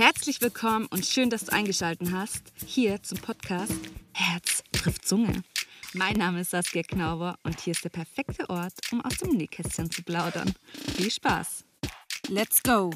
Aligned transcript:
Herzlich 0.00 0.40
willkommen 0.40 0.86
und 0.86 1.04
schön, 1.04 1.28
dass 1.28 1.44
du 1.44 1.52
eingeschaltet 1.52 2.10
hast 2.10 2.54
hier 2.64 3.02
zum 3.02 3.18
Podcast 3.18 3.74
Herz 4.14 4.64
trifft 4.72 5.06
Zunge. 5.06 5.42
Mein 5.92 6.16
Name 6.16 6.40
ist 6.40 6.52
Saskia 6.52 6.82
Knauber 6.82 7.38
und 7.42 7.60
hier 7.60 7.72
ist 7.72 7.84
der 7.84 7.90
perfekte 7.90 8.48
Ort, 8.48 8.72
um 8.92 9.04
aus 9.04 9.18
dem 9.18 9.36
Nähkästchen 9.36 9.90
zu 9.90 10.02
plaudern. 10.02 10.54
Viel 10.96 11.10
Spaß! 11.10 11.66
Let's 12.28 12.62
go! 12.62 12.94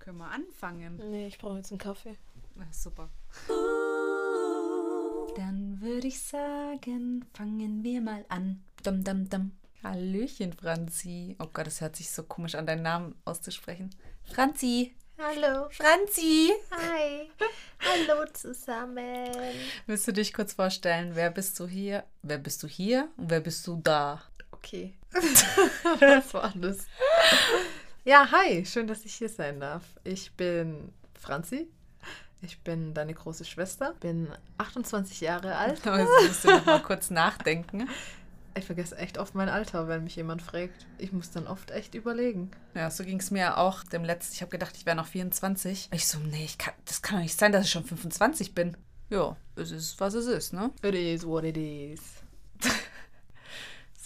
Können 0.00 0.18
wir 0.18 0.32
anfangen? 0.32 0.96
Nee, 1.12 1.28
ich 1.28 1.38
brauche 1.38 1.58
jetzt 1.58 1.70
einen 1.70 1.78
Kaffee. 1.78 2.16
Na, 2.56 2.66
super. 2.72 3.08
Dann 5.36 5.80
würde 5.80 6.08
ich 6.08 6.20
sagen, 6.20 7.24
fangen 7.34 7.84
wir 7.84 8.00
mal 8.00 8.24
an. 8.30 8.64
Dum, 8.82 9.04
dum, 9.04 9.28
dum. 9.28 9.52
Hallöchen, 9.84 10.52
Franzi. 10.54 11.36
Oh 11.38 11.46
Gott, 11.52 11.68
es 11.68 11.80
hört 11.80 11.94
sich 11.94 12.10
so 12.10 12.24
komisch 12.24 12.56
an, 12.56 12.66
deinen 12.66 12.82
Namen 12.82 13.14
auszusprechen. 13.24 13.90
Franzi. 14.24 14.96
Hallo. 15.18 15.68
Franzi. 15.70 16.52
Hi. 16.70 17.30
Hallo 17.80 18.26
zusammen. 18.34 19.30
Willst 19.86 20.06
du 20.06 20.12
dich 20.12 20.34
kurz 20.34 20.52
vorstellen? 20.52 21.12
Wer 21.14 21.30
bist 21.30 21.58
du 21.58 21.66
hier? 21.66 22.04
Wer 22.22 22.36
bist 22.36 22.62
du 22.62 22.66
hier 22.66 23.08
und 23.16 23.30
wer 23.30 23.40
bist 23.40 23.66
du 23.66 23.80
da? 23.82 24.22
Okay. 24.52 24.92
Was 25.12 26.34
war 26.34 26.52
das? 26.56 26.86
Ja, 28.04 28.30
hi. 28.30 28.66
Schön, 28.66 28.86
dass 28.86 29.06
ich 29.06 29.14
hier 29.14 29.30
sein 29.30 29.58
darf. 29.58 29.84
Ich 30.04 30.32
bin 30.32 30.92
Franzi. 31.18 31.66
Ich 32.42 32.60
bin 32.60 32.92
deine 32.92 33.14
große 33.14 33.46
Schwester. 33.46 33.94
Bin 34.00 34.28
28 34.58 35.22
Jahre 35.22 35.56
alt. 35.56 35.80
Also 35.86 36.12
musst 36.26 36.44
du 36.44 36.50
noch 36.50 36.66
mal 36.66 36.82
kurz 36.82 37.08
nachdenken. 37.08 37.88
Ich 38.56 38.64
vergesse 38.64 38.96
echt 38.96 39.18
oft 39.18 39.34
mein 39.34 39.48
Alter, 39.48 39.86
wenn 39.86 40.04
mich 40.04 40.16
jemand 40.16 40.40
fragt. 40.40 40.86
Ich 40.98 41.12
muss 41.12 41.30
dann 41.30 41.46
oft 41.46 41.70
echt 41.70 41.94
überlegen. 41.94 42.50
Ja, 42.74 42.90
so 42.90 43.04
ging 43.04 43.20
es 43.20 43.30
mir 43.30 43.58
auch 43.58 43.84
dem 43.84 44.02
letzten. 44.02 44.34
Ich 44.34 44.40
habe 44.40 44.50
gedacht, 44.50 44.76
ich 44.76 44.86
wäre 44.86 44.96
noch 44.96 45.06
24. 45.06 45.90
Ich 45.92 46.08
so, 46.08 46.18
nee, 46.18 46.44
ich 46.44 46.56
kann, 46.56 46.74
das 46.86 47.02
kann 47.02 47.16
doch 47.16 47.22
nicht 47.22 47.38
sein, 47.38 47.52
dass 47.52 47.66
ich 47.66 47.70
schon 47.70 47.84
25 47.84 48.54
bin. 48.54 48.76
Ja, 49.10 49.36
es 49.56 49.70
ist, 49.70 50.00
was 50.00 50.14
es 50.14 50.26
ist, 50.26 50.52
ne? 50.52 50.70
It 50.82 50.94
is 50.94 51.26
what 51.26 51.44
it 51.44 51.56
is. 51.56 52.00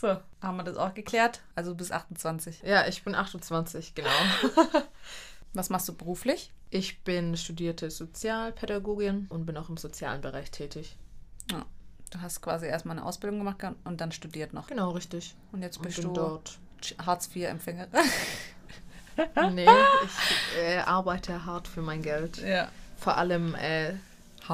So, 0.01 0.17
haben 0.41 0.57
wir 0.57 0.65
das 0.65 0.79
auch 0.79 0.95
geklärt? 0.95 1.43
Also 1.55 1.75
bis 1.75 1.93
28. 1.93 2.63
Ja, 2.63 2.89
ich 2.89 3.05
bin 3.05 3.15
28, 3.15 3.95
genau. 3.95 4.09
Was 5.53 5.69
machst 5.69 5.91
du 5.91 5.95
beruflich? 5.95 6.55
Ich 6.71 7.05
bin 7.05 7.37
studierte 7.37 7.91
Sozialpädagogin 7.91 9.27
und 9.29 9.45
bin 9.45 9.59
auch 9.59 9.69
im 9.69 9.77
sozialen 9.77 10.23
Bereich 10.23 10.51
tätig. 10.51 10.97
Ja. 11.51 11.67
Du 12.11 12.21
hast 12.21 12.41
quasi 12.43 12.67
erstmal 12.67 12.97
eine 12.99 13.07
Ausbildung 13.07 13.39
gemacht 13.39 13.59
und 13.85 14.01
dann 14.01 14.11
studiert 14.13 14.53
noch. 14.53 14.67
Genau, 14.67 14.91
richtig. 14.91 15.35
Und 15.53 15.63
jetzt 15.63 15.77
Und 15.79 15.85
bist 15.85 15.97
bin 15.99 16.09
du 16.09 16.13
dort. 16.15 16.59
Hartz-IV-Empfängerin. 17.05 17.89
Nee, 19.53 19.67
ich 19.67 20.59
äh, 20.63 20.79
arbeite 20.79 21.45
hart 21.45 21.69
für 21.69 21.83
mein 21.83 22.01
Geld. 22.01 22.39
ja. 22.39 22.69
Vor 22.97 23.17
allem 23.19 23.55
äh, 23.55 23.95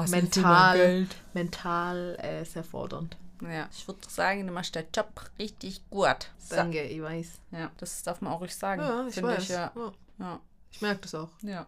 mental, 0.09 1.07
mental 1.33 2.17
äh, 2.21 2.43
sehr 2.43 2.63
fordernd. 2.65 3.15
Ja, 3.41 3.69
ich 3.71 3.87
würde 3.87 3.99
sagen, 4.09 4.45
du 4.47 4.51
machst 4.51 4.75
den 4.75 4.85
Job 4.93 5.21
richtig 5.39 5.81
gut. 5.89 6.31
So. 6.39 6.55
Danke, 6.55 6.81
ich 6.81 7.01
weiß. 7.01 7.27
Ja, 7.51 7.71
das 7.77 8.03
darf 8.03 8.19
man 8.19 8.33
auch 8.33 8.41
ruhig 8.41 8.53
sagen. 8.55 8.81
Ja, 8.81 9.05
ich 9.07 9.21
weiß. 9.21 9.43
Ich, 9.43 9.49
ja. 9.49 9.71
Ja, 9.75 9.93
Ja. 10.19 10.39
ich 10.71 10.81
merke 10.81 11.01
das 11.01 11.15
auch. 11.15 11.29
ja. 11.43 11.65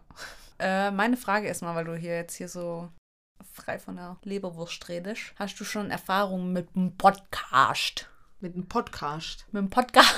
Äh, 0.58 0.90
meine 0.90 1.16
Frage 1.16 1.48
ist 1.48 1.62
mal, 1.62 1.74
weil 1.74 1.86
du 1.86 1.96
hier 1.96 2.16
jetzt 2.16 2.34
hier 2.36 2.48
so 2.48 2.90
frei 3.52 3.78
von 3.78 3.96
der 3.96 4.16
Leberwurst 4.22 4.88
redest. 4.88 5.32
Hast 5.36 5.58
du 5.60 5.64
schon 5.64 5.90
Erfahrungen 5.90 6.52
mit 6.52 6.74
dem 6.74 6.96
Podcast? 6.96 8.09
Mit 8.42 8.54
dem 8.54 8.66
Podcast. 8.66 9.44
Mit 9.52 9.60
dem 9.60 9.68
Podcast? 9.68 10.14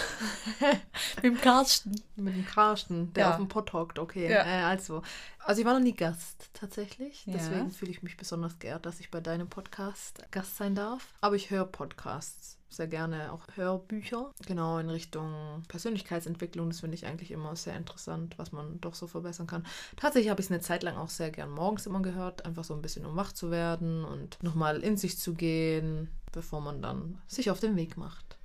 mit 1.17 1.25
dem 1.25 1.41
Carsten? 1.41 2.01
Mit 2.15 2.37
dem 2.37 2.47
Carsten, 2.47 3.13
der 3.15 3.25
Ja. 3.25 3.31
auf 3.31 3.37
dem 3.37 3.49
Pott 3.49 3.73
hockt, 3.73 3.99
okay. 3.99 4.31
Ja. 4.31 4.45
Äh, 4.45 4.63
also, 4.63 5.03
also 5.41 5.61
ich 5.61 5.67
war 5.67 5.75
noch 5.75 5.81
nie 5.83 5.93
Gast 5.95 6.51
tatsächlich. 6.53 7.27
Ja. 7.27 7.33
Deswegen 7.33 7.73
fühle 7.73 7.91
ich 7.91 8.05
mich 8.05 8.17
besonders 8.17 8.61
geehrt, 8.61 8.87
dass 8.87 9.01
ich 9.01 9.11
bei 9.11 9.21
deinem 9.21 9.49
Podcast 9.49 10.23
Gast 10.31 10.57
sein 10.57 10.77
darf. 10.77 11.09
Aber 11.21 11.35
ich 11.35 11.51
höre 11.51 11.65
Podcasts 11.65 12.59
sehr 12.69 12.87
gerne, 12.87 13.33
auch 13.33 13.45
Hörbücher. 13.57 14.31
Genau, 14.47 14.79
in 14.79 14.89
Richtung 14.89 15.65
Persönlichkeitsentwicklung. 15.67 16.69
Das 16.71 16.79
finde 16.81 16.95
ich 16.95 17.05
eigentlich 17.07 17.33
immer 17.33 17.57
sehr 17.57 17.77
interessant, 17.77 18.39
was 18.39 18.53
man 18.53 18.81
doch 18.81 18.95
so 18.95 19.09
verbessern 19.09 19.49
kann. 19.49 19.67
Tatsächlich 19.97 20.31
habe 20.31 20.41
ich 20.41 20.47
es 20.47 20.53
eine 20.53 20.61
Zeit 20.61 20.85
lang 20.85 20.97
auch 20.97 21.11
sehr 21.11 21.33
gern 21.33 21.51
morgens 21.51 21.87
immer 21.87 22.01
gehört, 22.03 22.47
einfach 22.47 22.63
so 22.63 22.75
ein 22.75 22.83
bisschen 22.83 23.05
um 23.05 23.17
wach 23.17 23.33
zu 23.33 23.51
werden 23.51 24.05
und 24.05 24.41
nochmal 24.45 24.81
in 24.81 24.97
sich 24.97 25.19
zu 25.19 25.35
gehen, 25.35 26.09
bevor 26.33 26.61
man 26.61 26.83
dann 26.83 27.21
sich 27.27 27.51
auf 27.51 27.61
den 27.61 27.77
Weg 27.77 27.97
macht. 27.97 28.37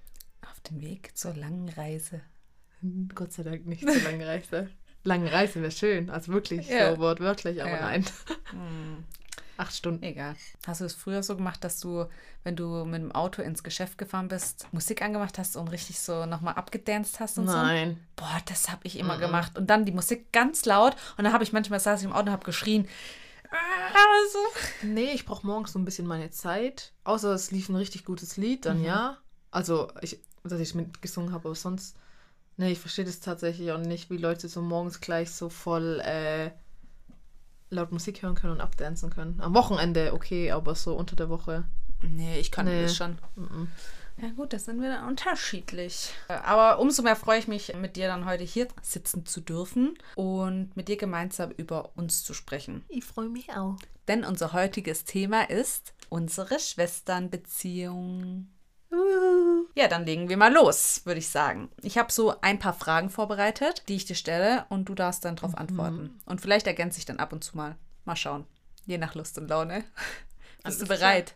Auf 0.50 0.60
dem 0.62 0.82
Weg 0.82 1.18
zur 1.18 1.34
langen 1.36 1.70
Reise. 1.70 2.22
Gott 3.16 3.34
sei 3.34 3.44
Dank 3.44 3.66
nicht 3.66 3.82
so 3.88 4.00
lange 4.04 4.28
Reise. 4.28 4.70
Lange 5.04 5.32
Reise 5.32 5.62
wäre 5.62 5.72
schön, 5.72 6.10
also 6.10 6.32
wirklich 6.34 6.68
Ja. 6.70 6.94
so 6.94 7.00
wortwörtlich, 7.00 7.62
aber 7.62 7.72
Ja. 7.72 7.82
nein. 7.82 8.06
Hm. 8.52 9.04
Acht 9.60 9.74
Stunden. 9.74 10.04
Egal. 10.04 10.36
Hast 10.68 10.82
du 10.82 10.86
es 10.86 10.94
früher 10.94 11.24
so 11.24 11.36
gemacht, 11.36 11.64
dass 11.64 11.80
du, 11.80 12.06
wenn 12.44 12.56
du 12.56 12.86
mit 12.86 13.02
dem 13.02 13.12
Auto 13.12 13.42
ins 13.42 13.64
Geschäft 13.64 13.98
gefahren 13.98 14.28
bist, 14.28 14.68
Musik 14.72 15.02
angemacht 15.02 15.40
hast 15.40 15.56
und 15.56 15.70
richtig 15.70 16.00
so 16.00 16.28
nochmal 16.28 16.54
abgedanced 16.54 17.20
hast 17.20 17.40
und 17.40 17.48
so? 17.48 17.56
Nein. 17.56 18.00
Boah, 18.16 18.40
das 18.46 18.70
habe 18.70 18.82
ich 18.84 19.00
immer 19.00 19.16
Mhm. 19.18 19.22
gemacht. 19.22 19.58
Und 19.58 19.68
dann 19.68 19.86
die 19.86 19.92
Musik 19.94 20.32
ganz 20.32 20.66
laut 20.66 20.96
und 21.18 21.24
dann 21.24 21.34
habe 21.34 21.44
ich 21.44 21.54
manchmal 21.54 21.80
saß 21.80 22.02
ich 22.02 22.06
im 22.06 22.14
Auto 22.14 22.28
und 22.28 22.32
habe 22.34 22.46
geschrien. 22.46 22.88
Ah, 23.52 24.20
so. 24.32 24.88
Nee, 24.88 25.12
ich 25.14 25.26
brauche 25.26 25.46
morgens 25.46 25.74
so 25.74 25.80
ein 25.80 25.86
bisschen 25.86 26.08
meine 26.08 26.32
Zeit. 26.32 26.94
Außer 27.04 27.34
es 27.34 27.52
lief 27.52 27.70
ein 27.70 27.76
richtig 27.76 28.06
gutes 28.06 28.38
Lied, 28.38 28.66
dann 28.66 28.80
Mhm. 28.80 28.86
ja. 28.86 29.18
Also, 29.52 29.90
ich, 30.02 30.20
dass 30.44 30.60
ich 30.60 30.76
mitgesungen 30.76 31.32
habe, 31.32 31.48
aber 31.48 31.56
sonst. 31.56 31.96
Nee, 32.58 32.72
ich 32.72 32.80
verstehe 32.80 33.06
das 33.06 33.20
tatsächlich 33.20 33.72
auch 33.72 33.78
nicht, 33.78 34.10
wie 34.10 34.18
Leute 34.18 34.50
so 34.50 34.62
morgens 34.62 35.00
gleich 35.00 35.32
so 35.32 35.48
voll 35.50 36.00
äh, 36.04 36.50
laut 37.70 37.92
Musik 37.92 38.24
hören 38.24 38.36
können 38.36 38.54
und 38.54 38.62
abdancen 38.62 39.10
können. 39.12 39.40
Am 39.42 39.54
Wochenende 39.54 40.14
okay, 40.14 40.52
aber 40.52 40.74
so 40.74 40.96
unter 40.96 41.16
der 41.16 41.30
Woche. 41.30 41.66
Nee, 42.02 42.40
ich 42.40 42.52
kann 42.52 42.66
Nee. 42.66 42.84
das 42.84 42.96
schon. 42.96 43.18
mhm. 43.36 43.68
Ja 44.20 44.30
gut, 44.30 44.52
das 44.54 44.66
sind 44.66 44.82
wir 44.82 44.90
dann 44.90 45.08
unterschiedlich. 45.08 46.12
Aber 46.28 46.80
umso 46.80 47.04
mehr 47.04 47.16
freue 47.16 47.40
ich 47.40 47.48
mich, 47.48 47.74
mit 47.76 47.96
dir 47.96 48.08
dann 48.08 48.26
heute 48.26 48.44
hier 48.44 48.68
sitzen 48.82 49.26
zu 49.26 49.42
dürfen 49.42 49.98
und 50.16 50.76
mit 50.76 50.88
dir 50.88 50.98
gemeinsam 50.98 51.52
über 51.52 51.92
uns 51.96 52.24
zu 52.24 52.34
sprechen. 52.34 52.84
Ich 52.90 53.06
freue 53.06 53.30
mich 53.30 53.52
auch. 53.52 53.78
Denn 54.08 54.24
unser 54.26 54.54
heutiges 54.54 55.04
Thema 55.04 55.50
ist 55.50 55.94
unsere 56.10 56.60
Schwesternbeziehung. 56.60 58.48
Ja, 59.76 59.88
dann 59.88 60.06
legen 60.06 60.30
wir 60.30 60.38
mal 60.38 60.52
los, 60.52 61.02
würde 61.04 61.20
ich 61.20 61.30
sagen. 61.30 61.70
Ich 61.84 61.98
habe 62.00 62.12
so 62.12 62.42
ein 62.42 62.58
paar 62.58 62.74
Fragen 62.74 63.12
vorbereitet, 63.12 63.84
die 63.88 63.96
ich 63.96 64.06
dir 64.06 64.16
stelle 64.16 64.66
und 64.70 64.90
du 64.90 64.96
darfst 64.96 65.26
dann 65.26 65.36
darauf 65.36 65.56
antworten. 65.56 66.20
Und 66.26 66.42
vielleicht 66.42 66.66
ergänze 66.66 66.98
ich 66.98 67.06
dann 67.06 67.20
ab 67.20 67.34
und 67.34 67.44
zu 67.44 67.56
mal. 67.56 67.76
Mal 68.06 68.16
schauen. 68.16 68.48
Je 68.86 68.98
nach 68.98 69.14
Lust 69.14 69.38
und 69.38 69.50
Laune. 69.50 69.84
Bist 70.64 70.82
du 70.82 70.86
Alles 70.86 71.00
bereit? 71.00 71.36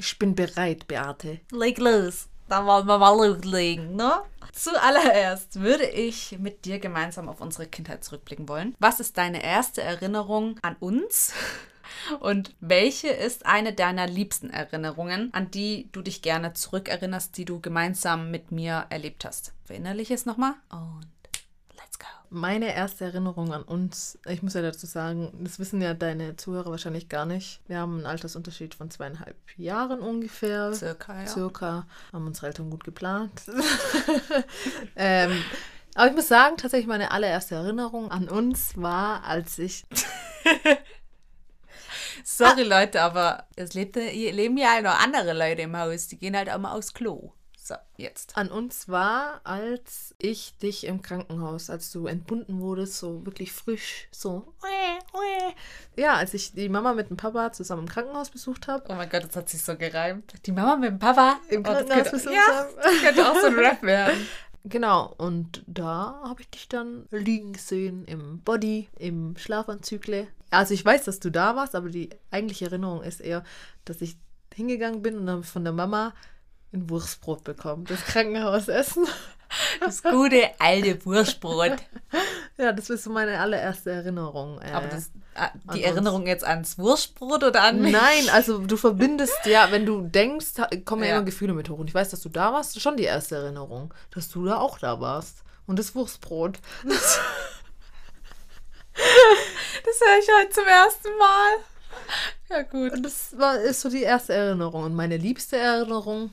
Ich 0.00 0.16
bin 0.16 0.36
bereit, 0.36 0.86
Beate. 0.86 1.40
Leg 1.50 1.78
los. 1.78 2.28
Dann 2.48 2.66
wollen 2.66 2.86
wir 2.86 2.98
mal 2.98 3.16
loslegen, 3.16 3.96
ne? 3.96 4.22
Zuallererst 4.52 5.60
würde 5.60 5.86
ich 5.86 6.38
mit 6.38 6.64
dir 6.64 6.78
gemeinsam 6.78 7.28
auf 7.28 7.40
unsere 7.40 7.66
Kindheit 7.66 8.04
zurückblicken 8.04 8.48
wollen. 8.48 8.76
Was 8.78 9.00
ist 9.00 9.18
deine 9.18 9.42
erste 9.42 9.82
Erinnerung 9.82 10.56
an 10.62 10.76
uns? 10.78 11.32
Und 12.20 12.54
welche 12.60 13.08
ist 13.08 13.44
eine 13.44 13.72
deiner 13.72 14.06
liebsten 14.06 14.50
Erinnerungen, 14.50 15.34
an 15.34 15.50
die 15.50 15.88
du 15.90 16.00
dich 16.00 16.22
gerne 16.22 16.52
zurückerinnerst, 16.52 17.36
die 17.36 17.44
du 17.44 17.60
gemeinsam 17.60 18.30
mit 18.30 18.52
mir 18.52 18.86
erlebt 18.90 19.24
hast? 19.24 19.52
Verinnerliche 19.64 20.14
es 20.14 20.26
nochmal 20.26 20.54
und 20.70 21.06
go. 21.10 21.17
Meine 22.30 22.74
erste 22.74 23.06
Erinnerung 23.06 23.52
an 23.52 23.62
uns, 23.62 24.18
ich 24.26 24.42
muss 24.42 24.54
ja 24.54 24.62
dazu 24.62 24.86
sagen, 24.86 25.32
das 25.40 25.58
wissen 25.58 25.80
ja 25.80 25.94
deine 25.94 26.36
Zuhörer 26.36 26.70
wahrscheinlich 26.70 27.08
gar 27.08 27.24
nicht. 27.24 27.60
Wir 27.68 27.78
haben 27.78 27.96
einen 27.96 28.06
Altersunterschied 28.06 28.74
von 28.74 28.90
zweieinhalb 28.90 29.36
Jahren 29.56 30.00
ungefähr. 30.00 30.74
Circa, 30.74 31.20
ja. 31.20 31.26
Circa. 31.26 31.86
Haben 32.12 32.26
unsere 32.26 32.48
Eltern 32.48 32.70
gut 32.70 32.84
geplant. 32.84 33.42
ähm, 34.96 35.42
aber 35.94 36.08
ich 36.08 36.14
muss 36.14 36.28
sagen, 36.28 36.56
tatsächlich 36.56 36.86
meine 36.86 37.10
allererste 37.10 37.54
Erinnerung 37.54 38.10
an 38.10 38.28
uns 38.28 38.76
war, 38.76 39.24
als 39.24 39.58
ich. 39.58 39.84
Sorry 42.24 42.62
Leute, 42.62 43.00
aber 43.00 43.48
es 43.56 43.72
hier 43.72 44.32
leben 44.32 44.58
ja 44.58 44.72
halt 44.72 44.84
noch 44.84 45.02
andere 45.02 45.32
Leute 45.32 45.62
im 45.62 45.76
Haus, 45.76 46.08
die 46.08 46.18
gehen 46.18 46.36
halt 46.36 46.50
auch 46.50 46.58
mal 46.58 46.72
aufs 46.72 46.92
Klo. 46.92 47.32
So, 47.68 47.74
jetzt. 47.98 48.34
An 48.38 48.50
uns 48.50 48.88
war, 48.88 49.42
als 49.44 50.14
ich 50.18 50.56
dich 50.56 50.86
im 50.86 51.02
Krankenhaus, 51.02 51.68
als 51.68 51.92
du 51.92 52.06
entbunden 52.06 52.60
wurdest, 52.60 52.96
so 52.96 53.26
wirklich 53.26 53.52
frisch, 53.52 54.08
so. 54.10 54.54
Ja, 55.94 56.14
als 56.14 56.32
ich 56.32 56.54
die 56.54 56.70
Mama 56.70 56.94
mit 56.94 57.10
dem 57.10 57.18
Papa 57.18 57.52
zusammen 57.52 57.82
im 57.82 57.88
Krankenhaus 57.90 58.30
besucht 58.30 58.68
habe. 58.68 58.84
Oh 58.88 58.94
mein 58.94 59.10
Gott, 59.10 59.24
das 59.24 59.36
hat 59.36 59.50
sich 59.50 59.62
so 59.62 59.76
gereimt. 59.76 60.32
Die 60.46 60.52
Mama 60.52 60.76
mit 60.76 60.92
dem 60.92 60.98
Papa 60.98 61.40
Im 61.50 61.60
Oh, 61.60 61.64
Krankenhaus 61.64 62.10
besucht 62.10 62.34
ja, 62.34 62.40
haben. 62.40 62.68
das 62.82 63.02
könnte 63.02 63.30
auch 63.30 63.38
so 63.38 63.48
ein 63.48 63.54
Rap 63.58 63.82
werden. 63.82 64.26
Genau, 64.64 65.14
und 65.16 65.62
da 65.66 66.20
habe 66.24 66.42
ich 66.42 66.50
dich 66.50 66.68
dann 66.68 67.06
liegen 67.10 67.54
gesehen 67.54 68.04
im 68.04 68.40
Body, 68.40 68.88
im 68.98 69.34
Schlafanzügle. 69.36 70.26
Also 70.50 70.74
ich 70.74 70.84
weiß, 70.84 71.04
dass 71.04 71.20
du 71.20 71.30
da 71.30 71.56
warst, 71.56 71.74
aber 71.74 71.88
die 71.88 72.10
eigentliche 72.30 72.66
Erinnerung 72.66 73.02
ist 73.02 73.20
eher, 73.20 73.44
dass 73.86 74.02
ich 74.02 74.16
hingegangen 74.52 75.00
bin 75.00 75.16
und 75.16 75.26
dann 75.26 75.42
von 75.42 75.64
der 75.64 75.72
Mama 75.72 76.12
ein 76.72 76.88
Wurstbrot 76.90 77.44
bekommen. 77.44 77.84
Das 77.86 78.04
Krankenhausessen. 78.04 79.06
Das 79.80 80.02
gute 80.02 80.42
alte 80.58 81.02
Wurstbrot. 81.06 81.76
Ja, 82.58 82.70
das 82.72 82.90
ist 82.90 83.04
so 83.04 83.10
meine 83.10 83.40
allererste 83.40 83.90
Erinnerung. 83.90 84.60
Äh, 84.60 84.72
Aber 84.72 84.88
das, 84.88 85.06
äh, 85.34 85.48
die 85.72 85.78
uns. 85.78 85.86
Erinnerung 85.86 86.26
jetzt 86.26 86.44
ans 86.44 86.76
Wurstbrot 86.76 87.42
oder 87.42 87.62
an 87.62 87.80
mich? 87.80 87.92
Nein, 87.92 88.28
also 88.30 88.58
du 88.58 88.76
verbindest 88.76 89.46
ja, 89.46 89.68
wenn 89.70 89.86
du 89.86 90.02
denkst, 90.02 90.48
kommen 90.84 91.02
ja, 91.04 91.08
Ja. 91.08 91.16
immer 91.16 91.24
Gefühle 91.24 91.54
mit 91.54 91.70
hoch. 91.70 91.78
Und 91.78 91.88
ich 91.88 91.94
weiß, 91.94 92.10
dass 92.10 92.20
du 92.20 92.28
da 92.28 92.52
warst, 92.52 92.72
das 92.72 92.76
ist 92.76 92.82
schon 92.82 92.98
die 92.98 93.04
erste 93.04 93.36
Erinnerung, 93.36 93.94
dass 94.10 94.28
du 94.28 94.44
da 94.44 94.58
auch 94.58 94.78
da 94.78 95.00
warst. 95.00 95.44
Und 95.66 95.78
das 95.78 95.94
Wurstbrot. 95.94 96.58
Das 98.94 100.00
höre 100.00 100.18
ich 100.18 100.28
heute 100.40 100.50
zum 100.50 100.66
ersten 100.66 101.08
Mal. 101.18 101.50
Ja, 102.50 102.62
gut. 102.62 102.92
Und 102.92 103.02
das 103.02 103.38
war, 103.38 103.58
ist 103.58 103.80
so 103.80 103.88
die 103.88 104.02
erste 104.02 104.34
Erinnerung. 104.34 104.84
Und 104.84 104.94
meine 104.94 105.16
liebste 105.16 105.56
Erinnerung 105.56 106.32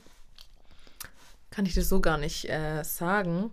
kann 1.56 1.64
ich 1.64 1.72
dir 1.72 1.84
so 1.84 2.02
gar 2.02 2.18
nicht 2.18 2.50
äh, 2.50 2.84
sagen, 2.84 3.50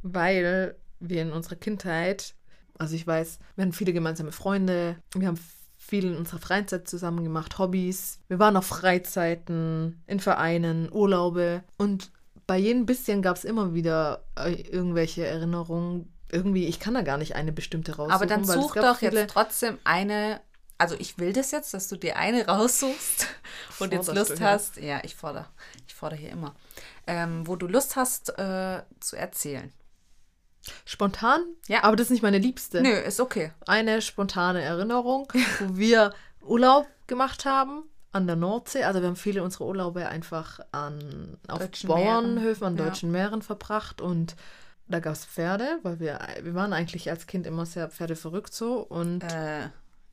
weil 0.00 0.76
wir 0.98 1.20
in 1.20 1.30
unserer 1.30 1.56
Kindheit, 1.56 2.34
also 2.78 2.94
ich 2.94 3.06
weiß, 3.06 3.38
wir 3.54 3.62
hatten 3.62 3.74
viele 3.74 3.92
gemeinsame 3.92 4.32
Freunde, 4.32 4.96
wir 5.14 5.28
haben 5.28 5.38
viel 5.76 6.06
in 6.06 6.16
unserer 6.16 6.38
Freizeit 6.38 6.88
zusammen 6.88 7.22
gemacht, 7.22 7.58
Hobbys, 7.58 8.20
wir 8.28 8.38
waren 8.38 8.56
auf 8.56 8.64
Freizeiten, 8.64 10.02
in 10.06 10.20
Vereinen, 10.20 10.90
Urlaube 10.90 11.62
und 11.76 12.10
bei 12.46 12.56
jedem 12.56 12.86
bisschen 12.86 13.20
gab 13.20 13.36
es 13.36 13.44
immer 13.44 13.74
wieder 13.74 14.24
äh, 14.34 14.54
irgendwelche 14.54 15.26
Erinnerungen. 15.26 16.10
Irgendwie, 16.32 16.64
ich 16.64 16.80
kann 16.80 16.94
da 16.94 17.02
gar 17.02 17.18
nicht 17.18 17.36
eine 17.36 17.52
bestimmte 17.52 17.96
raussuchen. 17.96 18.14
Aber 18.14 18.26
dann 18.26 18.44
such 18.44 18.74
doch 18.74 19.02
jetzt 19.02 19.28
trotzdem 19.28 19.76
eine. 19.84 20.40
Also 20.78 20.94
ich 20.98 21.18
will 21.18 21.32
das 21.32 21.50
jetzt, 21.50 21.72
dass 21.74 21.88
du 21.88 21.96
dir 21.96 22.16
eine 22.16 22.46
raussuchst 22.48 23.26
und 23.78 23.92
jetzt 23.92 24.12
Lust 24.14 24.40
hast. 24.40 24.76
Ja, 24.76 25.00
ich 25.04 25.16
fordere. 25.16 25.46
Ich 25.86 25.94
fordere 25.94 26.18
hier 26.18 26.30
immer. 26.30 26.54
Ähm, 27.06 27.46
wo 27.46 27.56
du 27.56 27.66
Lust 27.66 27.96
hast 27.96 28.38
äh, 28.38 28.82
zu 29.00 29.16
erzählen. 29.16 29.72
Spontan? 30.84 31.44
Ja. 31.68 31.84
Aber 31.84 31.96
das 31.96 32.06
ist 32.06 32.10
nicht 32.10 32.22
meine 32.22 32.38
liebste. 32.38 32.82
Nö, 32.82 32.90
ist 32.90 33.20
okay. 33.20 33.52
Eine 33.66 34.02
spontane 34.02 34.62
Erinnerung, 34.62 35.32
wo 35.60 35.76
wir 35.76 36.12
Urlaub 36.40 36.88
gemacht 37.06 37.44
haben 37.44 37.84
an 38.12 38.26
der 38.26 38.36
Nordsee. 38.36 38.82
Also 38.84 39.00
wir 39.00 39.08
haben 39.08 39.16
viele 39.16 39.42
unserer 39.42 39.66
Urlaube 39.66 40.08
einfach 40.08 40.60
an, 40.72 41.38
auf 41.48 41.60
Deutschen 41.60 41.88
Bauernhöfen, 41.88 42.66
an 42.66 42.74
Meeren, 42.74 42.84
ja. 42.84 42.90
deutschen 42.90 43.12
Meeren 43.12 43.42
verbracht 43.42 44.00
und 44.00 44.36
da 44.88 45.00
gab 45.00 45.14
es 45.14 45.24
Pferde, 45.24 45.78
weil 45.82 46.00
wir, 46.00 46.20
wir 46.42 46.54
waren 46.54 46.72
eigentlich 46.72 47.10
als 47.10 47.26
Kind 47.26 47.46
immer 47.46 47.66
sehr 47.66 47.88
pferdeverrückt 47.88 48.54
so 48.54 48.78
und 48.78 49.22
Äh, 49.22 49.68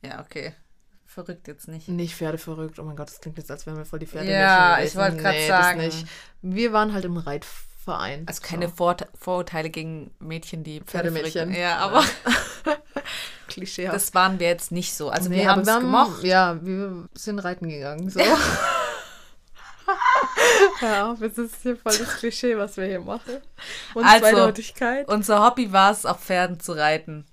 ja, 0.06 0.20
okay. 0.20 0.54
Verrückt 1.06 1.46
jetzt 1.46 1.68
nicht. 1.68 1.88
nicht 1.88 2.16
pferdeverrückt. 2.16 2.78
Oh 2.78 2.82
mein 2.82 2.96
Gott, 2.96 3.08
das 3.08 3.20
klingt 3.20 3.38
jetzt, 3.38 3.50
als 3.50 3.66
wären 3.66 3.76
wir 3.76 3.84
voll 3.84 4.00
die 4.00 4.06
Pferde. 4.06 4.30
Ja, 4.30 4.80
ich 4.80 4.96
wollte 4.96 5.16
grad 5.18 5.36
sagen. 5.46 5.90
Wir 6.42 6.72
waren 6.72 6.92
halt 6.92 7.04
im 7.04 7.16
Reitverein. 7.16 8.24
Also 8.26 8.42
keine 8.42 8.68
so. 8.68 8.74
Vor 8.74 8.96
Vorurteile 9.18 9.70
gegen 9.70 10.10
Mädchen, 10.18 10.64
die 10.64 10.80
Pferdemädchen. 10.80 11.54
Ja, 11.54 11.76
aber 11.78 12.02
Klischee. 13.46 13.86
das 13.86 14.12
waren 14.14 14.40
wir 14.40 14.48
jetzt 14.48 14.72
nicht 14.72 14.94
so. 14.94 15.10
Also 15.10 15.28
Nee, 15.28 15.36
wir 15.36 15.50
haben 15.50 15.60
es 15.62 15.68
gemocht. 15.68 16.24
Ja, 16.24 16.58
wir 16.64 17.08
sind 17.14 17.38
reiten 17.38 17.68
gegangen. 17.68 18.10
So. 18.10 18.20
ja, 20.80 21.12
auf, 21.12 21.20
jetzt 21.20 21.38
ist 21.38 21.62
hier 21.62 21.76
voll 21.76 21.96
das 21.96 22.16
Klischee, 22.16 22.56
was 22.56 22.76
wir 22.76 22.86
hier 22.86 23.00
machen. 23.00 23.36
Und 23.94 24.04
Also, 24.04 24.20
Zweideutigkeit. 24.20 25.06
Unser 25.08 25.44
Hobby 25.44 25.70
war 25.72 25.92
es, 25.92 26.04
auf 26.06 26.20
Pferden 26.24 26.58
zu 26.58 26.72
reiten. 26.72 27.26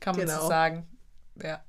Kann 0.00 0.16
man 0.16 0.26
so 0.28 0.34
Genau. 0.36 0.48
sagen. 0.48 0.86
Ja. 1.42 1.62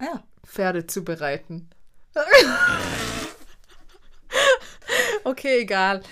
Ja. 0.00 0.22
Pferde 0.46 0.86
zu 0.86 1.04
bereiten. 1.04 1.68
okay, 5.24 5.60
egal. 5.60 6.02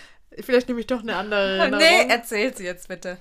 Vielleicht 0.40 0.68
nehme 0.68 0.80
ich 0.80 0.86
doch 0.86 1.00
eine 1.00 1.16
andere 1.16 1.40
Erinnerung. 1.58 1.84
Nee, 1.84 2.06
erzähl 2.08 2.56
sie 2.56 2.64
jetzt 2.64 2.88
bitte. 2.88 3.18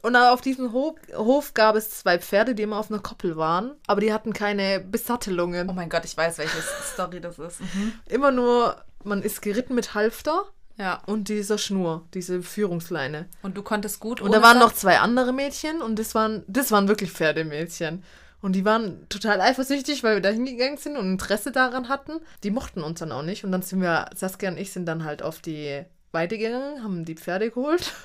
Und 0.00 0.14
auf 0.16 0.40
diesem 0.40 0.72
Hof, 0.72 0.94
Hof 1.14 1.54
gab 1.54 1.74
es 1.74 1.90
zwei 1.90 2.18
Pferde, 2.18 2.54
die 2.54 2.62
immer 2.62 2.78
auf 2.78 2.90
einer 2.90 3.00
Koppel 3.00 3.36
waren, 3.36 3.74
aber 3.88 4.00
die 4.00 4.12
hatten 4.12 4.32
keine 4.32 4.80
Besattelungen. 4.80 5.68
Oh 5.68 5.72
mein 5.72 5.90
Gott, 5.90 6.04
ich 6.04 6.16
weiß, 6.16 6.38
welche 6.38 6.62
Story 6.92 7.20
das 7.20 7.38
ist. 7.38 7.60
Mhm. 7.60 7.92
Immer 8.08 8.30
nur, 8.30 8.82
man 9.02 9.22
ist 9.22 9.42
geritten 9.42 9.74
mit 9.74 9.94
Halfter 9.94 10.44
Ja. 10.76 11.02
und 11.06 11.28
dieser 11.28 11.58
Schnur, 11.58 12.06
diese 12.14 12.42
Führungsleine. 12.42 13.28
Und 13.42 13.56
du 13.56 13.62
konntest 13.62 13.98
gut 13.98 14.20
Und 14.20 14.32
da 14.32 14.40
waren 14.40 14.60
noch 14.60 14.72
zwei 14.72 15.00
andere 15.00 15.32
Mädchen 15.32 15.82
und 15.82 15.98
das 15.98 16.14
waren, 16.14 16.44
das 16.46 16.70
waren 16.70 16.86
wirklich 16.86 17.10
Pferdemädchen. 17.10 18.04
Und 18.40 18.52
die 18.52 18.64
waren 18.64 19.08
total 19.08 19.40
eifersüchtig, 19.40 20.02
weil 20.04 20.16
wir 20.16 20.22
da 20.22 20.28
hingegangen 20.28 20.78
sind 20.78 20.96
und 20.96 21.10
Interesse 21.10 21.50
daran 21.50 21.88
hatten. 21.88 22.20
Die 22.44 22.50
mochten 22.50 22.82
uns 22.82 23.00
dann 23.00 23.12
auch 23.12 23.22
nicht. 23.22 23.44
Und 23.44 23.52
dann 23.52 23.62
sind 23.62 23.80
wir, 23.80 24.08
Saskia 24.14 24.50
und 24.50 24.58
ich 24.58 24.72
sind 24.72 24.86
dann 24.86 25.04
halt 25.04 25.22
auf 25.22 25.40
die 25.40 25.84
Weide 26.12 26.38
gegangen, 26.38 26.82
haben 26.82 27.04
die 27.04 27.16
Pferde 27.16 27.50
geholt. 27.50 27.92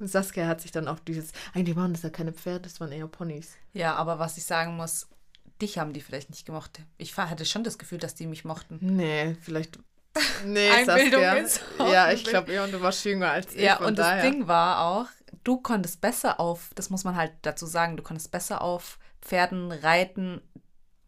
Und 0.00 0.08
Saskia 0.08 0.48
hat 0.48 0.60
sich 0.60 0.72
dann 0.72 0.88
auch 0.88 0.98
dieses, 0.98 1.30
eigentlich 1.54 1.76
waren 1.76 1.92
das 1.92 2.02
ja 2.02 2.10
keine 2.10 2.32
Pferde, 2.32 2.62
das 2.62 2.80
waren 2.80 2.90
eher 2.90 3.06
Ponys. 3.06 3.56
Ja, 3.72 3.94
aber 3.94 4.18
was 4.18 4.36
ich 4.36 4.44
sagen 4.44 4.76
muss, 4.76 5.06
dich 5.62 5.78
haben 5.78 5.92
die 5.92 6.00
vielleicht 6.00 6.30
nicht 6.30 6.44
gemocht. 6.44 6.80
Ich 6.98 7.16
hatte 7.16 7.44
schon 7.44 7.62
das 7.62 7.78
Gefühl, 7.78 7.98
dass 7.98 8.16
die 8.16 8.26
mich 8.26 8.44
mochten. 8.44 8.78
Nee, 8.80 9.36
vielleicht. 9.40 9.78
Nee, 10.44 10.70
Einbildung 10.70 11.22
Saskia. 11.22 11.34
ist 11.34 11.60
Ja, 11.78 12.10
ich 12.10 12.24
glaube 12.24 12.50
eher, 12.50 12.64
und 12.64 12.72
du 12.72 12.80
warst 12.80 13.04
jünger 13.04 13.30
als 13.30 13.54
ich. 13.54 13.60
Ja, 13.60 13.78
und 13.78 13.96
das 13.96 14.08
daher. 14.08 14.28
Ding 14.28 14.48
war 14.48 14.80
auch, 14.80 15.06
du 15.44 15.58
konntest 15.58 16.00
besser 16.00 16.40
auf, 16.40 16.70
das 16.74 16.90
muss 16.90 17.04
man 17.04 17.14
halt 17.14 17.32
dazu 17.42 17.66
sagen, 17.66 17.96
du 17.96 18.02
konntest 18.02 18.32
besser 18.32 18.60
auf 18.62 18.98
Pferden 19.22 19.72
reiten 19.72 20.40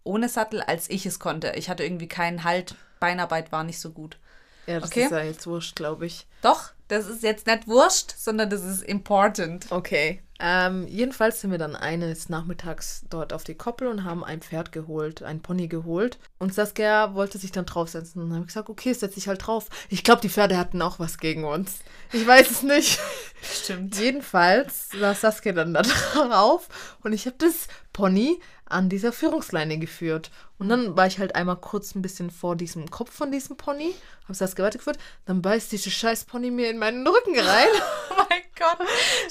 ohne 0.04 0.28
Sattel, 0.28 0.60
als 0.62 0.90
ich 0.90 1.06
es 1.06 1.18
konnte. 1.18 1.52
Ich 1.56 1.68
hatte 1.70 1.84
irgendwie 1.84 2.08
keinen 2.08 2.44
Halt, 2.44 2.74
Beinarbeit 3.00 3.52
war 3.52 3.64
nicht 3.64 3.80
so 3.80 3.90
gut. 3.90 4.18
Ja, 4.66 4.80
das 4.80 4.90
Okay. 4.90 5.04
ist 5.04 5.10
ja 5.10 5.22
jetzt 5.22 5.46
wurscht, 5.46 5.76
glaube 5.76 6.06
ich. 6.06 6.26
Doch, 6.40 6.72
das 6.88 7.06
ist 7.08 7.22
jetzt 7.22 7.46
nicht 7.46 7.66
wurscht, 7.66 8.12
sondern 8.16 8.50
das 8.50 8.62
ist 8.64 8.82
important. 8.82 9.70
Okay. 9.70 10.22
Ähm, 10.44 10.88
jedenfalls 10.88 11.40
sind 11.40 11.52
wir 11.52 11.58
dann 11.58 11.76
eines 11.76 12.28
Nachmittags 12.28 13.04
dort 13.08 13.32
auf 13.32 13.44
die 13.44 13.54
Koppel 13.54 13.86
und 13.86 14.02
haben 14.02 14.24
ein 14.24 14.42
Pferd 14.42 14.72
geholt, 14.72 15.22
ein 15.22 15.40
Pony 15.40 15.68
geholt. 15.68 16.18
Und 16.38 16.52
Saskia 16.52 17.14
wollte 17.14 17.38
sich 17.38 17.52
dann 17.52 17.64
draufsetzen. 17.64 18.20
Und 18.20 18.28
dann 18.28 18.38
habe 18.38 18.44
ich 18.44 18.48
gesagt, 18.48 18.68
okay, 18.68 18.92
setz 18.92 19.14
dich 19.14 19.28
halt 19.28 19.46
drauf. 19.46 19.68
Ich 19.88 20.02
glaube, 20.02 20.20
die 20.20 20.28
Pferde 20.28 20.58
hatten 20.58 20.82
auch 20.82 20.98
was 20.98 21.18
gegen 21.18 21.44
uns. 21.44 21.78
Ich 22.12 22.26
weiß 22.26 22.50
es 22.50 22.62
nicht. 22.64 22.98
Stimmt. 23.40 23.96
Jedenfalls 24.00 24.88
war 24.98 25.14
Saskia 25.14 25.52
dann 25.52 25.74
da 25.74 25.82
drauf 26.14 26.68
und 27.04 27.12
ich 27.12 27.26
habe 27.26 27.36
das 27.38 27.68
Pony 27.92 28.40
an 28.72 28.88
dieser 28.88 29.12
Führungsleine 29.12 29.78
geführt. 29.78 30.30
Und 30.58 30.68
dann 30.68 30.96
war 30.96 31.06
ich 31.06 31.18
halt 31.18 31.34
einmal 31.34 31.56
kurz 31.56 31.94
ein 31.94 32.02
bisschen 32.02 32.30
vor 32.30 32.56
diesem 32.56 32.90
Kopf 32.90 33.12
von 33.12 33.30
diesem 33.32 33.56
Pony, 33.56 33.94
habe 34.24 34.34
Saskia 34.34 34.64
weitergeführt, 34.64 34.98
dann 35.26 35.42
beißt 35.42 35.70
dieses 35.72 35.92
scheiß 35.92 36.24
Pony 36.24 36.50
mir 36.50 36.70
in 36.70 36.78
meinen 36.78 37.06
Rücken 37.06 37.38
rein. 37.38 37.68
Oh 38.10 38.24
mein 38.28 38.42
Gott. 38.58 38.86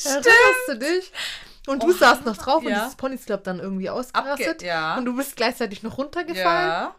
Erinnerst 0.06 0.68
du 0.70 0.78
dich? 0.80 1.12
Und 1.68 1.84
du 1.84 1.90
Oh, 1.90 1.92
saßt 1.92 2.26
noch 2.26 2.36
drauf 2.38 2.64
und 2.64 2.70
ja. 2.72 2.80
dieses 2.80 2.96
Pony 2.96 3.14
ist, 3.16 3.28
glaub 3.28 3.44
dann 3.44 3.60
irgendwie 3.60 3.90
ausgerastet. 3.92 4.64
Ja. 4.64 4.98
Und 4.98 5.06
du 5.06 5.16
bist 5.16 5.36
gleichzeitig 5.36 5.84
noch 5.84 5.98
runtergefallen. 6.00 6.70
ja. 6.70 6.96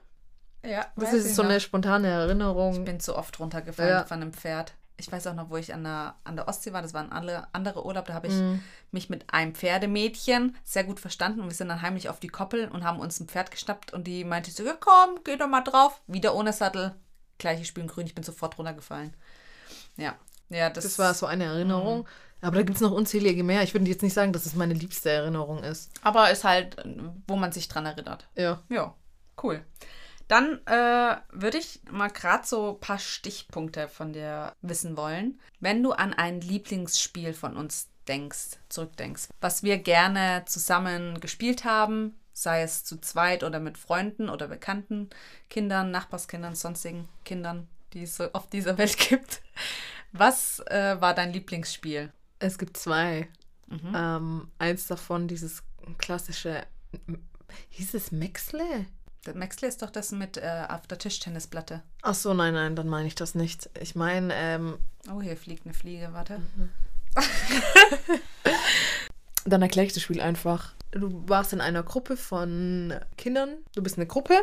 Ja. 0.65 0.87
Das 0.97 1.13
ist 1.13 1.27
ich 1.27 1.35
so 1.35 1.43
noch. 1.43 1.51
eine 1.51 1.59
spontane 1.59 2.07
Ich 2.07 2.15
Erinnerung. 2.15 2.85
bin 2.85 3.01
zu 3.01 3.17
oft 3.17 3.41
runtergefallen 3.41 3.91
Ja. 3.91 4.05
von 4.05 4.23
einem 4.23 4.33
Pferd. 4.33 4.75
Ich 5.03 5.13
weiß 5.13 5.27
auch 5.27 5.35
noch, 5.35 5.51
wo 5.51 5.57
ich 5.57 5.75
an 5.75 5.85
der, 5.85 6.15
an 6.25 6.37
der 6.37 6.49
Ostsee 6.49 6.73
war. 6.73 6.81
Das 6.83 6.95
war 6.95 7.03
ein 7.03 7.13
andere, 7.53 7.85
Urlaub. 7.85 8.07
Da 8.07 8.15
habe 8.15 8.29
ich 8.29 8.33
Mhm. 8.35 8.63
mich 8.91 9.11
mit 9.11 9.33
einem 9.33 9.55
Pferdemädchen 9.55 10.57
sehr 10.65 10.85
gut 10.85 11.01
verstanden. 11.01 11.41
Und 11.41 11.49
wir 11.49 11.55
sind 11.55 11.69
dann 11.69 11.83
heimlich 11.83 12.09
auf 12.09 12.21
die 12.21 12.29
Koppel 12.29 12.69
und 12.69 12.85
haben 12.85 13.01
uns 13.01 13.21
ein 13.21 13.29
Pferd 13.29 13.51
geschnappt. 13.51 13.93
Und 13.93 14.07
die 14.07 14.25
meinte 14.25 14.51
so, 14.51 14.65
ja 14.65 14.75
komm, 14.79 15.21
geh 15.25 15.37
doch 15.37 15.49
mal 15.49 15.63
drauf. 15.63 16.01
Wieder 16.07 16.35
ohne 16.35 16.53
Sattel. 16.53 16.95
Gleiche 17.39 17.65
Spiel 17.65 17.83
in 17.85 17.89
grün. 17.89 18.07
Ich 18.07 18.15
bin 18.15 18.25
sofort 18.25 18.57
runtergefallen. 18.59 19.15
Ja. 19.97 20.15
Ja, 20.49 20.71
das, 20.71 20.85
Das 20.85 20.99
war 20.99 21.15
so 21.15 21.27
eine 21.27 21.45
Erinnerung. 21.45 22.07
Aber 22.41 22.57
da 22.57 22.63
gibt 22.63 22.77
es 22.77 22.83
noch 22.83 22.91
unzählige 22.91 23.45
mehr. 23.45 23.63
Ich 23.63 23.73
würde 23.73 23.87
jetzt 23.87 24.03
nicht 24.03 24.15
sagen, 24.15 24.33
dass 24.33 24.47
es 24.47 24.55
meine 24.55 24.75
liebste 24.75 25.11
Erinnerung 25.11 25.63
ist. 25.63 25.91
Aber 26.03 26.31
ist 26.31 26.45
halt, 26.45 26.77
wo 27.27 27.37
man 27.37 27.53
sich 27.53 27.69
dran 27.69 27.87
erinnert. 27.87 28.27
Ja. 28.35 28.61
Ja, 28.69 28.95
cool. 29.43 29.65
Dann 30.33 30.67
äh, 30.67 31.17
würde 31.31 31.59
ich 31.59 31.81
mal 31.91 32.09
gerade 32.09 32.47
so 32.47 32.71
ein 32.71 32.81
paar 32.81 32.99
Stichpunkte 32.99 33.87
von 33.87 34.15
dir 34.15 34.55
wissen 34.63 34.97
wollen. 34.97 35.39
Wenn 35.61 35.83
du 35.83 35.93
an 35.93 36.15
ein 36.15 36.41
Lieblingsspiel 36.41 37.35
von 37.35 37.55
uns 37.55 37.91
denkst, 38.09 38.57
zurückdenkst, 38.71 39.29
was 39.43 39.63
wir 39.63 39.77
gerne 39.77 40.45
zusammen 40.47 41.21
gespielt 41.21 41.67
haben, 41.67 42.19
sei 42.33 42.63
es 42.63 42.83
zu 42.83 42.99
zweit 42.99 43.45
oder 43.45 43.61
mit 43.61 43.77
Freunden 43.77 44.31
oder 44.31 44.49
bekannten 44.49 45.11
Kindern, 45.51 45.91
Nachbarskindern, 45.91 46.55
sonstigen 46.55 47.11
Kindern, 47.27 47.69
die 47.93 48.05
es 48.05 48.17
so 48.17 48.33
auf 48.33 48.49
dieser 48.49 48.79
Welt 48.79 48.97
gibt. 49.11 49.43
Was 50.13 50.61
äh, 50.61 50.99
war 50.99 51.13
dein 51.13 51.35
Lieblingsspiel? 51.35 52.11
Es 52.39 52.57
gibt 52.57 52.79
zwei. 52.79 53.29
Mhm. 53.67 53.93
Ähm, 53.95 54.49
eins 54.59 54.87
davon, 54.87 55.29
dieses 55.29 55.63
klassische. 55.99 56.67
Hieß 57.69 57.93
es 57.93 58.13
Maxle? 58.13 58.87
Maxley 59.35 59.69
ist 59.69 59.83
doch 59.83 59.91
das 59.91 60.11
mit 60.13 60.37
äh, 60.37 60.65
auf 60.69 60.87
der 60.87 60.99
Tischtennisplatte. 60.99 61.83
Ach 62.03 62.15
so, 62.15 62.35
nein, 62.35 62.55
nein, 62.55 62.75
dann 62.75 62.89
meine 62.89 63.07
ich 63.07 63.15
das 63.15 63.35
nicht. 63.35 63.71
Ich 63.81 63.95
meine, 63.95 64.35
ähm, 64.35 64.79
Oh, 65.11 65.21
hier 65.21 65.37
fliegt 65.37 65.65
eine 65.65 65.75
Fliege, 65.75 66.11
warte. 66.13 66.41
Dann 69.45 69.63
erkläre 69.63 69.87
ich 69.87 69.93
das 69.93 70.03
Spiel 70.03 70.21
einfach. 70.21 70.73
Du 70.93 71.25
warst 71.29 71.53
in 71.53 71.61
einer 71.61 71.83
Gruppe 71.83 72.17
von 72.17 72.95
Kindern. 73.17 73.57
Du 73.75 73.83
bist 73.83 73.97
eine 73.97 74.07
Gruppe 74.07 74.35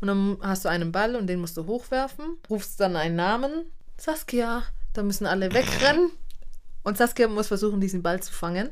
und 0.00 0.06
dann 0.08 0.36
hast 0.42 0.64
du 0.64 0.68
einen 0.68 0.92
Ball 0.92 1.16
und 1.16 1.26
den 1.26 1.40
musst 1.40 1.56
du 1.56 1.66
hochwerfen. 1.66 2.36
Rufst 2.48 2.78
dann 2.78 2.94
einen 2.94 3.16
Namen. 3.16 3.64
Saskia. 3.96 4.62
Da 4.92 5.02
müssen 5.02 5.26
alle 5.26 5.52
wegrennen. 5.52 6.10
Und 6.84 6.96
Saskia 6.98 7.26
muss 7.26 7.48
versuchen, 7.48 7.80
diesen 7.80 8.02
Ball 8.02 8.22
zu 8.22 8.32
fangen. 8.32 8.70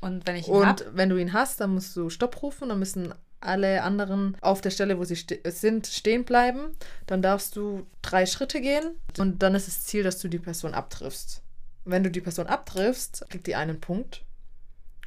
Und 0.00 0.26
wenn 0.26 0.36
ich 0.36 0.48
ihn 0.48 0.54
Und 0.54 0.66
hab, 0.66 0.96
wenn 0.96 1.10
du 1.10 1.16
ihn 1.16 1.32
hast, 1.32 1.60
dann 1.60 1.74
musst 1.74 1.94
du 1.96 2.10
Stopp 2.10 2.42
rufen. 2.42 2.70
Dann 2.70 2.78
müssen 2.78 3.14
alle 3.44 3.82
anderen 3.82 4.36
auf 4.40 4.60
der 4.60 4.70
Stelle, 4.70 4.98
wo 4.98 5.04
sie 5.04 5.16
ste 5.16 5.40
sind, 5.46 5.86
stehen 5.86 6.24
bleiben. 6.24 6.76
Dann 7.06 7.22
darfst 7.22 7.56
du 7.56 7.86
drei 8.02 8.26
Schritte 8.26 8.60
gehen. 8.60 8.96
Und 9.18 9.42
dann 9.42 9.54
ist 9.54 9.68
das 9.68 9.84
Ziel, 9.84 10.02
dass 10.02 10.18
du 10.18 10.28
die 10.28 10.38
Person 10.38 10.74
abtriffst. 10.74 11.42
Wenn 11.84 12.02
du 12.02 12.10
die 12.10 12.20
Person 12.20 12.46
abtriffst, 12.46 13.24
kriegt 13.28 13.46
die 13.46 13.54
einen 13.56 13.80
Punkt. 13.80 14.24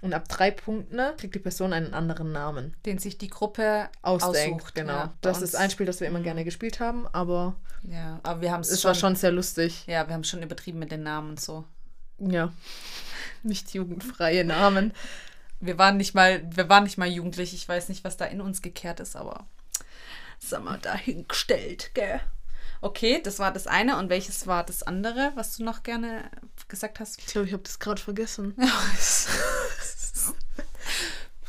Und 0.02 0.14
ab 0.14 0.28
drei 0.30 0.52
Punkten 0.52 1.00
kriegt 1.18 1.34
die 1.34 1.40
Person 1.40 1.74
einen 1.74 1.94
anderen 1.96 2.32
Namen. 2.32 2.76
den 2.86 3.00
sich 3.00 3.18
die 3.18 3.30
Gruppe 3.30 3.90
Ausdenkt, 4.04 4.58
aussucht. 4.62 4.76
genau. 4.76 4.94
Ja, 4.94 5.14
das 5.22 5.42
ist 5.42 5.56
ein 5.56 5.72
Spiel, 5.72 5.88
das 5.88 6.00
wir 6.00 6.08
immer 6.08 6.20
gerne 6.20 6.44
gespielt 6.46 6.80
haben, 6.80 7.08
aber 7.14 7.56
Ja, 7.82 8.20
aber 8.22 8.42
wir 8.42 8.52
haben 8.52 8.62
es 8.62 8.70
es 8.70 8.82
schon, 8.82 8.90
war 8.90 8.96
schon 8.96 9.16
sehr 9.16 9.32
lustig. 9.32 9.86
Ja, 9.88 10.08
wir 10.08 10.14
haben 10.14 10.24
schon 10.24 10.44
übertrieben 10.44 10.78
mit 10.78 10.92
den 10.92 11.02
Namen 11.02 11.32
und 11.32 11.42
so. 11.42 11.66
Ja. 12.20 12.54
Nicht 13.42 13.74
jugendfreie 13.74 14.44
Namen. 14.46 14.94
Wir 15.60 15.78
waren 15.78 15.98
nicht 15.98 16.14
mal, 16.14 16.44
wir 16.50 16.70
waren 16.70 16.84
nicht 16.84 16.98
mal 16.98 17.08
jugendlich. 17.08 17.54
Ich 17.54 17.68
weiß 17.68 17.90
nicht, 17.90 18.04
was 18.04 18.18
da 18.18 18.26
in 18.26 18.42
uns 18.42 18.62
gekehrt 18.62 19.00
ist, 19.00 19.16
aber 19.16 19.46
sag 20.40 20.64
mal 20.64 20.78
dahingestellt, 20.78 21.92
gell? 21.94 22.20
Okay, 22.80 23.22
das 23.24 23.40
war 23.40 23.52
das 23.52 23.66
eine. 23.66 23.98
Und 23.98 24.10
welches 24.10 24.46
war 24.46 24.64
das 24.64 24.84
andere, 24.84 25.32
was 25.36 25.58
du 25.58 25.64
noch 25.64 25.84
gerne 25.84 26.30
gesagt 26.68 27.00
hast? 27.00 27.20
Ich 27.20 27.26
glaube, 27.26 27.48
ich 27.48 27.54
habe 27.54 27.64
das 27.64 27.80
gerade 27.80 28.02
vergessen. 28.02 28.56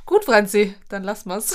Gut, 0.06 0.24
Franzi, 0.24 0.74
dann 0.88 1.02
lass 1.02 1.26
mal's. 1.26 1.54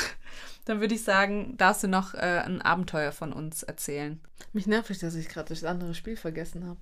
Dann 0.66 0.80
würde 0.80 0.96
ich 0.96 1.04
sagen, 1.04 1.58
darfst 1.58 1.84
du 1.84 1.88
noch 1.88 2.14
äh, 2.14 2.42
ein 2.46 2.62
Abenteuer 2.62 3.12
von 3.12 3.34
uns 3.34 3.64
erzählen. 3.64 4.22
Mich 4.54 4.68
nervt, 4.68 5.02
dass 5.02 5.16
ich 5.16 5.28
gerade 5.28 5.50
das 5.50 5.64
andere 5.64 5.96
Spiel 5.96 6.16
vergessen 6.16 6.68
habe. 6.68 6.80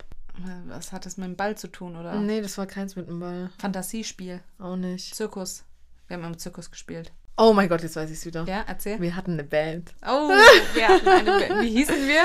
Was 0.68 0.92
hat 0.92 1.06
das 1.06 1.18
mit 1.18 1.26
dem 1.28 1.36
Ball 1.36 1.58
zu 1.58 1.68
tun, 1.68 1.96
oder? 1.96 2.16
Nee, 2.20 2.42
das 2.42 2.58
war 2.58 2.66
keins 2.66 2.96
mit 2.96 3.08
dem 3.08 3.20
Ball. 3.20 3.50
Fantasiespiel, 3.60 4.42
Auch 4.60 4.76
nicht. 4.76 5.14
Zirkus. 5.16 5.64
Wir 6.08 6.18
haben 6.18 6.24
im 6.26 6.38
Zirkus 6.38 6.72
gespielt. 6.72 7.12
Oh 7.38 7.54
mein 7.54 7.70
Gott, 7.70 7.82
jetzt 7.84 7.96
weiß 7.96 8.10
ich 8.10 8.18
es 8.18 8.26
wieder. 8.26 8.44
Ja, 8.46 8.64
erzähl. 8.68 9.00
Wir 9.02 9.16
hatten 9.16 9.34
eine 9.34 9.44
Band. 9.44 9.94
Oh, 10.06 10.30
wir 10.74 10.88
hatten 10.88 11.08
eine 11.08 11.32
Band. 11.48 11.62
Wie 11.62 11.70
hießen 11.70 12.08
wir? 12.08 12.24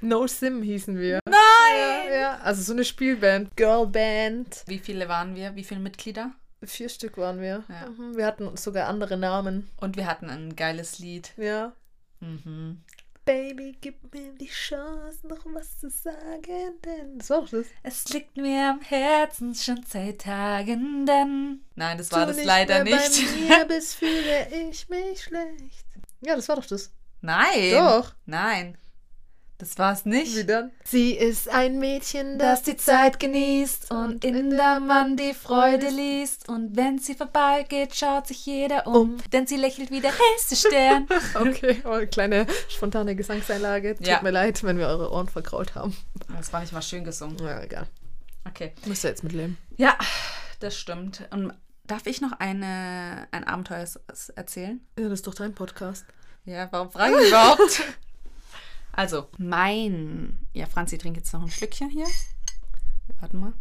No 0.00 0.26
Sim 0.26 0.62
hießen 0.62 0.96
wir. 0.98 1.20
Nein! 1.26 2.08
Ja, 2.08 2.14
ja, 2.14 2.38
also 2.38 2.62
so 2.62 2.72
eine 2.72 2.84
Spielband. 2.84 3.56
Girlband. 3.56 4.62
Wie 4.66 4.78
viele 4.78 5.08
waren 5.08 5.34
wir? 5.34 5.54
Wie 5.56 5.64
viele 5.64 5.80
Mitglieder? 5.80 6.32
Vier 6.62 6.88
Stück 6.88 7.18
waren 7.18 7.40
wir. 7.40 7.64
Ja. 7.68 7.88
Mhm, 7.90 8.16
Wir 8.16 8.26
hatten 8.26 8.56
sogar 8.56 8.88
andere 8.88 9.16
Namen. 9.16 9.70
Und 9.80 9.96
wir 9.96 10.06
hatten 10.06 10.28
ein 10.30 10.56
geiles 10.56 10.98
Lied. 10.98 11.32
Ja. 11.36 11.72
Mhm. 12.20 12.82
Baby, 13.28 13.76
gib 13.78 14.14
mir 14.14 14.32
die 14.40 14.46
Chance, 14.48 15.26
noch 15.26 15.44
was 15.52 15.78
zu 15.78 15.90
sagen, 15.90 16.80
denn. 16.82 17.18
Das 17.18 17.28
war 17.28 17.42
doch 17.42 17.50
das. 17.50 17.66
Es 17.82 18.08
liegt 18.08 18.38
mir 18.38 18.70
am 18.70 18.80
Herzen 18.80 19.54
schon 19.54 19.84
seit 19.86 20.22
Tagen, 20.22 21.04
denn. 21.04 21.60
Nein, 21.74 21.98
das 21.98 22.10
war 22.10 22.24
das 22.24 22.42
leider 22.42 22.84
mehr 22.84 22.96
nicht. 22.96 23.26
Bei 23.26 23.58
mir 23.58 23.64
bist, 23.68 23.96
fühle 23.96 24.48
ich 24.70 24.88
mich 24.88 25.24
schlecht. 25.24 25.84
Ja, 26.22 26.36
das 26.36 26.48
war 26.48 26.56
doch 26.56 26.64
das. 26.64 26.90
Nein. 27.20 27.72
Doch. 27.72 28.14
Nein. 28.24 28.78
Das 29.60 29.76
war 29.76 29.92
es 29.92 30.04
nicht. 30.04 30.36
Wie 30.36 30.44
dann? 30.44 30.70
Sie 30.84 31.12
ist 31.16 31.48
ein 31.48 31.80
Mädchen, 31.80 32.38
das 32.38 32.62
die 32.62 32.76
Zeit 32.76 33.18
genießt 33.18 33.90
und 33.90 34.24
in 34.24 34.50
der 34.50 34.78
Mann 34.78 35.16
die 35.16 35.34
Freude 35.34 35.88
liest. 35.88 36.48
Und 36.48 36.76
wenn 36.76 36.98
sie 37.00 37.14
vorbeigeht, 37.16 37.96
schaut 37.96 38.28
sich 38.28 38.46
jeder 38.46 38.86
um, 38.86 38.94
Um. 38.94 39.16
denn 39.32 39.48
sie 39.48 39.56
lächelt 39.56 39.90
wie 39.90 40.00
der 40.00 40.12
hellste 40.16 40.54
Stern. 40.54 41.08
Okay, 41.34 41.82
oh, 41.84 42.06
kleine 42.08 42.46
spontane 42.68 43.16
Gesangseinlage. 43.16 43.96
Tut 43.96 44.06
Ja. 44.06 44.22
mir 44.22 44.30
leid, 44.30 44.62
wenn 44.62 44.78
wir 44.78 44.86
eure 44.86 45.10
Ohren 45.10 45.28
verkraut 45.28 45.74
haben. 45.74 45.96
Das 46.36 46.52
war 46.52 46.60
nicht 46.60 46.72
mal 46.72 46.80
schön 46.82 47.02
gesungen. 47.02 47.36
Ja, 47.40 47.60
egal. 47.60 47.88
Okay. 48.46 48.72
Müsst 48.86 49.04
ihr 49.04 49.10
jetzt 49.10 49.24
mitleben. 49.24 49.58
Ja, 49.76 49.98
das 50.60 50.76
stimmt. 50.76 51.26
Und 51.32 51.52
darf 51.84 52.06
ich 52.06 52.20
noch 52.20 52.32
eine, 52.38 53.26
ein 53.32 53.42
Abenteuer 53.42 53.84
erzählen? 54.36 54.80
Ja, 54.96 55.04
das 55.08 55.14
ist 55.14 55.26
doch 55.26 55.34
dein 55.34 55.54
Podcast. 55.54 56.04
Ja, 56.44 56.68
warum 56.70 56.90
frage 56.92 57.20
ich 57.20 57.28
überhaupt? 57.28 57.82
Also, 58.98 59.28
mein. 59.38 60.48
Ja, 60.52 60.66
Franzi 60.66 60.98
trinkt 60.98 61.18
jetzt 61.18 61.32
noch 61.32 61.40
ein 61.40 61.52
Schlückchen 61.52 61.88
hier. 61.88 62.08
Wir 63.06 63.22
warten 63.22 63.38
mal. 63.38 63.52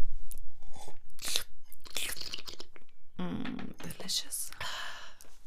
Mm, 3.18 3.76
delicious. 3.84 4.50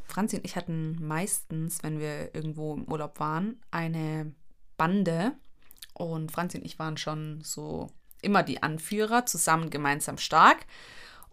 Franzi 0.05 0.37
und 0.37 0.45
ich 0.45 0.55
hatten 0.55 0.97
meistens, 1.05 1.83
wenn 1.83 1.99
wir 1.99 2.33
irgendwo 2.37 2.75
im 2.75 2.85
Urlaub 2.85 3.19
waren, 3.19 3.61
eine 3.73 4.33
Bande. 4.77 5.33
Und 5.95 6.31
Franzi 6.31 6.59
und 6.59 6.65
ich 6.65 6.79
waren 6.79 6.97
schon 6.97 7.41
so 7.43 7.91
immer 8.23 8.45
die 8.45 8.63
Anführer, 8.63 9.27
zusammen 9.27 9.71
gemeinsam 9.71 10.19
stark. 10.19 10.67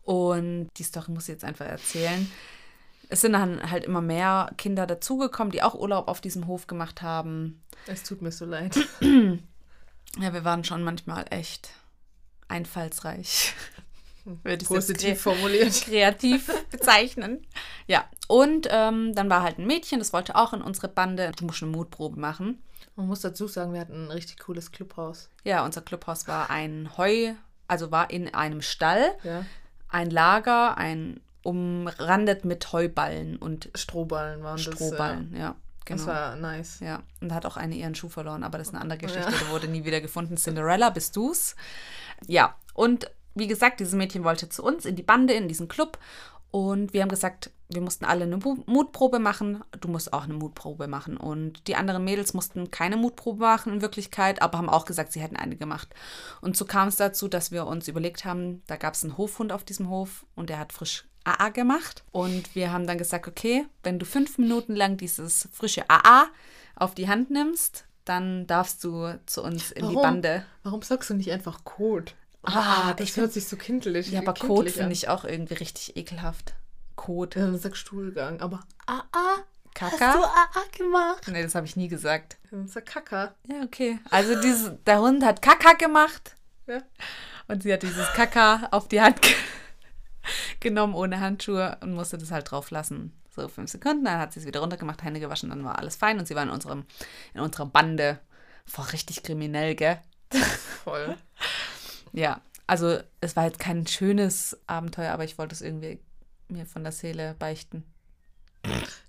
Und 0.01 0.71
die 0.77 0.83
Story 0.83 1.11
muss 1.11 1.25
ich 1.25 1.33
jetzt 1.33 1.45
einfach 1.45 1.67
erzählen. 1.67 2.27
Es 3.09 3.21
sind 3.21 3.33
dann 3.33 3.71
halt 3.71 3.85
immer 3.85 4.01
mehr 4.01 4.51
Kinder 4.57 4.85
dazugekommen, 4.87 5.51
die 5.51 5.63
auch 5.63 5.75
Urlaub 5.75 6.07
auf 6.07 6.19
diesem 6.21 6.47
Hof 6.47 6.67
gemacht 6.67 7.01
haben. 7.01 7.61
Es 7.85 8.03
tut 8.03 8.21
mir 8.21 8.31
so 8.31 8.45
leid. 8.45 8.77
Ja, 10.19 10.33
wir 10.33 10.43
waren 10.45 10.63
schon 10.63 10.83
manchmal 10.83 11.25
echt 11.29 11.69
einfallsreich. 12.47 13.53
Würde 14.43 14.63
ich 14.63 14.67
Positiv 14.67 15.21
formuliert. 15.21 15.73
kreativ 15.85 16.51
bezeichnen. 16.71 17.45
Ja, 17.87 18.05
und 18.27 18.67
ähm, 18.71 19.13
dann 19.15 19.29
war 19.29 19.43
halt 19.43 19.57
ein 19.59 19.67
Mädchen, 19.67 19.99
das 19.99 20.13
wollte 20.13 20.35
auch 20.35 20.53
in 20.53 20.61
unsere 20.61 20.87
Bande. 20.87 21.31
Du 21.37 21.45
musst 21.45 21.61
eine 21.61 21.71
Mutprobe 21.71 22.19
machen. 22.19 22.61
Man 22.95 23.07
muss 23.07 23.21
dazu 23.21 23.47
sagen, 23.47 23.73
wir 23.73 23.79
hatten 23.81 24.05
ein 24.07 24.11
richtig 24.11 24.39
cooles 24.39 24.71
Clubhaus. 24.71 25.29
Ja, 25.43 25.63
unser 25.63 25.81
Clubhaus 25.81 26.27
war 26.27 26.49
ein 26.49 26.89
Heu, 26.97 27.33
also 27.67 27.91
war 27.91 28.09
in 28.09 28.33
einem 28.33 28.61
Stall, 28.61 29.11
Ja. 29.23 29.45
ein 29.89 30.09
Lager, 30.09 30.77
ein 30.77 31.21
umrandet 31.51 32.45
mit 32.45 32.71
Heuballen 32.73 33.37
und 33.37 33.69
Strohballen 33.75 34.43
waren 34.43 34.57
Strohballen. 34.57 35.33
Ja, 35.35 35.55
Das, 35.85 35.85
genau. 35.85 36.01
ja. 36.03 36.07
Das 36.07 36.07
war 36.07 36.35
nice. 36.35 36.79
Ja, 36.81 37.03
und 37.21 37.29
da 37.29 37.35
hat 37.35 37.45
auch 37.45 37.57
eine 37.57 37.75
ihren 37.75 37.95
Schuh 37.95 38.09
verloren, 38.09 38.43
aber 38.43 38.57
das 38.57 38.67
ist 38.67 38.73
eine 38.73 38.81
andere 38.81 38.99
Geschichte, 38.99 39.31
Ja. 39.31 39.37
die 39.37 39.49
wurde 39.51 39.67
nie 39.67 39.85
wieder 39.85 40.01
gefunden. 40.01 40.35
Cinderella, 40.37 40.89
bist 40.89 41.15
du's? 41.15 41.55
Ja, 42.27 42.55
und 42.73 43.09
wie 43.33 43.47
gesagt, 43.47 43.79
dieses 43.79 43.93
Mädchen 43.93 44.23
wollte 44.23 44.49
zu 44.49 44.63
uns 44.63 44.85
in 44.85 44.95
die 44.95 45.03
Bande, 45.03 45.33
in 45.33 45.47
diesen 45.47 45.67
Club. 45.67 45.97
Und 46.49 46.93
wir 46.93 47.01
haben 47.01 47.09
gesagt, 47.09 47.51
wir 47.69 47.81
mussten 47.81 48.05
alle 48.05 48.23
eine 48.23 48.37
Mu- 48.37 48.63
Mutprobe 48.65 49.19
machen. 49.19 49.63
Du 49.79 49.89
musst 49.89 50.13
auch 50.13 50.23
eine 50.23 50.33
Mutprobe 50.33 50.87
machen. 50.87 51.17
Und 51.17 51.67
die 51.67 51.75
anderen 51.75 52.03
Mädels 52.05 52.33
mussten 52.33 52.71
keine 52.71 52.95
Mutprobe 52.97 53.41
machen 53.41 53.73
in 53.73 53.81
Wirklichkeit, 53.81 54.41
aber 54.41 54.57
haben 54.57 54.69
auch 54.69 54.85
gesagt, 54.85 55.11
sie 55.11 55.19
hätten 55.21 55.35
eine 55.35 55.57
gemacht. 55.57 55.93
Und 56.41 56.55
so 56.57 56.65
kam 56.65 56.87
es 56.87 56.95
dazu, 56.95 57.27
dass 57.27 57.51
wir 57.51 57.67
uns 57.67 57.87
überlegt 57.89 58.23
haben, 58.25 58.63
da 58.67 58.77
gab 58.77 58.93
es 58.95 59.03
einen 59.03 59.17
Hofhund 59.17 59.51
auf 59.51 59.65
diesem 59.65 59.89
Hof 59.89 60.25
und 60.35 60.49
der 60.49 60.57
hat 60.57 60.71
frisch 60.73 61.05
AA 61.27 61.49
gemacht. 61.49 62.03
Und 62.11 62.55
wir 62.55 62.71
haben 62.71 62.87
dann 62.87 62.97
gesagt, 62.97 63.27
okay, 63.27 63.65
wenn 63.83 63.99
du 63.99 64.05
fünf 64.05 64.37
Minuten 64.37 64.75
lang 64.75 64.97
dieses 64.97 65.47
frische 65.51 65.89
AA 65.89 66.27
auf 66.75 66.95
die 66.95 67.07
Hand 67.07 67.29
nimmst, 67.29 67.85
dann 68.05 68.47
darfst 68.47 68.83
du 68.83 69.19
zu 69.25 69.43
uns 69.43 69.71
in 69.71 69.87
die 69.89 69.95
Warum? 69.95 70.01
Bande. 70.01 70.45
Warum 70.63 70.81
sagst 70.81 71.09
du 71.09 71.13
nicht 71.13 71.31
einfach 71.31 71.63
Code? 71.65 72.11
Ah, 72.43 72.93
das 72.93 73.09
ich 73.09 73.17
hört 73.17 73.33
sich 73.33 73.47
so 73.47 73.57
kindlich 73.57 74.09
Ja, 74.11 74.21
aber 74.21 74.33
kindlich 74.33 74.55
Code 74.55 74.67
an. 74.69 74.73
finde 74.75 74.93
ich 74.93 75.09
auch 75.09 75.25
irgendwie 75.25 75.55
richtig 75.55 75.97
ekelhaft. 75.97 76.53
Code. 76.95 77.37
Ja, 77.39 77.45
dann 77.47 77.57
sag 77.59 77.75
Stuhlgang. 77.75 78.39
Aber 78.39 78.61
AA, 78.85 79.03
Kaka? 79.73 79.99
hast 79.99 80.15
du 80.17 80.23
AA 80.23 80.63
gemacht? 80.77 81.27
Nee, 81.27 81.43
das 81.43 81.55
habe 81.55 81.65
ich 81.65 81.75
nie 81.75 81.89
gesagt. 81.89 82.37
Dann 82.49 82.67
sag 82.67 82.85
Kaka. 82.85 83.35
Ja, 83.47 83.61
okay. 83.63 83.99
Also 84.09 84.39
dieses, 84.41 84.71
der 84.85 85.01
Hund 85.01 85.23
hat 85.25 85.41
Kaka 85.41 85.73
gemacht 85.73 86.35
Ja. 86.67 86.81
und 87.49 87.63
sie 87.63 87.73
hat 87.73 87.83
dieses 87.83 88.07
Kaka 88.13 88.69
auf 88.71 88.87
die 88.87 89.01
Hand 89.01 89.21
ge 89.21 89.33
genommen 90.59 90.93
ohne 90.93 91.19
Handschuhe 91.19 91.77
und 91.81 91.93
musste 91.93 92.17
das 92.17 92.31
halt 92.31 92.51
drauf 92.51 92.71
lassen. 92.71 93.13
So 93.35 93.47
fünf 93.47 93.69
Sekunden, 93.69 94.05
dann 94.05 94.19
hat 94.19 94.33
sie 94.33 94.39
es 94.39 94.45
wieder 94.45 94.61
runtergemacht, 94.61 95.03
Hände 95.03 95.19
gewaschen, 95.19 95.49
dann 95.49 95.63
war 95.63 95.77
alles 95.77 95.95
fein 95.95 96.17
und 96.17 96.27
sie 96.27 96.35
war 96.35 96.43
in 96.43 96.49
unserem, 96.49 96.85
in 97.33 97.41
unserer 97.41 97.67
Bande. 97.67 98.19
War 98.75 98.91
richtig 98.91 99.23
kriminell, 99.23 99.75
gell? 99.75 99.99
Voll. 100.83 101.15
Ja, 102.13 102.41
also 102.65 102.99
es 103.21 103.35
war 103.35 103.45
jetzt 103.45 103.59
kein 103.59 103.85
schönes 103.87 104.57
Abenteuer, 104.67 105.13
aber 105.13 105.23
ich 105.23 105.37
wollte 105.37 105.53
es 105.53 105.61
irgendwie 105.61 105.99
mir 106.49 106.65
von 106.65 106.83
der 106.83 106.91
Seele 106.91 107.35
beichten. 107.37 107.83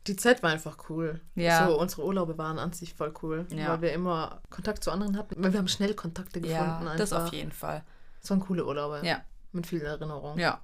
Die 0.07 0.17
Zeit 0.17 0.43
war 0.43 0.51
einfach 0.51 0.77
cool. 0.89 1.21
Ja. 1.35 1.67
So, 1.67 1.79
unsere 1.81 2.05
Urlaube 2.05 2.39
waren 2.39 2.59
an 2.59 2.73
sich 2.73 2.95
voll 2.95 3.13
cool. 3.23 3.47
Ja. 3.53 3.71
Weil 3.71 3.83
wir 3.83 3.93
immer 3.93 4.41
Kontakt 4.51 4.85
zu 4.85 4.91
anderen 4.91 5.17
hatten. 5.17 5.43
Weil 5.43 5.53
wir 5.53 5.59
haben 5.59 5.69
schnell 5.69 5.95
Kontakte 5.95 6.41
gefunden. 6.41 6.87
Ja, 6.87 6.97
das 6.97 7.13
einfach. 7.13 7.27
auf 7.27 7.33
jeden 7.33 7.53
Fall. 7.53 7.83
Es 8.23 8.31
waren 8.31 8.41
coole 8.41 8.65
Urlaube. 8.65 9.01
Ja, 9.05 9.23
Mit 9.53 9.67
vielen 9.67 9.85
Erinnerungen. 9.85 10.39
ja, 10.39 10.61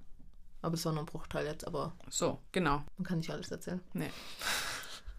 Aber 0.64 0.74
es 0.74 0.84
war 0.86 0.92
nur 0.92 1.02
ein 1.02 1.06
Bruchteil 1.06 1.44
jetzt, 1.44 1.66
aber 1.66 1.92
so, 2.08 2.38
genau. 2.50 2.82
man 2.96 3.06
kann 3.06 3.18
nicht 3.18 3.30
alles 3.30 3.50
erzählen. 3.50 3.80
Nee. 3.92 4.08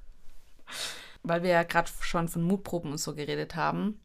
Weil 1.23 1.43
wir 1.43 1.51
ja 1.51 1.63
gerade 1.63 1.89
schon 1.99 2.27
von 2.27 2.41
Mutproben 2.41 2.91
und 2.91 2.97
so 2.97 3.13
geredet 3.13 3.55
haben, 3.55 3.99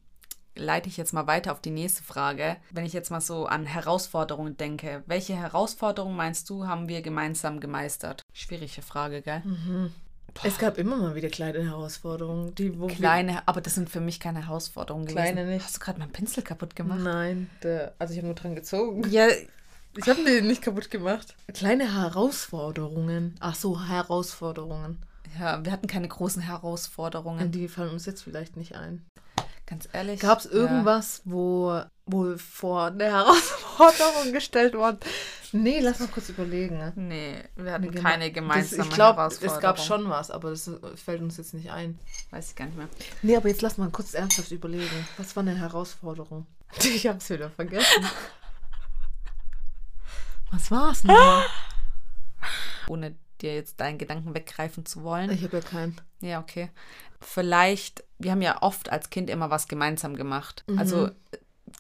leite 0.55 0.91
ich 0.91 0.99
jetzt 0.99 1.15
mal 1.15 1.27
weiter 1.27 1.53
auf 1.53 1.63
die 1.63 1.71
nächste 1.71 2.03
Frage. 2.03 2.59
Wenn 2.71 2.85
ich 2.85 2.93
jetzt 2.93 3.11
mal 3.11 3.23
so 3.23 3.47
an 3.47 3.65
Herausforderungen 3.65 4.59
denke, 4.59 5.03
welche 5.07 5.35
Herausforderungen 5.35 6.15
meinst 6.15 6.51
du, 6.51 6.67
haben 6.67 6.89
wir 6.89 7.01
gemeinsam 7.01 7.59
gemeistert? 7.59 8.23
Schwierige 8.35 8.83
Frage, 8.83 9.23
gell? 9.23 9.43
Es 10.45 10.59
gab 10.59 10.77
immer 10.77 10.97
mal 10.97 11.15
wieder 11.15 11.29
kleine 11.29 11.65
Herausforderungen, 11.65 12.55
die 12.55 12.79
wo 12.79 12.87
Kleine, 12.87 13.49
aber 13.49 13.63
das 13.63 13.75
sind 13.75 13.89
für 13.89 14.01
mich 14.01 14.21
keine 14.21 14.47
Herausforderungen 14.47 15.07
gewesen. 15.07 15.33
Kleine 15.33 15.47
nicht. 15.47 15.65
Hast 15.65 15.77
du 15.77 15.81
gerade 15.81 15.99
meinen 15.99 16.13
Pinsel 16.13 16.43
kaputt 16.43 16.77
gemacht? 16.77 17.01
Nein, 17.01 17.51
der, 17.63 17.95
also 17.99 18.13
ich 18.13 18.19
habe 18.19 18.27
nur 18.27 18.37
dran 18.37 18.55
gezogen. 18.55 19.09
Ja, 19.11 19.27
Ich 19.97 20.09
habe 20.09 20.23
den 20.25 20.47
nicht 20.47 20.63
kaputt 20.63 20.91
gemacht. 20.91 21.35
Kleine 21.53 21.95
Herausforderungen. 21.95 23.37
Ach 23.41 23.55
so, 23.55 23.81
Herausforderungen. 23.81 24.99
Ja, 25.39 25.65
wir 25.65 25.73
hatten 25.73 25.87
keine 25.87 26.09
großen 26.09 26.43
Herausforderungen. 26.43 27.51
Die 27.51 27.69
fallen 27.69 27.91
uns 27.91 28.07
jetzt 28.07 28.23
vielleicht 28.23 28.57
nicht 28.57 28.77
ein. 28.77 29.05
Ganz 29.67 29.89
ehrlich. 29.93 30.21
Gab 30.21 30.41
es 30.41 30.47
irgendwas, 30.47 31.23
ja. 31.25 31.33
wo, 31.33 31.81
wo 32.07 32.37
vor 32.37 32.87
eine 32.87 33.05
Herausforderung 33.05 34.33
gestellt 34.33 34.75
worden? 34.75 34.99
Nee, 35.53 35.81
lass 35.81 36.01
mal 36.01 36.09
kurz 36.09 36.29
überlegen. 36.29 36.93
Nee, 36.97 37.37
wir 37.57 37.73
hatten 37.73 37.91
Geme 37.91 38.03
keine 38.03 38.33
gemeinsame 38.33 38.79
das, 38.79 38.87
ich 38.87 38.93
glaub, 38.93 39.17
Herausforderung. 39.17 39.57
Es 39.57 39.63
gab 39.63 39.79
schon 39.79 40.09
was, 40.09 40.31
aber 40.31 40.51
das 40.51 40.71
fällt 40.97 41.23
uns 41.23 41.37
jetzt 41.37 41.55
nicht 41.55 41.71
ein. 41.71 41.99
Weiß 42.31 42.51
ich 42.51 42.57
gar 42.57 42.67
nicht 42.67 42.79
mehr. 42.79 42.89
Nee, 43.23 43.37
aber 43.37 43.49
jetzt 43.49 43.63
lass 43.63 43.79
mal 43.79 43.91
kurz 43.91 44.15
ernsthaft 44.15 44.51
überlegen. 44.51 45.07
Was 45.17 45.37
war 45.37 45.43
eine 45.43 45.57
Herausforderung? 45.57 46.47
Ich 46.85 47.07
hab's 47.07 47.31
wieder 47.31 47.51
vergessen. 47.51 48.05
Was 50.51 50.71
war's 50.71 51.03
denn? 51.03 51.17
Ohne 52.89 53.15
dir 53.41 53.55
jetzt 53.55 53.81
deinen 53.81 53.99
Gedanken 53.99 54.35
weggreifen 54.35 54.85
zu 54.85 55.03
wollen. 55.03 55.31
Ich 55.31 55.43
habe 55.43 55.59
ja 55.59 55.63
keinen. 55.63 56.01
Ja, 56.21 56.41
okay. 56.41 56.71
Vielleicht, 57.21 58.05
wir 58.19 58.31
haben 58.33 58.43
ja 58.43 58.63
oft 58.63 58.91
als 58.91 59.11
Kind 59.11 59.31
immer 59.31 59.51
was 59.51 59.69
gemeinsam 59.69 60.17
gemacht. 60.17 60.65
Mhm. 60.67 60.79
Also 60.79 61.11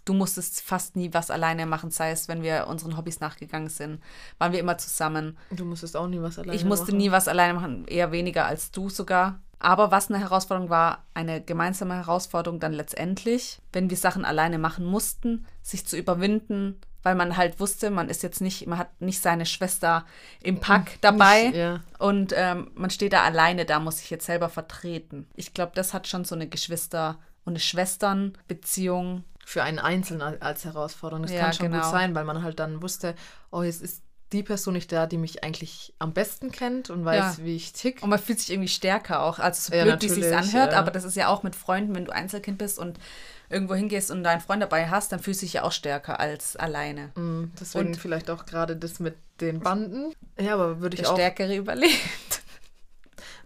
du 0.04 0.14
musstest 0.14 0.60
fast 0.60 0.96
nie 0.96 1.12
was 1.12 1.30
alleine 1.30 1.66
machen, 1.66 1.90
sei 1.90 2.10
es, 2.10 2.28
wenn 2.28 2.42
wir 2.42 2.66
unseren 2.68 2.96
Hobbys 2.96 3.20
nachgegangen 3.20 3.68
sind, 3.68 4.02
waren 4.38 4.52
wir 4.52 4.60
immer 4.60 4.78
zusammen. 4.78 5.36
Du 5.50 5.64
musstest 5.64 5.96
auch 5.96 6.06
nie 6.06 6.20
was 6.20 6.38
alleine 6.38 6.52
machen. 6.52 6.60
Ich 6.60 6.64
musste 6.64 6.86
machen. 6.86 6.96
nie 6.96 7.10
was 7.10 7.28
alleine 7.28 7.54
machen, 7.54 7.86
eher 7.86 8.12
weniger 8.12 8.46
als 8.46 8.70
du 8.70 8.88
sogar. 8.88 9.40
Aber 9.58 9.90
was 9.90 10.08
eine 10.08 10.18
Herausforderung 10.18 10.70
war, 10.70 11.04
eine 11.12 11.42
gemeinsame 11.42 11.94
Herausforderung 11.94 12.60
dann 12.60 12.72
letztendlich, 12.72 13.60
wenn 13.72 13.90
wir 13.90 13.96
Sachen 13.98 14.24
alleine 14.24 14.58
machen 14.58 14.86
mussten, 14.86 15.46
sich 15.62 15.86
zu 15.86 15.98
überwinden, 15.98 16.80
weil 17.02 17.14
man 17.14 17.37
halt 17.37 17.61
wusste, 17.61 17.90
man 17.90 18.09
ist 18.09 18.23
jetzt 18.23 18.40
nicht, 18.40 18.66
man 18.66 18.78
hat 18.78 19.00
nicht 19.00 19.21
seine 19.21 19.47
Schwester 19.47 20.04
im 20.42 20.61
Pack 20.61 20.99
dabei 21.00 21.45
nicht, 21.45 21.57
ja. 21.57 21.80
und 21.99 22.33
ähm, 22.37 22.71
man 22.75 22.90
steht 22.90 23.12
da 23.12 23.23
alleine, 23.23 23.64
da 23.64 23.80
muss 23.80 24.00
ich 24.00 24.11
jetzt 24.11 24.26
selber 24.26 24.49
vertreten. 24.49 25.28
Ich 25.35 25.54
glaube, 25.54 25.73
das 25.75 25.95
hat 25.95 26.07
schon 26.07 26.25
so 26.25 26.35
eine 26.35 26.49
Geschwister- 26.49 27.19
und 27.45 27.52
eine 27.52 27.61
Schwesternbeziehung. 27.61 29.25
Für 29.47 29.62
einen 29.62 29.78
Einzelnen 29.78 30.40
als 30.42 30.64
Herausforderung. 30.64 31.23
Das 31.23 31.33
ja, 31.33 31.40
kann 31.40 31.52
schon 31.54 31.71
genau. 31.71 31.83
gut 31.83 31.90
sein, 31.90 32.14
weil 32.14 32.25
man 32.25 32.42
halt 32.42 32.61
dann 32.61 32.83
wusste, 32.83 33.14
oh, 33.50 33.62
jetzt 33.62 33.83
ist 33.83 34.02
die 34.32 34.42
Person 34.42 34.75
nicht 34.75 34.92
da, 34.92 35.06
die 35.06 35.18
mich 35.18 35.42
eigentlich 35.42 35.92
am 35.99 36.12
besten 36.12 36.52
kennt 36.52 36.90
und 36.90 37.04
weiß, 37.04 37.38
ja. 37.38 37.44
wie 37.44 37.56
ich 37.56 37.72
tick. 37.72 38.02
Und 38.02 38.10
man 38.10 38.18
fühlt 38.18 38.38
sich 38.38 38.50
irgendwie 38.50 38.68
stärker 38.68 39.22
auch. 39.22 39.38
Also 39.38 39.60
so 39.60 39.70
blöd, 39.72 39.87
ja, 39.87 40.00
wie 40.00 40.06
es 40.06 40.14
sich 40.14 40.34
anhört, 40.34 40.72
ja. 40.72 40.78
aber 40.78 40.90
das 40.90 41.04
ist 41.04 41.16
ja 41.16 41.28
auch 41.28 41.42
mit 41.42 41.56
Freunden, 41.56 41.94
wenn 41.94 42.04
du 42.04 42.12
Einzelkind 42.12 42.58
bist 42.58 42.78
und 42.78 42.99
irgendwo 43.49 43.75
hingehst 43.75 44.10
und 44.10 44.22
deinen 44.22 44.40
Freund 44.40 44.62
dabei 44.62 44.88
hast, 44.88 45.10
dann 45.12 45.18
fühlst 45.18 45.42
du 45.42 45.46
dich 45.46 45.54
ja 45.54 45.64
auch 45.64 45.72
stärker 45.72 46.20
als 46.20 46.56
alleine. 46.56 47.10
Mm, 47.16 47.52
deswegen 47.60 47.88
und 47.88 47.96
vielleicht 47.96 48.30
auch 48.30 48.46
gerade 48.46 48.76
das 48.76 49.00
mit 49.00 49.16
den 49.40 49.60
Banden. 49.60 50.14
Ja, 50.38 50.54
aber 50.54 50.80
würde 50.80 50.94
ich 50.94 51.02
der 51.02 51.10
auch. 51.10 51.16
Stärkere 51.16 51.56
überlebt. 51.56 52.42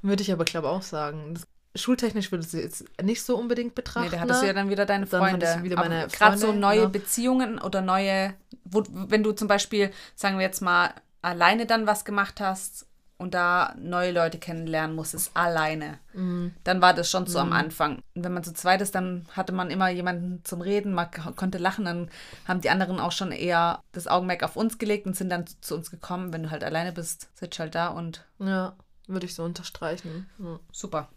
Würde 0.03 0.23
ich 0.23 0.31
aber, 0.31 0.45
glaube 0.45 0.69
auch 0.69 0.83
sagen. 0.83 1.38
Schultechnisch 1.76 2.31
würde 2.31 2.45
sie 2.45 2.61
jetzt 2.61 2.85
nicht 3.02 3.23
so 3.23 3.37
unbedingt 3.37 3.75
betrachten. 3.75 4.11
Nee, 4.11 4.16
da 4.16 4.21
hattest 4.21 4.43
du 4.43 4.47
ja 4.47 4.52
dann 4.52 4.71
wieder 4.71 4.87
deine 4.87 5.07
Freunde. 5.07 5.47
Dann 5.47 5.64
wieder 5.64 5.76
meine 5.76 6.07
Gerade 6.09 6.38
so 6.38 6.52
neue 6.52 6.83
ja. 6.83 6.88
Beziehungen 6.88 7.59
oder 7.59 7.81
neue, 7.81 8.35
wo, 8.64 8.85
wenn 8.88 9.23
du 9.23 9.33
zum 9.33 9.49
Beispiel, 9.49 9.90
sagen 10.14 10.38
wir 10.38 10.45
jetzt 10.45 10.61
mal, 10.61 10.95
alleine 11.23 11.66
dann 11.66 11.87
was 11.87 12.04
gemacht 12.04 12.40
hast 12.40 12.87
und 13.16 13.35
da 13.35 13.75
neue 13.78 14.12
Leute 14.12 14.38
kennenlernen 14.38 14.95
musstest, 14.95 15.33
alleine. 15.35 15.99
Mhm. 16.12 16.52
Dann 16.64 16.81
war 16.81 16.95
das 16.95 17.11
schon 17.11 17.26
so 17.26 17.38
mhm. 17.38 17.47
am 17.47 17.52
Anfang. 17.52 18.02
Und 18.14 18.25
wenn 18.25 18.35
man 18.35 18.45
zu 18.45 18.52
zweit 18.52 18.81
ist, 18.81 18.95
dann 18.95 19.26
hatte 19.33 19.52
man 19.52 19.71
immer 19.71 19.88
jemanden 19.88 20.45
zum 20.45 20.61
Reden, 20.61 20.95
man 20.95 21.11
konnte 21.37 21.59
lachen, 21.59 21.85
dann 21.85 22.11
haben 22.47 22.61
die 22.61 22.71
anderen 22.71 23.00
auch 23.00 23.12
schon 23.12 23.33
eher 23.33 23.83
das 23.93 24.07
Augenmerk 24.07 24.43
auf 24.43 24.57
uns 24.57 24.78
gelegt 24.78 25.07
und 25.07 25.16
sind 25.16 25.31
dann 25.31 25.45
zu 25.61 25.75
uns 25.75 25.90
gekommen. 25.90 26.33
Wenn 26.33 26.45
du 26.45 26.50
halt 26.50 26.64
alleine 26.64 26.93
bist, 26.93 27.28
sitzt 27.35 27.59
halt 27.59 27.75
da 27.75 27.88
und. 27.88 28.25
Ja, 28.38 28.76
würde 29.07 29.26
ich 29.26 29.35
so 29.35 29.45
unterstreichen. 29.45 30.28
Ja. 30.38 30.59
Super. 30.73 31.09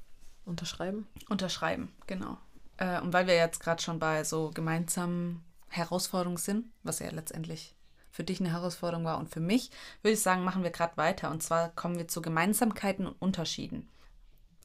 Unterschreiben? 0.48 1.08
Unterschreiben, 1.30 1.94
genau. 2.08 2.38
Äh, 2.78 3.02
und 3.02 3.14
weil 3.14 3.28
wir 3.28 3.36
jetzt 3.36 3.60
gerade 3.60 3.82
schon 3.82 4.00
bei 4.00 4.24
so 4.24 4.52
gemeinsamen 4.52 5.44
Herausforderungen 5.68 6.38
sind, 6.38 6.66
was 6.84 7.00
ja 7.00 7.10
letztendlich 7.12 7.76
für 8.10 8.24
dich 8.24 8.40
eine 8.40 8.52
Herausforderung 8.52 9.06
war 9.06 9.20
und 9.20 9.30
für 9.30 9.42
mich, 9.42 9.70
würde 10.02 10.14
ich 10.14 10.22
sagen, 10.22 10.44
machen 10.44 10.64
wir 10.64 10.72
gerade 10.72 10.98
weiter. 10.98 11.30
Und 11.30 11.44
zwar 11.44 11.70
kommen 11.70 11.98
wir 11.98 12.08
zu 12.08 12.22
Gemeinsamkeiten 12.22 13.06
und 13.06 13.22
Unterschieden. 13.22 13.90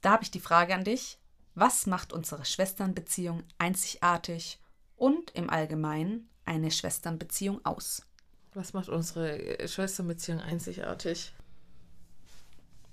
Da 0.01 0.12
habe 0.12 0.23
ich 0.23 0.31
die 0.31 0.40
Frage 0.40 0.75
an 0.75 0.85
dich. 0.85 1.18
Was 1.55 1.87
macht 1.87 2.14
unsere 2.14 2.47
Schwesternbeziehung 2.47 3.42
einzigartig 3.59 4.59
und 4.97 5.33
im 5.33 5.51
Allgemeinen 5.51 6.31
eine 6.47 6.71
Schwesternbeziehung 6.71 7.62
aus? 7.64 8.07
Was 8.55 8.73
macht 8.73 8.88
unsere 8.88 9.68
Schwesternbeziehung 9.68 10.40
einzigartig? 10.40 11.35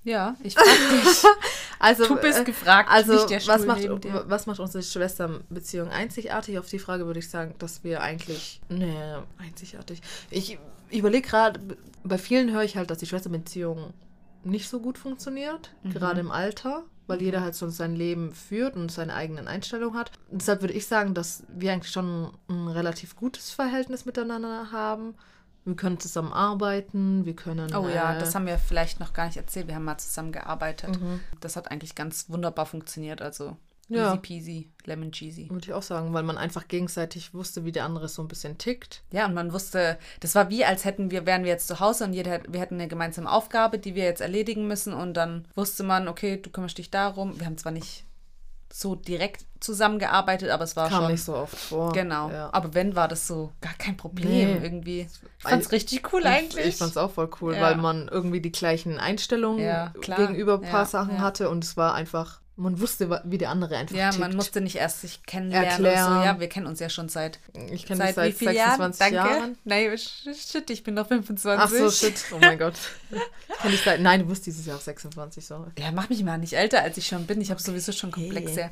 Ja, 0.09 0.35
ich 0.41 0.55
frage 0.55 0.69
dich. 0.69 1.23
also, 1.79 2.07
du 2.07 2.15
bist 2.15 2.39
äh, 2.39 2.43
gefragt, 2.43 2.89
also, 2.91 3.13
nicht 3.13 3.29
der 3.29 3.39
Stuhl 3.39 3.53
was 3.53 3.65
macht, 3.65 3.83
was 4.27 4.45
macht 4.47 4.59
unsere 4.59 4.83
Schwesterbeziehung 4.83 5.89
einzigartig? 5.89 6.57
Auf 6.57 6.67
die 6.67 6.79
Frage 6.79 7.05
würde 7.05 7.19
ich 7.19 7.29
sagen, 7.29 7.53
dass 7.59 7.83
wir 7.83 8.01
eigentlich. 8.01 8.59
Nee, 8.69 9.15
einzigartig. 9.37 10.01
Ich 10.31 10.57
überlege 10.91 11.27
gerade, 11.27 11.59
bei 12.03 12.17
vielen 12.17 12.51
höre 12.51 12.63
ich 12.63 12.75
halt, 12.75 12.89
dass 12.89 12.97
die 12.97 13.05
Schwesterbeziehung 13.05 13.93
nicht 14.43 14.67
so 14.67 14.79
gut 14.79 14.97
funktioniert, 14.97 15.71
mhm. 15.83 15.91
gerade 15.91 16.21
im 16.21 16.31
Alter, 16.31 16.85
weil 17.05 17.21
jeder 17.21 17.41
halt 17.41 17.53
so 17.53 17.69
sein 17.69 17.95
Leben 17.95 18.33
führt 18.33 18.75
und 18.75 18.91
seine 18.91 19.13
eigenen 19.13 19.47
Einstellungen 19.47 19.99
hat. 19.99 20.11
Deshalb 20.31 20.61
würde 20.61 20.73
ich 20.73 20.87
sagen, 20.87 21.13
dass 21.13 21.43
wir 21.49 21.71
eigentlich 21.71 21.91
schon 21.91 22.31
ein 22.47 22.67
relativ 22.67 23.15
gutes 23.15 23.51
Verhältnis 23.51 24.05
miteinander 24.05 24.71
haben 24.71 25.13
wir 25.65 25.75
können 25.75 25.99
zusammen 25.99 26.33
arbeiten, 26.33 27.25
wir 27.25 27.35
können. 27.35 27.73
Oh 27.75 27.87
ja, 27.87 28.15
äh, 28.15 28.19
das 28.19 28.35
haben 28.35 28.45
wir 28.45 28.57
vielleicht 28.57 28.99
noch 28.99 29.13
gar 29.13 29.25
nicht 29.25 29.37
erzählt. 29.37 29.67
Wir 29.67 29.75
haben 29.75 29.85
mal 29.85 29.97
zusammen 29.97 30.31
gearbeitet. 30.31 30.99
Mhm. 30.99 31.19
Das 31.41 31.55
hat 31.55 31.71
eigentlich 31.71 31.95
ganz 31.95 32.29
wunderbar 32.29 32.65
funktioniert. 32.65 33.21
Also 33.21 33.57
ja. 33.89 34.13
easy 34.13 34.19
peasy, 34.19 34.69
lemon 34.85 35.11
cheesy. 35.11 35.49
Würde 35.49 35.65
ich 35.65 35.73
auch 35.73 35.81
sagen, 35.81 36.13
weil 36.13 36.23
man 36.23 36.37
einfach 36.37 36.67
gegenseitig 36.67 37.33
wusste, 37.33 37.65
wie 37.65 37.71
der 37.71 37.85
andere 37.85 38.07
so 38.07 38.21
ein 38.21 38.27
bisschen 38.27 38.57
tickt. 38.57 39.03
Ja, 39.11 39.25
und 39.25 39.33
man 39.33 39.51
wusste, 39.51 39.97
das 40.19 40.35
war 40.35 40.49
wie, 40.49 40.63
als 40.63 40.85
hätten 40.85 41.11
wir, 41.11 41.25
wären 41.25 41.43
wir 41.43 41.51
jetzt 41.51 41.67
zu 41.67 41.79
Hause 41.79 42.05
und 42.05 42.13
jeder, 42.13 42.41
wir 42.47 42.59
hätten 42.59 42.75
eine 42.75 42.87
gemeinsame 42.87 43.31
Aufgabe, 43.31 43.79
die 43.79 43.95
wir 43.95 44.03
jetzt 44.03 44.21
erledigen 44.21 44.67
müssen. 44.67 44.93
Und 44.93 45.15
dann 45.15 45.45
wusste 45.55 45.83
man, 45.83 46.07
okay, 46.07 46.37
du 46.37 46.49
kümmerst 46.49 46.77
dich 46.77 46.91
darum. 46.91 47.39
Wir 47.39 47.47
haben 47.47 47.57
zwar 47.57 47.71
nicht 47.71 48.05
so 48.71 48.95
direkt 48.95 49.45
zusammengearbeitet, 49.59 50.49
aber 50.49 50.63
es 50.63 50.75
war 50.75 50.89
Kam 50.89 51.03
schon. 51.03 51.11
nicht 51.11 51.23
so 51.23 51.35
oft 51.35 51.57
vor. 51.57 51.91
Genau. 51.91 52.29
Ja. 52.29 52.49
Aber 52.53 52.73
wenn, 52.73 52.95
war 52.95 53.07
das 53.07 53.27
so 53.27 53.51
gar 53.61 53.73
kein 53.73 53.97
Problem 53.97 54.29
nee. 54.29 54.59
irgendwie. 54.63 55.07
Ich 55.37 55.43
fand 55.43 55.63
es 55.63 55.71
richtig 55.71 56.13
cool 56.13 56.25
eigentlich. 56.25 56.65
Ich, 56.65 56.73
ich 56.73 56.75
fand 56.77 56.91
es 56.91 56.97
auch 56.97 57.11
voll 57.11 57.29
cool, 57.41 57.55
ja. 57.55 57.61
weil 57.61 57.75
man 57.75 58.07
irgendwie 58.07 58.41
die 58.41 58.51
gleichen 58.51 58.99
Einstellungen 58.99 59.63
ja, 59.63 59.93
gegenüber 59.99 60.55
ein 60.55 60.69
paar 60.69 60.85
Sachen 60.85 61.19
hatte 61.19 61.49
und 61.49 61.63
es 61.63 61.77
war 61.77 61.93
einfach. 61.93 62.41
Man 62.59 62.81
wusste, 62.81 63.21
wie 63.23 63.37
der 63.37 63.51
andere 63.51 63.77
einfach 63.77 63.95
Ja, 63.95 64.09
tickt. 64.09 64.19
man 64.19 64.35
musste 64.35 64.59
nicht 64.59 64.75
erst 64.75 65.01
sich 65.01 65.23
kennenlernen. 65.23 65.69
Erklären. 65.69 66.13
So. 66.13 66.25
Ja, 66.25 66.39
wir 66.41 66.49
kennen 66.49 66.67
uns 66.67 66.79
ja 66.79 66.89
schon 66.89 67.07
seit. 67.07 67.39
Ich 67.71 67.85
kenne 67.85 68.05
dich 68.05 68.15
seit 68.15 68.37
26 68.37 68.51
Jahren. 68.57 68.93
Danke. 68.99 69.15
Jahren. 69.15 69.57
Nein, 69.63 69.97
shit, 69.97 70.69
ich 70.69 70.83
bin 70.83 70.95
noch 70.95 71.07
25. 71.07 71.61
Ach 71.63 71.69
so, 71.69 71.89
shit. 71.89 72.25
Oh 72.33 72.37
mein 72.39 72.59
Gott. 72.59 72.75
Kenn 73.61 73.73
ich 73.73 73.81
seit. 73.81 74.01
Nein, 74.01 74.19
du 74.19 74.25
bist 74.25 74.45
dieses 74.45 74.65
Jahr 74.65 74.75
auch 74.75 74.81
26, 74.81 75.45
so. 75.45 75.67
Ja, 75.77 75.91
mach 75.93 76.09
mich 76.09 76.21
mal 76.23 76.37
nicht 76.37 76.53
älter, 76.53 76.81
als 76.81 76.97
ich 76.97 77.07
schon 77.07 77.25
bin. 77.25 77.39
Ich 77.39 77.49
habe 77.49 77.61
sowieso 77.61 77.93
schon 77.93 78.11
Komplexe. 78.11 78.63
Hey. 78.63 78.69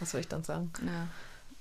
Was 0.00 0.10
soll 0.10 0.20
ich 0.20 0.28
dann 0.28 0.42
sagen? 0.42 0.72
Ja. 0.84 1.06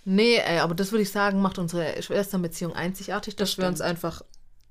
Nee, 0.05 0.37
ey, 0.37 0.59
aber 0.59 0.73
das 0.73 0.91
würde 0.91 1.03
ich 1.03 1.11
sagen, 1.11 1.41
macht 1.41 1.59
unsere 1.59 2.01
Schwesterbeziehung 2.01 2.73
einzigartig, 2.73 3.35
dass 3.35 3.51
das 3.51 3.57
wir 3.59 3.67
uns 3.67 3.81
einfach 3.81 4.23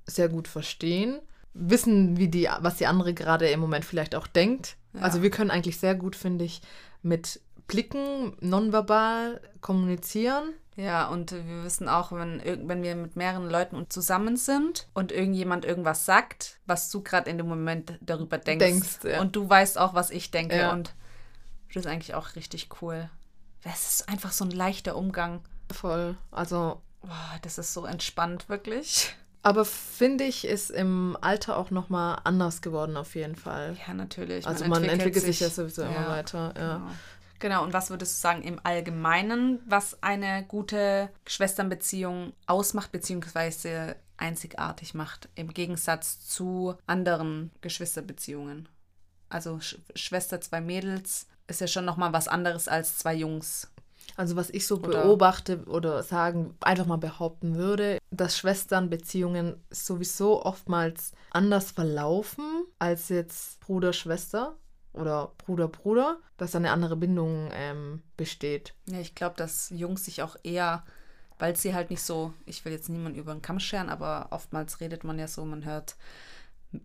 sehr 0.06 0.28
gut 0.28 0.48
verstehen, 0.48 1.20
wissen, 1.54 2.16
wie 2.16 2.28
die, 2.28 2.48
was 2.60 2.76
die 2.76 2.86
andere 2.86 3.14
gerade 3.14 3.48
im 3.48 3.60
Moment 3.60 3.84
vielleicht 3.84 4.14
auch 4.14 4.26
denkt. 4.26 4.76
Ja. 4.94 5.02
Also 5.02 5.22
wir 5.22 5.30
können 5.30 5.50
eigentlich 5.50 5.78
sehr 5.78 5.94
gut, 5.94 6.16
finde 6.16 6.44
ich, 6.44 6.62
mit 7.06 7.40
Blicken 7.68 8.36
nonverbal 8.40 9.40
kommunizieren. 9.60 10.52
Ja, 10.76 11.08
und 11.08 11.32
wir 11.32 11.64
wissen 11.64 11.88
auch, 11.88 12.12
wenn, 12.12 12.42
wenn 12.68 12.82
wir 12.82 12.94
mit 12.96 13.16
mehreren 13.16 13.48
Leuten 13.48 13.88
zusammen 13.88 14.36
sind 14.36 14.88
und 14.92 15.10
irgendjemand 15.10 15.64
irgendwas 15.64 16.04
sagt, 16.04 16.58
was 16.66 16.90
du 16.90 17.02
gerade 17.02 17.30
in 17.30 17.38
dem 17.38 17.48
Moment 17.48 17.98
darüber 18.02 18.36
denkst. 18.36 18.64
denkst 18.64 18.98
ja. 19.04 19.20
Und 19.20 19.34
du 19.34 19.48
weißt 19.48 19.78
auch, 19.78 19.94
was 19.94 20.10
ich 20.10 20.30
denke. 20.30 20.58
Ja. 20.58 20.72
Und 20.72 20.92
das 21.72 21.86
ist 21.86 21.90
eigentlich 21.90 22.14
auch 22.14 22.34
richtig 22.36 22.68
cool. 22.82 23.08
Das 23.62 23.90
ist 23.90 24.08
einfach 24.08 24.32
so 24.32 24.44
ein 24.44 24.50
leichter 24.50 24.96
Umgang. 24.96 25.40
Voll. 25.72 26.16
Also. 26.30 26.82
Boah, 27.00 27.38
das 27.42 27.56
ist 27.56 27.72
so 27.72 27.86
entspannt, 27.86 28.48
wirklich. 28.48 29.16
Aber 29.46 29.64
finde 29.64 30.24
ich, 30.24 30.44
ist 30.44 30.70
im 30.70 31.16
Alter 31.20 31.56
auch 31.56 31.70
nochmal 31.70 32.18
anders 32.24 32.62
geworden, 32.62 32.96
auf 32.96 33.14
jeden 33.14 33.36
Fall. 33.36 33.76
Ja, 33.86 33.94
natürlich. 33.94 34.44
Also 34.44 34.64
man, 34.64 34.70
man 34.70 34.82
entwickelt, 34.82 35.06
entwickelt, 35.06 35.24
sich 35.24 35.38
ja 35.38 35.50
sowieso 35.50 35.82
ja, 35.82 35.88
immer 35.90 36.08
weiter. 36.08 36.52
Ja. 36.56 36.76
Genau. 36.78 36.90
genau, 37.38 37.62
und 37.62 37.72
was 37.72 37.90
würdest 37.90 38.16
du 38.16 38.22
sagen 38.22 38.42
im 38.42 38.58
Allgemeinen, 38.64 39.60
was 39.64 40.02
eine 40.02 40.44
gute 40.48 41.10
Schwesternbeziehung 41.28 42.32
ausmacht, 42.48 42.90
beziehungsweise 42.90 43.94
einzigartig 44.16 44.94
macht, 44.94 45.28
im 45.36 45.54
Gegensatz 45.54 46.26
zu 46.26 46.74
anderen 46.88 47.52
Geschwisterbeziehungen? 47.60 48.68
Also 49.28 49.60
Sch 49.60 49.78
Schwester, 49.94 50.40
zwei 50.40 50.60
Mädels, 50.60 51.28
ist 51.46 51.60
ja 51.60 51.68
schon 51.68 51.84
nochmal 51.84 52.12
was 52.12 52.26
anderes 52.26 52.66
als 52.66 52.98
zwei 52.98 53.14
Jungs. 53.14 53.70
Also 54.16 54.36
was 54.36 54.50
ich 54.50 54.66
so 54.66 54.76
Oder- 54.76 55.02
beobachte 55.02 55.64
oder 55.66 56.02
sagen, 56.02 56.54
einfach 56.60 56.86
mal 56.86 56.96
behaupten 56.96 57.56
würde, 57.56 57.98
dass 58.10 58.38
Schwesternbeziehungen 58.38 59.62
sowieso 59.70 60.44
oftmals 60.44 61.12
anders 61.30 61.70
verlaufen 61.72 62.64
als 62.78 63.08
jetzt 63.08 63.60
Bruder-Schwester 63.60 64.56
oder 64.92 65.32
Bruder-Bruder, 65.38 66.18
dass 66.38 66.52
da 66.52 66.58
eine 66.58 66.70
andere 66.70 66.96
Bindung 66.96 67.50
ähm, 67.52 68.02
besteht. 68.16 68.74
Ja, 68.88 68.98
ich 69.00 69.14
glaube, 69.14 69.36
dass 69.36 69.70
Jungs 69.70 70.04
sich 70.06 70.22
auch 70.22 70.36
eher, 70.42 70.84
weil 71.38 71.54
sie 71.56 71.74
halt 71.74 71.90
nicht 71.90 72.02
so, 72.02 72.32
ich 72.46 72.64
will 72.64 72.72
jetzt 72.72 72.88
niemanden 72.88 73.18
über 73.18 73.34
den 73.34 73.42
Kamm 73.42 73.60
scheren, 73.60 73.90
aber 73.90 74.28
oftmals 74.30 74.80
redet 74.80 75.04
man 75.04 75.18
ja 75.18 75.28
so, 75.28 75.44
man 75.44 75.66
hört, 75.66 75.96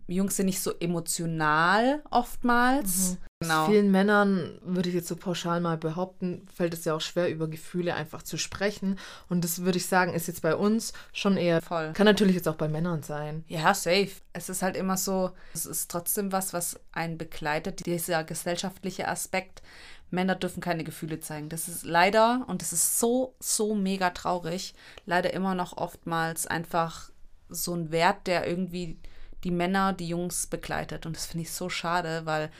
Jungs 0.06 0.36
sind 0.36 0.46
nicht 0.46 0.60
so 0.60 0.72
emotional 0.78 2.02
oftmals. 2.10 3.18
Genau. 3.40 3.66
Vielen 3.66 3.90
Männern, 3.90 4.58
würde 4.62 4.88
ich 4.88 4.94
jetzt 4.94 5.08
so 5.08 5.16
pauschal 5.16 5.60
mal 5.60 5.76
behaupten, 5.76 6.46
fällt 6.54 6.74
es 6.74 6.84
ja 6.84 6.94
auch 6.94 7.00
schwer, 7.00 7.28
über 7.28 7.48
Gefühle 7.48 7.94
einfach 7.94 8.22
zu 8.22 8.36
sprechen. 8.38 8.98
Und 9.28 9.42
das 9.42 9.62
würde 9.62 9.78
ich 9.78 9.86
sagen, 9.86 10.14
ist 10.14 10.28
jetzt 10.28 10.42
bei 10.42 10.54
uns 10.54 10.92
schon 11.12 11.36
eher, 11.36 11.60
Voll. 11.60 11.92
kann 11.92 12.06
natürlich 12.06 12.36
jetzt 12.36 12.48
auch 12.48 12.54
bei 12.54 12.68
Männern 12.68 13.02
sein. 13.02 13.44
Ja, 13.48 13.74
safe. 13.74 14.10
Es 14.32 14.48
ist 14.48 14.62
halt 14.62 14.76
immer 14.76 14.96
so, 14.96 15.32
es 15.54 15.66
ist 15.66 15.90
trotzdem 15.90 16.30
was, 16.30 16.52
was 16.52 16.78
einen 16.92 17.18
begleitet, 17.18 17.84
dieser 17.84 18.22
gesellschaftliche 18.22 19.08
Aspekt. 19.08 19.62
Männer 20.10 20.34
dürfen 20.34 20.60
keine 20.60 20.84
Gefühle 20.84 21.20
zeigen. 21.20 21.48
Das 21.48 21.68
ist 21.68 21.84
leider, 21.84 22.44
und 22.46 22.62
das 22.62 22.72
ist 22.72 23.00
so, 23.00 23.34
so 23.40 23.74
mega 23.74 24.10
traurig, 24.10 24.74
leider 25.06 25.32
immer 25.32 25.54
noch 25.54 25.76
oftmals 25.76 26.46
einfach 26.46 27.10
so 27.48 27.74
ein 27.74 27.90
Wert, 27.90 28.26
der 28.26 28.46
irgendwie 28.46 28.98
die 29.44 29.50
Männer, 29.50 29.92
die 29.92 30.08
Jungs 30.08 30.46
begleitet. 30.46 31.06
Und 31.06 31.16
das 31.16 31.26
finde 31.26 31.42
ich 31.42 31.52
so 31.52 31.68
schade, 31.68 32.22
weil 32.24 32.50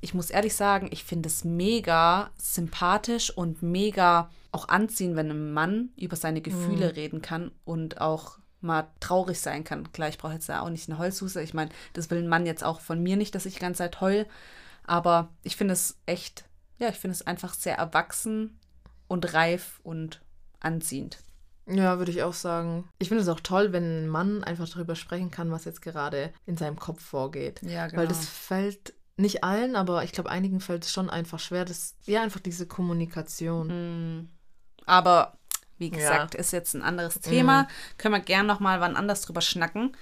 ich 0.00 0.14
muss 0.14 0.30
ehrlich 0.30 0.54
sagen, 0.54 0.88
ich 0.92 1.04
finde 1.04 1.28
es 1.28 1.44
mega 1.44 2.30
sympathisch 2.38 3.30
und 3.30 3.62
mega 3.62 4.30
auch 4.52 4.68
anziehend, 4.68 5.16
wenn 5.16 5.30
ein 5.30 5.52
Mann 5.52 5.90
über 5.96 6.16
seine 6.16 6.40
Gefühle 6.40 6.96
reden 6.96 7.20
kann 7.20 7.50
und 7.64 8.00
auch 8.00 8.38
mal 8.60 8.88
traurig 9.00 9.40
sein 9.40 9.64
kann. 9.64 9.92
Klar, 9.92 10.08
ich 10.08 10.18
brauche 10.18 10.34
jetzt 10.34 10.48
ja 10.48 10.60
auch 10.62 10.70
nicht 10.70 10.88
eine 10.88 10.98
Heulsuse. 10.98 11.42
Ich 11.42 11.54
meine, 11.54 11.70
das 11.92 12.10
will 12.10 12.18
ein 12.18 12.28
Mann 12.28 12.46
jetzt 12.46 12.64
auch 12.64 12.80
von 12.80 13.02
mir 13.02 13.16
nicht, 13.16 13.34
dass 13.34 13.46
ich 13.46 13.54
die 13.54 13.60
ganze 13.60 13.78
Zeit 13.78 14.00
heul. 14.00 14.26
Aber 14.84 15.28
ich 15.42 15.56
finde 15.56 15.74
es 15.74 15.98
echt, 16.06 16.44
ja, 16.78 16.88
ich 16.88 16.96
finde 16.96 17.14
es 17.14 17.26
einfach 17.26 17.54
sehr 17.54 17.76
erwachsen 17.76 18.58
und 19.06 19.34
reif 19.34 19.80
und 19.82 20.20
anziehend. 20.60 21.18
Ja, 21.68 21.98
würde 21.98 22.10
ich 22.10 22.22
auch 22.22 22.32
sagen. 22.34 22.88
Ich 22.98 23.08
finde 23.08 23.22
es 23.22 23.28
auch 23.28 23.40
toll, 23.40 23.72
wenn 23.72 24.04
ein 24.04 24.08
Mann 24.08 24.42
einfach 24.44 24.68
darüber 24.68 24.96
sprechen 24.96 25.30
kann, 25.30 25.50
was 25.50 25.64
jetzt 25.64 25.82
gerade 25.82 26.32
in 26.46 26.56
seinem 26.56 26.78
Kopf 26.78 27.02
vorgeht. 27.02 27.60
Ja, 27.62 27.90
Weil 27.92 28.08
das 28.08 28.26
fällt 28.26 28.94
nicht 29.16 29.44
allen, 29.44 29.76
aber 29.76 30.04
ich 30.04 30.12
glaube, 30.12 30.30
einigen 30.30 30.60
fällt 30.60 30.84
es 30.84 30.92
schon 30.92 31.10
einfach 31.10 31.40
schwer. 31.40 31.64
Das, 31.64 31.96
ja, 32.06 32.22
einfach 32.22 32.40
diese 32.40 32.66
Kommunikation. 32.66 34.28
Aber 34.86 35.36
wie 35.76 35.88
Ja. 35.90 35.96
gesagt, 35.96 36.34
ist 36.34 36.52
jetzt 36.52 36.74
ein 36.74 36.82
anderes 36.82 37.20
Thema. 37.20 37.68
Können 37.98 38.14
wir 38.14 38.20
gern 38.20 38.46
noch 38.46 38.60
mal 38.60 38.80
wann 38.80 38.96
anders 38.96 39.22
drüber 39.22 39.40
schnacken. 39.40 39.96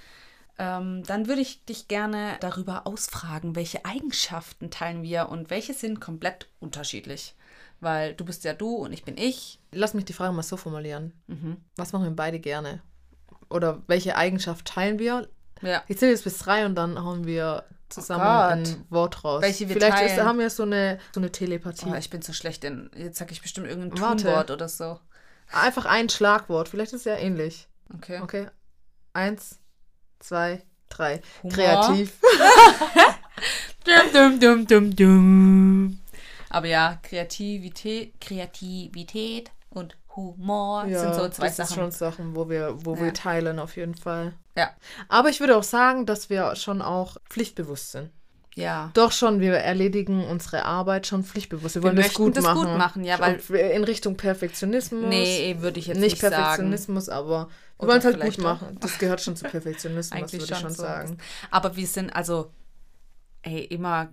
Ähm, 0.59 1.03
dann 1.03 1.27
würde 1.27 1.41
ich 1.41 1.63
dich 1.65 1.87
gerne 1.87 2.37
darüber 2.39 2.87
ausfragen, 2.87 3.55
welche 3.55 3.85
Eigenschaften 3.85 4.71
teilen 4.71 5.03
wir 5.03 5.29
und 5.29 5.49
welche 5.51 5.73
sind 5.73 5.99
komplett 5.99 6.47
unterschiedlich. 6.59 7.35
Weil 7.79 8.13
du 8.13 8.25
bist 8.25 8.43
ja 8.43 8.53
du 8.53 8.75
und 8.75 8.93
ich 8.93 9.03
bin 9.03 9.17
ich. 9.17 9.59
Lass 9.71 9.93
mich 9.93 10.05
die 10.05 10.13
Frage 10.13 10.33
mal 10.33 10.43
so 10.43 10.57
formulieren. 10.57 11.13
Mhm. 11.27 11.57
Was 11.75 11.93
machen 11.93 12.05
wir 12.05 12.11
beide 12.11 12.39
gerne? 12.39 12.81
Oder 13.49 13.81
welche 13.87 14.15
Eigenschaft 14.15 14.65
teilen 14.65 14.99
wir? 14.99 15.27
Ja. 15.61 15.83
Ich 15.87 15.97
zähle 15.97 16.11
jetzt 16.11 16.23
bis 16.23 16.37
drei 16.39 16.65
und 16.65 16.75
dann 16.75 17.03
hauen 17.03 17.25
wir 17.25 17.63
zusammen 17.89 18.23
Oh 18.25 18.27
ein 18.27 18.85
Wort 18.89 19.23
raus. 19.23 19.41
Welche 19.41 19.69
wir 19.69 19.75
Vielleicht 19.75 20.03
ist, 20.03 20.21
haben 20.21 20.39
wir 20.39 20.49
so 20.49 20.63
eine, 20.63 20.99
so 21.13 21.19
eine 21.19 21.31
Telepathie. 21.31 21.89
Oh, 21.89 21.95
ich 21.95 22.09
bin 22.09 22.21
so 22.21 22.33
schlecht 22.33 22.63
in. 22.63 22.89
Jetzt 22.95 23.17
sag 23.17 23.31
ich 23.31 23.41
bestimmt 23.41 23.67
irgendein 23.67 24.01
Warte. 24.01 24.23
Tunwort 24.23 24.51
oder 24.51 24.67
so. 24.67 24.99
Einfach 25.51 25.85
ein 25.85 26.09
Schlagwort. 26.09 26.67
Vielleicht 26.69 26.93
ist 26.93 27.01
es 27.01 27.05
ja 27.05 27.15
ähnlich. 27.15 27.67
Okay. 27.95 28.19
Okay. 28.21 28.47
Eins, 29.13 29.59
zwei, 30.19 30.61
drei. 30.89 31.21
Humor. 31.43 31.55
Kreativ. 31.55 32.19
Dum, 33.85 34.11
dum, 34.11 34.39
dum, 34.39 34.67
dum, 34.67 34.95
dum. 34.95 35.99
Aber 36.49 36.67
ja, 36.67 36.99
Kreativität, 37.03 38.19
Kreativität 38.21 39.51
und 39.69 39.97
Humor 40.15 40.85
sind 40.87 41.13
so 41.13 41.29
zwei 41.29 41.47
das 41.47 41.57
Sachen. 41.57 41.67
sind 41.67 41.75
schon 41.77 41.91
Sachen, 41.91 42.35
wo 42.35 42.49
wir, 42.49 42.75
wo 42.85 42.95
Ja. 42.95 43.01
wir 43.01 43.13
teilen 43.13 43.59
auf 43.59 43.75
jeden 43.77 43.95
Fall. 43.95 44.33
Ja. 44.55 44.71
Aber 45.09 45.29
ich 45.29 45.39
würde 45.39 45.55
auch 45.57 45.63
sagen, 45.63 46.05
dass 46.05 46.29
wir 46.29 46.55
schon 46.55 46.81
auch 46.81 47.17
pflichtbewusst 47.29 47.91
sind. 47.91 48.09
Ja. 48.55 48.89
Doch 48.95 49.11
schon, 49.11 49.39
wir 49.39 49.53
erledigen 49.53 50.25
unsere 50.25 50.65
Arbeit 50.65 51.05
schon 51.05 51.23
pflichtbewusst. 51.23 51.75
Wir 51.75 51.83
Wir 51.83 51.89
wollen 51.89 51.97
das 51.97 52.13
gut 52.15 52.35
das 52.37 52.43
machen. 52.43 52.65
gut 52.67 52.77
machen, 52.77 53.03
ja, 53.03 53.19
weil- 53.19 53.39
in 53.55 53.83
Richtung 53.83 54.17
Perfektionismus. 54.17 55.05
Nee, 55.07 55.57
würde 55.59 55.79
ich 55.79 55.85
jetzt 55.85 55.99
nicht 55.99 56.13
nicht 56.13 56.21
sagen. 56.21 56.33
Perfektionismus, 56.33 57.07
aber 57.09 57.49
wir 57.79 57.87
wollen 57.87 57.99
es 57.99 58.05
halt 58.05 58.19
gut 58.19 58.39
machen. 58.39 58.77
Das 58.81 58.97
gehört 58.97 59.21
schon 59.21 59.35
zu 59.35 59.43
Perfektionismus, 59.51 60.19
würde 60.31 60.43
ich 60.43 60.57
schon 60.57 60.71
so. 60.71 60.81
sagen. 60.81 61.19
Aber 61.51 61.75
wir 61.75 61.85
sind 61.85 62.09
also, 62.15 62.49
ey, 63.43 63.59
immer 63.65 64.09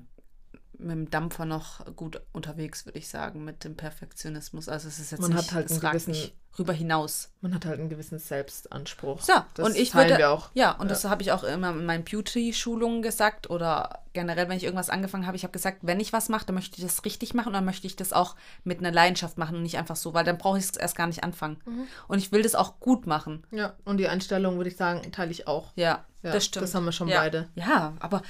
mit 0.78 0.90
dem 0.92 1.10
Dampfer 1.10 1.44
noch 1.44 1.84
gut 1.96 2.20
unterwegs, 2.32 2.86
würde 2.86 2.98
ich 2.98 3.08
sagen, 3.08 3.44
mit 3.44 3.64
dem 3.64 3.76
Perfektionismus. 3.76 4.68
Also 4.68 4.88
es 4.88 4.98
ist 4.98 5.12
jetzt 5.12 5.20
Man 5.20 5.32
nicht, 5.32 5.46
hat 5.48 5.52
halt 5.52 5.70
es 5.70 5.80
gewissen- 5.80 6.10
nicht 6.12 6.34
rüber 6.56 6.72
hinaus. 6.72 7.30
Man 7.40 7.52
hat 7.52 7.64
halt 7.66 7.80
einen 7.80 7.88
gewissen 7.88 8.20
Selbstanspruch. 8.20 9.20
So, 9.22 9.32
das 9.54 9.66
und 9.66 9.74
ich 9.76 9.90
teilen 9.90 10.10
würde, 10.10 10.18
wir 10.18 10.30
auch. 10.30 10.50
ja, 10.54 10.70
und 10.70 10.88
das 10.88 11.04
habe 11.04 11.20
ich 11.22 11.32
auch 11.32 11.42
immer 11.42 11.70
in 11.70 11.84
meinen 11.84 12.04
Beauty-Schulungen 12.04 13.02
gesagt 13.02 13.50
oder 13.50 14.04
generell, 14.12 14.48
wenn 14.48 14.56
ich 14.56 14.62
irgendwas 14.62 14.88
angefangen 14.88 15.26
habe, 15.26 15.36
ich 15.36 15.42
habe 15.42 15.50
gesagt, 15.52 15.78
wenn 15.82 15.98
ich 15.98 16.12
was 16.12 16.28
mache, 16.28 16.46
dann 16.46 16.54
möchte 16.54 16.76
ich 16.78 16.84
das 16.84 17.04
richtig 17.04 17.34
machen 17.34 17.48
und 17.48 17.52
dann 17.54 17.64
möchte 17.64 17.88
ich 17.88 17.96
das 17.96 18.12
auch 18.12 18.36
mit 18.62 18.78
einer 18.78 18.92
Leidenschaft 18.92 19.36
machen 19.36 19.56
und 19.56 19.62
nicht 19.64 19.78
einfach 19.78 19.96
so, 19.96 20.14
weil 20.14 20.24
dann 20.24 20.38
brauche 20.38 20.58
ich 20.58 20.64
es 20.64 20.76
erst 20.76 20.94
gar 20.96 21.08
nicht 21.08 21.24
anfangen. 21.24 21.56
Mhm. 21.66 21.88
Und 22.06 22.18
ich 22.18 22.30
will 22.30 22.42
das 22.42 22.54
auch 22.54 22.78
gut 22.78 23.08
machen. 23.08 23.44
Ja, 23.50 23.74
und 23.84 23.96
die 23.96 24.06
Einstellung, 24.06 24.56
würde 24.56 24.70
ich 24.70 24.76
sagen, 24.76 25.10
teile 25.10 25.32
ich 25.32 25.48
auch. 25.48 25.72
Ja, 25.74 26.04
Ja, 26.22 26.30
das 26.32 26.44
stimmt. 26.44 26.62
das 26.62 26.74
haben 26.76 26.84
wir 26.84 26.92
schon 26.92 27.08
ja. 27.08 27.18
beide. 27.20 27.48
Ja, 27.56 27.94
aber 27.98 28.22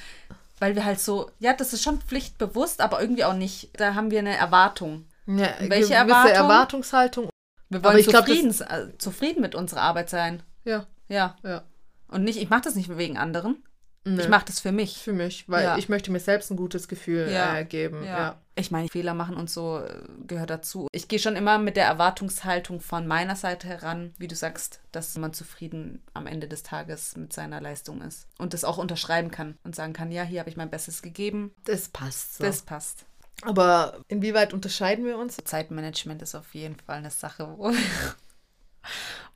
weil 0.60 0.74
wir 0.74 0.84
halt 0.84 1.00
so, 1.00 1.30
ja, 1.38 1.52
das 1.52 1.72
ist 1.72 1.82
schon 1.82 2.00
pflichtbewusst, 2.00 2.80
aber 2.80 3.00
irgendwie 3.00 3.24
auch 3.24 3.34
nicht. 3.34 3.70
Da 3.78 3.94
haben 3.94 4.10
wir 4.10 4.20
eine 4.20 4.36
Erwartung. 4.36 5.06
Ja, 5.26 5.48
Welche 5.60 5.94
Erwartung? 5.94 6.32
Erwartungshaltung. 6.32 7.28
Wir 7.68 7.80
Aber 7.80 7.90
wollen 7.90 7.98
ich 7.98 8.06
glaub, 8.06 8.26
zufrieden, 8.26 8.54
äh, 8.68 8.96
zufrieden 8.98 9.40
mit 9.40 9.54
unserer 9.54 9.82
Arbeit 9.82 10.10
sein. 10.10 10.42
Ja, 10.64 10.86
Ja. 11.08 11.36
ja. 11.42 11.62
Und 12.08 12.22
nicht, 12.24 12.38
ich 12.40 12.50
mache 12.50 12.62
das 12.62 12.74
nicht 12.76 12.96
wegen 12.96 13.16
anderen. 13.18 13.64
Nee. 14.06 14.20
Ich 14.22 14.28
mache 14.28 14.44
das 14.44 14.60
für 14.60 14.70
mich. 14.72 14.98
für 14.98 15.14
mich, 15.14 15.48
weil 15.48 15.64
Ja. 15.64 15.78
ich 15.78 15.88
möchte 15.88 16.12
mir 16.12 16.20
selbst 16.20 16.50
ein 16.50 16.56
gutes 16.56 16.88
Gefühl 16.88 17.30
Ja. 17.30 17.56
äh, 17.56 17.64
geben. 17.64 18.04
Ja. 18.04 18.38
Ich 18.54 18.70
meine, 18.70 18.88
Fehler 18.88 19.14
machen 19.14 19.36
und 19.36 19.48
so 19.48 19.78
äh, 19.80 19.98
gehört 20.26 20.50
dazu. 20.50 20.88
Ich 20.92 21.08
gehe 21.08 21.18
schon 21.18 21.36
immer 21.36 21.58
mit 21.58 21.76
der 21.76 21.86
Erwartungshaltung 21.86 22.80
von 22.80 23.06
meiner 23.06 23.34
Seite 23.34 23.66
heran, 23.66 24.12
wie 24.18 24.28
du 24.28 24.34
sagst, 24.36 24.80
dass 24.92 25.16
man 25.16 25.32
zufrieden 25.32 26.02
am 26.12 26.26
Ende 26.26 26.48
des 26.48 26.62
Tages 26.62 27.16
mit 27.16 27.32
seiner 27.32 27.60
Leistung 27.62 28.02
ist. 28.02 28.28
Und 28.38 28.52
das 28.52 28.64
auch 28.64 28.76
unterschreiben 28.78 29.30
kann 29.30 29.56
und 29.64 29.74
sagen 29.74 29.94
kann, 29.94 30.12
ja, 30.12 30.22
hier 30.22 30.40
habe 30.40 30.50
ich 30.50 30.56
mein 30.58 30.70
Bestes 30.70 31.00
gegeben. 31.00 31.52
Das 31.64 31.88
passt 31.88 32.36
so. 32.36 32.44
Das 32.44 32.60
passt. 32.62 33.06
Aber 33.42 33.98
inwieweit 34.08 34.52
unterscheiden 34.52 35.04
wir 35.06 35.16
uns? 35.18 35.36
Zeitmanagement 35.42 36.20
ist 36.22 36.34
auf 36.34 36.54
jeden 36.54 36.76
Fall 36.78 36.98
eine 36.98 37.10
Sache, 37.10 37.48
wo, 37.56 37.72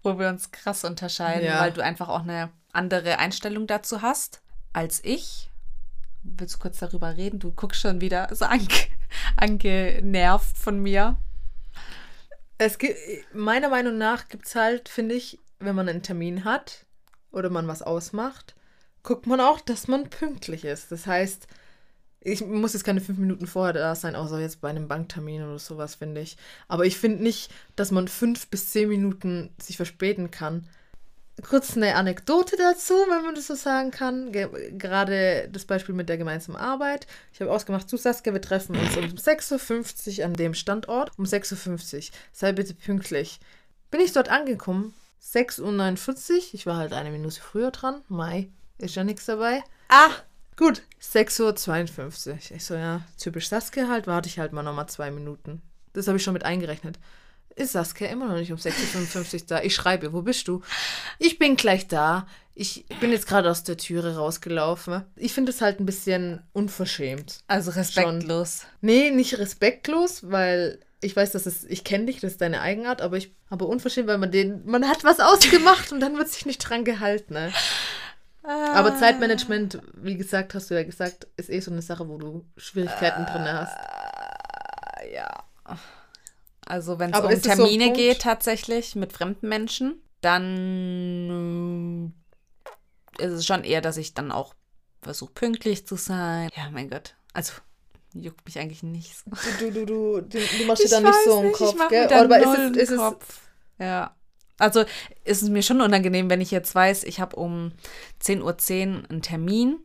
wo 0.02 0.18
wir 0.18 0.28
uns 0.28 0.50
krass 0.50 0.84
unterscheiden, 0.84 1.46
Ja. 1.46 1.60
weil 1.60 1.72
du 1.72 1.82
einfach 1.82 2.08
auch 2.08 2.22
eine 2.22 2.50
andere 2.72 3.18
Einstellung 3.18 3.66
dazu 3.66 4.02
hast 4.02 4.42
als 4.78 5.02
ich. 5.02 5.50
Willst 6.22 6.54
du 6.54 6.58
kurz 6.60 6.78
darüber 6.78 7.16
reden? 7.16 7.40
Du 7.40 7.50
guckst 7.50 7.80
schon 7.80 8.00
wieder 8.00 8.28
so 8.32 8.44
ange 8.44 8.68
angenervt 9.36 10.56
von 10.56 10.80
mir. 10.80 11.16
Es 12.58 12.78
gibt, 12.78 12.96
meiner 13.34 13.70
Meinung 13.70 13.98
nach 13.98 14.28
gibt 14.28 14.46
es 14.46 14.54
halt, 14.54 14.88
finde 14.88 15.16
ich, 15.16 15.40
wenn 15.58 15.74
man 15.74 15.88
einen 15.88 16.02
Termin 16.02 16.44
hat 16.44 16.86
oder 17.32 17.50
man 17.50 17.66
was 17.66 17.82
ausmacht, 17.82 18.54
guckt 19.02 19.26
man 19.26 19.40
auch, 19.40 19.60
dass 19.60 19.88
man 19.88 20.10
pünktlich 20.10 20.64
ist. 20.64 20.92
Das 20.92 21.08
heißt, 21.08 21.48
ich 22.20 22.44
muss 22.44 22.74
jetzt 22.74 22.84
keine 22.84 23.00
fünf 23.00 23.18
Minuten 23.18 23.48
vorher 23.48 23.72
da 23.72 23.94
sein, 23.96 24.14
außer 24.14 24.38
jetzt 24.38 24.60
bei 24.60 24.70
einem 24.70 24.86
Banktermin 24.86 25.42
oder 25.42 25.58
sowas, 25.58 25.96
finde 25.96 26.20
ich. 26.20 26.36
Aber 26.68 26.84
ich 26.84 26.98
finde 26.98 27.22
nicht, 27.22 27.50
dass 27.74 27.90
man 27.90 28.06
fünf 28.06 28.48
bis 28.48 28.70
zehn 28.70 28.88
Minuten 28.88 29.50
sich 29.60 29.76
verspäten 29.76 30.30
kann. 30.30 30.68
Kurz 31.42 31.76
eine 31.76 31.94
Anekdote 31.94 32.56
dazu, 32.56 32.94
wenn 33.08 33.24
man 33.24 33.34
das 33.34 33.46
so 33.46 33.54
sagen 33.54 33.90
kann. 33.90 34.32
Ge 34.32 34.48
gerade 34.72 35.48
das 35.52 35.64
Beispiel 35.64 35.94
mit 35.94 36.08
der 36.08 36.18
gemeinsamen 36.18 36.58
Arbeit. 36.58 37.06
Ich 37.32 37.40
habe 37.40 37.52
ausgemacht, 37.52 37.90
du 37.92 37.96
Saskia, 37.96 38.32
wir 38.32 38.42
treffen 38.42 38.76
uns 38.76 38.96
um 38.96 39.04
6.50 39.04 40.18
Uhr 40.18 40.24
an 40.24 40.34
dem 40.34 40.54
Standort. 40.54 41.12
Um 41.16 41.24
6.50 41.24 41.96
Uhr. 41.96 42.02
Sei 42.32 42.52
bitte 42.52 42.74
pünktlich. 42.74 43.40
Bin 43.90 44.00
ich 44.00 44.12
dort 44.12 44.28
angekommen? 44.28 44.94
6.49 45.22 46.30
Uhr. 46.30 46.42
Ich 46.52 46.66
war 46.66 46.76
halt 46.76 46.92
eine 46.92 47.10
Minute 47.10 47.40
früher 47.40 47.70
dran. 47.70 48.02
Mai, 48.08 48.48
ist 48.78 48.96
ja 48.96 49.04
nichts 49.04 49.26
dabei. 49.26 49.62
Ah! 49.88 50.10
Gut, 50.56 50.82
6.52 51.00 52.28
Uhr. 52.30 52.38
Ich 52.56 52.64
so, 52.64 52.74
ja, 52.74 53.02
typisch 53.16 53.48
Saskia 53.48 53.86
halt, 53.88 54.08
warte 54.08 54.28
ich 54.28 54.40
halt 54.40 54.52
mal 54.52 54.64
nochmal 54.64 54.88
zwei 54.88 55.12
Minuten. 55.12 55.62
Das 55.92 56.08
habe 56.08 56.16
ich 56.16 56.24
schon 56.24 56.34
mit 56.34 56.44
eingerechnet. 56.44 56.98
Ist 57.58 57.72
Saskia 57.72 58.08
immer 58.08 58.28
noch 58.28 58.36
nicht 58.36 58.52
um 58.52 58.58
6.55 58.58 59.34
Uhr 59.34 59.40
da? 59.48 59.62
Ich 59.62 59.74
schreibe, 59.74 60.12
wo 60.12 60.22
bist 60.22 60.46
du? 60.46 60.62
Ich 61.18 61.38
bin 61.40 61.56
gleich 61.56 61.88
da. 61.88 62.26
Ich 62.54 62.86
bin 63.00 63.10
jetzt 63.10 63.26
gerade 63.26 63.50
aus 63.50 63.64
der 63.64 63.76
Türe 63.76 64.16
rausgelaufen. 64.16 65.04
Ich 65.16 65.32
finde 65.32 65.50
es 65.50 65.60
halt 65.60 65.80
ein 65.80 65.86
bisschen 65.86 66.42
unverschämt. 66.52 67.40
Also 67.48 67.72
respektlos. 67.72 68.62
Nee, 68.80 69.10
nicht 69.10 69.38
respektlos, 69.38 70.30
weil 70.30 70.78
ich 71.00 71.16
weiß, 71.16 71.32
dass 71.32 71.46
es, 71.46 71.64
ich 71.64 71.82
kenne 71.82 72.06
dich, 72.06 72.20
das 72.20 72.32
ist 72.32 72.40
deine 72.40 72.60
Eigenart, 72.60 73.02
aber 73.02 73.16
ich 73.16 73.34
habe 73.50 73.64
unverschämt, 73.64 74.06
weil 74.08 74.18
man 74.18 74.30
den, 74.30 74.64
man 74.64 74.88
hat 74.88 75.02
was 75.02 75.18
ausgemacht 75.20 75.92
und 75.92 76.00
dann 76.00 76.16
wird 76.16 76.28
sich 76.28 76.46
nicht 76.46 76.58
dran 76.58 76.84
gehalten. 76.84 77.34
Ne? 77.34 77.52
Aber 78.42 78.96
Zeitmanagement, 78.96 79.80
wie 79.94 80.16
gesagt, 80.16 80.54
hast 80.54 80.70
du 80.70 80.74
ja 80.74 80.84
gesagt, 80.84 81.26
ist 81.36 81.50
eh 81.50 81.58
so 81.58 81.72
eine 81.72 81.82
Sache, 81.82 82.08
wo 82.08 82.18
du 82.18 82.44
Schwierigkeiten 82.56 83.26
drin 83.26 83.52
hast. 83.52 83.76
Äh, 85.02 85.14
ja. 85.16 85.44
Also 86.68 86.98
wenn 86.98 87.12
es 87.14 87.18
um 87.18 87.30
so 87.30 87.40
Termine 87.40 87.84
Punkt? 87.84 87.98
geht 87.98 88.20
tatsächlich 88.20 88.94
mit 88.94 89.14
fremden 89.14 89.48
Menschen, 89.48 90.02
dann 90.20 92.12
äh, 93.18 93.24
ist 93.24 93.32
es 93.32 93.46
schon 93.46 93.64
eher, 93.64 93.80
dass 93.80 93.96
ich 93.96 94.12
dann 94.12 94.30
auch 94.30 94.54
versuche 95.00 95.32
pünktlich 95.32 95.86
zu 95.86 95.96
sein. 95.96 96.50
Ja, 96.54 96.68
mein 96.70 96.90
Gott. 96.90 97.14
Also 97.32 97.54
juckt 98.12 98.44
mich 98.44 98.58
eigentlich 98.58 98.82
nicht 98.82 99.16
so. 99.16 99.30
Du, 99.60 99.70
du, 99.70 99.86
du, 99.86 100.20
du, 100.20 100.38
du 100.38 100.64
machst 100.66 100.84
dir 100.84 100.90
da 100.90 101.00
nicht 101.00 101.14
so 101.24 101.38
einen 101.38 101.48
nicht, 101.48 101.56
Kopf, 101.56 101.76
ich 101.80 101.88
gell? 101.88 102.06
mir 102.06 102.16
Aber 102.16 102.38
null 102.38 102.76
ist 102.76 102.76
es, 102.76 102.82
ist 102.82 102.90
es, 102.90 102.98
Kopf. 102.98 103.40
Ja. 103.78 104.14
Also 104.58 104.84
ist 105.24 105.42
es 105.42 105.48
mir 105.48 105.62
schon 105.62 105.80
unangenehm, 105.80 106.28
wenn 106.28 106.42
ich 106.42 106.50
jetzt 106.50 106.74
weiß, 106.74 107.04
ich 107.04 107.20
habe 107.20 107.36
um 107.36 107.72
10.10 108.22 108.42
Uhr 108.42 109.08
einen 109.08 109.22
Termin 109.22 109.78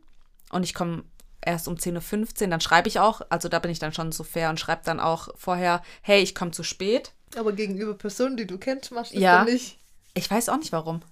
und 0.50 0.64
ich 0.64 0.74
komme 0.74 1.04
erst 1.44 1.68
um 1.68 1.74
10.15 1.76 2.42
Uhr, 2.44 2.48
dann 2.48 2.60
schreibe 2.60 2.88
ich 2.88 2.98
auch, 3.00 3.20
also 3.28 3.48
da 3.48 3.58
bin 3.58 3.70
ich 3.70 3.78
dann 3.78 3.92
schon 3.92 4.12
so 4.12 4.24
fair 4.24 4.50
und 4.50 4.58
schreibe 4.60 4.82
dann 4.84 5.00
auch 5.00 5.28
vorher, 5.36 5.82
hey, 6.02 6.22
ich 6.22 6.34
komme 6.34 6.50
zu 6.50 6.62
spät. 6.62 7.12
aber 7.36 7.52
gegenüber 7.52 7.94
Personen, 7.94 8.36
die 8.36 8.46
du 8.46 8.58
kennst, 8.58 8.92
machst 8.92 9.12
du 9.12 9.16
das 9.16 9.22
Ja. 9.22 9.44
nicht. 9.44 9.78
Ich 10.14 10.30
weiß 10.30 10.48
auch 10.48 10.56
nicht 10.58 10.72
warum. 10.72 11.02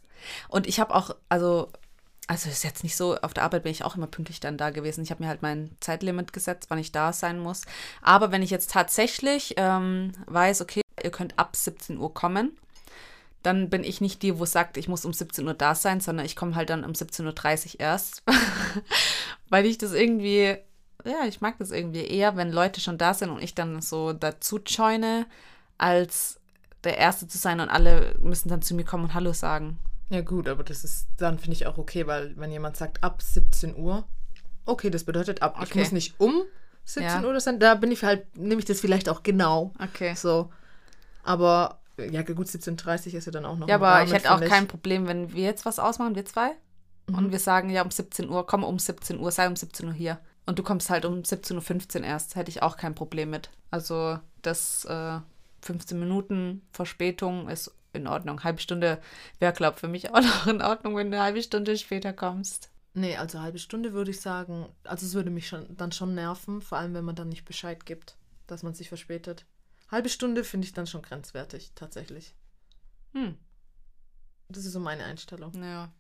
Und 0.49 0.66
ich 0.68 0.79
habe 0.79 0.95
auch, 0.95 1.16
also, 1.29 1.68
also 2.29 2.49
ist 2.49 2.62
jetzt 2.62 2.85
nicht 2.85 2.97
so, 2.97 3.16
auf 3.16 3.35
der 3.35 3.42
Arbeit 3.42 3.64
bin 3.64 3.73
ich 3.73 3.83
auch 3.85 3.97
immer 3.97 4.07
pünktlich 4.07 4.38
dann 4.38 4.57
da 4.57 4.71
gewesen. 4.71 5.03
Ich 5.03 5.11
habe 5.11 5.23
mir 5.23 5.29
halt 5.29 5.42
mein 5.42 5.77
Zeitlimit 5.81 6.33
gesetzt, 6.33 6.66
wann 6.68 6.79
ich 6.79 6.92
da 6.92 7.12
sein 7.12 7.40
muss. 7.40 7.62
Aber 8.01 8.31
wenn 8.31 8.42
ich 8.42 8.51
jetzt 8.51 8.71
tatsächlich 8.71 9.55
ähm, 9.57 10.12
weiß, 10.27 10.61
okay, 10.61 10.83
ihr 11.03 11.11
könnt 11.11 11.38
ab 11.38 11.57
17 11.57 11.99
Uhr 11.99 12.14
kommen, 12.14 12.57
dann 13.42 13.68
bin 13.71 13.83
ich 13.83 14.01
nicht 14.01 14.23
die, 14.23 14.38
wo 14.38 14.45
sagt, 14.45 14.77
ich 14.77 14.87
muss 14.87 15.05
um 15.05 15.12
17 15.12 15.45
Uhr 15.49 15.55
da 15.55 15.75
sein, 15.75 16.01
sondern 16.01 16.25
ich 16.25 16.37
komme 16.37 16.55
halt 16.55 16.71
dann 16.71 16.85
um 16.85 16.92
17.30 16.92 17.75
Uhr 17.75 17.81
erst. 17.81 18.23
Weil 19.52 19.66
ich 19.66 19.76
das 19.76 19.92
irgendwie, 19.92 20.56
ja, 21.04 21.26
ich 21.28 21.42
mag 21.42 21.58
das 21.58 21.72
irgendwie 21.72 22.06
eher, 22.06 22.36
wenn 22.38 22.50
Leute 22.50 22.80
schon 22.80 22.96
da 22.96 23.12
sind 23.12 23.28
und 23.28 23.42
ich 23.42 23.54
dann 23.54 23.82
so 23.82 24.14
dazu 24.14 24.58
joine, 24.64 25.26
als 25.76 26.40
der 26.84 26.96
Erste 26.96 27.28
zu 27.28 27.36
sein 27.36 27.60
und 27.60 27.68
alle 27.68 28.14
müssen 28.18 28.48
dann 28.48 28.62
zu 28.62 28.74
mir 28.74 28.86
kommen 28.86 29.04
und 29.04 29.14
Hallo 29.14 29.34
sagen. 29.34 29.78
Ja 30.08 30.22
gut, 30.22 30.48
aber 30.48 30.64
das 30.64 30.84
ist, 30.84 31.06
dann 31.18 31.38
finde 31.38 31.52
ich 31.52 31.66
auch 31.66 31.76
okay, 31.76 32.06
weil 32.06 32.34
wenn 32.38 32.50
jemand 32.50 32.78
sagt 32.78 33.04
ab 33.04 33.20
17 33.20 33.76
Uhr, 33.76 34.04
okay, 34.64 34.88
das 34.88 35.04
bedeutet 35.04 35.42
ab. 35.42 35.58
Ich 35.62 35.68
Okay. 35.68 35.80
muss 35.80 35.92
nicht 35.92 36.14
um 36.18 36.44
17 36.86 37.22
Ja. 37.22 37.28
Uhr 37.28 37.38
sein, 37.38 37.60
da 37.60 37.74
bin 37.74 37.92
ich 37.92 38.02
halt, 38.04 38.34
nehme 38.38 38.58
ich 38.58 38.64
das 38.64 38.80
vielleicht 38.80 39.10
auch 39.10 39.22
genau. 39.22 39.74
Okay. 39.78 40.14
So. 40.14 40.50
Aber 41.24 41.78
ja 41.98 42.22
gut, 42.22 42.46
17.30 42.46 43.08
Uhr 43.08 43.14
ist 43.18 43.26
ja 43.26 43.32
dann 43.32 43.44
auch 43.44 43.58
noch 43.58 43.68
Ja, 43.68 43.74
aber 43.74 43.88
Rahmen, 43.88 44.06
ich 44.06 44.14
hätte 44.14 44.34
auch 44.34 44.40
kein 44.40 44.66
Problem, 44.66 45.06
wenn 45.08 45.34
wir 45.34 45.44
jetzt 45.44 45.66
was 45.66 45.78
ausmachen, 45.78 46.14
wir 46.14 46.24
zwei, 46.24 46.52
Mhm. 47.12 47.18
und 47.18 47.33
wir 47.33 47.38
sagen, 47.38 47.70
ja, 47.70 47.83
um 47.83 47.90
17 47.90 48.29
Uhr, 48.29 48.46
komm 48.46 48.64
um 48.64 48.79
17 48.79 49.18
Uhr, 49.18 49.31
sei 49.31 49.46
um 49.48 49.57
17 49.57 49.87
Uhr 49.88 49.92
hier. 49.94 50.18
Und 50.46 50.59
du 50.59 50.62
kommst 50.64 50.90
halt 50.90 51.05
um 51.05 51.20
17.15 51.22 52.01
Uhr 52.01 52.05
erst, 52.05 52.35
hätte 52.35 52.51
ich 52.51 52.62
auch 52.62 52.77
kein 52.77 52.94
Problem 52.94 53.31
mit. 53.31 53.51
Also 53.70 54.18
das 54.42 54.85
äh, 54.87 55.20
15 55.62 55.98
Minuten 55.98 56.62
Verspätung 56.72 57.48
ist 57.48 57.72
in 57.92 58.09
Ordnung. 58.09 58.42
Halbe 58.42 58.61
Stunde 58.61 59.01
wäre, 59.38 59.53
glaube 59.53 59.75
ich, 59.77 59.81
für 59.81 59.88
mich 59.88 60.11
auch 60.14 60.20
noch 60.20 60.46
in 60.48 60.61
Ordnung, 60.62 60.96
wenn 60.96 61.11
du 61.11 61.16
eine 61.16 61.25
halbe 61.25 61.42
Stunde 61.42 61.77
später 61.79 62.12
kommst. 62.12 62.70
Nee, 62.94 63.16
also 63.16 63.40
halbe 63.40 63.59
Stunde 63.59 63.92
würde 63.92 64.11
ich 64.11 64.20
sagen, 64.20 64.66
also 64.85 65.07
es 65.07 65.14
würde 65.14 65.31
mich 65.31 65.48
schon, 65.48 65.77
dann 65.77 65.92
schon 65.92 66.14
nerven, 66.14 66.61
vor 66.61 66.77
allem 66.79 66.92
wenn 66.94 67.05
man 67.05 67.14
dann 67.16 67.29
nicht 67.29 67.44
Bescheid 67.44 67.87
gibt, 67.87 68.16
dass 68.48 68.62
man 68.62 68.75
sich 68.75 68.88
verspätet. 68.88 69.46
Halbe 69.90 70.09
Stunde 70.09 70.42
finde 70.44 70.66
ich 70.66 70.72
dann 70.75 70.87
schon 70.87 71.03
grenzwertig, 71.03 71.72
tatsächlich. 71.75 72.35
Hm, 73.14 73.37
Das 74.48 74.64
ist 74.66 74.72
so 74.72 74.81
meine 74.81 75.05
Einstellung. 75.05 75.53
ja. 75.62 75.90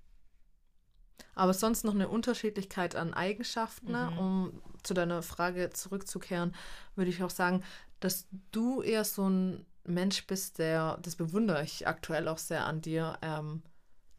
Aber 1.34 1.54
sonst 1.54 1.84
noch 1.84 1.94
eine 1.94 2.08
Unterschiedlichkeit 2.08 2.96
an 2.96 3.14
Eigenschaften, 3.14 3.92
ne? 3.92 4.10
Mhm. 4.12 4.18
um 4.18 4.62
zu 4.82 4.94
deiner 4.94 5.22
Frage 5.22 5.70
zurückzukehren, 5.70 6.54
würde 6.96 7.10
ich 7.10 7.22
auch 7.22 7.30
sagen, 7.30 7.62
dass 8.00 8.26
du 8.50 8.82
eher 8.82 9.04
so 9.04 9.28
ein 9.28 9.64
Mensch 9.84 10.26
bist, 10.26 10.58
der, 10.58 10.98
das 11.02 11.16
bewundere 11.16 11.62
ich 11.62 11.86
aktuell 11.86 12.28
auch 12.28 12.38
sehr 12.38 12.66
an 12.66 12.80
dir, 12.80 13.18
ähm, 13.22 13.62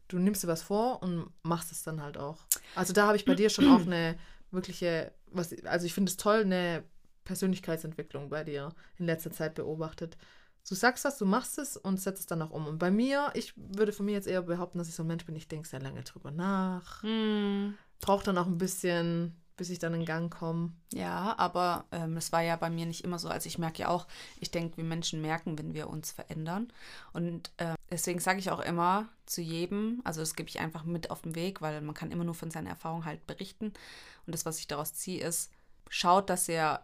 du 0.08 0.18
nimmst 0.18 0.42
dir 0.42 0.48
was 0.48 0.62
vor 0.62 1.02
und 1.02 1.30
machst 1.42 1.72
es 1.72 1.82
dann 1.82 2.02
halt 2.02 2.18
auch. 2.18 2.38
Also 2.74 2.92
da 2.92 3.06
habe 3.06 3.16
ich 3.16 3.24
bei 3.24 3.34
dir 3.34 3.50
schon 3.50 3.68
auch 3.68 3.86
eine 3.86 4.16
wirkliche, 4.50 5.12
was, 5.26 5.54
also 5.64 5.86
ich 5.86 5.94
finde 5.94 6.10
es 6.10 6.16
toll, 6.16 6.40
eine 6.40 6.84
Persönlichkeitsentwicklung 7.24 8.28
bei 8.28 8.44
dir 8.44 8.74
in 8.98 9.06
letzter 9.06 9.32
Zeit 9.32 9.54
beobachtet. 9.54 10.16
Du 10.68 10.74
sagst 10.74 11.04
was, 11.04 11.18
du 11.18 11.26
machst 11.26 11.58
es 11.58 11.76
und 11.76 12.00
setzt 12.00 12.20
es 12.20 12.26
dann 12.26 12.40
auch 12.42 12.50
um. 12.50 12.66
Und 12.66 12.78
bei 12.78 12.90
mir, 12.90 13.30
ich 13.34 13.52
würde 13.56 13.92
von 13.92 14.06
mir 14.06 14.12
jetzt 14.12 14.26
eher 14.26 14.42
behaupten, 14.42 14.78
dass 14.78 14.88
ich 14.88 14.94
so 14.94 15.02
ein 15.02 15.06
Mensch 15.06 15.26
bin, 15.26 15.36
ich 15.36 15.48
denke 15.48 15.68
sehr 15.68 15.80
lange 15.80 16.02
drüber 16.02 16.30
nach, 16.30 17.02
Hm. 17.02 17.74
brauche 18.00 18.24
dann 18.24 18.38
auch 18.38 18.46
ein 18.46 18.56
bisschen, 18.56 19.36
bis 19.56 19.68
ich 19.68 19.78
dann 19.78 19.92
in 19.94 20.06
Gang 20.06 20.32
komme. 20.32 20.72
Ja, 20.92 21.34
aber 21.38 21.84
ähm, 21.92 22.16
es 22.16 22.32
war 22.32 22.40
ja 22.40 22.56
bei 22.56 22.70
mir 22.70 22.86
nicht 22.86 23.04
immer 23.04 23.18
so. 23.18 23.28
Also 23.28 23.46
ich 23.46 23.58
merke 23.58 23.82
ja 23.82 23.88
auch, 23.88 24.06
ich 24.40 24.50
denke, 24.50 24.78
wir 24.78 24.84
Menschen 24.84 25.20
merken, 25.20 25.58
wenn 25.58 25.74
wir 25.74 25.88
uns 25.90 26.12
verändern. 26.12 26.72
Und 27.12 27.50
äh, 27.58 27.74
deswegen 27.90 28.18
sage 28.20 28.38
ich 28.38 28.50
auch 28.50 28.60
immer 28.60 29.08
zu 29.26 29.42
jedem, 29.42 30.00
also 30.04 30.20
das 30.20 30.34
gebe 30.34 30.48
ich 30.48 30.60
einfach 30.60 30.84
mit 30.84 31.10
auf 31.10 31.22
den 31.22 31.34
Weg, 31.34 31.60
weil 31.60 31.82
man 31.82 31.94
kann 31.94 32.10
immer 32.10 32.24
nur 32.24 32.34
von 32.34 32.50
seinen 32.50 32.66
Erfahrungen 32.68 33.04
halt 33.04 33.26
berichten. 33.26 33.66
Und 34.26 34.34
das, 34.34 34.46
was 34.46 34.58
ich 34.58 34.66
daraus 34.66 34.94
ziehe, 34.94 35.22
ist, 35.22 35.50
schaut, 35.90 36.30
dass 36.30 36.48
ihr 36.48 36.80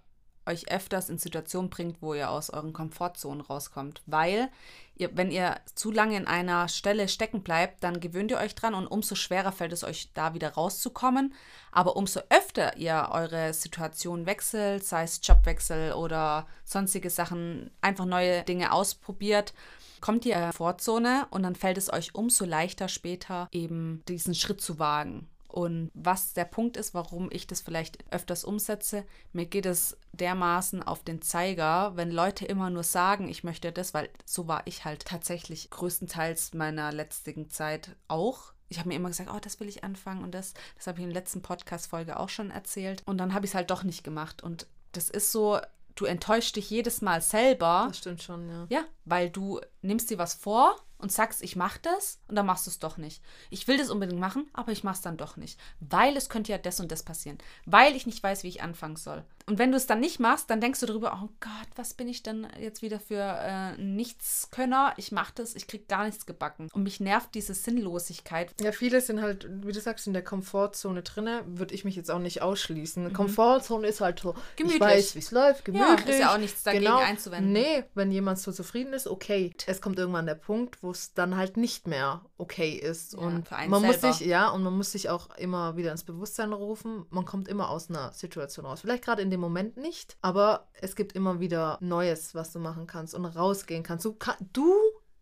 euch 0.51 0.71
öfters 0.71 1.09
in 1.09 1.19
Situationen 1.19 1.71
bringt, 1.71 2.03
wo 2.03 2.15
ihr 2.15 2.31
aus 2.31 2.51
euren 2.51 2.73
Komfortzonen 2.73 3.41
rauskommt. 3.41 4.03
Weil, 4.07 4.51
ihr, 4.97 5.17
wenn 5.17 5.31
ihr 5.31 5.57
zu 5.75 5.91
lange 5.91 6.17
in 6.17 6.27
einer 6.27 6.69
Stelle 6.69 7.09
stecken 7.09 7.43
bleibt, 7.43 7.83
dann 7.85 8.01
gewöhnt 8.01 8.31
ihr 8.31 8.39
euch 8.39 8.55
dran 8.55 8.75
und 8.75 8.87
umso 8.87 9.15
schwerer 9.15 9.53
fällt 9.53 9.73
es 9.73 9.85
euch, 9.85 10.11
da 10.13 10.35
wieder 10.35 10.55
rauszukommen. 10.55 11.35
Aber 11.73 11.97
umso 11.97 12.21
öfter 12.29 12.77
ihr 12.77 13.09
eure 13.13 13.55
Situation 13.55 14.27
wechselt, 14.27 14.85
sei 14.85 15.05
es 15.05 15.21
Jobwechsel 15.23 15.93
oder 15.93 16.47
sonstige 16.65 17.11
Sachen, 17.11 17.71
einfach 17.81 18.05
neue 18.07 18.43
Dinge 18.43 18.73
ausprobiert, 18.73 19.55
kommt 20.01 20.25
ihr 20.25 20.37
in 20.37 20.43
Komfortzone 20.43 21.27
und 21.31 21.43
dann 21.43 21.55
fällt 21.55 21.79
es 21.79 21.93
euch 21.93 22.15
umso 22.15 22.45
leichter 22.45 22.89
später 22.89 23.49
eben 23.53 24.03
diesen 24.09 24.35
Schritt 24.35 24.61
zu 24.61 24.79
wagen. 24.79 25.29
Und 25.51 25.91
was 25.95 26.33
der 26.33 26.45
Punkt 26.45 26.77
ist, 26.77 26.95
warum 26.95 27.29
ich 27.33 27.47
das 27.47 27.61
vielleicht 27.61 28.05
öfters 28.13 28.45
umsetze, 28.45 29.05
mir 29.33 29.47
geht 29.47 29.67
es 29.67 29.97
dermaßen 30.13 30.83
auf 30.83 31.03
den 31.03 31.23
Zeiger, 31.23 31.93
wenn 31.97 32.11
Leute 32.11 32.45
immer 32.45 32.71
nur 32.71 32.83
sagen, 32.83 33.29
ich 33.29 33.45
möchte 33.45 33.73
das, 33.73 33.95
weil 33.95 34.09
so 34.25 34.49
war 34.49 34.63
ich 34.67 34.85
halt 34.85 35.05
tatsächlich 35.05 35.71
größtenteils 35.71 36.55
meiner 36.55 36.93
letztigen 36.93 37.51
Zeit 37.51 37.97
auch. 38.09 38.53
Ich 38.69 38.79
habe 38.79 38.89
mir 38.89 38.95
immer 38.95 39.09
gesagt, 39.09 39.31
oh, 39.35 39.41
das 39.41 39.59
will 39.59 39.69
ich 39.69 39.83
anfangen 39.83 40.23
und 40.23 40.33
das, 40.33 40.55
das 40.77 40.87
habe 40.87 40.99
ich 40.99 41.05
in 41.05 41.11
der 41.11 41.21
letzten 41.21 41.43
Podcast-Folge 41.43 42.19
auch 42.19 42.29
schon 42.29 42.51
erzählt. 42.51 43.03
Und 43.07 43.19
dann 43.19 43.35
habe 43.35 43.45
ich 43.45 43.51
es 43.51 43.55
halt 43.57 43.71
doch 43.71 43.83
nicht 43.83 44.05
gemacht. 44.05 44.43
Und 44.45 44.69
das 44.93 45.11
ist 45.11 45.33
so, 45.33 45.59
du 45.97 46.05
enttäuschst 46.05 46.55
dich 46.55 46.71
jedes 46.71 47.03
Mal 47.03 47.21
selber. 47.21 47.87
Das 47.89 47.99
stimmt 47.99 48.23
schon, 48.23 48.49
ja. 48.49 48.67
Ja, 48.69 48.85
weil 49.05 49.31
du 49.31 49.61
nimmst 49.83 50.11
dir 50.11 50.19
was 50.19 50.35
vor 50.35 50.77
und 51.01 51.13
sagst, 51.13 51.43
ich 51.43 51.57
mach 51.57 51.79
das 51.79 52.21
und 52.29 52.37
dann 52.37 52.47
machst 52.47 52.67
du 52.67 52.71
es 52.71 52.79
doch 52.79 52.97
nicht. 52.97 53.23
Ich 53.51 53.67
will 53.69 53.79
das 53.79 53.91
unbedingt 53.91 54.21
machen, 54.21 54.49
aber 54.53 54.73
ich 54.73 54.85
mach's 54.85 55.01
dann 55.01 55.17
doch 55.17 55.37
nicht, 55.37 55.59
weil 55.81 56.17
es 56.17 56.29
könnte 56.29 56.53
ja 56.53 56.59
das 56.59 56.81
und 56.81 56.93
das 56.93 57.03
passieren, 57.03 57.39
weil 57.67 57.97
ich 57.97 58.07
nicht 58.07 58.23
weiß, 58.23 58.43
wie 58.43 58.49
ich 58.49 58.63
anfangen 58.63 58.97
soll. 58.97 59.25
Und 59.47 59.59
wenn 59.59 59.71
du 59.71 59.77
es 59.77 59.87
dann 59.87 60.01
nicht 60.01 60.21
machst, 60.21 60.49
dann 60.51 60.61
denkst 60.61 60.81
du 60.81 60.87
darüber, 60.87 61.21
oh 61.25 61.29
Gott, 61.41 61.69
was 61.77 61.95
bin 61.95 62.09
ich 62.09 62.23
denn 62.23 62.47
jetzt 62.61 62.83
wieder 62.83 63.01
für 63.01 63.21
äh, 63.21 63.77
Nichtskönner? 63.81 64.93
Ich 64.97 65.13
mach 65.13 65.31
das, 65.31 65.55
ich 65.55 65.67
krieg 65.67 65.89
gar 65.89 66.05
nichts 66.05 66.27
gebacken. 66.27 66.69
Und 66.73 66.83
mich 66.83 67.01
nervt 67.01 67.35
diese 67.35 67.55
Sinnlosigkeit. 67.55 68.55
Ja, 68.61 68.73
viele 68.73 69.01
sind 69.01 69.21
halt, 69.23 69.49
wie 69.65 69.73
du 69.73 69.81
sagst, 69.81 70.07
in 70.07 70.13
der 70.13 70.23
Komfortzone 70.23 71.03
drinne, 71.03 71.43
würde 71.47 71.75
ich 71.75 71.85
mich 71.85 71.97
jetzt 71.97 72.11
auch 72.11 72.19
nicht 72.19 72.43
ausschließen. 72.43 73.13
Komfortzone 73.13 73.87
ist 73.89 74.01
halt 74.01 74.21
so, 74.21 74.31
Mhm. 74.31 74.37
Gemütlich. 74.57 74.75
ich 74.77 74.81
weiß, 74.81 75.15
wie 75.15 75.19
es 75.21 75.31
läuft, 75.31 75.67
Ja, 75.69 75.73
gemütlich. 75.73 76.09
ist 76.15 76.21
ja 76.21 76.35
auch 76.35 76.39
nichts 76.39 76.63
dagegen 76.63 76.87
einzuwenden. 76.87 77.53
Nee, 77.53 77.85
wenn 77.95 78.11
jemand 78.13 78.39
so 78.39 78.53
zufrieden 78.53 78.93
ist, 78.93 79.07
okay. 79.09 79.53
Es 79.67 79.81
kommt 79.81 79.99
irgendwann 79.99 80.27
der 80.27 80.35
Punkt, 80.35 80.83
wo 80.83 80.91
es 80.91 81.15
dann 81.15 81.37
halt 81.37 81.57
nicht 81.57 81.87
mehr 81.87 82.21
okay 82.39 82.73
ist. 82.73 83.15
Ja, 83.15 83.19
und 83.19 83.51
man 83.69 83.83
muss 83.83 84.01
sich, 84.01 84.21
ja, 84.21 84.49
und 84.51 84.63
man 84.63 84.77
muss 84.77 84.93
sich 84.93 85.09
auch 85.09 85.31
immer 85.37 85.77
wieder 85.77 85.91
ins 85.93 86.05
Bewusstsein 86.05 86.53
rufen. 86.53 87.07
Man 87.11 87.25
kommt 87.25 87.49
immer 87.49 87.71
aus 87.71 87.89
einer 87.91 88.13
Situation 88.13 88.67
raus. 88.67 88.81
Vielleicht 88.83 89.05
gerade 89.05 89.23
in 89.23 89.30
dem 89.31 89.41
Moment 89.41 89.77
nicht, 89.77 90.17
aber 90.23 90.69
es 90.75 90.97
gibt 90.97 91.13
immer 91.13 91.41
wieder 91.41 91.79
Neues, 91.81 92.35
was 92.35 92.53
du 92.53 92.59
machen 92.59 92.87
kannst 92.87 93.15
und 93.15 93.25
rausgehen 93.25 93.83
kannst. 93.83 94.05
Du, 94.05 94.13
kann, 94.15 94.37
du 94.53 94.75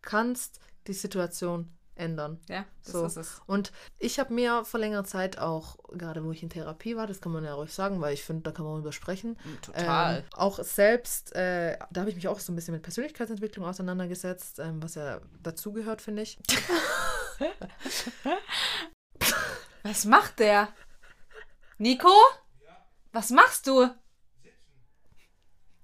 kannst 0.03 0.61
die 0.87 0.92
Situation 0.92 1.73
ändern. 1.94 2.40
Ja, 2.49 2.64
das 2.85 2.92
So. 2.92 3.05
ist 3.05 3.16
es. 3.16 3.40
Und 3.47 3.73
ich 3.99 4.21
habe 4.21 4.33
mir 4.33 4.64
vor 4.64 4.79
längerer 4.79 5.03
Zeit 5.05 5.38
auch, 5.38 5.77
gerade 5.92 6.25
wo 6.25 6.31
ich 6.31 6.42
in 6.44 6.49
Therapie 6.51 6.94
war, 6.97 7.09
das 7.09 7.21
kann 7.21 7.33
man 7.33 7.44
ja 7.44 7.55
ruhig 7.55 7.75
sagen, 7.75 8.01
weil 8.01 8.14
ich 8.14 8.23
finde, 8.23 8.42
da 8.44 8.53
kann 8.53 8.64
man 8.64 8.77
drüber 8.77 8.92
sprechen. 8.92 9.37
Total. 9.62 10.18
Ähm, 10.18 10.25
auch 10.33 10.62
selbst, 10.62 11.35
äh, 11.35 11.77
da 11.90 12.01
habe 12.03 12.11
ich 12.11 12.16
mich 12.16 12.29
auch 12.29 12.38
so 12.38 12.53
ein 12.53 12.55
bisschen 12.57 12.75
mit 12.75 12.83
Persönlichkeitsentwicklung 12.85 13.66
auseinandergesetzt, 13.66 14.61
ähm, 14.61 14.81
was 14.83 14.94
ja 14.94 15.21
dazugehört, 15.42 16.01
finde 16.01 16.23
ich. 16.23 16.38
Was 19.83 20.05
macht 20.05 20.38
der? 20.40 20.68
Nico? 21.79 22.11
Was 23.18 23.31
machst 23.31 23.66
du? 23.66 23.88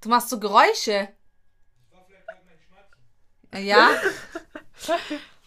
Du 0.00 0.08
machst 0.08 0.28
so 0.28 0.38
Geräusche. 0.38 1.08
Ja. 3.52 3.90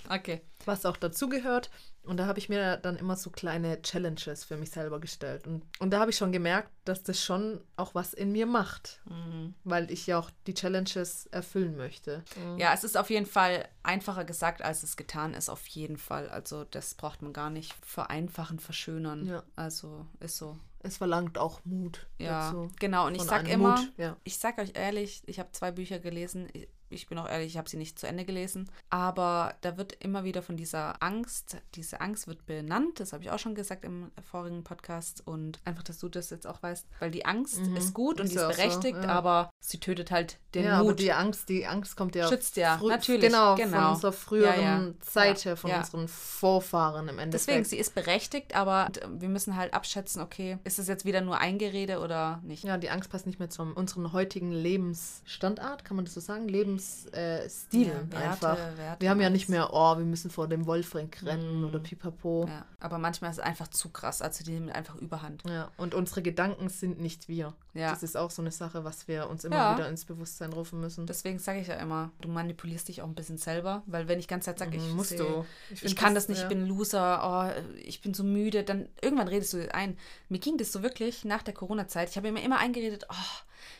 Okay. 0.09 0.41
was 0.65 0.85
auch 0.85 0.95
dazugehört. 0.97 1.69
Und 2.03 2.15
da 2.17 2.25
habe 2.27 2.39
ich 2.39 2.47
mir 2.49 2.77
dann 2.77 2.95
immer 2.97 3.15
so 3.17 3.29
kleine 3.29 3.81
Challenges 3.81 4.45
für 4.45 4.55
mich 4.57 4.71
selber 4.71 4.99
gestellt. 5.01 5.45
Und, 5.47 5.63
und 5.79 5.91
da 5.91 5.99
habe 5.99 6.11
ich 6.11 6.17
schon 6.17 6.31
gemerkt, 6.31 6.71
dass 6.85 7.03
das 7.03 7.21
schon 7.23 7.61
auch 7.75 7.93
was 7.95 8.13
in 8.13 8.31
mir 8.31 8.45
macht, 8.45 9.01
Mhm. 9.05 9.53
weil 9.65 9.91
ich 9.91 10.07
ja 10.07 10.17
auch 10.19 10.29
die 10.45 10.53
Challenges 10.53 11.25
erfüllen 11.27 11.75
möchte. 11.75 12.23
Ja, 12.57 12.73
es 12.73 12.83
ist 12.85 12.97
auf 12.97 13.09
jeden 13.09 13.25
Fall 13.25 13.67
einfacher 13.83 14.23
gesagt, 14.25 14.61
als 14.61 14.83
es 14.83 14.95
getan 14.97 15.33
ist, 15.33 15.49
auf 15.49 15.67
jeden 15.67 15.97
Fall. 15.97 16.29
Also 16.29 16.63
das 16.65 16.93
braucht 16.95 17.21
man 17.21 17.33
gar 17.33 17.49
nicht 17.49 17.73
vereinfachen, 17.85 18.59
verschönern. 18.59 19.25
Ja. 19.25 19.43
Also 19.57 20.05
ist 20.21 20.37
so. 20.37 20.57
Es 20.79 20.97
verlangt 20.97 21.37
auch 21.37 21.61
Mut 21.65 22.07
Ja, 22.19 22.45
dazu. 22.51 22.69
genau. 22.79 23.07
Und 23.07 23.15
ich 23.15 23.23
sag 23.23 23.47
immer, 23.49 23.77
Mut, 23.77 23.93
ja. 23.97 24.15
ich 24.23 24.37
sag 24.37 24.57
euch 24.59 24.71
ehrlich, 24.75 25.23
ich 25.25 25.39
habe 25.39 25.51
zwei 25.51 25.71
Bücher 25.71 25.99
gelesen. 25.99 26.47
Ich- 26.53 26.67
Ich 26.89 27.07
bin 27.07 27.17
auch 27.17 27.27
ehrlich, 27.27 27.47
ich 27.47 27.57
habe 27.57 27.69
sie 27.69 27.77
nicht 27.77 27.99
zu 27.99 28.07
Ende 28.07 28.25
gelesen. 28.25 28.69
Aber 28.89 29.55
da 29.61 29.77
wird 29.77 29.93
immer 29.93 30.23
wieder 30.23 30.41
von 30.41 30.57
dieser 30.57 31.01
Angst, 31.03 31.57
diese 31.75 32.01
Angst 32.01 32.27
wird 32.27 32.45
benannt. 32.45 32.99
Das 32.99 33.13
habe 33.13 33.23
ich 33.23 33.31
auch 33.31 33.39
schon 33.39 33.55
gesagt 33.55 33.83
im 33.85 34.11
vorigen 34.31 34.63
Podcast. 34.63 35.21
Und 35.25 35.59
einfach, 35.65 35.83
dass 35.83 35.99
du 35.99 36.09
das 36.09 36.29
jetzt 36.29 36.47
auch 36.47 36.61
weißt. 36.63 36.85
Weil 36.99 37.11
die 37.11 37.25
Angst 37.25 37.59
Mhm. 37.59 37.75
ist 37.75 37.93
gut 37.93 38.19
und 38.19 38.25
Ist 38.27 38.31
die 38.33 38.37
ist 38.37 38.43
auch 38.43 38.51
so, 38.51 38.57
berechtigt, 38.57 39.03
ja. 39.03 39.09
aber 39.09 39.49
sie 39.59 39.79
tötet 39.79 40.11
halt 40.11 40.37
den 40.53 40.65
ja, 40.65 40.79
aber 40.79 40.89
Mut. 40.89 40.99
die 40.99 41.11
Angst, 41.11 41.49
die 41.49 41.65
Angst 41.65 41.95
kommt 41.95 42.15
ja 42.15 42.27
Schützt 42.27 42.57
ja, 42.57 42.79
natürlich, 42.81 43.21
Genau, 43.21 43.55
genau. 43.55 43.77
von 43.77 43.93
unserer 43.95 44.11
früheren 44.13 44.61
Ja, 44.61 44.79
ja. 44.87 44.93
Zeit 45.01 45.45
her, 45.45 45.57
von 45.57 45.71
unseren 45.71 46.07
Vorfahren 46.07 47.07
im 47.09 47.19
Endeffekt. 47.19 47.47
Deswegen, 47.47 47.63
sie 47.65 47.77
ist 47.77 47.93
berechtigt, 47.95 48.55
aber 48.55 48.89
wir 49.09 49.29
müssen 49.29 49.55
halt 49.55 49.73
abschätzen, 49.73 50.21
okay, 50.21 50.57
ist 50.63 50.79
es 50.79 50.87
jetzt 50.87 51.05
wieder 51.05 51.21
nur 51.21 51.37
Eingerede 51.39 51.99
oder 51.99 52.39
nicht? 52.43 52.63
Ja, 52.63 52.77
die 52.77 52.89
Angst 52.89 53.09
passt 53.09 53.25
nicht 53.27 53.39
mehr 53.39 53.49
zu 53.49 53.61
unserem 53.63 54.13
heutigen 54.13 54.51
Lebensstandard, 54.51 55.85
kann 55.85 55.95
man 55.95 56.05
das 56.05 56.13
so 56.13 56.19
sagen? 56.19 56.47
Lebensstil 56.77 57.13
äh, 57.13 57.49
Stil 57.49 57.87
Ja, 57.87 58.19
einfach. 58.31 58.57
Werte, 58.57 58.77
Werte, 58.77 59.01
wir 59.01 59.09
haben 59.09 59.21
ja 59.21 59.29
nicht 59.29 59.49
mehr, 59.49 59.69
oh, 59.73 59.97
wir 59.97 60.05
müssen 60.05 60.29
vor 60.31 60.47
dem 60.47 60.65
Wolfring 60.65 61.09
rennen 61.23 61.61
Mm. 61.61 61.65
oder 61.65 61.79
pipapo. 61.79 62.45
Ja, 62.47 62.65
aber 62.79 62.97
manchmal 62.97 63.31
ist 63.31 63.37
es 63.37 63.43
einfach 63.43 63.67
zu 63.67 63.89
krass, 63.89 64.21
also 64.21 64.43
die 64.43 64.51
nehmen 64.51 64.69
einfach 64.69 64.95
überhand. 64.95 65.43
Ja, 65.47 65.71
und 65.77 65.93
unsere 65.95 66.21
Gedanken 66.21 66.69
sind 66.69 66.99
nicht 66.99 67.27
wir. 67.27 67.53
Ja. 67.73 67.91
Das 67.91 68.01
ist 68.03 68.17
auch 68.17 68.31
so 68.31 68.41
eine 68.41 68.51
Sache, 68.51 68.83
was 68.83 69.07
wir 69.07 69.29
uns 69.29 69.43
immer 69.43 69.55
Ja. 69.55 69.77
wieder 69.77 69.87
ins 69.89 70.05
Bewusstsein 70.05 70.51
rufen 70.53 70.79
müssen. 70.79 71.05
Deswegen 71.05 71.37
sage 71.39 71.59
ich 71.59 71.67
ja 71.67 71.75
immer, 71.75 72.11
du 72.21 72.27
manipulierst 72.29 72.87
dich 72.87 73.01
auch 73.01 73.07
ein 73.07 73.13
bisschen 73.15 73.37
selber, 73.37 73.83
weil 73.85 74.07
wenn 74.07 74.19
ich 74.19 74.27
ganz 74.27 74.45
Zeit 74.45 74.57
sage, 74.59 74.77
Mhm, 74.77 74.83
ich 74.87 74.93
musst 74.93 75.09
seh- 75.11 75.17
du. 75.17 75.45
Ich, 75.71 75.81
find 75.81 75.95
kann 75.95 76.15
das 76.15 76.27
nicht, 76.27 76.39
ja. 76.39 76.43
ich 76.45 76.49
bin 76.49 76.63
ein 76.63 76.67
Loser, 76.67 77.21
oh, 77.55 77.61
ich 77.77 78.01
bin 78.01 78.13
so 78.13 78.23
müde, 78.23 78.63
dann 78.63 78.87
irgendwann 79.01 79.27
redest 79.27 79.53
du 79.53 79.73
ein. 79.73 79.97
Mir 80.29 80.39
ging 80.39 80.57
das 80.57 80.71
so 80.71 80.81
wirklich 80.83 81.23
nach 81.25 81.43
der 81.43 81.53
Corona-Zeit. 81.53 82.09
Ich 82.09 82.17
habe 82.17 82.31
mir 82.31 82.41
immer 82.43 82.57
eingeredet, 82.57 83.05
oh, 83.09 83.13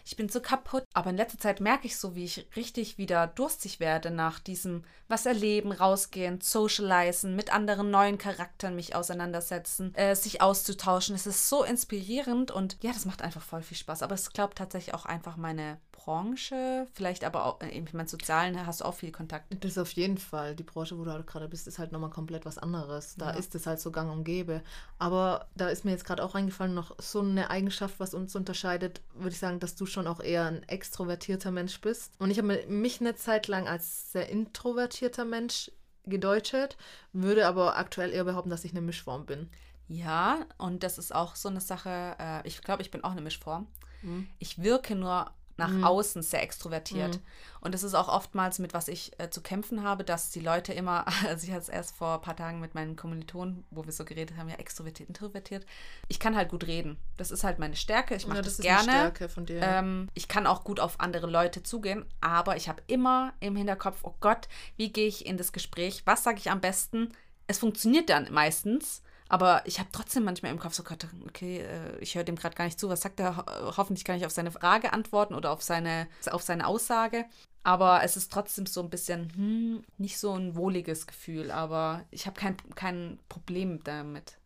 ich 0.05 0.15
bin 0.15 0.29
so 0.29 0.41
kaputt. 0.41 0.83
Aber 0.93 1.09
in 1.09 1.17
letzter 1.17 1.39
Zeit 1.39 1.61
merke 1.61 1.87
ich 1.87 1.97
so, 1.97 2.15
wie 2.15 2.25
ich 2.25 2.47
richtig 2.55 2.97
wieder 2.97 3.27
durstig 3.27 3.79
werde 3.79 4.11
nach 4.11 4.39
diesem 4.39 4.83
was 5.07 5.25
erleben, 5.25 5.71
rausgehen, 5.71 6.41
socialisen, 6.41 7.35
mit 7.35 7.53
anderen 7.53 7.91
neuen 7.91 8.17
Charakteren 8.17 8.75
mich 8.75 8.95
auseinandersetzen, 8.95 9.93
äh, 9.95 10.15
sich 10.15 10.41
auszutauschen. 10.41 11.15
Es 11.15 11.27
ist 11.27 11.49
so 11.49 11.63
inspirierend 11.63 12.51
und 12.51 12.77
ja, 12.81 12.91
das 12.91 13.05
macht 13.05 13.21
einfach 13.21 13.41
voll 13.41 13.61
viel 13.61 13.77
Spaß. 13.77 14.03
Aber 14.03 14.15
es 14.15 14.31
glaubt 14.31 14.57
tatsächlich 14.57 14.93
auch 14.93 15.05
einfach 15.05 15.37
meine 15.37 15.79
Branche, 16.07 16.87
vielleicht 16.93 17.25
aber 17.25 17.45
auch, 17.45 17.59
äh, 17.61 17.67
ich 17.67 17.93
meine, 17.93 18.07
sozialen 18.07 18.65
hast 18.65 18.79
du 18.79 18.85
auch 18.85 18.93
viel 18.93 19.11
Kontakt. 19.11 19.45
Das 19.63 19.77
auf 19.77 19.91
jeden 19.91 20.17
Fall. 20.17 20.55
Die 20.55 20.63
Branche, 20.63 20.97
wo 20.97 21.03
du 21.03 21.11
halt 21.11 21.27
gerade 21.27 21.49
bist, 21.49 21.67
ist 21.67 21.79
halt 21.79 21.91
nochmal 21.91 22.09
komplett 22.11 22.45
was 22.45 22.57
anderes. 22.57 23.15
Da 23.17 23.31
Ja. 23.31 23.37
ist 23.37 23.53
es 23.55 23.67
halt 23.67 23.81
so 23.81 23.91
gang 23.91 24.09
und 24.09 24.23
gäbe. 24.23 24.61
Aber 24.99 25.47
da 25.55 25.67
ist 25.67 25.83
mir 25.83 25.91
jetzt 25.91 26.05
gerade 26.05 26.23
auch 26.23 26.33
eingefallen, 26.33 26.73
noch 26.73 26.95
so 26.97 27.19
eine 27.19 27.49
Eigenschaft, 27.49 27.99
was 27.99 28.13
uns 28.13 28.33
unterscheidet, 28.37 29.01
würde 29.15 29.31
ich 29.31 29.39
sagen, 29.39 29.59
dass 29.59 29.75
du 29.75 29.85
schon 29.85 30.07
auch 30.07 30.21
eher 30.21 30.45
ein 30.45 30.63
extrovertierter 30.63 31.51
Mensch 31.51 31.81
bist. 31.81 32.13
Und 32.19 32.31
ich 32.31 32.37
habe 32.37 32.63
mich 32.69 33.01
eine 33.01 33.15
Zeit 33.15 33.49
lang 33.49 33.67
als 33.67 34.13
sehr 34.13 34.29
introvertierter 34.29 35.25
Mensch 35.25 35.69
gedeutet, 36.05 36.77
würde 37.11 37.45
aber 37.47 37.75
aktuell 37.77 38.13
eher 38.13 38.23
behaupten, 38.23 38.49
dass 38.49 38.63
ich 38.63 38.71
eine 38.71 38.79
Mischform 38.81 39.25
bin. 39.25 39.49
Ja, 39.89 40.45
und 40.57 40.83
das 40.83 40.97
ist 40.97 41.13
auch 41.13 41.35
so 41.35 41.49
eine 41.49 41.59
Sache, 41.59 42.15
äh, 42.17 42.47
ich 42.47 42.61
glaube, 42.61 42.81
ich 42.81 42.91
bin 42.91 43.03
auch 43.03 43.11
eine 43.11 43.19
Mischform. 43.21 43.67
Mhm. 44.03 44.27
Ich 44.39 44.63
wirke 44.63 44.95
nur 44.95 45.31
nach 45.57 45.69
Mhm. 45.69 45.83
außen 45.83 46.21
sehr 46.21 46.43
extrovertiert. 46.43 47.15
Mhm. 47.15 47.21
Und 47.61 47.73
das 47.73 47.83
ist 47.83 47.95
auch 47.95 48.07
oftmals 48.07 48.59
mit, 48.59 48.73
was 48.73 48.87
ich 48.87 49.11
äh, 49.19 49.29
zu 49.29 49.41
kämpfen 49.41 49.83
habe, 49.83 50.03
dass 50.03 50.29
die 50.29 50.39
Leute 50.39 50.71
immer, 50.73 51.05
also 51.27 51.45
ich 51.45 51.51
hatte 51.51 51.63
es 51.63 51.69
erst 51.69 51.95
vor 51.95 52.15
ein 52.15 52.21
paar 52.21 52.35
Tagen 52.35 52.59
mit 52.59 52.75
meinen 52.75 52.95
Kommilitonen, 52.95 53.65
wo 53.71 53.83
wir 53.85 53.91
so 53.91 54.05
geredet 54.05 54.37
haben, 54.37 54.49
ja, 54.49 54.55
extrovertiert, 54.55 55.09
introvertiert. 55.09 55.65
Ich 56.07 56.19
kann 56.19 56.35
halt 56.35 56.49
gut 56.49 56.65
reden. 56.67 56.97
Das 57.17 57.31
ist 57.31 57.43
halt 57.43 57.59
meine 57.59 57.75
Stärke. 57.75 58.15
Ich 58.15 58.27
mache 58.27 58.37
Ja, 58.37 58.43
das, 58.43 58.53
ist 58.53 58.61
gerne. 58.61 58.91
Eine 58.91 58.99
Stärke 58.99 59.29
von 59.29 59.45
dir. 59.45 59.61
Ähm, 59.61 60.09
ich 60.13 60.27
kann 60.27 60.45
auch 60.47 60.63
gut 60.63 60.79
auf 60.79 60.99
andere 60.99 61.27
Leute 61.27 61.63
zugehen, 61.63 62.05
aber 62.21 62.55
ich 62.55 62.69
habe 62.69 62.81
immer 62.87 63.33
im 63.39 63.55
Hinterkopf, 63.55 63.99
oh 64.03 64.13
Gott, 64.19 64.47
wie 64.75 64.91
gehe 64.91 65.07
ich 65.07 65.25
in 65.25 65.37
das 65.37 65.51
Gespräch? 65.51 66.03
Was 66.05 66.23
sage 66.23 66.37
ich 66.37 66.51
am 66.51 66.61
besten? 66.61 67.11
Es 67.47 67.57
funktioniert 67.59 68.09
dann 68.09 68.31
meistens, 68.31 69.01
aber 69.29 69.61
ich 69.65 69.79
habe 69.79 69.89
trotzdem 69.91 70.23
manchmal 70.23 70.51
im 70.51 70.59
Kopf 70.59 70.73
so, 70.73 70.83
Gott, 70.83 71.07
okay, 71.27 71.59
äh, 71.59 71.97
ich 71.99 72.15
höre 72.15 72.23
dem 72.23 72.35
gerade 72.35 72.55
gar 72.55 72.65
nicht 72.65 72.79
zu. 72.79 72.89
Was 72.89 73.01
sagt 73.01 73.19
er? 73.19 73.37
Ho 73.37 73.43
hoffentlich 73.77 74.05
kann 74.05 74.17
ich 74.17 74.25
auf 74.25 74.31
seine 74.31 74.51
Frage 74.51 74.93
antworten 74.93 75.35
oder 75.35 75.51
auf 75.51 75.61
seine, 75.61 76.07
auf 76.31 76.41
seine 76.41 76.67
Aussage. 76.67 77.25
Aber 77.63 78.03
es 78.03 78.15
ist 78.15 78.31
trotzdem 78.31 78.65
so 78.65 78.81
ein 78.81 78.89
bisschen, 78.89 79.33
hm, 79.35 79.83
nicht 79.97 80.17
so 80.17 80.33
ein 80.33 80.55
wohliges 80.55 81.07
Gefühl, 81.07 81.51
aber 81.51 82.05
ich 82.11 82.25
habe 82.25 82.39
kein, 82.39 82.55
kein 82.75 83.19
Problem 83.27 83.83
damit. 83.83 84.37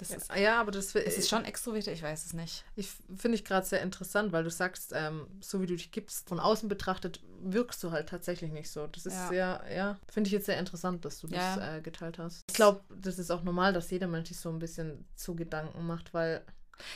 Das 0.00 0.10
ist, 0.10 0.34
ja, 0.34 0.60
aber 0.60 0.70
das 0.70 0.94
ist 0.94 1.18
es 1.18 1.28
schon 1.28 1.44
extrovertiert? 1.44 1.94
Ich 1.94 2.02
weiß 2.02 2.24
es 2.24 2.32
nicht. 2.32 2.64
Ich 2.74 2.88
finde 3.16 3.36
ich 3.36 3.44
gerade 3.44 3.66
sehr 3.66 3.82
interessant, 3.82 4.32
weil 4.32 4.44
du 4.44 4.50
sagst, 4.50 4.92
ähm, 4.94 5.26
so 5.40 5.60
wie 5.60 5.66
du 5.66 5.76
dich 5.76 5.92
gibst, 5.92 6.26
von 6.28 6.40
außen 6.40 6.68
betrachtet, 6.68 7.20
wirkst 7.42 7.82
du 7.84 7.90
halt 7.90 8.08
tatsächlich 8.08 8.50
nicht 8.50 8.70
so. 8.70 8.86
Das 8.86 9.04
ist 9.06 9.14
Ja. 9.14 9.28
sehr, 9.28 9.64
ja, 9.74 9.98
finde 10.10 10.28
ich 10.28 10.32
jetzt 10.32 10.46
sehr 10.46 10.58
interessant, 10.58 11.04
dass 11.04 11.20
du 11.20 11.26
Ja. 11.28 11.56
das 11.56 11.76
äh, 11.78 11.80
geteilt 11.82 12.18
hast. 12.18 12.40
Ich 12.48 12.54
glaube, 12.54 12.82
das 12.88 13.18
ist 13.18 13.30
auch 13.30 13.42
normal, 13.42 13.72
dass 13.74 13.90
jeder 13.90 14.06
Mensch 14.08 14.28
sich 14.28 14.38
so 14.40 14.48
ein 14.48 14.58
bisschen 14.58 15.04
zu 15.16 15.34
Gedanken 15.36 15.86
macht, 15.86 16.14
weil 16.14 16.42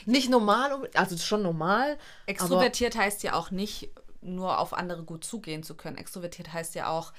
nicht 0.06 0.30
normal, 0.30 0.88
also 0.94 1.16
schon 1.18 1.42
normal, 1.42 1.98
Extrovertiert 2.26 2.96
heißt 2.96 3.22
ja 3.22 3.34
auch 3.34 3.50
nicht, 3.50 3.90
nur 4.22 4.58
auf 4.58 4.72
andere 4.72 5.02
gut 5.04 5.24
zugehen 5.24 5.62
zu 5.62 5.74
können. 5.74 5.98
Extrovertiert 5.98 6.52
heißt 6.54 6.74
ja 6.74 6.88
auch, 6.88 7.12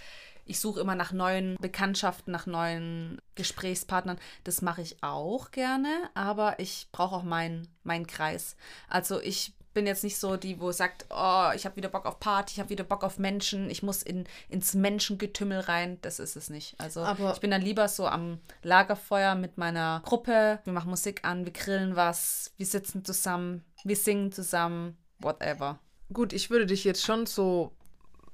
ich 0.46 0.60
suche 0.60 0.80
immer 0.80 0.96
nach 0.96 1.12
neuen 1.12 1.58
Bekanntschaften, 1.60 2.32
nach 2.32 2.46
neuen 2.46 3.20
Gesprächspartnern. 3.36 4.18
Das 4.44 4.62
mache 4.62 4.82
ich 4.82 4.98
auch 5.04 5.52
gerne, 5.52 6.10
aber 6.14 6.60
ich 6.60 6.88
brauche 6.92 7.16
auch 7.16 7.24
meinen 7.24 7.68
meinen 7.84 8.08
Kreis. 8.08 8.56
Also 8.88 9.20
ich 9.22 9.54
bin 9.74 9.86
jetzt 9.88 10.06
nicht 10.06 10.18
so 10.18 10.38
die, 10.38 10.62
wo 10.62 10.72
sagt, 10.72 11.06
oh, 11.10 11.50
ich 11.54 11.66
habe 11.66 11.76
wieder 11.76 11.90
Bock 11.90 12.06
auf 12.06 12.20
Party, 12.22 12.54
ich 12.54 12.60
habe 12.62 12.70
wieder 12.70 12.86
Bock 12.86 13.04
auf 13.04 13.20
Menschen, 13.20 13.70
ich 13.70 13.84
muss 13.84 14.04
in, 14.04 14.24
ins 14.48 14.74
Menschengetümmel 14.74 15.60
rein. 15.60 15.98
Das 16.02 16.20
ist 16.20 16.38
es 16.38 16.50
nicht. 16.50 16.76
Also 16.80 17.02
Aber- 17.02 17.34
ich 17.34 17.42
bin 17.42 17.52
dann 17.52 17.62
lieber 17.62 17.90
so 17.90 18.08
am 18.08 18.40
Lagerfeuer 18.64 19.36
mit 19.36 19.58
meiner 19.58 20.02
Gruppe. 20.06 20.60
Wir 20.64 20.72
machen 20.72 20.90
Musik 20.92 21.26
an, 21.26 21.44
wir 21.44 21.52
grillen 21.52 21.98
was, 21.98 22.54
wir 22.56 22.66
sitzen 22.66 23.04
zusammen, 23.04 23.66
wir 23.84 23.98
singen 23.98 24.32
zusammen, 24.32 24.98
whatever. 25.20 25.80
gut, 26.14 26.32
ich 26.32 26.50
würde 26.50 26.68
dich 26.68 26.86
jetzt 26.86 27.04
schon 27.04 27.26
so 27.26 27.74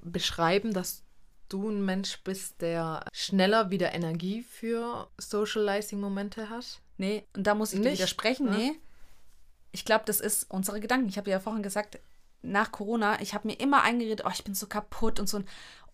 beschreiben, 0.03 0.73
dass 0.73 1.00
du 1.51 1.69
ein 1.69 1.83
Mensch 1.85 2.21
bist, 2.23 2.61
der 2.61 3.05
schneller 3.13 3.69
wieder 3.71 3.93
Energie 3.93 4.43
für 4.43 5.09
Socializing-Momente 5.17 6.49
hat. 6.49 6.81
Nee, 6.97 7.25
und 7.35 7.47
da 7.47 7.55
muss 7.55 7.73
ich 7.73 7.79
dir 7.79 7.89
Nicht, 7.89 7.99
widersprechen. 7.99 8.49
ne? 8.49 8.57
Nee. 8.57 8.79
Ich 9.71 9.85
glaube, 9.85 10.03
das 10.05 10.19
ist 10.19 10.49
unsere 10.49 10.79
Gedanken. 10.79 11.07
Ich 11.09 11.17
habe 11.17 11.29
ja 11.29 11.39
vorhin 11.39 11.63
gesagt, 11.63 11.99
nach 12.41 12.71
Corona, 12.71 13.21
ich 13.21 13.33
habe 13.33 13.47
mir 13.47 13.59
immer 13.59 13.83
eingeredet, 13.83 14.23
oh, 14.25 14.31
ich 14.33 14.43
bin 14.43 14.53
so 14.53 14.67
kaputt 14.67 15.19
und 15.19 15.27
so. 15.27 15.43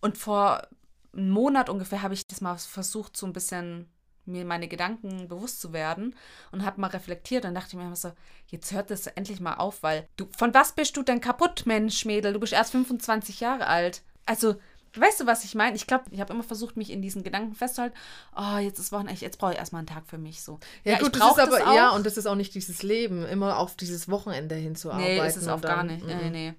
Und 0.00 0.18
vor 0.18 0.66
einem 1.12 1.30
Monat 1.30 1.68
ungefähr 1.68 2.02
habe 2.02 2.14
ich 2.14 2.26
das 2.26 2.40
mal 2.40 2.56
versucht, 2.56 3.16
so 3.16 3.26
ein 3.26 3.32
bisschen 3.32 3.88
mir 4.28 4.44
meine 4.44 4.68
Gedanken 4.68 5.26
bewusst 5.28 5.60
zu 5.60 5.72
werden 5.72 6.14
und 6.52 6.64
habe 6.64 6.80
mal 6.80 6.88
reflektiert 6.88 7.44
und 7.44 7.54
dachte 7.54 7.76
mir 7.76 7.84
immer 7.84 7.96
so, 7.96 8.12
jetzt 8.48 8.72
hört 8.72 8.90
das 8.90 9.06
endlich 9.06 9.40
mal 9.40 9.54
auf, 9.54 9.82
weil 9.82 10.06
du, 10.16 10.28
von 10.36 10.52
was 10.54 10.72
bist 10.72 10.96
du 10.96 11.02
denn 11.02 11.20
kaputt, 11.20 11.64
Mensch, 11.66 12.04
Mädel? 12.04 12.34
Du 12.34 12.40
bist 12.40 12.52
erst 12.52 12.72
25 12.72 13.40
Jahre 13.40 13.66
alt. 13.66 14.02
Also, 14.26 14.56
weißt 14.96 15.20
du, 15.20 15.26
was 15.26 15.44
ich 15.44 15.54
meine? 15.54 15.76
Ich 15.76 15.86
glaube, 15.86 16.04
ich 16.10 16.20
habe 16.20 16.32
immer 16.32 16.42
versucht, 16.42 16.76
mich 16.76 16.90
in 16.90 17.02
diesen 17.02 17.22
Gedanken 17.22 17.54
festzuhalten, 17.54 17.96
oh, 18.36 18.58
jetzt 18.58 18.78
ist 18.78 18.92
Wochenende, 18.92 19.20
jetzt 19.20 19.38
brauche 19.38 19.52
ich 19.52 19.58
erstmal 19.58 19.80
einen 19.80 19.86
Tag 19.86 20.06
für 20.06 20.18
mich 20.18 20.42
so. 20.42 20.58
Ja, 20.84 20.98
gut, 20.98 21.14
ich 21.14 21.22
das 21.22 21.32
ist 21.32 21.38
aber, 21.38 21.68
auch. 21.68 21.74
ja, 21.74 21.90
und 21.90 22.06
das 22.06 22.16
ist 22.16 22.26
auch 22.26 22.34
nicht 22.34 22.54
dieses 22.54 22.82
Leben, 22.82 23.24
immer 23.26 23.58
auf 23.58 23.76
dieses 23.76 24.08
Wochenende 24.08 24.54
hinzuarbeiten. 24.54 25.22
Nee, 25.22 25.26
ist 25.26 25.36
es 25.36 25.48
auch 25.48 25.60
gar 25.60 25.84
nicht. 25.84 26.02
Mhm. 26.02 26.16
Nee, 26.16 26.30
nee. 26.30 26.54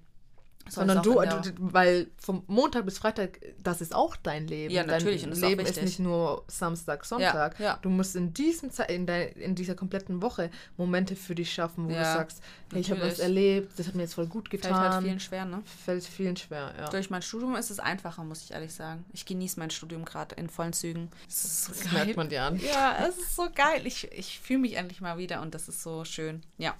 Sondern 0.70 1.02
du, 1.04 1.14
du, 1.16 1.52
weil 1.58 2.08
vom 2.18 2.44
Montag 2.48 2.86
bis 2.86 2.98
Freitag, 3.00 3.40
das 3.62 3.82
ist 3.82 3.94
auch 3.96 4.16
dein 4.16 4.48
Leben. 4.48 4.74
Ja, 4.74 4.86
natürlich, 4.86 5.22
Dein 5.22 5.32
und 5.32 5.42
das 5.42 5.50
Leben 5.50 5.66
ist 5.66 5.82
nicht 5.82 6.00
nur 6.00 6.44
Samstag, 6.48 7.06
Sonntag. 7.06 7.60
ja. 7.60 7.78
Du 7.82 7.90
musst 7.90 8.16
in, 8.16 8.34
diesem 8.34 8.70
Ze 8.72 8.84
in, 8.84 9.08
in 9.08 9.56
dieser 9.56 9.76
kompletten 9.76 10.22
Woche 10.22 10.50
Momente 10.78 11.16
für 11.16 11.36
dich 11.36 11.52
schaffen, 11.54 11.88
wo 11.88 11.92
Ja, 11.92 12.00
du 12.00 12.04
sagst, 12.20 12.42
hey, 12.72 12.82
ich 12.82 12.92
habe 12.92 13.02
was 13.02 13.20
erlebt, 13.20 13.78
das 13.78 13.88
hat 13.88 13.96
mir 13.96 14.04
jetzt 14.04 14.14
voll 14.14 14.28
gut 14.28 14.50
Fällt 14.50 14.64
getan. 14.64 14.94
halt 14.94 15.04
vielen 15.04 15.20
schwer, 15.20 15.46
ne? 15.46 15.62
Fällt 15.86 16.04
vielen 16.04 16.38
schwer, 16.38 16.74
ja. 16.78 16.90
Durch 16.90 17.10
mein 17.10 17.22
Studium 17.22 17.56
ist 17.56 17.70
es 17.72 17.80
einfacher, 17.80 18.24
muss 18.24 18.44
ich 18.44 18.52
ehrlich 18.52 18.74
sagen. 18.74 19.06
Ich 19.14 19.26
genieße 19.26 19.60
mein 19.60 19.70
Studium 19.72 20.06
gerade 20.06 20.36
in 20.36 20.50
vollen 20.50 20.74
Zügen. 20.74 21.10
Es 21.28 21.44
ist 21.44 21.64
so 21.66 21.72
Das 21.74 21.84
geil. 21.84 21.94
merkt 22.06 22.18
man 22.18 22.30
dir 22.30 22.44
an. 22.44 22.60
Ja, 22.60 22.98
es 23.08 23.18
ist 23.18 23.36
so 23.36 23.48
geil. 23.54 23.82
Ich, 23.86 24.12
ich 24.12 24.40
fühle 24.40 24.60
mich 24.60 24.76
endlich 24.76 25.02
mal 25.02 25.18
wieder 25.18 25.42
und 25.42 25.54
das 25.56 25.68
ist 25.68 25.82
so 25.84 26.06
schön. 26.06 26.44
Ja. 26.58 26.76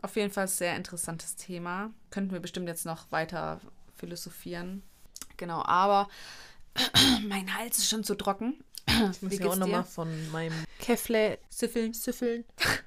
Auf 0.00 0.16
jeden 0.16 0.30
Fall 0.30 0.48
sehr 0.48 0.76
interessantes 0.76 1.36
Thema. 1.36 1.90
Könnten 2.10 2.32
wir 2.32 2.40
bestimmt 2.40 2.68
jetzt 2.68 2.86
noch 2.86 3.10
weiter 3.10 3.60
philosophieren. 3.96 4.82
Genau, 5.36 5.64
aber 5.64 6.08
mein 7.28 7.56
Hals 7.56 7.78
ist 7.78 7.88
schon 7.88 8.04
zu 8.04 8.14
trocken. 8.14 8.62
Ich 9.12 9.22
muss 9.22 9.38
ja 9.38 9.46
auch 9.48 9.56
nochmal 9.56 9.84
von 9.84 10.30
meinem 10.30 10.64
Kefle 10.78 11.38
Süffeln, 11.50 11.92
Süffeln. 11.94 12.44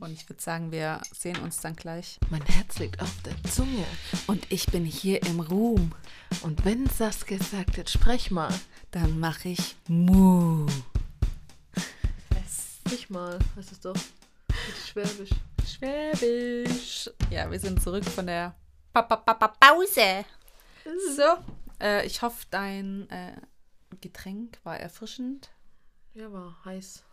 Und 0.00 0.12
ich 0.12 0.28
würde 0.28 0.40
sagen, 0.40 0.70
wir 0.70 1.00
sehen 1.12 1.38
uns 1.40 1.60
dann 1.60 1.74
gleich. 1.74 2.20
Mein 2.30 2.42
Herz 2.42 2.78
liegt 2.78 3.02
auf 3.02 3.12
der 3.24 3.34
Zunge. 3.50 3.84
Und 4.28 4.46
ich 4.48 4.66
bin 4.66 4.84
hier 4.84 5.20
im 5.24 5.40
Ruhm. 5.40 5.92
Und 6.42 6.64
wenn 6.64 6.86
Saskia 6.86 7.38
sagt, 7.38 7.76
jetzt 7.76 7.92
sprech 7.92 8.30
mal. 8.30 8.54
Dann 8.92 9.18
mache 9.18 9.48
ich 9.48 9.76
Mu. 9.88 10.66
Nicht 12.90 13.10
mal, 13.10 13.38
heißt 13.56 13.72
es 13.72 13.80
doch. 13.80 13.96
Schwäbisch. 14.86 15.30
Schwäbisch. 15.66 17.10
Ja, 17.30 17.50
wir 17.50 17.60
sind 17.60 17.82
zurück 17.82 18.04
von 18.04 18.26
der 18.26 18.54
pa 18.92 19.02
pa 19.02 19.16
pa 19.16 19.34
pa 19.34 19.48
Pause. 19.48 20.24
So, 21.14 21.44
äh, 21.80 22.06
ich 22.06 22.22
hoffe, 22.22 22.46
dein 22.50 23.08
äh, 23.10 23.36
Getränk 24.00 24.58
war 24.64 24.78
erfrischend. 24.78 25.50
Ja, 26.14 26.32
war 26.32 26.56
heiß. 26.64 27.04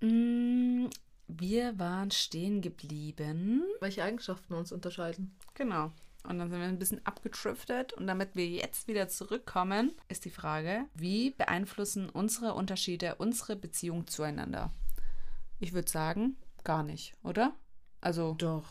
Mm, 0.00 0.86
wir 1.28 1.78
waren 1.78 2.10
stehen 2.10 2.60
geblieben. 2.60 3.62
Welche 3.80 4.02
Eigenschaften 4.02 4.54
uns 4.54 4.72
unterscheiden? 4.72 5.36
Genau. 5.54 5.92
Und 6.26 6.38
dann 6.38 6.50
sind 6.50 6.58
wir 6.60 6.66
ein 6.66 6.78
bisschen 6.78 7.04
abgetriftet. 7.06 7.92
Und 7.92 8.06
damit 8.06 8.34
wir 8.34 8.46
jetzt 8.48 8.88
wieder 8.88 9.08
zurückkommen, 9.08 9.92
ist 10.08 10.24
die 10.24 10.30
Frage, 10.30 10.86
wie 10.94 11.30
beeinflussen 11.30 12.08
unsere 12.08 12.54
Unterschiede 12.54 13.16
unsere 13.16 13.56
Beziehung 13.56 14.06
zueinander? 14.06 14.72
Ich 15.60 15.72
würde 15.72 15.90
sagen, 15.90 16.36
gar 16.64 16.82
nicht, 16.82 17.14
oder? 17.22 17.54
Also, 18.00 18.34
Doch. 18.38 18.64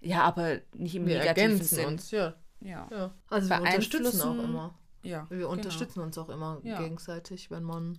ja, 0.00 0.22
aber 0.22 0.60
nicht 0.74 0.94
im 0.94 1.06
Wir 1.06 1.18
negativen 1.18 1.50
ergänzen 1.52 1.76
Sinn. 1.76 1.86
uns, 1.86 2.10
ja. 2.10 2.34
Ja. 2.60 2.88
ja. 2.90 3.14
Also 3.28 3.48
wir 3.50 3.58
unterstützen 3.60 4.22
auch 4.22 4.42
immer. 4.44 4.74
ja 5.02 5.26
Wir 5.30 5.38
genau. 5.38 5.50
unterstützen 5.50 6.00
uns 6.00 6.18
auch 6.18 6.28
immer 6.28 6.60
Ja. 6.62 6.80
gegenseitig, 6.82 7.50
wenn 7.50 7.62
man 7.62 7.96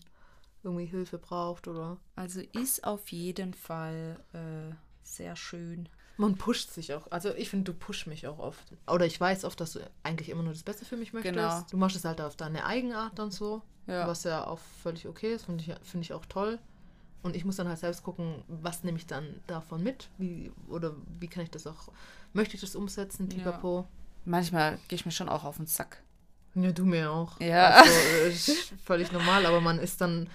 irgendwie 0.64 0.86
Hilfe 0.86 1.18
braucht 1.18 1.68
oder 1.68 1.98
Also 2.16 2.42
ist 2.42 2.84
auf 2.84 3.10
jeden 3.12 3.54
Fall 3.54 4.20
äh, 4.34 4.76
sehr 5.04 5.36
schön. 5.36 5.88
Man 6.20 6.36
pusht 6.36 6.72
sich 6.72 6.94
auch. 6.94 7.10
Also 7.12 7.34
ich 7.36 7.50
finde, 7.50 7.72
du 7.72 7.78
pusht 7.78 8.06
mich 8.06 8.28
auch 8.28 8.40
oft. 8.40 8.62
Oder 8.88 9.06
ich 9.06 9.20
weiß 9.20 9.46
oft, 9.46 9.60
dass 9.62 9.74
du 9.74 9.80
eigentlich 10.04 10.30
immer 10.30 10.44
nur 10.44 10.52
das 10.54 10.64
Beste 10.64 10.84
für 10.86 10.98
mich 10.98 11.14
möchtest. 11.14 11.34
Genau. 11.36 11.62
Du 11.72 11.78
machst 11.78 11.96
es 11.96 12.04
halt 12.06 12.20
auf 12.20 12.36
deine 12.36 12.66
Eigenart 12.66 13.18
dann 13.18 13.32
so, 13.32 13.62
Ja. 13.88 14.06
was 14.08 14.26
ja 14.26 14.46
auch 14.46 14.60
völlig 14.84 15.08
okay 15.08 15.34
ist, 15.34 15.46
finde 15.46 15.64
ich, 15.64 15.74
finde 15.90 16.04
ich 16.04 16.14
auch 16.14 16.26
toll. 16.26 16.60
Und 17.24 17.36
ich 17.36 17.46
muss 17.46 17.56
dann 17.56 17.68
halt 17.68 17.80
selbst 17.80 18.04
gucken, 18.04 18.44
was 18.48 18.84
nehme 18.84 18.98
ich 18.98 19.06
dann 19.08 19.42
davon 19.48 19.82
mit? 19.82 20.10
Wie, 20.18 20.52
oder 20.70 20.94
wie 21.20 21.28
kann 21.28 21.44
ich 21.44 21.52
das 21.52 21.66
auch, 21.68 21.90
möchte 22.34 22.56
ich 22.56 22.62
das 22.62 22.76
umsetzen, 22.76 23.28
pipapo? 23.30 23.88
Manchmal 24.26 24.78
gehe 24.90 24.96
ich 24.98 25.06
mir 25.06 25.12
schon 25.12 25.30
auch 25.30 25.44
auf 25.46 25.58
den 25.58 25.66
Sack. 25.68 26.02
Ja, 26.56 26.72
du 26.72 26.84
mir 26.86 27.12
auch. 27.12 27.40
Ja. 27.40 27.82
Also, 27.82 28.52
äh, 28.52 28.56
völlig 28.84 29.12
normal, 29.12 29.46
aber 29.46 29.62
man 29.62 29.80
ist 29.80 30.02
dann 30.02 30.30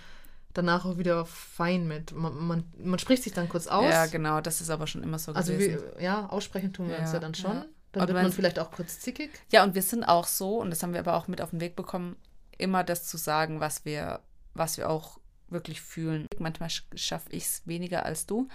danach 0.54 0.84
auch 0.86 0.96
wieder 0.96 1.24
fein 1.26 1.86
mit. 1.86 2.12
Man, 2.12 2.34
man, 2.46 2.64
man 2.78 2.98
spricht 2.98 3.22
sich 3.24 3.32
dann 3.32 3.48
kurz 3.48 3.66
aus. 3.66 3.84
Ja, 3.92 4.06
genau, 4.06 4.40
das 4.40 4.60
ist 4.60 4.70
aber 4.70 4.86
schon 4.86 5.02
immer 5.02 5.18
so 5.18 5.32
Also 5.32 5.52
gewesen. 5.52 5.82
wir, 5.96 6.02
ja, 6.02 6.26
aussprechen 6.30 6.72
tun 6.72 6.88
wir 6.88 6.98
uns 6.98 7.08
Ja, 7.08 7.14
ja 7.14 7.20
dann 7.20 7.34
schon. 7.34 7.52
ja. 7.56 7.64
Dann 7.92 8.02
Aber 8.02 8.08
wird 8.08 8.14
man- 8.16 8.22
man 8.24 8.32
vielleicht 8.32 8.58
auch 8.58 8.70
kurz 8.72 8.98
zickig. 9.00 9.30
Ja, 9.52 9.62
und 9.62 9.74
wir 9.76 9.82
sind 9.82 10.02
auch 10.04 10.26
so, 10.26 10.60
und 10.60 10.70
das 10.70 10.82
haben 10.82 10.92
wir 10.94 11.00
aber 11.00 11.14
auch 11.14 11.28
mit 11.28 11.40
auf 11.40 11.50
den 11.50 11.60
Weg 11.60 11.76
bekommen, 11.76 12.16
immer 12.58 12.82
das 12.82 13.04
zu 13.04 13.16
sagen, 13.16 13.60
was 13.60 13.84
wir, 13.84 14.20
was 14.54 14.78
wir 14.78 14.88
auch 14.90 15.20
wirklich 15.48 15.80
fühlen. 15.80 16.26
Manchmal 16.38 16.70
schaffe 16.96 17.30
ich 17.30 17.44
es 17.44 17.62
weniger 17.66 18.04
als 18.04 18.26
du. 18.26 18.48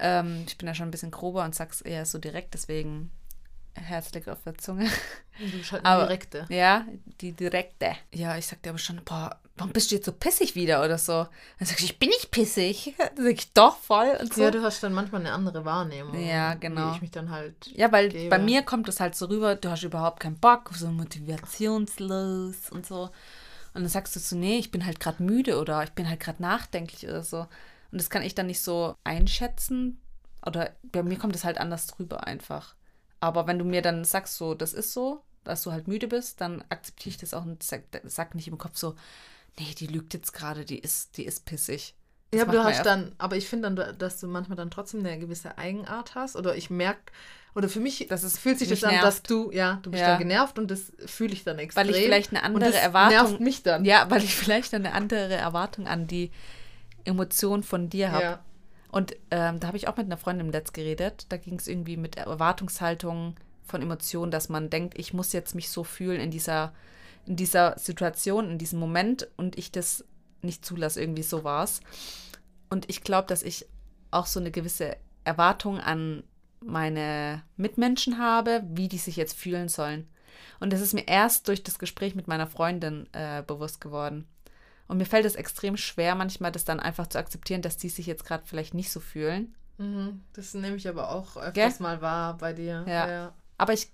Ähm, 0.00 0.44
ich 0.46 0.58
bin 0.58 0.66
ja 0.68 0.74
schon 0.74 0.88
ein 0.88 0.90
bisschen 0.90 1.10
grober 1.12 1.44
und 1.44 1.54
sag's 1.54 1.80
eher 1.80 2.04
so 2.04 2.18
direkt, 2.18 2.52
deswegen 2.54 3.10
herzlich 3.74 4.28
auf 4.28 4.42
der 4.44 4.56
Zunge. 4.58 4.88
Du 5.38 5.50
bist 5.58 5.72
halt 5.72 5.84
Aber- 5.84 6.06
direkte. 6.06 6.46
Ja, 6.48 6.86
die 7.20 7.32
direkte. 7.32 7.96
Ja, 8.12 8.36
ich 8.36 8.46
sag 8.46 8.62
dir 8.62 8.70
aber 8.70 8.78
schon, 8.78 9.00
boah, 9.04 9.38
warum 9.56 9.72
bist 9.72 9.90
du 9.90 9.96
jetzt 9.96 10.06
so 10.06 10.12
pissig 10.12 10.54
wieder 10.54 10.84
oder 10.84 10.98
so? 10.98 11.12
Dann 11.58 11.66
sag 11.66 11.78
ich, 11.80 11.86
ich 11.86 11.98
bin 11.98 12.08
nicht 12.08 12.30
pissig. 12.30 12.94
Dann 12.98 13.24
sag 13.24 13.32
ich, 13.32 13.52
doch, 13.52 13.76
voll 13.76 14.16
und 14.20 14.32
so. 14.32 14.42
Ja, 14.42 14.50
du 14.50 14.62
hast 14.62 14.82
dann 14.82 14.92
manchmal 14.92 15.20
eine 15.22 15.32
andere 15.32 15.64
Wahrnehmung. 15.64 16.18
Ja, 16.24 16.54
genau. 16.54 16.90
Wie 16.92 16.96
ich 16.96 17.02
mich 17.02 17.10
dann 17.10 17.30
halt. 17.30 17.54
Ja, 17.74 17.90
weil 17.92 18.08
gebe. 18.08 18.30
bei 18.30 18.38
mir 18.38 18.62
kommt 18.62 18.88
es 18.88 19.00
halt 19.00 19.14
so 19.14 19.26
rüber, 19.26 19.56
du 19.56 19.70
hast 19.70 19.82
überhaupt 19.82 20.20
keinen 20.20 20.38
Bock, 20.38 20.70
so 20.74 20.88
motivationslos 20.88 22.70
und 22.70 22.86
so. 22.86 23.02
Und 23.74 23.82
dann 23.82 23.88
sagst 23.88 24.14
du 24.14 24.20
so, 24.20 24.36
nee, 24.36 24.58
ich 24.58 24.70
bin 24.70 24.86
halt 24.86 25.00
gerade 25.00 25.22
müde 25.22 25.58
oder 25.58 25.82
ich 25.82 25.90
bin 25.90 26.08
halt 26.08 26.20
gerade 26.20 26.40
nachdenklich 26.40 27.08
oder 27.08 27.22
so. 27.24 27.40
Und 27.90 28.00
das 28.00 28.08
kann 28.10 28.22
ich 28.22 28.34
dann 28.34 28.46
nicht 28.46 28.60
so 28.62 28.94
einschätzen. 29.04 30.00
Oder 30.46 30.70
bei 30.82 31.02
mir 31.02 31.18
kommt 31.18 31.34
es 31.34 31.44
halt 31.44 31.58
anders 31.58 31.86
drüber 31.86 32.26
einfach. 32.26 32.74
Aber 33.24 33.46
wenn 33.46 33.58
du 33.58 33.64
mir 33.64 33.82
dann 33.82 34.04
sagst, 34.04 34.36
so, 34.36 34.54
das 34.54 34.72
ist 34.74 34.92
so, 34.92 35.22
dass 35.44 35.62
du 35.62 35.72
halt 35.72 35.88
müde 35.88 36.08
bist, 36.08 36.40
dann 36.40 36.62
akzeptiere 36.68 37.10
ich 37.10 37.16
das 37.16 37.34
auch 37.34 37.44
und 37.44 37.62
sag, 37.62 37.82
sag 38.04 38.34
nicht 38.34 38.48
im 38.48 38.58
Kopf 38.58 38.76
so, 38.76 38.94
nee, 39.58 39.74
die 39.78 39.86
lügt 39.86 40.14
jetzt 40.14 40.32
gerade, 40.32 40.64
die 40.64 40.78
ist, 40.78 41.16
die 41.16 41.24
ist 41.24 41.44
pissig. 41.46 41.94
Das 42.30 42.38
Ja, 42.38 42.44
aber 42.44 42.52
du 42.52 42.64
hast 42.64 42.84
dann, 42.84 43.12
aber 43.18 43.36
ich 43.36 43.48
finde 43.48 43.70
dann, 43.70 43.98
dass 43.98 44.20
du 44.20 44.26
manchmal 44.26 44.56
dann 44.56 44.70
trotzdem 44.70 45.00
eine 45.00 45.18
gewisse 45.18 45.56
Eigenart 45.56 46.14
hast. 46.14 46.36
Oder 46.36 46.56
ich 46.56 46.68
merke, 46.68 47.12
oder 47.54 47.68
für 47.68 47.80
mich 47.80 48.06
Dass 48.08 48.24
es 48.24 48.36
fühlt 48.36 48.58
sich 48.58 48.68
das 48.68 48.82
an, 48.82 49.00
dass 49.00 49.22
du, 49.22 49.52
ja, 49.52 49.78
du 49.82 49.90
bist 49.90 50.00
Ja. 50.02 50.10
dann 50.10 50.18
genervt 50.18 50.58
und 50.58 50.70
das 50.70 50.92
fühle 51.06 51.32
ich 51.32 51.44
dann 51.44 51.58
extrem. 51.58 51.86
Weil 51.86 51.94
ich 51.94 52.02
vielleicht 52.02 52.30
eine 52.30 52.40
und 52.40 52.46
andere 52.46 52.72
das 52.72 52.82
Erwartung 52.82 53.28
nervt 53.28 53.40
mich 53.40 53.62
dann. 53.62 53.84
Ja, 53.84 54.10
weil 54.10 54.22
ich 54.24 54.34
vielleicht 54.34 54.74
eine 54.74 54.92
andere 54.92 55.34
Erwartung 55.34 55.86
an 55.86 56.06
die 56.06 56.30
Emotion 57.04 57.62
von 57.62 57.88
dir 57.88 58.10
habe. 58.10 58.24
Ja. 58.24 58.44
Und 58.94 59.16
ähm, 59.32 59.58
da 59.58 59.66
habe 59.66 59.76
ich 59.76 59.88
auch 59.88 59.96
mit 59.96 60.06
einer 60.06 60.16
Freundin 60.16 60.46
im 60.46 60.52
Letzt 60.52 60.72
geredet. 60.72 61.26
Da 61.30 61.36
ging 61.36 61.56
es 61.56 61.66
irgendwie 61.66 61.96
mit 61.96 62.16
Erwartungshaltung 62.16 63.34
von 63.64 63.82
Emotionen, 63.82 64.30
dass 64.30 64.48
man 64.48 64.70
denkt, 64.70 64.96
ich 64.96 65.12
muss 65.12 65.32
jetzt 65.32 65.56
mich 65.56 65.68
so 65.68 65.82
fühlen 65.82 66.20
in 66.20 66.30
dieser, 66.30 66.72
in 67.26 67.34
dieser 67.34 67.76
Situation, 67.76 68.48
in 68.48 68.56
diesem 68.56 68.78
Moment 68.78 69.26
und 69.36 69.58
ich 69.58 69.72
das 69.72 70.04
nicht 70.42 70.64
zulasse. 70.64 71.00
Irgendwie 71.00 71.24
so 71.24 71.42
war 71.42 71.64
es. 71.64 71.80
Und 72.70 72.88
ich 72.88 73.02
glaube, 73.02 73.26
dass 73.26 73.42
ich 73.42 73.66
auch 74.12 74.26
so 74.26 74.38
eine 74.38 74.52
gewisse 74.52 74.96
Erwartung 75.24 75.80
an 75.80 76.22
meine 76.60 77.42
Mitmenschen 77.56 78.20
habe, 78.20 78.62
wie 78.70 78.86
die 78.86 78.98
sich 78.98 79.16
jetzt 79.16 79.36
fühlen 79.36 79.68
sollen. 79.68 80.06
Und 80.60 80.72
das 80.72 80.80
ist 80.80 80.94
mir 80.94 81.08
erst 81.08 81.48
durch 81.48 81.64
das 81.64 81.80
Gespräch 81.80 82.14
mit 82.14 82.28
meiner 82.28 82.46
Freundin 82.46 83.08
äh, 83.12 83.42
bewusst 83.42 83.80
geworden. 83.80 84.28
Und 84.86 84.98
mir 84.98 85.06
fällt 85.06 85.24
es 85.24 85.34
extrem 85.34 85.76
schwer, 85.76 86.14
manchmal 86.14 86.52
das 86.52 86.64
dann 86.64 86.80
einfach 86.80 87.06
zu 87.06 87.18
akzeptieren, 87.18 87.62
dass 87.62 87.76
die 87.76 87.88
sich 87.88 88.06
jetzt 88.06 88.24
gerade 88.24 88.44
vielleicht 88.46 88.74
nicht 88.74 88.90
so 88.90 89.00
fühlen. 89.00 89.54
Mhm. 89.78 90.22
Das 90.34 90.54
nehme 90.54 90.76
ich 90.76 90.88
aber 90.88 91.10
auch 91.10 91.36
öfters 91.36 91.52
Gell? 91.78 91.82
mal 91.82 92.00
wahr 92.00 92.36
bei 92.36 92.52
dir. 92.52 92.84
Ja. 92.86 93.34
Aber 93.56 93.72
ich, 93.72 93.90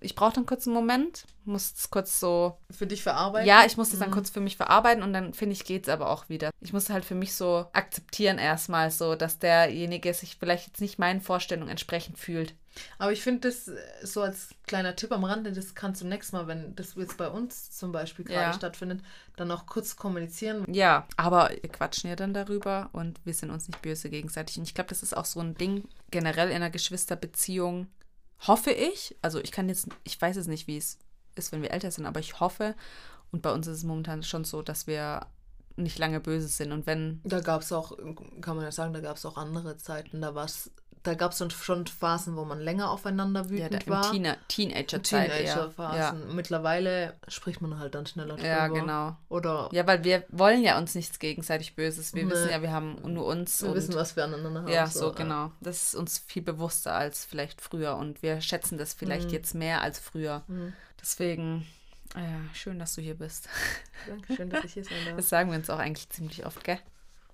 ich 0.00 0.14
brauche 0.14 0.32
dann 0.34 0.46
kurz 0.46 0.66
einen 0.66 0.74
Moment, 0.74 1.24
muss 1.44 1.72
es 1.76 1.90
kurz 1.90 2.20
so. 2.20 2.56
Für 2.70 2.86
dich 2.86 3.02
verarbeiten? 3.02 3.46
Ja, 3.48 3.64
ich 3.66 3.76
muss 3.76 3.90
das 3.90 3.98
dann 4.00 4.10
Mhm. 4.10 4.14
kurz 4.14 4.30
für 4.30 4.40
mich 4.40 4.56
verarbeiten 4.56 5.02
und 5.02 5.12
dann 5.12 5.34
finde 5.34 5.52
ich, 5.54 5.64
geht 5.64 5.84
es 5.84 5.88
aber 5.88 6.10
auch 6.10 6.28
wieder. 6.28 6.50
Ich 6.60 6.72
muss 6.72 6.90
halt 6.90 7.04
für 7.04 7.14
mich 7.14 7.34
so 7.34 7.66
akzeptieren 7.72 8.38
erstmal 8.38 8.90
so, 8.90 9.14
dass 9.14 9.38
derjenige 9.38 10.12
sich 10.14 10.36
vielleicht 10.38 10.66
jetzt 10.68 10.80
nicht 10.80 10.98
meinen 10.98 11.20
Vorstellungen 11.20 11.68
entsprechend 11.70 12.18
fühlt. 12.18 12.54
Aber 12.98 13.10
ich 13.12 13.20
finde 13.20 13.48
das 13.48 13.66
äh, 13.66 13.76
so 14.02 14.22
als 14.22 14.50
kleiner 14.66 14.94
Tipp 14.94 15.10
am 15.10 15.24
Rande, 15.24 15.52
das 15.52 15.74
kannst 15.74 16.00
du 16.02 16.06
nächstes 16.06 16.32
Mal, 16.32 16.46
wenn 16.46 16.74
das 16.76 16.94
jetzt 16.94 17.16
bei 17.16 17.28
uns 17.28 17.70
zum 17.72 17.90
Beispiel 17.90 18.24
gerade 18.24 18.42
Ja. 18.42 18.52
stattfindet, 18.52 19.00
dann 19.36 19.50
auch 19.50 19.66
kurz 19.66 19.96
kommunizieren. 19.96 20.64
Ja, 20.72 21.06
aber 21.16 21.50
wir 21.60 21.68
quatschen 21.70 22.08
ja 22.08 22.14
dann 22.16 22.32
darüber 22.32 22.88
und 22.92 23.18
wir 23.24 23.34
sind 23.34 23.50
uns 23.50 23.66
nicht 23.66 23.82
böse 23.82 24.08
gegenseitig. 24.08 24.56
Und 24.56 24.64
ich 24.64 24.74
glaube, 24.74 24.88
das 24.88 25.02
ist 25.02 25.16
auch 25.16 25.24
so 25.24 25.40
ein 25.40 25.56
Ding 25.56 25.88
generell 26.12 26.48
in 26.50 26.56
einer 26.56 26.70
Geschwisterbeziehung. 26.70 27.88
Hoffe 28.46 28.70
ich. 28.70 29.16
Also 29.22 29.38
ich 29.40 29.52
kann 29.52 29.68
jetzt, 29.68 29.88
ich 30.04 30.20
weiß 30.20 30.36
es 30.36 30.46
nicht, 30.46 30.66
wie 30.66 30.76
es 30.76 30.98
ist, 31.34 31.52
wenn 31.52 31.62
wir 31.62 31.72
älter 31.72 31.90
sind, 31.90 32.06
aber 32.06 32.20
ich 32.20 32.40
hoffe. 32.40 32.74
Und 33.32 33.42
bei 33.42 33.52
uns 33.52 33.66
ist 33.66 33.78
es 33.78 33.84
momentan 33.84 34.22
schon 34.22 34.44
so, 34.44 34.62
dass 34.62 34.86
wir 34.86 35.26
nicht 35.76 35.98
lange 35.98 36.20
böse 36.20 36.48
sind. 36.48 36.72
Und 36.72 36.86
wenn, 36.86 37.20
Da 37.24 37.40
gab 37.40 37.62
es 37.62 37.72
auch, 37.72 37.96
kann 38.40 38.56
man 38.56 38.64
ja 38.64 38.72
sagen, 38.72 38.92
da 38.92 39.00
gab 39.00 39.16
es 39.16 39.24
auch 39.24 39.36
andere 39.36 39.76
Zeiten. 39.76 40.20
Da 40.20 40.34
war's, 40.34 40.70
da 41.02 41.14
gab 41.14 41.32
es 41.32 41.38
schon, 41.38 41.86
Phasen, 41.86 42.36
wo 42.36 42.44
man 42.44 42.60
länger 42.60 42.90
aufeinander 42.90 43.42
ja, 43.44 43.50
wütend 43.50 43.72
da, 43.72 43.78
im 43.86 43.88
war. 43.88 44.10
Teenie- 44.12 44.36
Teenager-Zeit 44.48 45.30
eher. 45.30 45.42
Ja. 45.42 45.54
Teenager-Phasen. 45.54 46.36
Mittlerweile 46.36 47.14
spricht 47.28 47.62
man 47.62 47.78
halt 47.78 47.94
dann 47.94 48.06
schneller 48.06 48.34
drüber. 48.36 48.46
ja, 48.48 48.68
genau. 48.68 49.16
Oder 49.28 49.68
Ja, 49.72 49.86
weil 49.86 50.04
wir 50.04 50.24
wollen 50.28 50.62
ja 50.62 50.76
uns 50.78 50.94
nichts 50.94 51.18
gegenseitig 51.18 51.74
Böses. 51.74 52.12
Wir 52.14 52.24
Nee. 52.24 52.30
wissen 52.32 52.50
ja, 52.50 52.60
wir 52.62 52.72
haben 52.72 52.98
nur 53.12 53.24
uns. 53.26 53.62
wir 53.62 53.74
wissen, 53.74 53.94
was 53.94 54.14
wir 54.16 54.24
aneinander 54.24 54.60
haben. 54.62 54.68
Ja, 54.68 54.86
so, 54.86 55.12
genau. 55.12 55.52
Das 55.60 55.82
ist 55.82 55.94
uns 55.94 56.18
viel 56.18 56.42
bewusster 56.42 56.92
als 56.94 57.24
vielleicht 57.24 57.60
früher 57.60 57.96
und 57.96 58.22
wir 58.22 58.40
schätzen 58.40 58.76
das 58.78 58.92
vielleicht 58.94 59.28
Mhm. 59.28 59.32
jetzt 59.34 59.54
mehr 59.54 59.80
als 59.82 59.98
früher. 59.98 60.42
Mhm. 60.48 60.72
Deswegen, 61.00 61.66
äh, 62.14 62.54
schön, 62.54 62.78
dass 62.78 62.94
du 62.94 63.00
hier 63.00 63.14
bist. 63.14 63.48
Dankeschön, 64.06 64.50
dass 64.50 64.64
ich 64.64 64.74
hier 64.74 64.84
sein 64.84 64.92
darf. 65.06 65.16
Das 65.16 65.28
sagen 65.30 65.50
wir 65.50 65.56
uns 65.58 65.70
auch 65.70 65.78
eigentlich 65.78 66.10
ziemlich 66.10 66.44
oft, 66.44 66.62
gell? 66.64 66.78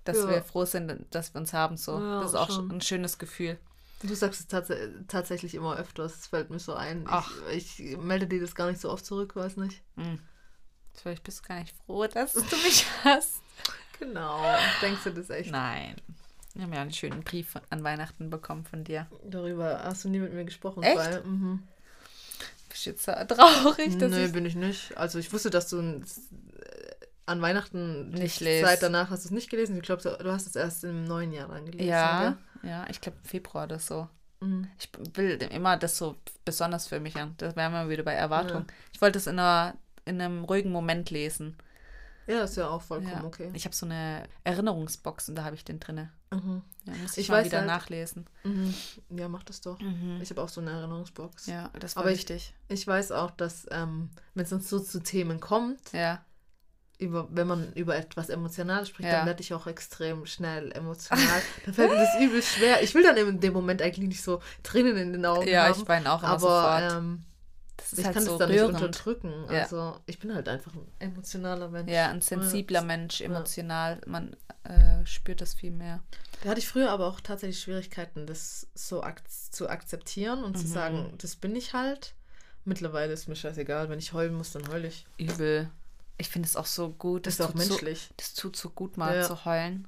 Dass 0.06 0.18
Ja. 0.18 0.28
wir 0.30 0.42
froh 0.42 0.64
sind, 0.64 1.04
dass 1.10 1.34
wir 1.34 1.40
uns 1.40 1.52
haben. 1.52 1.76
So. 1.76 1.98
Ja, 1.98 2.20
das 2.22 2.30
ist 2.30 2.36
auch 2.36 2.50
schon. 2.50 2.70
ein 2.70 2.80
schönes 2.80 3.18
Gefühl. 3.18 3.58
Du 4.02 4.14
sagst 4.14 4.40
es 4.40 4.46
tats 4.46 4.70
tatsächlich 5.08 5.54
immer 5.54 5.76
öfters, 5.76 6.14
es 6.14 6.26
fällt 6.26 6.50
mir 6.50 6.58
so 6.58 6.74
ein. 6.74 7.04
Ach. 7.08 7.30
Ich, 7.52 7.80
ich 7.82 7.96
melde 7.96 8.26
dir 8.26 8.40
das 8.40 8.54
gar 8.54 8.68
nicht 8.70 8.80
so 8.80 8.90
oft 8.90 9.04
zurück, 9.06 9.34
weiß 9.36 9.56
nicht. 9.56 9.82
Hm. 9.96 10.18
Vielleicht 10.94 11.24
bist 11.24 11.40
du 11.40 11.48
gar 11.48 11.60
nicht 11.60 11.74
froh, 11.84 12.06
dass 12.06 12.32
du 12.34 12.40
mich 12.64 12.86
hast. 13.04 13.40
Genau. 13.98 14.42
Denkst 14.82 15.04
du 15.04 15.10
das 15.10 15.30
echt? 15.30 15.50
Nein. 15.50 15.96
Wir 16.54 16.62
haben 16.64 16.72
ja 16.72 16.80
einen 16.82 16.92
schönen 16.92 17.22
Brief 17.22 17.50
von- 17.50 17.62
an 17.70 17.84
Weihnachten 17.84 18.30
bekommen 18.30 18.64
von 18.64 18.84
dir. 18.84 19.06
Darüber 19.24 19.82
hast 19.84 20.04
du 20.04 20.08
nie 20.08 20.18
mit 20.20 20.32
mir 20.32 20.44
gesprochen. 20.44 20.82
Echt? 20.82 20.96
Weil, 20.96 21.22
mhm. 21.24 21.62
Bist 22.68 22.84
du 22.86 22.90
jetzt 22.90 23.04
traurig, 23.04 23.96
dass 23.98 24.10
nee, 24.10 24.26
ich 24.26 24.32
bin 24.32 24.44
ich 24.44 24.54
nicht. 24.56 24.96
Also 24.96 25.18
ich 25.18 25.32
wusste, 25.32 25.48
dass 25.50 25.68
du 25.70 25.80
ein, 25.80 26.04
an 27.26 27.42
Weihnachten 27.42 28.10
Nicht 28.10 28.40
die 28.40 28.44
lest. 28.44 28.64
Zeit 28.66 28.82
danach 28.82 29.10
hast 29.10 29.24
du 29.24 29.28
es 29.28 29.32
nicht 29.32 29.50
gelesen. 29.50 29.76
Ich 29.76 29.82
glaube, 29.82 30.02
du 30.02 30.32
hast 30.32 30.46
es 30.46 30.56
erst 30.56 30.84
im 30.84 31.04
neuen 31.04 31.32
Jahr 31.32 31.48
dann 31.48 31.64
gelesen. 31.66 31.88
Ja, 31.88 32.36
ja, 32.62 32.86
ich 32.88 33.00
glaube 33.00 33.18
Februar 33.24 33.64
oder 33.64 33.78
so. 33.78 34.08
Mhm. 34.40 34.68
Ich 34.78 34.90
will 35.16 35.30
immer 35.50 35.76
das 35.76 35.96
so 35.98 36.16
besonders 36.44 36.86
für 36.86 37.00
mich 37.00 37.16
an. 37.16 37.34
Das 37.38 37.56
wären 37.56 37.72
wir 37.72 37.88
wieder 37.88 38.02
bei 38.02 38.12
Erwartung. 38.14 38.66
Ich 38.92 39.00
wollte 39.00 39.18
es 39.18 39.26
in, 39.26 39.38
einer, 39.38 39.74
in 40.04 40.20
einem 40.20 40.44
ruhigen 40.44 40.70
Moment 40.70 41.10
lesen. 41.10 41.56
Ja, 42.28 42.42
ist 42.42 42.56
ja 42.56 42.68
auch 42.68 42.82
vollkommen 42.82 43.12
Ja. 43.12 43.24
okay. 43.24 43.50
Ich 43.54 43.64
habe 43.66 43.74
so 43.74 43.86
eine 43.86 44.24
Erinnerungsbox 44.42 45.28
und 45.28 45.36
da 45.36 45.44
habe 45.44 45.54
ich 45.54 45.64
den 45.64 45.78
drinne. 45.78 46.10
Mhm. 46.32 46.62
Ja, 46.84 46.92
muss 46.94 47.12
ich, 47.12 47.18
Ich 47.18 47.28
mal 47.28 47.36
weiß 47.38 47.46
wieder 47.46 47.58
halt- 47.58 47.68
nachlesen. 47.68 48.26
Mhm. 48.42 48.74
Ja, 49.10 49.28
mach 49.28 49.44
das 49.44 49.60
doch. 49.60 49.78
Ich 50.20 50.30
habe 50.30 50.42
auch 50.42 50.48
so 50.48 50.60
eine 50.60 50.72
Erinnerungsbox. 50.72 51.46
Ja, 51.46 51.70
das 51.78 51.94
war 51.94 52.02
Aber 52.02 52.10
ich- 52.10 52.18
wichtig. 52.18 52.52
Ich 52.68 52.84
weiß 52.86 53.12
auch, 53.12 53.30
dass, 53.30 53.66
ähm, 53.70 54.10
wenn 54.34 54.44
es 54.44 54.52
uns 54.52 54.68
so 54.68 54.80
zu 54.80 55.00
Themen 55.02 55.38
kommt, 55.40 55.92
Ja. 55.92 56.20
Über, 56.98 57.28
wenn 57.30 57.46
man 57.46 57.72
über 57.74 57.96
etwas 57.96 58.28
Emotionales 58.30 58.88
spricht, 58.88 59.08
Ja. 59.08 59.18
dann 59.18 59.26
werde 59.26 59.42
ich 59.42 59.52
auch 59.54 59.66
extrem 59.66 60.24
schnell 60.26 60.72
emotional. 60.72 61.42
dann 61.64 61.74
fällt 61.74 61.90
mir 61.90 61.96
das 61.98 62.20
übel 62.20 62.42
schwer. 62.42 62.82
Ich 62.82 62.94
will 62.94 63.02
dann 63.02 63.16
in 63.16 63.40
dem 63.40 63.52
Moment 63.52 63.82
eigentlich 63.82 64.08
nicht 64.08 64.22
so 64.22 64.40
Tränen 64.62 64.96
in 64.96 65.12
den 65.12 65.26
Augen 65.26 65.46
Ja, 65.48 65.64
haben. 65.68 65.80
ich 65.80 65.88
weine 65.88 66.10
auch 66.12 66.22
immer 66.22 66.28
aber 66.32 66.38
sofort. 66.40 66.92
ähm, 67.02 67.22
ich 67.92 68.04
halt 68.04 68.14
kann 68.14 68.24
so 68.24 68.32
es 68.32 68.38
dann 68.38 68.48
nicht 68.50 68.60
rührend. 68.60 68.74
unterdrücken. 68.80 69.32
Ja. 69.50 69.62
Also 69.62 69.96
ich 70.06 70.18
bin 70.18 70.34
halt 70.34 70.48
einfach 70.48 70.72
ein 70.74 70.86
emotionaler 70.98 71.68
Mensch. 71.68 71.92
Ja, 71.92 72.08
ein 72.08 72.20
sensibler 72.22 72.80
Ja. 72.80 72.86
Mensch, 72.86 73.20
Ja. 73.20 73.26
emotional. 73.26 74.00
Man 74.06 74.34
äh, 74.64 75.04
spürt 75.06 75.40
das 75.40 75.54
viel 75.54 75.70
mehr. 75.70 76.00
Da 76.42 76.50
hatte 76.50 76.58
ich 76.60 76.66
früher 76.68 76.90
aber 76.90 77.06
auch 77.06 77.20
tatsächlich 77.20 77.60
Schwierigkeiten, 77.60 78.26
das 78.26 78.66
so 78.74 79.02
ak 79.02 79.22
zu 79.50 79.68
akzeptieren 79.68 80.42
und 80.44 80.56
zu 80.58 80.64
Mhm. 80.64 80.72
sagen, 80.72 81.14
das 81.18 81.36
bin 81.36 81.54
ich 81.54 81.72
halt. 81.74 82.14
Mittlerweile 82.64 83.12
ist 83.12 83.28
mir 83.28 83.36
scheißegal. 83.36 83.88
Wenn 83.90 83.98
ich 84.00 84.12
heulen 84.12 84.34
muss, 84.34 84.50
dann 84.52 84.66
heule 84.68 84.88
ich. 84.88 85.06
Übel. 85.18 85.70
Ich 86.18 86.28
finde 86.28 86.46
es 86.48 86.56
auch 86.56 86.66
so 86.66 86.90
gut. 86.90 87.26
Das 87.26 87.34
ist 87.34 87.40
auch 87.42 87.52
tut 87.52 87.62
so, 87.62 87.68
menschlich. 87.74 88.08
das 88.16 88.34
tut 88.34 88.56
so 88.56 88.70
gut, 88.70 88.96
mal 88.96 89.16
Ja. 89.16 89.22
zu 89.26 89.44
heulen. 89.44 89.86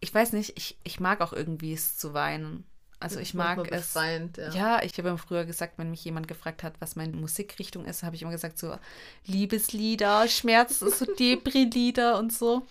Ich 0.00 0.14
weiß 0.14 0.32
nicht, 0.32 0.56
ich, 0.56 0.76
ich 0.84 1.00
mag 1.00 1.20
auch 1.20 1.32
irgendwie 1.32 1.72
es 1.72 1.96
zu 1.96 2.14
weinen. 2.14 2.64
Also 3.00 3.20
ich 3.20 3.32
mag 3.32 3.58
es. 3.70 3.86
befreiend, 3.86 4.38
ja. 4.38 4.50
Ja, 4.50 4.82
ich 4.82 4.98
habe 4.98 5.08
immer 5.10 5.18
früher 5.18 5.44
gesagt, 5.44 5.74
wenn 5.78 5.90
mich 5.92 6.04
jemand 6.04 6.26
gefragt 6.26 6.64
hat, 6.64 6.74
was 6.80 6.96
meine 6.96 7.12
Musikrichtung 7.16 7.84
ist, 7.84 8.02
habe 8.02 8.16
ich 8.16 8.22
immer 8.22 8.32
gesagt, 8.32 8.58
so 8.58 8.76
Liebeslieder, 9.26 10.26
Schmerz, 10.28 10.80
so 10.80 11.04
Depri-Lieder 11.18 12.18
und 12.18 12.32
so. 12.32 12.66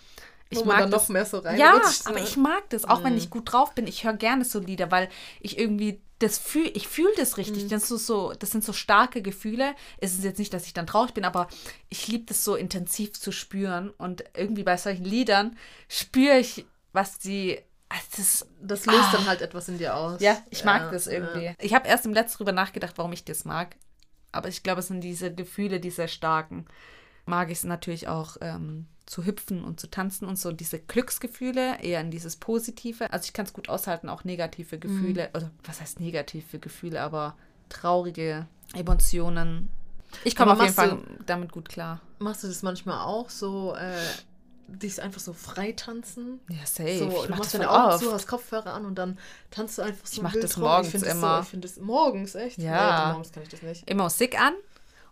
Ich 0.50 0.58
Wo 0.58 0.64
mag 0.64 0.78
dann 0.80 0.90
das. 0.90 1.02
noch 1.04 1.08
mehr 1.10 1.24
so 1.26 1.38
rein 1.38 1.58
Ja, 1.58 1.80
aber 2.06 2.20
ich 2.22 2.36
mag 2.36 2.68
das, 2.70 2.84
auch 2.84 3.04
wenn 3.04 3.12
Mhm. 3.12 3.18
ich 3.18 3.30
gut 3.30 3.52
drauf 3.52 3.74
bin. 3.74 3.86
Ich 3.86 4.04
höre 4.04 4.14
gerne 4.14 4.44
so 4.44 4.58
Lieder, 4.58 4.90
weil 4.90 5.08
ich 5.40 5.58
irgendwie 5.58 6.00
das 6.20 6.38
fühl, 6.38 6.70
ich 6.74 6.88
fühle 6.88 7.12
das 7.16 7.36
richtig. 7.36 7.64
Mhm. 7.64 7.68
Das, 7.68 7.88
so, 7.88 8.32
das 8.32 8.50
sind 8.50 8.64
so 8.64 8.72
starke 8.72 9.22
Gefühle. 9.22 9.74
Es 9.98 10.14
ist 10.14 10.24
jetzt 10.24 10.38
nicht, 10.38 10.52
dass 10.52 10.66
ich 10.66 10.72
dann 10.74 10.86
traurig 10.86 11.14
bin, 11.14 11.24
aber 11.24 11.48
ich 11.88 12.08
liebe 12.08 12.24
das 12.26 12.42
so 12.44 12.56
intensiv 12.56 13.12
zu 13.20 13.30
spüren. 13.30 13.90
Und 13.90 14.24
irgendwie 14.36 14.64
bei 14.64 14.76
solchen 14.76 15.04
Liedern 15.04 15.56
spüre 15.88 16.38
ich, 16.38 16.66
was 16.92 17.18
die. 17.18 17.60
Also 17.90 18.04
das, 18.16 18.46
Das 18.60 18.86
löst 18.86 18.98
Ah. 19.08 19.12
dann 19.12 19.26
halt 19.26 19.40
etwas 19.42 19.68
in 19.68 19.78
dir 19.78 19.96
aus. 19.96 20.20
ja, 20.20 20.36
ich 20.50 20.64
mag 20.64 20.82
Ja, 20.82 20.90
das 20.90 21.06
irgendwie. 21.06 21.44
ja. 21.46 21.52
Ich 21.60 21.72
habe 21.72 21.88
erst 21.88 22.04
im 22.04 22.12
letzten 22.12 22.38
drüber 22.38 22.52
nachgedacht, 22.52 22.94
warum 22.96 23.12
ich 23.12 23.24
das 23.24 23.44
mag. 23.44 23.76
Aber 24.30 24.48
ich 24.48 24.62
glaube, 24.62 24.80
es 24.80 24.88
sind 24.88 25.00
diese 25.00 25.32
Gefühle, 25.34 25.80
diese 25.80 26.06
starken. 26.08 26.66
Mag 27.24 27.50
ich 27.50 27.58
es 27.58 27.64
natürlich 27.64 28.08
auch 28.08 28.36
ähm, 28.42 28.86
zu 29.08 29.24
hüpfen 29.24 29.64
und 29.64 29.80
zu 29.80 29.90
tanzen 29.90 30.26
und 30.26 30.38
so. 30.38 30.52
Diese 30.52 30.78
Glücksgefühle, 30.78 31.80
eher 31.80 32.00
in 32.00 32.10
dieses 32.10 32.36
Positive. 32.36 33.10
Also 33.12 33.24
ich 33.24 33.32
kann 33.32 33.46
es 33.46 33.52
gut 33.52 33.68
aushalten, 33.68 34.08
auch 34.08 34.24
negative 34.24 34.78
Gefühle. 34.78 35.30
Oder 35.34 35.50
was 35.64 35.80
heißt 35.80 36.00
negative 36.00 36.58
Gefühle, 36.58 37.00
aber 37.00 37.36
traurige 37.68 38.46
Emotionen. 38.74 39.70
Ich 40.24 40.36
komme 40.36 40.52
auf 40.52 40.60
jeden 40.60 40.74
Fall 40.74 40.94
machst 40.94 41.06
damit 41.26 41.52
gut 41.52 41.68
klar. 41.68 42.00
Machst 42.18 42.42
du 42.44 42.48
das 42.48 42.62
manchmal 42.62 43.00
auch 43.06 43.30
so, 43.30 43.74
äh, 43.74 43.96
dich 44.68 45.00
einfach 45.00 45.20
so 45.20 45.32
frei 45.32 45.72
tanzen? 45.72 46.40
Ja, 46.48 46.64
safe. 46.64 46.98
So, 46.98 47.08
ich 47.08 47.22
du 47.22 47.30
mache 47.30 47.42
das 47.42 47.52
deine 47.52 47.70
Augen 47.70 47.92
oft. 47.92 48.04
zu, 48.04 48.12
hast 48.12 48.26
Kopfhörer 48.26 48.74
an 48.74 48.84
und 48.84 48.96
dann 48.96 49.18
tanzt 49.50 49.78
du 49.78 49.82
einfach 49.82 50.06
so 50.06 50.16
Ich 50.16 50.22
mach 50.22 50.34
das 50.34 50.56
morgens 50.56 50.94
ich 50.94 51.02
immer. 51.02 51.36
So, 51.36 51.42
ich 51.42 51.48
finde 51.48 51.68
das 51.68 51.78
morgens, 51.78 52.34
echt? 52.34 52.58
Ja. 52.58 53.06
Nee, 53.06 53.12
morgens 53.12 53.32
kann 53.32 53.42
ich 53.42 53.48
das 53.48 53.62
nicht. 53.62 53.88
Immer 53.88 54.04
Musik 54.04 54.40
an 54.40 54.54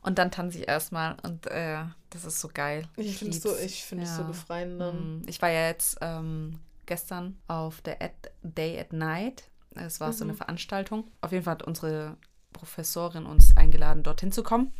und 0.06 0.18
dann 0.18 0.30
tanze 0.30 0.58
ich 0.58 0.68
erstmal. 0.68 1.16
Und 1.22 1.46
äh, 1.48 1.84
das 2.10 2.24
ist 2.24 2.40
so 2.40 2.48
geil. 2.52 2.88
Ich 2.96 3.18
finde 3.18 3.36
es 3.36 3.42
so, 3.42 3.54
ich 3.56 3.84
find 3.84 4.02
es 4.02 4.16
so 4.16 4.22
Ja. 4.22 4.28
befreiend 4.28 4.80
dann. 4.80 5.18
Mm, 5.20 5.22
Ich 5.28 5.42
war 5.42 5.50
ja 5.50 5.66
jetzt 5.66 5.98
ähm, 6.00 6.58
gestern 6.86 7.36
auf 7.48 7.80
der 7.82 8.00
at 8.00 8.12
Day 8.42 8.78
at 8.80 8.92
Night. 8.92 9.50
Es 9.74 10.00
war 10.00 10.12
so 10.12 10.24
eine 10.24 10.32
Mhm. 10.32 10.38
Veranstaltung. 10.38 11.04
Auf 11.20 11.32
jeden 11.32 11.44
Fall 11.44 11.52
hat 11.52 11.62
unsere 11.64 12.16
Professorin 12.54 13.26
uns 13.26 13.54
eingeladen, 13.56 14.02
dorthin 14.02 14.32
zu 14.32 14.42
kommen. 14.42 14.72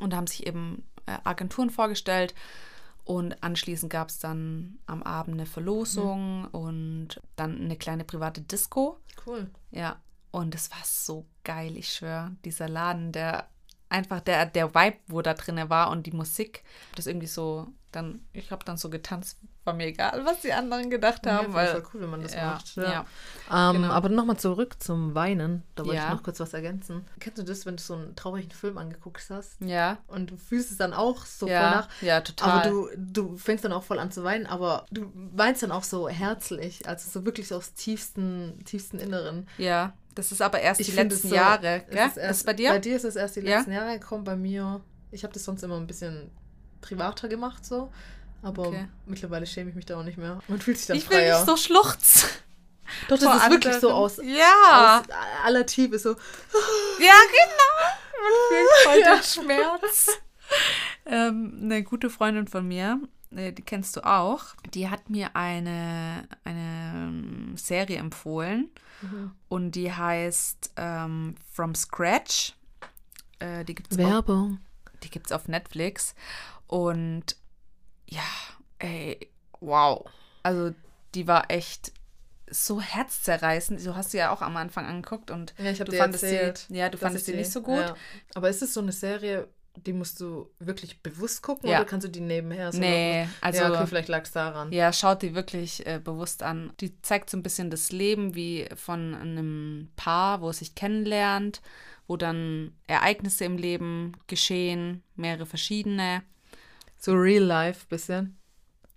Und 0.00 0.12
da 0.12 0.18
haben 0.18 0.26
sich 0.26 0.46
eben 0.46 0.84
äh, 1.06 1.16
Agenturen 1.24 1.70
vorgestellt. 1.70 2.34
Und 3.04 3.42
anschließend 3.42 3.90
gab 3.90 4.10
es 4.10 4.18
dann 4.20 4.78
am 4.86 5.02
Abend 5.02 5.34
eine 5.34 5.46
Verlosung 5.46 6.44
und 6.46 7.20
dann 7.36 7.60
eine 7.60 7.76
kleine 7.76 8.04
private 8.04 8.42
Disco. 8.42 9.00
Cool. 9.26 9.50
Ja, 9.72 9.96
und 10.30 10.54
es 10.54 10.70
war 10.70 10.78
so 10.84 11.26
geil, 11.42 11.76
ich 11.76 11.92
schwöre. 11.92 12.36
Dieser 12.44 12.68
Laden, 12.68 13.10
der 13.12 13.48
einfach, 13.92 14.20
der, 14.20 14.46
der 14.46 14.74
Vibe, 14.74 14.96
wo 15.06 15.22
da 15.22 15.34
drin 15.34 15.60
war 15.68 15.90
und 15.90 16.06
die 16.06 16.12
Musik, 16.12 16.64
das 16.96 17.06
irgendwie 17.06 17.26
so, 17.28 17.68
dann, 17.92 18.24
ich 18.32 18.50
habe 18.50 18.64
dann 18.64 18.76
so 18.78 18.88
getanzt, 18.90 19.38
war 19.64 19.74
mir 19.74 19.86
egal, 19.86 20.24
was 20.24 20.40
die 20.40 20.52
anderen 20.52 20.90
gedacht 20.90 21.24
Ja, 21.24 21.34
haben. 21.34 21.48
ich 21.50 21.54
weil, 21.54 21.68
voll 21.68 21.84
cool, 21.94 22.00
wenn 22.00 22.10
man 22.10 22.22
das 22.22 22.34
ja, 22.34 22.46
macht. 22.46 22.74
ja. 22.74 23.04
Ähm, 23.52 23.82
genau. 23.82 23.92
Aber 23.94 24.08
nochmal 24.08 24.36
zurück 24.36 24.82
zum 24.82 25.14
Weinen. 25.14 25.62
Da 25.76 25.84
wollte 25.84 25.98
Ja. 25.98 26.08
ich 26.08 26.14
noch 26.14 26.22
kurz 26.24 26.40
was 26.40 26.52
ergänzen. 26.52 27.04
Kennst 27.20 27.38
du 27.38 27.44
das, 27.44 27.64
wenn 27.64 27.76
du 27.76 27.82
so 27.82 27.94
einen 27.94 28.16
traurigen 28.16 28.50
Film 28.50 28.76
angeguckt 28.76 29.24
hast 29.30 29.60
ja, 29.60 29.98
und 30.08 30.30
du 30.32 30.36
fühlst 30.36 30.72
es 30.72 30.78
dann 30.78 30.92
auch 30.92 31.24
so 31.26 31.46
voll 31.46 31.52
ja, 31.54 31.70
nach? 31.70 31.88
ja, 32.00 32.20
total. 32.22 32.50
Aber 32.50 32.68
du, 32.70 32.88
du 32.96 33.36
fängst 33.36 33.64
dann 33.64 33.72
auch 33.72 33.84
voll 33.84 34.00
an 34.00 34.10
zu 34.10 34.24
weinen, 34.24 34.46
aber 34.46 34.84
du 34.90 35.12
weinst 35.14 35.62
dann 35.62 35.70
auch 35.70 35.84
so 35.84 36.08
herzlich, 36.08 36.88
also 36.88 37.08
so 37.08 37.24
wirklich 37.24 37.46
so 37.46 37.56
aus 37.56 37.74
tiefsten, 37.74 38.64
tiefsten 38.64 38.98
Inneren. 38.98 39.46
ja, 39.58 39.92
das 40.14 40.32
ist 40.32 40.40
aber 40.42 40.60
erst 40.60 40.80
die 40.80 40.84
find 40.84 41.10
letzten 41.12 41.28
so- 41.28 41.34
Jahre, 41.34 41.84
gell? 41.90 41.98
Ist, 42.06 42.16
Ist, 42.16 42.16
erst, 42.18 42.46
bei 42.46 42.52
dir? 42.54 42.70
Bei 42.70 42.78
dir 42.78 42.96
ist 42.96 43.04
es 43.04 43.16
erst 43.16 43.36
die 43.36 43.40
Ja? 43.40 43.56
letzten 43.58 43.72
Jahre 43.72 43.98
gekommen, 43.98 44.24
bei 44.24 44.36
mir. 44.36 44.80
Ich 45.10 45.24
habe 45.24 45.32
das 45.34 45.44
sonst 45.44 45.62
immer 45.62 45.76
ein 45.76 45.86
bisschen 45.86 46.30
privater 46.80 47.28
gemacht, 47.28 47.64
so. 47.64 47.90
Aber 48.42 48.68
Okay. 48.68 48.88
mittlerweile 49.06 49.46
schäme 49.46 49.70
ich 49.70 49.76
mich 49.76 49.86
da 49.86 49.98
auch 49.98 50.02
nicht 50.04 50.18
mehr. 50.18 50.40
Man 50.48 50.60
fühlt 50.60 50.78
sich 50.78 50.86
dann 50.88 50.96
ich 50.96 51.04
freier. 51.04 51.36
nicht 51.36 51.46
so 51.46 51.56
schluchzen. 51.56 52.28
Doch, 53.08 53.16
das 53.18 53.22
vor 53.24 53.36
ist 53.36 53.50
wirklich 53.50 53.74
so 53.76 53.88
anderen. 53.88 54.04
aus, 54.04 54.16
Ja, 54.22 55.00
aus 55.00 55.06
aller 55.44 55.64
Tiefe, 55.64 55.98
so. 55.98 56.10
ja, 56.10 56.16
genau. 57.30 58.22
Man 58.22 58.32
fühlt 58.48 58.70
voll 58.84 59.02
den 59.14 59.22
Schmerz. 59.22 60.18
Ähm, 61.06 61.60
eine 61.62 61.82
gute 61.82 62.10
Freundin 62.10 62.46
von 62.48 62.66
mir, 62.68 63.00
äh, 63.34 63.52
die 63.52 63.62
kennst 63.62 63.96
du 63.96 64.04
auch, 64.04 64.44
die 64.74 64.88
hat 64.90 65.08
mir 65.08 65.34
eine, 65.34 66.28
eine 66.44 67.06
ähm, 67.06 67.54
Serie 67.56 67.96
empfohlen 67.98 68.70
und 69.48 69.72
die 69.72 69.92
heißt 69.92 70.72
ähm, 70.76 71.34
From 71.52 71.74
Scratch. 71.74 72.54
Äh, 73.38 73.64
die 73.64 73.74
gibt 73.74 73.92
es 73.92 73.98
auf, 73.98 74.04
Werbung. 74.04 74.60
die 75.02 75.10
gibt's 75.10 75.32
auf 75.32 75.48
Netflix. 75.48 76.14
Und 76.66 77.36
ja, 78.08 78.22
ey, 78.78 79.28
wow. 79.60 80.04
Also 80.42 80.74
die 81.14 81.26
war 81.26 81.50
echt 81.50 81.92
so 82.50 82.80
herzzerreißend. 82.80 83.84
Du 83.84 83.96
hast 83.96 84.10
sie 84.10 84.18
ja 84.18 84.30
auch 84.30 84.42
am 84.42 84.56
Anfang 84.56 84.86
angeguckt 84.86 85.30
und 85.30 85.54
Ja, 85.58 85.70
ich 85.70 85.78
du 85.78 85.84
dir 85.84 85.98
fandest 85.98 86.24
erzählt. 86.24 86.58
sie, 86.68 86.76
ja, 86.76 86.88
du 86.88 86.98
fandest 86.98 87.26
sie 87.26 87.34
nicht 87.34 87.50
so 87.50 87.62
gut. 87.62 87.78
Ja. 87.80 87.94
Aber 88.34 88.48
ist 88.50 88.62
es 88.62 88.74
so 88.74 88.80
eine 88.80 88.92
Serie, 88.92 89.48
die 89.76 89.92
musst 89.92 90.20
du 90.20 90.50
wirklich 90.58 91.02
bewusst 91.02 91.42
gucken 91.42 91.68
Ja. 91.70 91.78
oder 91.78 91.86
kannst 91.86 92.06
du 92.06 92.10
die 92.10 92.20
nebenher 92.20 92.72
so 92.72 92.78
Nee, 92.78 93.26
also 93.40 93.60
ja, 93.62 93.70
okay, 93.70 93.86
vielleicht 93.86 94.08
lag 94.08 94.22
es 94.24 94.32
daran. 94.32 94.70
Ja, 94.72 94.92
schaut 94.92 95.22
die 95.22 95.34
wirklich 95.34 95.86
äh, 95.86 95.98
bewusst 96.02 96.42
an. 96.42 96.72
Die 96.80 97.00
zeigt 97.02 97.30
so 97.30 97.36
ein 97.38 97.42
bisschen 97.42 97.70
das 97.70 97.90
Leben 97.90 98.34
wie 98.34 98.68
von 98.76 99.14
einem 99.14 99.90
Paar, 99.96 100.40
wo 100.42 100.50
es 100.50 100.58
sich 100.58 100.74
kennenlernt, 100.74 101.62
wo 102.06 102.16
dann 102.16 102.72
Ereignisse 102.86 103.44
im 103.44 103.56
Leben 103.56 104.12
geschehen, 104.26 105.02
mehrere 105.16 105.46
verschiedene. 105.46 106.22
So 106.98 107.12
real 107.14 107.42
life 107.42 107.86
bisschen. 107.88 108.36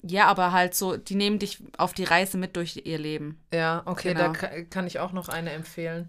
Ja, 0.08 0.28
aber 0.28 0.52
halt 0.52 0.76
so, 0.76 0.98
die 0.98 1.16
nehmen 1.16 1.40
dich 1.40 1.64
auf 1.78 1.94
die 1.94 2.04
Reise 2.04 2.38
mit 2.38 2.56
durch 2.58 2.80
ihr 2.86 3.00
Leben. 3.00 3.42
Ja, 3.52 3.82
okay, 3.86 4.10
Genau. 4.14 4.28
da 4.28 4.30
ka- 4.34 4.62
kann 4.70 4.86
ich 4.86 5.00
auch 5.00 5.14
noch 5.14 5.30
eine 5.30 5.52
empfehlen. 5.52 6.06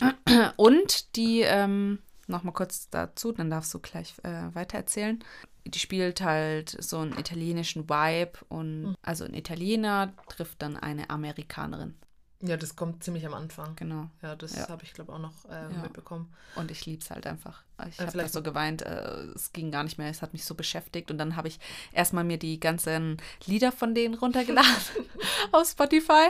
Und 0.57 1.17
die, 1.17 1.41
ähm, 1.43 2.01
nochmal 2.27 2.55
kurz 2.55 2.89
dazu, 2.91 3.33
dann 3.33 3.51
darfst 3.51 3.73
du 3.75 3.79
gleich 3.81 4.15
äh, 4.23 4.55
weitererzählen. 4.55 5.23
Die 5.67 5.79
spielt 5.79 6.21
halt 6.21 6.77
so 6.81 6.99
einen 6.99 7.19
italienischen 7.19 7.89
Vibe 7.89 8.33
und 8.49 8.95
also 9.03 9.25
ein 9.25 9.35
Italiener 9.35 10.13
trifft 10.29 10.63
dann 10.63 10.77
eine 10.77 11.11
Amerikanerin. 11.11 11.95
Ja, 12.43 12.59
das 12.59 12.77
kommt 12.77 13.03
ziemlich 13.03 13.27
am 13.27 13.33
Anfang. 13.33 13.75
Genau. 13.77 14.11
Ja, 14.23 14.37
das 14.37 14.55
Ja. 14.55 14.69
habe 14.69 14.85
ich, 14.85 14.93
glaube 14.93 15.13
auch 15.15 15.19
noch 15.19 15.47
äh, 15.47 15.73
Ja. 15.73 15.83
mitbekommen. 15.83 16.33
Und 16.55 16.71
ich 16.71 16.85
lieb's 16.85 17.11
halt 17.11 17.27
einfach. 17.27 17.63
Ich 17.89 17.97
Ja, 17.97 18.01
habe 18.01 18.05
da 18.07 18.11
vielleicht- 18.13 18.35
so 18.35 18.43
geweint, 18.43 18.83
äh, 18.83 19.23
es 19.35 19.53
ging 19.55 19.71
gar 19.71 19.83
nicht 19.85 19.97
mehr, 19.97 20.11
es 20.11 20.21
hat 20.21 20.35
mich 20.35 20.45
so 20.45 20.55
beschäftigt. 20.55 21.11
Und 21.11 21.17
dann 21.19 21.35
habe 21.35 21.49
ich 21.49 21.59
erstmal 21.93 22.25
mir 22.25 22.39
die 22.39 22.61
ganzen 22.61 23.17
Lieder 23.47 23.73
von 23.73 23.95
denen 23.95 24.15
runtergeladen 24.15 24.69
auf 25.53 25.67
Spotify 25.67 26.29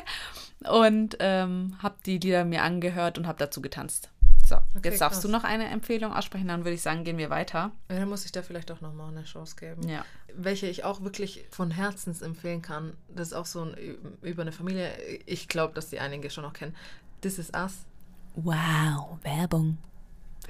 und 0.70 1.16
ähm, 1.18 1.76
habe 1.82 1.96
die 2.06 2.18
Lieder 2.18 2.44
mir 2.44 2.62
angehört 2.62 3.18
und 3.18 3.26
habe 3.26 3.38
dazu 3.40 3.60
getanzt. 3.60 4.08
So, 4.48 4.56
Okay, 4.76 4.90
jetzt 4.90 5.00
darfst 5.00 5.16
krass. 5.16 5.22
du 5.22 5.28
noch 5.28 5.42
eine 5.44 5.66
Empfehlung 5.68 6.12
aussprechen, 6.12 6.46
dann 6.48 6.60
würde 6.60 6.74
ich 6.74 6.82
sagen, 6.82 7.02
gehen 7.04 7.18
wir 7.18 7.30
weiter. 7.30 7.72
Ja, 7.90 7.98
dann 7.98 8.08
muss 8.08 8.24
ich 8.24 8.32
da 8.32 8.42
vielleicht 8.42 8.70
auch 8.70 8.80
nochmal 8.80 9.08
eine 9.10 9.24
Chance 9.24 9.56
geben. 9.56 9.88
Ja. 9.88 10.04
Welche 10.34 10.66
ich 10.68 10.84
auch 10.84 11.00
wirklich 11.02 11.46
von 11.50 11.70
Herzens 11.72 12.22
empfehlen 12.22 12.62
kann. 12.62 12.94
Das 13.08 13.28
ist 13.28 13.34
auch 13.34 13.46
so 13.46 13.62
ein, 13.64 13.74
über 14.22 14.42
eine 14.42 14.52
Familie. 14.52 14.96
Ich 15.26 15.48
glaube, 15.48 15.74
dass 15.74 15.88
die 15.90 15.98
einige 15.98 16.30
schon 16.30 16.44
noch 16.44 16.52
kennen. 16.52 16.74
This 17.22 17.38
is 17.38 17.50
Us. 17.56 17.72
Wow, 18.36 19.18
Werbung. 19.22 19.78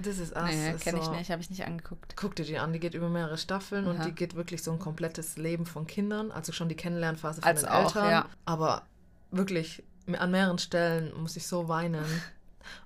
This 0.02 0.18
is 0.18 0.32
Us. 0.32 0.44
Nee, 0.50 0.72
ist 0.72 0.82
kenne 0.84 0.98
ich 0.98 1.04
so- 1.04 1.12
nicht, 1.14 1.30
habe 1.30 1.40
ich 1.40 1.48
nicht 1.48 1.64
angeguckt. 1.64 2.14
Guck 2.16 2.36
dir 2.36 2.44
die 2.44 2.58
an, 2.58 2.72
die 2.74 2.80
geht 2.80 2.92
über 2.94 3.08
mehrere 3.08 3.38
Staffeln 3.38 3.86
und 3.86 3.96
Aha. 4.00 4.04
die 4.04 4.12
geht 4.12 4.34
wirklich 4.34 4.62
so 4.62 4.72
ein 4.72 4.78
komplettes 4.78 5.38
Leben 5.38 5.64
von 5.64 5.86
Kindern, 5.86 6.30
also 6.32 6.52
schon 6.52 6.68
die 6.68 6.74
Kennenlernphase 6.74 7.40
von 7.40 7.48
Als 7.48 7.60
den 7.60 7.70
auch, 7.70 7.96
Eltern. 7.96 8.10
ja. 8.10 8.26
Aber 8.44 8.82
wirklich, 9.30 9.82
an 10.18 10.30
mehreren 10.32 10.58
Stellen 10.58 11.12
muss 11.18 11.36
ich 11.36 11.46
so 11.46 11.68
weinen. 11.68 12.04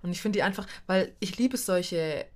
Und 0.02 0.10
ich 0.12 0.20
finde 0.20 0.38
die 0.38 0.42
einfach, 0.42 0.66
weil 0.86 1.12
ich 1.20 1.36
liebe 1.38 1.56
solche 1.56 2.26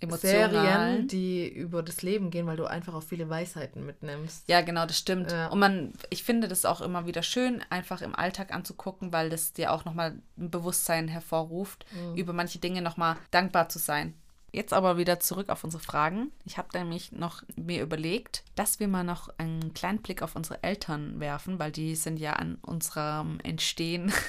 Emotional. 0.00 0.50
Serien, 0.50 1.08
die 1.08 1.48
über 1.48 1.82
das 1.82 2.02
Leben 2.02 2.30
gehen, 2.30 2.46
weil 2.46 2.58
du 2.58 2.66
einfach 2.66 2.92
auch 2.92 3.02
viele 3.02 3.30
Weisheiten 3.30 3.86
mitnimmst. 3.86 4.46
Ja, 4.46 4.60
genau, 4.60 4.84
das 4.84 4.98
stimmt. 4.98 5.32
Ja. 5.32 5.46
Und 5.48 5.58
man, 5.58 5.92
ich 6.10 6.22
finde 6.22 6.48
das 6.48 6.66
auch 6.66 6.82
immer 6.82 7.06
wieder 7.06 7.22
schön, 7.22 7.62
einfach 7.70 8.02
im 8.02 8.14
Alltag 8.14 8.52
anzugucken, 8.52 9.10
weil 9.12 9.30
das 9.30 9.54
dir 9.54 9.72
auch 9.72 9.86
nochmal 9.86 10.20
ein 10.36 10.50
Bewusstsein 10.50 11.08
hervorruft, 11.08 11.86
Mhm. 11.92 12.14
über 12.16 12.32
manche 12.34 12.58
Dinge 12.58 12.82
nochmal 12.82 13.16
dankbar 13.30 13.70
zu 13.70 13.78
sein. 13.78 14.12
Jetzt 14.52 14.72
aber 14.74 14.96
wieder 14.98 15.18
zurück 15.18 15.48
auf 15.48 15.64
unsere 15.64 15.82
Fragen. 15.82 16.30
Ich 16.44 16.56
habe 16.58 16.68
nämlich 16.78 17.12
noch 17.12 17.42
mir 17.56 17.82
überlegt, 17.82 18.42
dass 18.54 18.78
wir 18.80 18.88
mal 18.88 19.02
noch 19.04 19.30
einen 19.38 19.72
kleinen 19.74 20.02
Blick 20.02 20.20
auf 20.22 20.36
unsere 20.36 20.62
Eltern 20.62 21.20
werfen, 21.20 21.58
weil 21.58 21.72
die 21.72 21.94
sind 21.96 22.18
ja 22.18 22.34
an 22.34 22.56
unserem 22.62 23.38
Entstehen 23.40 24.12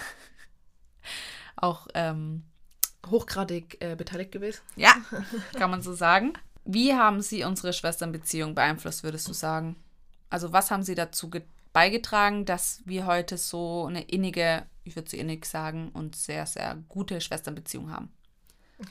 auch 1.58 1.88
ähm, 1.94 2.44
Hochgradig 3.10 3.78
äh, 3.82 3.96
beteiligt 3.96 4.32
gewesen. 4.32 4.62
Ja, 4.76 4.94
kann 5.58 5.70
man 5.72 5.82
so 5.82 5.94
sagen. 5.94 6.34
Wie 6.66 6.94
haben 6.94 7.22
Sie 7.22 7.44
unsere 7.44 7.72
Schwesternbeziehung 7.74 8.54
beeinflusst, 8.56 9.04
würdest 9.04 9.28
du 9.28 9.34
sagen? 9.34 9.76
Also 10.30 10.52
was 10.52 10.72
haben 10.72 10.84
Sie 10.84 10.96
dazu 10.96 11.30
ge- 11.30 11.44
beigetragen, 11.72 12.44
dass 12.46 12.82
wir 12.86 13.06
heute 13.06 13.38
so 13.38 13.86
eine 13.86 14.02
innige, 14.04 14.66
ich 14.84 14.96
würde 14.96 15.10
sie 15.10 15.20
innig 15.20 15.46
sagen, 15.46 15.90
und 15.94 16.16
sehr, 16.16 16.46
sehr 16.46 16.78
gute 16.90 17.22
Schwesternbeziehung 17.22 17.92
haben? 17.92 18.12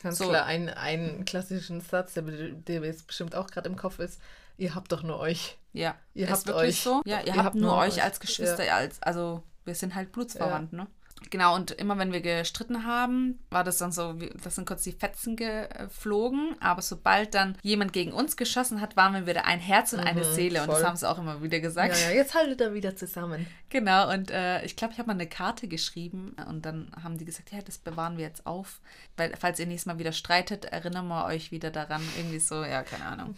Ganz 0.03 0.19
So. 0.19 0.29
klar, 0.29 0.47
ein, 0.47 0.69
einen 0.71 1.25
klassischen 1.27 1.81
Satz, 1.81 2.15
der, 2.15 2.23
der 2.23 2.81
mir 2.81 2.87
jetzt 2.87 3.07
bestimmt 3.07 3.35
auch 3.35 3.49
gerade 3.49 3.69
im 3.69 3.77
Kopf 3.77 3.99
ist. 3.99 4.21
Ihr 4.57 4.75
habt 4.75 4.91
doch 4.91 5.03
nur 5.03 5.19
euch. 5.19 5.59
Ja, 5.75 5.95
Ihr 6.15 6.25
ist 6.27 6.31
habt 6.33 6.47
wirklich 6.47 6.77
euch. 6.79 6.83
so. 6.83 7.03
Ja, 7.05 7.21
ihr, 7.21 7.27
Ihr 7.27 7.35
habt, 7.35 7.45
habt 7.47 7.57
nur 7.57 7.77
euch 7.77 8.03
als 8.03 8.19
Geschwister, 8.21 8.73
als, 8.75 9.03
also 9.03 9.43
wir 9.67 9.75
sind 9.75 9.95
halt 9.95 10.13
Blutsverwandt, 10.13 10.73
ne? 10.73 10.87
Genau, 11.31 11.55
und 11.55 11.73
immer 11.73 11.99
wenn 11.99 12.13
wir 12.13 12.21
gestritten 12.21 12.85
haben, 12.87 13.39
war 13.51 13.65
das 13.65 13.79
dann 13.79 13.91
so, 13.93 14.15
das 14.43 14.55
sind 14.55 14.67
kurz 14.67 14.83
die 14.85 14.93
Fetzen 14.93 15.37
geflogen, 15.37 16.55
aber 16.61 16.83
sobald 16.83 17.35
dann 17.35 17.57
jemand 17.63 17.93
gegen 17.93 18.13
uns 18.13 18.37
geschossen 18.37 18.81
hat, 18.81 18.97
waren 18.97 19.13
wir 19.15 19.27
wieder 19.27 19.45
ein 19.45 19.59
Herz 19.61 19.93
und 19.93 20.01
eine 20.01 20.21
Mhm, 20.21 20.33
Seele 20.35 20.61
und 20.63 20.69
das 20.69 20.79
voll. 20.79 20.87
haben 20.87 20.97
sie 20.97 21.09
auch 21.09 21.19
immer 21.19 21.43
wieder 21.43 21.61
gesagt. 21.61 21.97
Ja, 22.01 22.11
ja, 22.11 22.15
jetzt 22.17 22.35
haltet 22.35 22.61
er 22.61 22.75
wieder 22.75 22.95
zusammen. 22.97 23.47
Genau, 23.69 24.11
und 24.11 24.31
äh, 24.31 24.65
ich 24.65 24.77
glaube, 24.77 24.93
ich 24.93 24.99
habe 25.01 25.09
mal 25.09 25.15
eine 25.15 25.27
Karte 25.27 25.67
geschrieben 25.67 26.37
und 26.49 26.65
dann 26.65 26.91
haben 27.03 27.19
die 27.19 27.25
gesagt, 27.25 27.51
ja, 27.51 27.59
das 27.61 27.79
bewahren 27.79 28.17
wir 28.17 28.25
jetzt 28.25 28.47
auf. 28.47 28.81
Weil, 29.17 29.35
falls 29.37 29.59
ihr 29.59 29.67
nächstes 29.67 29.87
Mal 29.93 29.99
wieder 29.99 30.13
streitet, 30.13 30.67
erinnern 30.67 31.09
wir 31.09 31.27
euch 31.27 31.51
wieder 31.51 31.73
daran. 31.73 32.01
Irgendwie 32.17 32.39
so, 32.39 32.63
ja, 32.65 32.83
keine 32.85 33.05
Ahnung. 33.05 33.35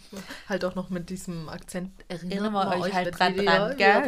Halt 0.47 0.63
auch 0.65 0.75
noch 0.75 0.91
mit 0.91 1.09
diesem 1.09 1.49
Akzent. 1.49 1.91
Erinnern 2.07 2.53
wir 2.53 2.67
euch 2.79 2.93
halt 2.93 3.19
dran, 3.19 3.33
dran, 3.35 3.41
wieder 3.41 3.75
gell? 3.75 3.93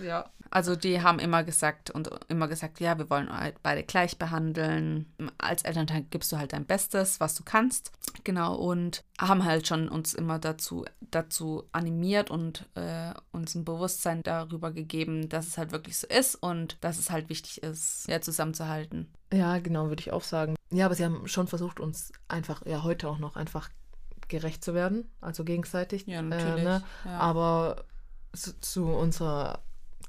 Ja. 0.00 0.04
ja. 0.04 0.30
Also 0.50 0.74
die 0.74 1.00
haben 1.00 1.20
immer 1.20 1.44
gesagt 1.44 1.90
und 1.90 2.10
immer 2.28 2.48
gesagt, 2.48 2.80
ja, 2.80 2.98
wir 2.98 3.08
wollen 3.08 3.32
halt 3.32 3.62
beide 3.62 3.84
gleich 3.84 4.18
behandeln. 4.18 5.06
Als 5.38 5.62
Elternteil 5.62 6.04
gibst 6.10 6.32
du 6.32 6.38
halt 6.38 6.52
dein 6.52 6.66
Bestes, 6.66 7.20
was 7.20 7.36
du 7.36 7.44
kannst. 7.44 7.92
Genau, 8.24 8.56
und 8.56 9.04
haben 9.20 9.44
halt 9.44 9.68
schon 9.68 9.88
uns 9.88 10.12
immer 10.12 10.40
dazu, 10.40 10.84
dazu 11.00 11.64
animiert 11.70 12.30
und 12.30 12.68
äh, 12.74 13.12
uns 13.30 13.54
ein 13.54 13.64
Bewusstsein 13.64 14.22
darüber 14.24 14.72
gegeben, 14.72 15.28
dass 15.28 15.46
es 15.46 15.56
halt 15.56 15.70
wirklich 15.70 15.96
so 15.98 16.08
ist 16.08 16.34
und 16.34 16.78
dass 16.80 16.98
es 16.98 17.10
halt 17.10 17.28
wichtig 17.28 17.62
ist, 17.62 18.08
ja, 18.08 18.20
zusammenzuhalten. 18.20 19.08
Ja, 19.32 19.58
genau, 19.60 19.88
würde 19.88 20.00
ich 20.00 20.12
auch 20.12 20.24
sagen. 20.24 20.56
Ja, 20.72 20.86
aber 20.86 20.96
sie 20.96 21.04
haben 21.04 21.28
schon 21.28 21.46
versucht, 21.46 21.78
uns 21.78 22.12
einfach, 22.26 22.66
ja, 22.66 22.82
heute 22.82 23.08
auch 23.08 23.18
noch 23.18 23.36
einfach 23.36 23.70
gerecht 24.26 24.64
zu 24.64 24.74
werden. 24.74 25.08
Also 25.20 25.44
gegenseitig. 25.44 26.06
Ja, 26.06 26.22
natürlich. 26.22 26.62
Äh, 26.62 26.64
ne? 26.64 26.82
ja. 27.04 27.18
Aber 27.18 27.84
zu, 28.32 28.58
zu 28.60 28.86
unserer 28.86 29.60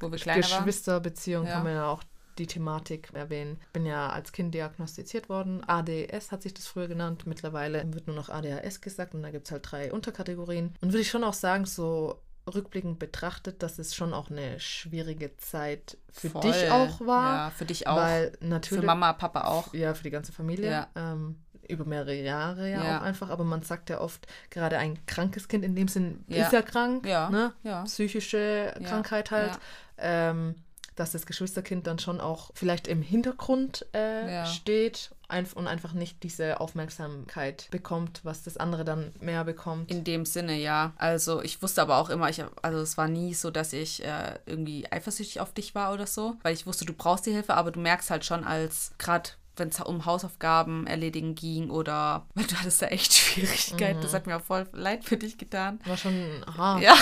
Wo 0.01 0.11
wir 0.11 0.19
kleiner. 0.19 0.41
Geschwisterbeziehung 0.41 1.45
Ja. 1.45 1.53
kann 1.53 1.63
man 1.63 1.73
ja 1.73 1.87
auch 1.87 2.03
die 2.37 2.47
Thematik 2.47 3.09
erwähnen. 3.13 3.57
Ich 3.61 3.73
bin 3.73 3.85
ja 3.85 4.09
als 4.09 4.31
Kind 4.31 4.53
diagnostiziert 4.55 5.29
worden. 5.29 5.63
ADS 5.67 6.31
hat 6.31 6.41
sich 6.41 6.53
das 6.53 6.65
früher 6.65 6.87
genannt. 6.87 7.27
Mittlerweile 7.27 7.83
wird 7.93 8.07
nur 8.07 8.15
noch 8.15 8.29
ADHS 8.29 8.81
gesagt 8.81 9.13
und 9.13 9.21
da 9.21 9.31
gibt 9.31 9.47
es 9.47 9.51
halt 9.51 9.69
drei 9.69 9.91
Unterkategorien. 9.91 10.73
Und 10.81 10.89
würde 10.93 11.01
ich 11.01 11.09
schon 11.09 11.23
auch 11.25 11.33
sagen, 11.33 11.65
so 11.65 12.21
rückblickend 12.51 12.97
betrachtet, 12.99 13.61
dass 13.61 13.77
es 13.79 13.93
schon 13.93 14.13
auch 14.13 14.31
eine 14.31 14.59
schwierige 14.59 15.35
Zeit 15.37 15.97
für 16.11 16.29
Voll. 16.29 16.41
dich 16.41 16.71
auch 16.71 16.99
war. 17.01 17.35
Ja, 17.35 17.49
für 17.51 17.65
dich 17.65 17.85
auch. 17.87 17.97
Weil 17.97 18.31
für 18.39 18.45
natürlich. 18.47 18.85
Mama, 18.85 19.13
Papa 19.13 19.43
auch. 19.43 19.73
Ja, 19.73 19.93
für 19.93 20.03
die 20.03 20.09
ganze 20.09 20.31
Familie. 20.31 20.71
Ja. 20.71 20.87
Ähm, 20.95 21.35
über 21.67 21.85
mehrere 21.85 22.15
Jahre 22.15 22.69
ja, 22.69 22.83
Ja. 22.83 22.97
auch 22.99 23.03
einfach. 23.03 23.29
Aber 23.29 23.43
man 23.43 23.61
sagt 23.61 23.89
ja 23.89 24.01
oft, 24.01 24.25
gerade 24.49 24.77
ein 24.77 25.05
krankes 25.05 25.47
Kind 25.47 25.63
in 25.63 25.75
dem 25.75 25.87
Sinn 25.87 26.23
Ja. 26.27 26.45
ist 26.45 26.51
ja 26.53 26.61
krank. 26.63 27.05
Ja. 27.05 27.29
Ne? 27.29 27.53
Psychische. 27.85 28.73
Krankheit 28.83 29.31
halt. 29.31 29.59
Ähm, 30.01 30.55
dass 30.97 31.13
das 31.13 31.25
Geschwisterkind 31.25 31.87
dann 31.87 31.99
schon 31.99 32.19
auch 32.19 32.51
vielleicht 32.53 32.85
im 32.87 33.01
Hintergrund 33.01 33.85
äh, 33.93 34.29
Ja. 34.33 34.45
steht 34.45 35.11
und 35.55 35.65
einfach 35.67 35.93
nicht 35.93 36.21
diese 36.23 36.59
Aufmerksamkeit 36.59 37.69
bekommt, 37.71 38.19
was 38.23 38.43
das 38.43 38.57
andere 38.57 38.83
dann 38.83 39.13
mehr 39.21 39.45
bekommt. 39.45 39.89
In 39.89 40.03
dem 40.03 40.25
Sinne, 40.25 40.57
ja. 40.59 40.91
Also 40.97 41.41
ich 41.41 41.61
wusste 41.61 41.81
aber 41.81 41.97
auch 41.97 42.09
immer, 42.09 42.29
ich, 42.29 42.43
also 42.61 42.79
es 42.79 42.97
war 42.97 43.07
nie 43.07 43.33
so, 43.33 43.49
dass 43.51 43.71
ich 43.71 44.03
äh, 44.03 44.37
irgendwie 44.45 44.85
eifersüchtig 44.91 45.39
auf 45.39 45.53
dich 45.53 45.73
war 45.73 45.93
oder 45.93 46.05
so, 46.05 46.35
weil 46.43 46.53
ich 46.53 46.67
wusste, 46.67 46.83
du 46.83 46.91
brauchst 46.93 47.25
die 47.25 47.31
Hilfe, 47.31 47.53
aber 47.53 47.71
du 47.71 47.79
merkst 47.79 48.11
halt 48.11 48.25
schon 48.25 48.43
als, 48.43 48.91
gerade 48.97 49.29
wenn 49.55 49.69
es 49.69 49.79
um 49.79 50.05
Hausaufgaben 50.05 50.85
erledigen 50.87 51.33
ging 51.35 51.69
oder, 51.69 52.25
weil 52.35 52.43
du 52.47 52.55
hattest 52.57 52.81
da 52.81 52.87
echt 52.87 53.13
Schwierigkeiten, 53.13 53.99
Mhm. 53.99 54.03
das 54.03 54.13
hat 54.13 54.27
mir 54.27 54.35
auch 54.35 54.41
voll 54.43 54.67
leid 54.73 55.05
für 55.05 55.15
dich 55.17 55.37
getan. 55.37 55.79
war 55.85 55.95
schon 55.97 56.45
hart. 56.57 56.81
Ja, 56.83 56.95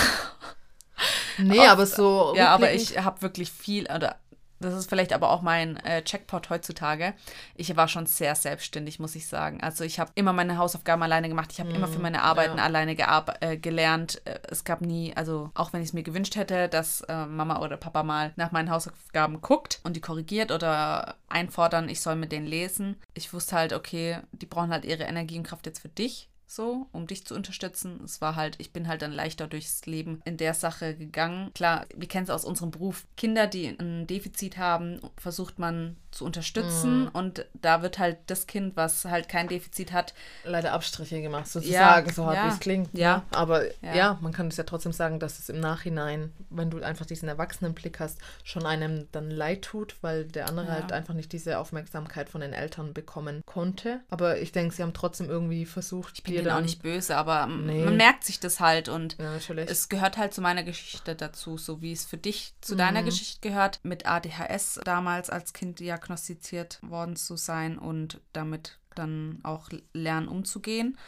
nee, 1.42 1.66
aber 1.66 1.86
so. 1.86 2.34
ja, 2.36 2.48
aber 2.48 2.72
ich 2.72 2.98
habe 2.98 3.22
wirklich 3.22 3.50
viel, 3.50 3.84
oder 3.84 4.16
das 4.60 4.74
ist 4.74 4.90
vielleicht 4.90 5.14
aber 5.14 5.30
auch 5.30 5.40
mein 5.40 5.78
äh, 5.78 6.02
Checkpot 6.02 6.50
heutzutage. 6.50 7.14
Ich 7.56 7.74
war 7.76 7.88
schon 7.88 8.04
sehr 8.04 8.34
selbstständig, 8.34 9.00
muss 9.00 9.14
ich 9.14 9.26
sagen. 9.26 9.62
Also 9.62 9.84
ich 9.84 9.98
habe 9.98 10.12
immer 10.16 10.34
meine 10.34 10.58
Hausaufgaben 10.58 11.02
alleine 11.02 11.30
gemacht. 11.30 11.50
Ich 11.50 11.60
habe 11.60 11.70
immer 11.70 11.88
für 11.88 11.98
meine 11.98 12.22
Arbeiten 12.22 12.58
ja. 12.58 12.64
alleine 12.64 12.94
äh, 13.40 13.56
gelernt. 13.56 14.20
Äh, 14.26 14.38
Es 14.48 14.64
gab 14.64 14.82
nie, 14.82 15.16
also 15.16 15.50
auch 15.54 15.72
wenn 15.72 15.80
ich 15.80 15.88
es 15.88 15.92
mir 15.94 16.02
gewünscht 16.02 16.36
hätte, 16.36 16.68
dass 16.68 17.00
äh, 17.02 17.24
Mama 17.24 17.60
oder 17.60 17.78
Papa 17.78 18.02
mal 18.02 18.32
nach 18.36 18.52
meinen 18.52 18.70
Hausaufgaben 18.70 19.40
guckt 19.40 19.80
und 19.82 19.96
die 19.96 20.02
korrigiert 20.02 20.52
oder 20.52 21.14
einfordern, 21.30 21.88
ich 21.88 22.02
soll 22.02 22.16
mit 22.16 22.30
denen 22.30 22.46
lesen. 22.46 22.96
Ich 23.14 23.32
wusste 23.32 23.56
halt, 23.56 23.72
okay, 23.72 24.18
die 24.32 24.46
brauchen 24.46 24.72
halt 24.72 24.84
ihre 24.84 25.04
Energie 25.04 25.38
und 25.38 25.44
Kraft 25.44 25.64
jetzt 25.64 25.80
für 25.80 25.88
dich 25.88 26.29
so, 26.50 26.88
um 26.90 27.06
dich 27.06 27.24
zu 27.24 27.36
unterstützen. 27.36 28.00
Es 28.04 28.20
war 28.20 28.34
halt, 28.34 28.56
ich 28.58 28.72
bin 28.72 28.88
halt 28.88 29.02
dann 29.02 29.12
leichter 29.12 29.46
durchs 29.46 29.86
Leben 29.86 30.20
in 30.24 30.36
der 30.36 30.52
Sache 30.54 30.96
gegangen. 30.96 31.52
Klar, 31.54 31.86
wir 31.94 32.08
kennen 32.08 32.24
es 32.24 32.30
aus 32.30 32.44
unserem 32.44 32.72
Beruf. 32.72 33.06
Kinder, 33.16 33.46
die 33.46 33.68
ein 33.68 34.08
Defizit 34.08 34.58
haben, 34.58 35.00
versucht 35.16 35.60
man 35.60 35.96
zu 36.10 36.24
unterstützen. 36.24 37.06
Und 37.06 37.46
da 37.54 37.82
wird 37.82 38.00
halt 38.00 38.18
das 38.26 38.48
Kind, 38.48 38.76
was 38.76 39.04
halt 39.04 39.28
kein 39.28 39.46
Defizit 39.46 39.92
hat, 39.92 40.12
leider 40.44 40.72
Abstriche 40.72 41.22
gemacht, 41.22 41.46
sozusagen, 41.46 42.08
Ja, 42.08 42.12
so 42.12 42.26
hart 42.26 42.34
ja, 42.36 42.46
wie 42.46 42.54
es 42.54 42.58
klingt. 42.58 42.98
ja. 42.98 43.18
ne? 43.18 43.22
Aber 43.30 43.64
Ja. 43.82 43.94
ja. 43.94 44.18
man 44.20 44.32
kann 44.32 44.48
es 44.48 44.56
ja 44.56 44.64
trotzdem 44.64 44.92
sagen, 44.92 45.20
dass 45.20 45.38
es 45.38 45.48
im 45.48 45.60
Nachhinein, 45.60 46.32
wenn 46.50 46.68
du 46.68 46.82
einfach 46.82 47.06
diesen 47.06 47.28
Erwachsenenblick 47.28 48.00
hast, 48.00 48.18
schon 48.42 48.66
einem 48.66 49.06
dann 49.12 49.30
leid 49.30 49.62
tut, 49.62 49.96
weil 50.00 50.24
der 50.24 50.48
andere 50.48 50.72
halt 50.72 50.90
einfach 50.90 51.14
nicht 51.14 51.32
diese 51.32 51.58
Aufmerksamkeit 51.58 52.28
von 52.28 52.40
den 52.40 52.52
Eltern 52.52 52.92
bekommen 52.92 53.42
konnte. 53.46 54.00
Aber 54.10 54.40
ich 54.40 54.50
denke, 54.50 54.74
sie 54.74 54.82
haben 54.82 54.94
trotzdem 54.94 55.30
irgendwie 55.30 55.64
versucht, 55.64 56.14
ich 56.16 56.22
bin 56.24 56.39
denen 56.44 56.56
auch 56.56 56.60
nicht 56.62 56.82
böse, 56.82 57.16
aber 57.16 57.46
Nee. 57.46 57.84
man 57.84 57.96
merkt 57.96 58.24
sich 58.24 58.40
das 58.40 58.60
halt 58.60 58.88
und 58.88 59.16
Ja. 59.18 59.36
Es 59.66 59.88
gehört 59.88 60.16
halt 60.18 60.34
zu 60.34 60.40
meiner 60.40 60.62
Geschichte 60.62 61.14
dazu, 61.14 61.56
so 61.58 61.80
wie 61.82 61.92
es 61.92 62.04
für 62.04 62.16
dich 62.18 62.54
zu 62.60 62.74
Mhm. 62.74 62.78
deiner 62.78 63.02
Geschichte 63.02 63.48
gehört, 63.48 63.80
mit 63.82 64.06
ADHS 64.06 64.80
damals 64.84 65.30
als 65.30 65.52
Kind 65.52 65.78
diagnostiziert 65.80 66.78
worden 66.82 67.16
zu 67.16 67.36
sein 67.36 67.78
und 67.78 68.20
damit 68.32 68.78
dann 68.94 69.38
auch 69.42 69.68
lernen 69.92 70.28
umzugehen. 70.28 70.98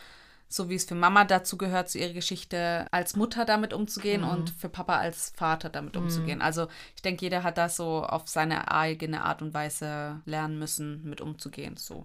So 0.49 0.69
wie 0.69 0.75
es 0.75 0.85
für 0.85 0.95
Mama 0.95 1.25
dazu 1.25 1.57
gehört, 1.57 1.89
zu 1.89 1.99
ihrer 1.99 2.13
Geschichte 2.13 2.87
als 2.91 3.17
Mutter 3.17 3.47
damit 3.47 3.73
umzugehen 3.73 4.21
Mhm. 4.21 4.29
und 4.29 4.51
für 4.51 4.69
Papa 4.69 4.99
als 4.99 5.33
Vater 5.35 5.71
damit 5.71 5.97
umzugehen. 5.97 6.43
Also 6.43 6.69
ich 6.95 7.01
denke, 7.01 7.25
jeder 7.25 7.43
hat 7.43 7.57
das 7.57 7.77
so 7.77 8.05
auf 8.05 8.29
seine 8.29 8.71
eigene 8.71 9.25
Art 9.25 9.41
und 9.41 9.55
Weise 9.55 10.21
lernen 10.27 10.59
müssen, 10.59 11.03
mit 11.05 11.23
umzugehen. 11.23 11.79
So. 11.79 12.05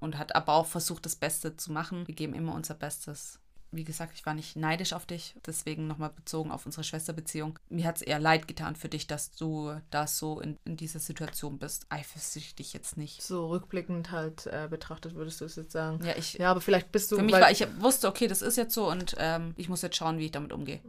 Und 0.00 0.16
hat 0.18 0.34
aber 0.36 0.52
auch 0.54 0.66
versucht, 0.66 1.04
das 1.06 1.16
Beste 1.16 1.56
zu 1.56 1.72
machen. 1.72 2.06
Wir 2.06 2.14
geben 2.14 2.34
immer 2.34 2.54
unser 2.54 2.74
Bestes. 2.74 3.38
wie 3.70 3.84
gesagt, 3.84 4.12
ich 4.14 4.24
war 4.24 4.32
nicht 4.32 4.56
neidisch 4.56 4.94
auf 4.94 5.04
dich, 5.04 5.34
deswegen 5.44 5.86
nochmal 5.88 6.08
bezogen 6.08 6.50
auf 6.52 6.64
unsere 6.64 6.84
Schwesterbeziehung. 6.84 7.58
Mir 7.68 7.84
hat 7.86 7.96
es 7.96 8.02
eher 8.02 8.18
leid 8.18 8.48
getan 8.48 8.76
für 8.76 8.88
dich, 8.88 9.06
dass 9.06 9.32
du 9.32 9.74
da 9.90 10.06
so 10.06 10.40
in, 10.40 10.56
in 10.64 10.78
dieser 10.78 11.00
Situation 11.00 11.58
bist. 11.58 11.84
Eifersüchtig 11.90 12.72
jetzt 12.72 12.96
nicht. 12.96 13.20
So 13.22 13.48
rückblickend 13.48 14.10
halt 14.10 14.46
äh, 14.46 14.68
betrachtet, 14.70 15.14
würdest 15.16 15.42
du 15.42 15.44
es 15.44 15.56
jetzt 15.56 15.72
sagen. 15.72 16.02
Ja, 16.02 16.16
ich. 16.16 16.32
Ja, 16.34 16.50
aber 16.50 16.62
vielleicht 16.62 16.92
bist 16.92 17.12
du. 17.12 17.16
Für 17.16 17.22
mich 17.22 17.34
war, 17.34 17.50
ich 17.50 17.66
wusste, 17.78 18.08
okay, 18.08 18.26
das 18.26 18.40
ist 18.40 18.56
jetzt 18.56 18.72
so 18.72 18.88
und 18.90 19.14
ähm, 19.18 19.52
ich 19.58 19.68
muss 19.68 19.82
jetzt 19.82 19.96
schauen, 19.96 20.16
wie 20.18 20.24
ich 20.26 20.32
damit 20.32 20.52
umgehe. 20.54 20.80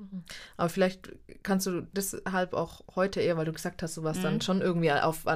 Aber 0.56 0.70
vielleicht 0.70 1.12
kannst 1.44 1.68
du 1.68 1.82
deshalb 1.82 2.54
auch 2.54 2.80
heute 2.96 3.20
eher, 3.20 3.36
weil 3.36 3.46
du 3.46 3.52
gesagt 3.52 3.84
hast, 3.84 3.98
du 3.98 4.04
warst 4.04 4.20
Mhm. 4.22 4.24
dann 4.24 4.42
schon 4.42 4.62
irgendwie 4.62 4.92
auf, 4.94 5.28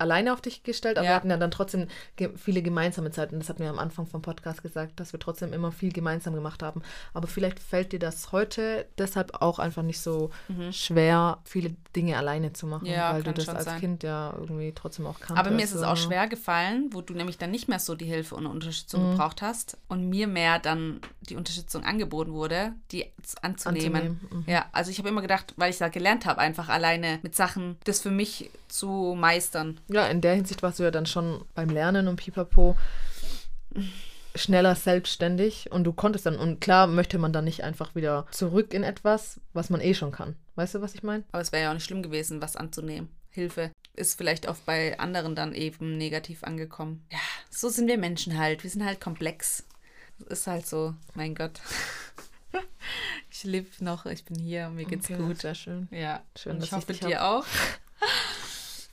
alleine 0.00 0.32
auf 0.32 0.40
dich 0.40 0.62
gestellt, 0.62 0.96
aber 0.98 1.04
Ja. 1.06 1.10
wir 1.12 1.16
hatten 1.16 1.30
ja 1.30 1.36
dann 1.36 1.50
trotzdem 1.50 1.86
ge 2.16 2.30
viele 2.36 2.62
gemeinsame 2.62 3.10
Zeiten. 3.10 3.38
Das 3.38 3.48
hatten 3.48 3.62
wir 3.62 3.70
am 3.70 3.78
Anfang 3.78 4.06
vom 4.06 4.22
Podcast 4.22 4.62
gesagt, 4.62 4.98
dass 5.00 5.12
wir 5.12 5.20
trotzdem 5.20 5.52
immer 5.52 5.72
viel 5.72 5.92
gemeinsam 5.92 6.34
gemacht 6.34 6.62
haben. 6.62 6.82
Aber 7.14 7.28
vielleicht 7.28 7.58
fällt 7.60 7.92
dir 7.92 7.98
das 7.98 8.32
heute 8.32 8.86
deshalb 8.98 9.40
auch 9.42 9.58
einfach 9.58 9.82
nicht 9.82 10.00
so 10.00 10.30
schwer, 10.72 11.38
viele 11.44 11.74
Dinge 11.94 12.16
alleine 12.16 12.52
zu 12.52 12.66
machen, 12.66 12.86
Mhm. 12.88 12.94
Ja, 12.94 13.12
weil 13.12 13.22
du 13.22 13.32
das 13.32 13.48
als 13.48 13.64
sein. 13.64 13.80
Kind 13.80 14.02
ja 14.02 14.34
irgendwie 14.38 14.72
trotzdem 14.74 15.06
auch 15.06 15.18
kanntest. 15.20 15.38
Aber 15.38 15.50
mir 15.50 15.62
ist 15.64 15.74
es 15.74 15.82
auch 15.82 15.96
schwer 15.96 16.26
gefallen, 16.28 16.88
wo 16.92 17.00
du 17.02 17.14
nämlich 17.14 17.38
dann 17.38 17.50
nicht 17.50 17.68
mehr 17.68 17.78
so 17.78 17.94
die 17.94 18.04
Hilfe 18.06 18.34
und 18.36 18.46
Unterstützung 18.46 19.06
Mhm. 19.06 19.10
gebraucht 19.12 19.42
hast 19.42 19.76
und 19.88 20.08
mir 20.08 20.26
mehr 20.26 20.58
dann 20.58 21.00
die 21.30 21.36
Unterstützung 21.36 21.84
angeboten 21.84 22.32
wurde, 22.32 22.72
die 22.90 23.06
anzunehmen. 23.40 23.94
Anzunehmen, 23.94 24.20
mhm. 24.30 24.44
Ja, 24.46 24.66
also 24.72 24.90
ich 24.90 24.98
habe 24.98 25.08
immer 25.08 25.22
gedacht, 25.22 25.54
weil 25.56 25.70
ich 25.70 25.78
da 25.78 25.88
gelernt 25.88 26.26
habe, 26.26 26.40
einfach 26.40 26.68
alleine 26.68 27.20
mit 27.22 27.34
Sachen, 27.34 27.78
das 27.84 28.00
für 28.00 28.10
mich 28.10 28.50
zu 28.68 29.14
meistern. 29.18 29.80
Ja, 29.88 30.06
in 30.06 30.20
der 30.20 30.34
Hinsicht 30.34 30.62
warst 30.62 30.78
du 30.78 30.82
ja 30.82 30.90
dann 30.90 31.06
schon 31.06 31.44
beim 31.54 31.70
Lernen 31.70 32.08
und 32.08 32.16
Pipapo 32.16 32.76
schneller 34.34 34.74
selbstständig 34.74 35.72
und 35.72 35.84
du 35.84 35.92
konntest 35.92 36.26
dann, 36.26 36.36
und 36.36 36.60
klar 36.60 36.86
möchte 36.86 37.18
man 37.18 37.32
dann 37.32 37.44
nicht 37.44 37.64
einfach 37.64 37.94
wieder 37.94 38.26
zurück 38.30 38.74
in 38.74 38.82
etwas, 38.82 39.40
was 39.52 39.70
man 39.70 39.80
eh 39.80 39.94
schon 39.94 40.12
kann. 40.12 40.36
Weißt 40.54 40.74
du, 40.74 40.80
was 40.82 40.94
ich 40.94 41.02
meine? 41.02 41.24
Aber 41.32 41.42
es 41.42 41.52
wäre 41.52 41.64
ja 41.64 41.70
auch 41.70 41.74
nicht 41.74 41.84
schlimm 41.84 42.02
gewesen, 42.02 42.42
was 42.42 42.56
anzunehmen. 42.56 43.08
Hilfe 43.30 43.70
ist 43.94 44.16
vielleicht 44.16 44.48
auch 44.48 44.56
bei 44.66 44.98
anderen 44.98 45.34
dann 45.34 45.54
eben 45.54 45.96
negativ 45.96 46.42
angekommen. 46.42 47.04
Ja, 47.10 47.18
so 47.48 47.68
sind 47.68 47.86
wir 47.86 47.98
Menschen 47.98 48.38
halt. 48.38 48.62
Wir 48.62 48.70
sind 48.70 48.84
halt 48.84 49.00
komplex. 49.00 49.64
Ist 50.28 50.46
halt 50.46 50.66
so, 50.66 50.94
mein 51.14 51.34
Gott. 51.34 51.60
Ich 53.32 53.44
lebe 53.44 53.68
noch, 53.78 54.06
ich 54.06 54.24
bin 54.24 54.38
hier, 54.38 54.68
mir 54.70 54.84
geht's 54.84 55.08
Okay, 55.08 55.16
gut. 55.16 55.40
Sehr 55.40 55.54
schön. 55.54 55.86
Ja, 55.92 56.20
Schön, 56.36 56.56
und 56.56 56.58
ich 56.58 56.64
ich 56.64 56.72
hoffe 56.72 56.86
dich 56.88 56.98
dir 57.00 57.24
auch. 57.24 57.44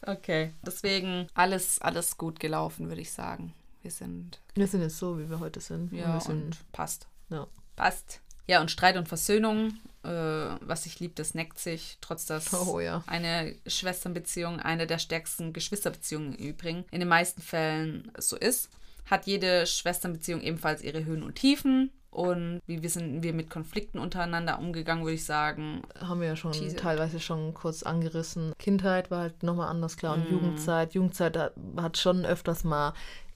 Okay, 0.06 0.54
deswegen 0.62 1.28
alles, 1.34 1.82
alles 1.82 2.18
gut 2.18 2.40
gelaufen, 2.40 2.88
würde 2.88 3.02
ich 3.02 3.12
sagen. 3.12 3.54
Wir 3.82 3.92
sind, 3.92 4.40
Wir 4.54 4.68
sind 4.68 4.82
jetzt 4.82 5.00
so, 5.00 5.18
wie 5.20 5.30
wir 5.30 5.40
heute 5.40 5.60
sind. 5.60 5.92
ja, 5.92 6.14
wir 6.14 6.22
sind, 6.22 6.44
und 6.44 6.72
passt. 6.72 7.08
ja. 7.30 7.48
Passt. 7.76 8.22
Ja, 8.46 8.62
und 8.62 8.72
Streit 8.72 8.96
und 8.96 9.08
Versöhnung, 9.10 9.78
äh, 10.04 10.10
was 10.10 10.86
ich 10.86 11.00
liebe, 11.00 11.14
das 11.16 11.34
neckt 11.34 11.60
sich, 11.60 11.98
trotz 12.00 12.26
dass 12.26 12.54
Oh 12.68 12.80
ja. 12.80 13.04
eine 13.08 13.56
Schwesternbeziehung 13.66 14.60
eine 14.60 14.88
der 14.88 15.00
stärksten 15.00 15.52
Geschwisterbeziehungen 15.52 16.36
im 16.36 16.46
Übrigen 16.50 16.86
in 16.92 17.00
den 17.00 17.10
meisten 17.10 17.42
Fällen 17.42 18.12
so 18.18 18.38
ist, 18.38 18.70
hat 19.10 19.26
jede 19.26 19.66
Schwesternbeziehung 19.66 20.42
ebenfalls 20.42 20.82
ihre 20.82 21.04
Höhen 21.06 21.24
und 21.24 21.36
Tiefen. 21.36 21.92
Und 22.10 22.62
wie 22.66 22.82
wir 22.82 22.90
sind 22.90 23.22
wir 23.22 23.34
mit 23.34 23.50
Konflikten 23.50 24.00
untereinander 24.00 24.58
umgegangen, 24.60 25.04
würde 25.04 25.16
ich 25.16 25.26
sagen. 25.26 25.82
Haben 26.00 26.22
wir 26.22 26.28
ja 26.30 26.36
schon 26.36 26.52
Diese- 26.54 26.76
teilweise 26.76 27.20
schon 27.20 27.54
kurz 27.54 27.84
angerissen. 27.84 28.54
Kindheit 28.58 29.12
war 29.12 29.20
halt 29.22 29.44
nochmal 29.44 29.68
anders 29.70 29.98
klar 29.98 30.16
und 30.16 30.30
Jugendzeit. 30.32 30.94
Jugendzeit 30.96 31.38
hat, 31.78 31.98
schon 31.98 32.26
öfters 32.26 32.64
mal 32.64 32.94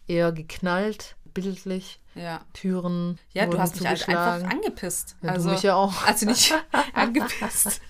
eher 0.07 0.32
geknallt, 0.32 1.15
bildlich. 1.34 1.99
Ja. 2.15 2.41
Türen. 2.53 3.19
Ja, 3.34 3.45
du 3.45 3.57
hast 3.59 3.80
mich 3.80 3.88
halt 3.88 4.09
einfach 4.09 4.49
angepisst. 4.49 5.15
Ja, 5.22 5.30
also, 5.30 5.49
du 5.49 5.53
mich 5.53 5.63
ja 5.63 5.76
auch. 5.76 6.05
Also 6.07 6.26
nicht 6.26 6.53
angepisst. 6.93 7.82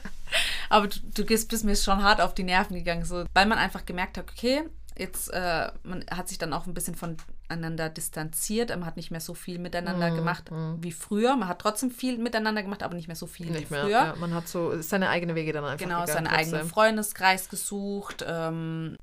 Aber 0.69 0.87
du, 0.87 0.99
du 1.15 1.25
gehst, 1.25 1.49
bist 1.49 1.63
mir 1.65 1.75
schon 1.75 2.03
hart 2.03 2.21
auf 2.21 2.33
die 2.33 2.43
Nerven 2.43 2.75
gegangen, 2.75 3.03
so, 3.05 3.25
weil 3.33 3.45
man 3.45 3.57
einfach 3.57 3.85
gemerkt 3.85 4.17
hat, 4.17 4.25
okay, 4.31 4.63
jetzt, 5.01 5.29
äh, 5.33 5.71
man 5.83 6.05
hat 6.09 6.29
sich 6.29 6.37
dann 6.37 6.53
auch 6.53 6.65
ein 6.67 6.73
bisschen 6.73 6.95
voneinander 6.95 7.89
distanziert, 7.89 8.69
man 8.69 8.85
hat 8.85 8.95
nicht 8.95 9.11
mehr 9.11 9.19
so 9.19 9.33
viel 9.33 9.59
miteinander 9.59 10.11
Mhm, 10.11 10.15
gemacht 10.15 10.51
wie 10.77 10.91
früher. 10.93 11.35
Man 11.35 11.49
hat 11.49 11.59
trotzdem 11.59 11.91
viel 11.91 12.17
miteinander 12.17 12.63
gemacht, 12.63 12.83
aber 12.83 12.95
nicht 12.95 13.07
mehr 13.07 13.15
so 13.17 13.27
viel 13.27 13.47
Nicht 13.49 13.69
wie 13.69 13.73
mehr. 13.73 13.83
früher. 13.83 13.91
Ja, 13.91 14.15
man 14.17 14.33
hat 14.33 14.47
so 14.47 14.81
seine 14.81 15.09
eigene 15.09 15.35
Wege 15.35 15.51
dann 15.51 15.65
einfach 15.65 15.83
Genau, 15.85 16.05
seinen 16.05 16.27
eigenen. 16.27 16.65
Freundeskreis 16.69 17.49
gesucht, 17.49 18.23
ähm, 18.25 18.95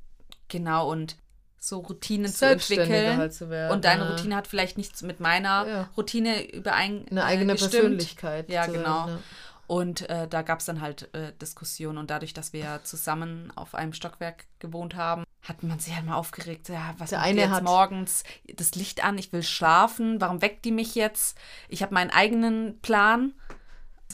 genau, 0.49 0.91
und 0.91 1.17
so 1.61 1.81
Routinen 1.81 2.33
zu 2.33 2.47
entwickeln. 2.47 3.17
halt 3.19 3.35
zu 3.35 3.51
werden. 3.51 3.73
und 3.73 3.85
deine 3.85 4.05
ja. 4.05 4.11
Routine 4.11 4.37
hat 4.37 4.47
vielleicht 4.47 4.79
nichts 4.79 5.03
mit 5.03 5.19
meiner 5.21 5.67
Ja. 5.67 5.89
Routine 5.97 6.51
überein 6.53 7.05
Eine 7.11 7.25
eigene 7.25 7.53
äh, 7.53 7.57
gestimmt. 7.57 7.73
Persönlichkeit. 7.73 8.49
Ja, 8.49 8.67
genau. 8.67 9.07
werden, 9.09 9.19
Und 9.67 10.09
äh, 10.09 10.29
da 10.29 10.43
gab 10.43 10.61
es 10.61 10.67
dann 10.67 10.81
halt 10.81 11.13
äh, 11.15 11.33
Diskussionen 11.43 11.99
und 11.99 12.11
dadurch, 12.11 12.33
dass 12.33 12.53
wir 12.53 12.61
ja 12.61 12.83
zusammen 12.85 13.53
auf 13.57 13.75
einem 13.75 13.93
Stockwerk 13.93 14.47
gewohnt 14.61 14.95
haben, 14.95 15.25
hat 15.49 15.63
man 15.63 15.79
sich 15.79 15.95
halt 15.95 16.05
mal 16.05 16.17
aufgeregt. 16.17 16.69
Ja, 16.69 16.95
was 16.99 17.11
Der 17.11 17.21
eine 17.23 17.41
jetzt 17.41 17.51
hat- 17.51 17.65
morgens 17.65 18.23
das 18.55 18.75
Licht 18.75 19.03
an? 19.03 19.17
Ich 19.19 19.33
will 19.33 19.43
schlafen. 19.43 20.21
Warum 20.21 20.43
weckt 20.43 20.65
die 20.65 20.73
mich 20.73 20.95
jetzt? 20.95 21.39
Ich 21.69 21.83
habe 21.83 21.95
meinen 21.95 22.11
eigenen 22.11 22.79
Plan. 22.81 23.33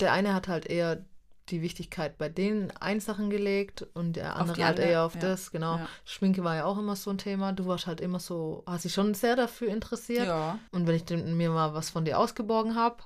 Der 0.01 0.12
eine 0.12 0.32
hat 0.35 0.49
halt 0.49 0.66
eher 0.66 1.05
die 1.51 1.61
Wichtigkeit 1.61 2.16
bei 2.16 2.28
den 2.30 2.74
Einsachen 2.78 3.28
gelegt 3.28 3.87
und 3.93 4.14
der 4.16 4.37
andere 4.37 4.64
halt 4.64 4.78
andere, 4.78 4.87
eher 4.93 5.03
auf 5.05 5.14
ja. 5.14 5.20
das, 5.20 5.51
genau. 5.51 5.76
Ja. 5.76 5.89
Schminke 6.07 6.43
war 6.43 6.57
ja 6.57 6.64
auch 6.64 6.78
immer 6.78 6.97
so 6.97 7.11
ein 7.11 7.18
Thema. 7.18 7.53
Du 7.53 7.66
warst 7.66 7.87
halt 7.87 8.01
immer 8.01 8.18
so, 8.18 8.62
hast 8.66 8.85
dich 8.85 8.95
schon 8.95 9.12
sehr 9.12 9.37
dafür 9.37 9.68
interessiert. 9.68 10.26
Ja. 10.26 10.59
Und 10.72 10.87
wenn 10.87 10.95
ich 10.95 11.05
mir 11.11 11.51
mal 11.51 11.74
was 11.74 11.91
von 11.91 12.05
dir 12.07 12.18
ausgeborgen 12.18 12.76
habe, 12.76 12.97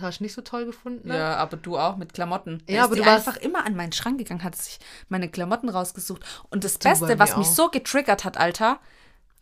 hast 0.00 0.20
du 0.20 0.24
nicht 0.24 0.32
so 0.34 0.40
toll 0.42 0.64
gefunden. 0.66 1.08
ne? 1.08 1.16
Ja, 1.18 1.36
aber 1.36 1.56
du 1.56 1.76
auch 1.78 1.96
mit 1.96 2.14
Klamotten. 2.14 2.62
Da 2.66 2.72
Ja, 2.72 2.84
aber 2.84 2.96
du 2.96 3.04
warst- 3.04 3.26
einfach 3.28 3.40
immer 3.40 3.64
an 3.66 3.76
meinen 3.76 3.92
Schrank 3.92 4.18
gegangen, 4.18 4.42
hat 4.44 4.56
sich 4.56 4.78
meine 5.08 5.28
Klamotten 5.28 5.68
rausgesucht. 5.68 6.22
Und 6.50 6.64
das 6.64 6.78
Beste, 6.78 7.18
was 7.18 7.36
mich 7.36 7.46
auch. 7.48 7.54
so 7.54 7.68
getriggert 7.68 8.24
hat, 8.24 8.36
Alter. 8.38 8.78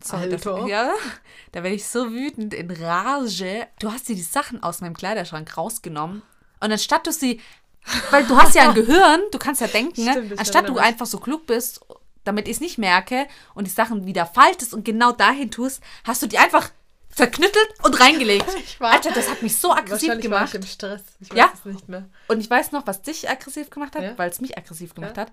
Sorry, 0.03 0.23
Alter. 0.23 0.37
dafür- 0.37 0.67
ja, 0.67 0.91
da 1.53 1.63
werde 1.63 1.75
ich 1.75 1.87
so 1.87 2.11
wütend 2.11 2.53
in 2.53 2.69
Rage. 2.71 3.67
Du 3.79 3.91
hast 3.91 4.09
dir 4.09 4.15
die 4.15 4.21
Sachen 4.21 4.61
aus 4.61 4.81
meinem 4.81 4.95
Kleiderschrank 4.95 5.55
rausgenommen. 5.57 6.21
Und 6.59 6.71
anstatt 6.71 7.07
du 7.07 7.11
sie, 7.11 7.39
weil 8.11 8.25
du 8.25 8.35
hast 8.37 8.55
ja 8.55 8.63
ein 8.69 8.73
Gehirn, 8.75 9.21
du 9.31 9.37
kannst 9.39 9.61
ja 9.61 9.67
denken, 9.67 10.01
Stimmt, 10.01 10.27
ne? 10.29 10.33
ich 10.33 10.39
anstatt 10.39 10.67
du 10.67 10.73
mich. 10.73 10.81
einfach 10.81 11.05
so 11.05 11.19
klug 11.19 11.45
bist, 11.45 11.79
damit 12.25 12.47
ich 12.47 12.55
es 12.55 12.61
nicht 12.61 12.77
merke 12.77 13.27
und 13.53 13.65
die 13.67 13.71
Sachen 13.71 14.05
wieder 14.05 14.25
faltest 14.25 14.73
und 14.73 14.83
genau 14.85 15.11
dahin 15.13 15.51
tust, 15.51 15.81
hast 16.05 16.21
du 16.21 16.27
die 16.27 16.37
einfach 16.37 16.69
zerknüttelt 17.15 17.67
und 17.83 17.99
reingelegt. 17.99 18.45
Ich 18.57 18.79
war- 18.79 18.91
Alter, 18.91 19.11
das 19.11 19.29
hat 19.29 19.41
mich 19.41 19.57
so 19.57 19.71
aggressiv 19.71 20.09
Wahrscheinlich 20.09 20.31
war 20.31 20.39
gemacht. 20.39 20.53
ich 20.55 20.61
im 20.61 20.67
Stress. 20.67 21.01
Ich 21.19 21.29
weiß 21.31 21.37
Ja? 21.37 21.51
es 21.53 21.65
nicht 21.65 21.87
mehr. 21.89 22.09
Und 22.27 22.39
ich 22.39 22.49
weiß 22.49 22.71
noch, 22.71 22.87
was 22.87 23.01
dich 23.01 23.29
aggressiv 23.29 23.69
gemacht 23.69 23.95
hat, 23.95 24.03
Ja? 24.03 24.17
weil 24.17 24.29
es 24.29 24.41
mich 24.41 24.57
aggressiv 24.57 24.93
gemacht 24.95 25.17
Ja? 25.17 25.23
hat. 25.23 25.31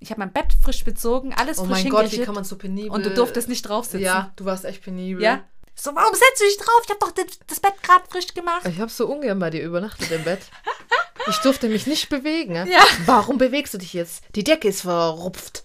Ich 0.00 0.10
habe 0.10 0.20
mein 0.20 0.32
Bett 0.32 0.48
frisch 0.62 0.84
bezogen, 0.84 1.32
alles 1.34 1.58
Oh 1.58 1.64
frisch 1.64 1.84
mein 1.84 1.88
Gott, 1.90 2.12
wie 2.12 2.18
kann 2.22 2.34
man 2.34 2.44
so 2.44 2.56
penibel... 2.56 2.90
und 2.90 3.06
du 3.06 3.14
durftest 3.14 3.48
nicht 3.48 3.62
draufsitzen. 3.62 4.00
Ja, 4.00 4.32
du 4.36 4.44
warst 4.44 4.64
echt 4.66 4.82
penibel. 4.82 5.22
Ja? 5.22 5.44
So, 5.76 5.94
warum 5.94 6.14
setzt 6.14 6.40
du 6.40 6.44
dich 6.44 6.56
drauf? 6.58 6.82
Ich 6.84 6.90
habe 6.90 7.00
doch 7.00 7.10
das, 7.12 7.26
das 7.46 7.60
Bett 7.60 7.82
gerade 7.82 8.04
frisch 8.10 8.34
gemacht. 8.34 8.66
Ich 8.68 8.78
habe 8.80 8.90
so 8.90 9.06
ungern 9.06 9.38
bei 9.38 9.50
dir 9.50 9.62
übernachtet 9.64 10.10
im 10.10 10.22
Bett. 10.24 10.40
Ich 11.28 11.36
durfte 11.38 11.68
mich 11.68 11.86
nicht 11.86 12.10
bewegen. 12.10 12.54
Ja. 12.66 12.84
Warum 13.06 13.38
bewegst 13.38 13.72
du 13.74 13.78
dich 13.78 13.92
jetzt? 13.94 14.22
Die 14.36 14.44
Decke 14.44 14.68
ist 14.68 14.82
verrupft. 14.82 15.64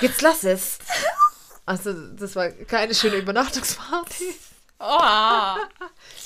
Jetzt 0.00 0.22
lass 0.22 0.42
es. 0.44 0.78
Also, 1.66 1.92
das 1.92 2.34
war 2.36 2.48
keine 2.50 2.94
schöne 2.94 3.16
Übernachtungsparty. 3.16 4.34
Oh. 4.78 4.84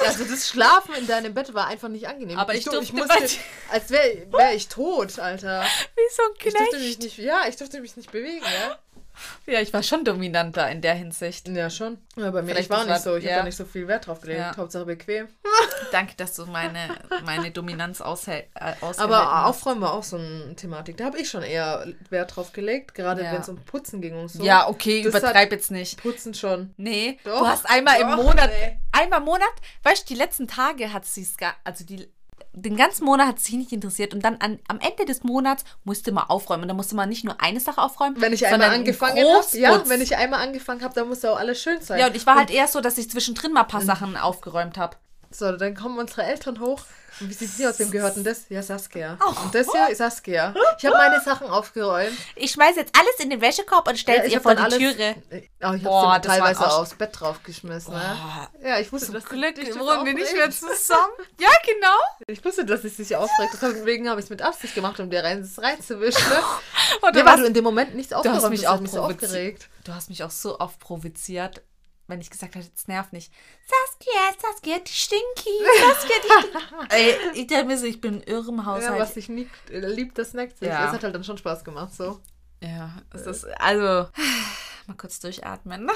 Also, 0.00 0.24
das 0.24 0.48
Schlafen 0.48 0.92
in 0.96 1.06
deinem 1.06 1.32
Bett 1.34 1.54
war 1.54 1.68
einfach 1.68 1.88
nicht 1.88 2.08
angenehm. 2.08 2.36
Aber 2.36 2.52
ich 2.52 2.64
du- 2.64 2.72
durfte 2.72 2.96
musste, 2.96 3.08
bei 3.08 3.24
dir- 3.24 3.38
als 3.70 3.90
wäre 3.90 4.26
wär 4.32 4.54
ich 4.56 4.66
tot, 4.66 5.20
Alter. 5.20 5.62
Wie 5.94 6.00
so 6.16 6.22
ein 6.24 6.30
Ich 6.34 6.52
durfte 6.52 6.68
Knecht. 6.76 6.84
mich 6.84 6.98
nicht, 6.98 7.18
ja, 7.18 7.44
ich 7.48 7.54
durfte 7.56 7.80
mich 7.80 7.96
nicht 7.96 8.10
bewegen, 8.10 8.44
ja. 8.44 8.76
Ja, 9.46 9.60
ich 9.60 9.72
war 9.72 9.82
schon 9.82 10.04
dominanter 10.04 10.68
in 10.70 10.80
der 10.80 10.94
Hinsicht. 10.94 11.48
Ja, 11.48 11.70
schon. 11.70 11.98
Ja, 12.16 12.30
bei 12.30 12.42
mir 12.42 12.48
Vielleicht 12.52 12.64
ich 12.66 12.70
war 12.70 12.80
nicht 12.84 12.90
war- 12.90 12.98
so. 13.00 13.16
Ich 13.16 13.24
ja. 13.24 13.30
habe 13.32 13.40
da 13.40 13.44
nicht 13.46 13.56
so 13.56 13.64
viel 13.64 13.86
Wert 13.88 14.06
drauf 14.06 14.20
gelegt. 14.20 14.40
Ja. 14.40 14.56
Hauptsache 14.56 14.84
bequem. 14.86 15.28
Danke, 15.92 16.14
dass 16.16 16.34
du 16.34 16.46
meine, 16.46 16.78
meine 17.24 17.50
Dominanz 17.50 18.00
aushält. 18.00 18.46
Äh, 18.54 18.72
Aber. 18.98 19.46
Aufräumen 19.46 19.80
war 19.80 19.94
auch 19.94 20.02
so 20.04 20.16
eine 20.16 20.54
Thematik. 20.56 20.96
Da 20.96 21.04
habe 21.06 21.18
ich 21.18 21.28
schon 21.28 21.42
eher 21.42 21.86
Wert 22.10 22.36
drauf 22.36 22.52
gelegt, 22.52 22.94
gerade 22.94 23.22
Ja. 23.22 23.32
wenn 23.32 23.40
es 23.40 23.48
um 23.48 23.56
Putzen 23.64 24.00
ging 24.00 24.14
und 24.18 24.28
so. 24.28 24.42
Ja, 24.42 24.68
okay, 24.68 25.02
Das 25.02 25.14
übertreib 25.14 25.52
jetzt 25.52 25.70
nicht. 25.70 26.00
Putzen 26.02 26.34
schon. 26.34 26.74
Nee, 26.76 27.18
Doch, 27.24 27.40
du 27.40 27.46
hast 27.46 27.68
einmal 27.68 28.00
im 28.00 28.08
doch, 28.10 28.16
Monat, 28.16 28.50
nee. 28.50 28.78
einmal 28.92 29.18
im 29.20 29.24
Monat, 29.24 29.48
weißt 29.82 30.08
du, 30.08 30.14
die 30.14 30.18
letzten 30.18 30.46
Tage 30.48 30.92
hat 30.92 31.04
sie 31.04 31.22
es 31.22 31.36
gar, 31.36 31.54
also 31.64 31.84
die, 31.84 32.08
den 32.52 32.76
ganzen 32.76 33.04
Monat 33.04 33.28
hat 33.28 33.38
es 33.38 33.44
sich 33.44 33.54
nicht 33.54 33.72
interessiert 33.72 34.12
und 34.12 34.24
dann 34.24 34.36
an, 34.36 34.58
am 34.66 34.80
Ende 34.80 35.04
des 35.04 35.22
Monats 35.22 35.64
musste 35.84 36.10
man 36.12 36.24
aufräumen 36.24 36.62
und 36.62 36.68
dann 36.68 36.76
musste 36.76 36.96
man 36.96 37.08
nicht 37.08 37.24
nur 37.24 37.40
eine 37.40 37.60
Sache 37.60 37.80
aufräumen, 37.80 38.20
Wenn 38.20 38.32
ich 38.32 38.40
sondern 38.40 38.62
einmal 38.62 38.78
angefangen 38.78 39.18
habe, 39.18 39.58
ja, 39.58 39.88
wenn 39.88 40.00
ich 40.00 40.16
einmal 40.16 40.40
angefangen 40.40 40.82
habe, 40.82 40.94
dann 40.94 41.08
muss 41.08 41.24
auch 41.24 41.38
alles 41.38 41.62
schön 41.62 41.80
sein. 41.80 42.00
ja, 42.00 42.08
und 42.08 42.16
ich 42.16 42.26
war 42.26 42.36
halt 42.36 42.50
eher 42.50 42.66
so, 42.66 42.80
dass 42.80 42.98
ich 42.98 43.08
zwischendrin 43.10 43.52
mal 43.52 43.62
ein 43.62 43.68
paar 43.68 43.82
Sachen 43.82 44.16
aufgeräumt 44.16 44.78
habe. 44.78 44.96
So, 45.30 45.52
dann 45.56 45.76
kommen 45.76 45.98
unsere 45.98 46.24
Eltern 46.24 46.60
hoch. 46.60 46.82
Und 47.20 47.28
wie 47.28 47.34
sieht 47.34 47.50
sie 47.50 47.66
aus? 47.66 47.78
Wem 47.78 47.90
gehört 47.90 48.16
denn 48.16 48.24
das? 48.24 48.48
Ja, 48.48 48.62
Saskia. 48.62 49.18
Oh. 49.24 49.42
Und 49.44 49.54
das 49.54 49.66
hier 49.70 49.94
Saskia. 49.94 50.54
Ich 50.78 50.86
habe 50.86 50.96
meine 50.96 51.20
Sachen 51.20 51.48
aufgeräumt. 51.48 52.16
Ich 52.34 52.52
schmeiß 52.52 52.76
jetzt 52.76 52.94
alles 52.98 53.14
in 53.20 53.28
den 53.30 53.40
Wäschekorb 53.40 53.86
und 53.88 53.98
stelle 53.98 54.18
Ja, 54.18 54.22
es 54.24 54.28
ich 54.28 54.34
ihr 54.34 54.40
vor 54.40 54.54
die 54.54 54.62
alles- 54.62 54.78
Türe. 54.78 55.14
Oh, 55.62 55.72
ich 55.74 55.84
habe 55.84 56.10
ein 56.12 56.22
teilweise 56.22 56.66
aufs 56.72 56.94
Bett 56.94 57.10
draufgeschmissen. 57.18 57.92
Ne? 57.92 58.16
Ja, 58.62 58.78
ich 58.78 58.90
wusste, 58.92 59.12
dass 59.12 59.24
Glück 59.24 59.54
das 59.56 59.78
wohnen 59.78 60.06
wir 60.06 60.14
nicht 60.14 60.32
mehr 60.34 60.50
zusammen. 60.50 61.12
Ja, 61.38 61.50
genau. 61.66 61.96
Ich 62.26 62.44
wusste, 62.44 62.64
dass 62.64 62.84
es 62.84 62.96
sich 62.96 63.14
aufregt. 63.14 63.56
Deswegen 63.60 64.08
habe 64.08 64.20
ich 64.20 64.24
es 64.26 64.30
mit 64.30 64.40
Absicht 64.42 64.74
gemacht, 64.74 64.98
um 65.00 65.10
dir 65.10 65.22
rein, 65.22 65.48
reinzuwischen. 65.58 66.28
Ne? 66.28 66.36
Und 67.02 67.04
Ja, 67.04 67.10
du, 67.12 67.18
weil 67.20 67.26
hast, 67.34 67.40
du 67.40 67.44
in 67.46 67.54
dem 67.54 67.64
Moment 67.64 67.94
nichts 67.94 68.12
aufgeräumt 68.12 68.36
hast, 68.42 68.66
auch 68.66 68.72
hat 68.74 68.80
mich 68.80 68.90
so 68.90 68.98
provoziert. 68.98 69.24
aufgeregt. 69.30 69.68
du 69.84 69.94
hast 69.94 70.08
mich 70.08 70.24
auch 70.24 70.30
so 70.30 70.58
oft 70.58 70.78
provoziert, 70.80 71.62
wenn 72.10 72.20
ich 72.20 72.30
gesagt 72.30 72.54
habe, 72.54 72.64
jetzt 72.64 72.88
nerv 72.88 73.12
nicht. 73.12 73.32
Saskia, 73.66 74.20
Saskia, 74.40 74.78
die 74.78 74.92
Stinky. 74.92 75.50
Saskia, 75.80 76.16
die 76.24 76.48
Stinky. 76.48 76.86
Ey, 76.90 77.14
ich 77.34 77.46
denke 77.46 77.66
mir 77.66 77.78
so, 77.78 77.86
ich 77.86 78.00
bin 78.00 78.22
irre 78.22 78.48
im 78.48 78.58
Ja, 78.58 78.66
Haushalt. 78.66 79.00
was 79.00 79.14
sich 79.14 79.28
nie 79.28 79.48
liebt, 79.70 80.18
das 80.18 80.34
neckt 80.34 80.58
sich. 80.58 80.68
Ja. 80.68 80.86
Es 80.86 80.92
hat 80.92 81.02
halt 81.02 81.14
dann 81.14 81.24
schon 81.24 81.38
Spaß 81.38 81.64
gemacht, 81.64 81.94
so. 81.94 82.20
Ja, 82.62 83.02
es 83.14 83.22
ist, 83.26 83.44
also, 83.60 84.08
mal 84.86 84.96
kurz 84.96 85.20
durchatmen. 85.20 85.90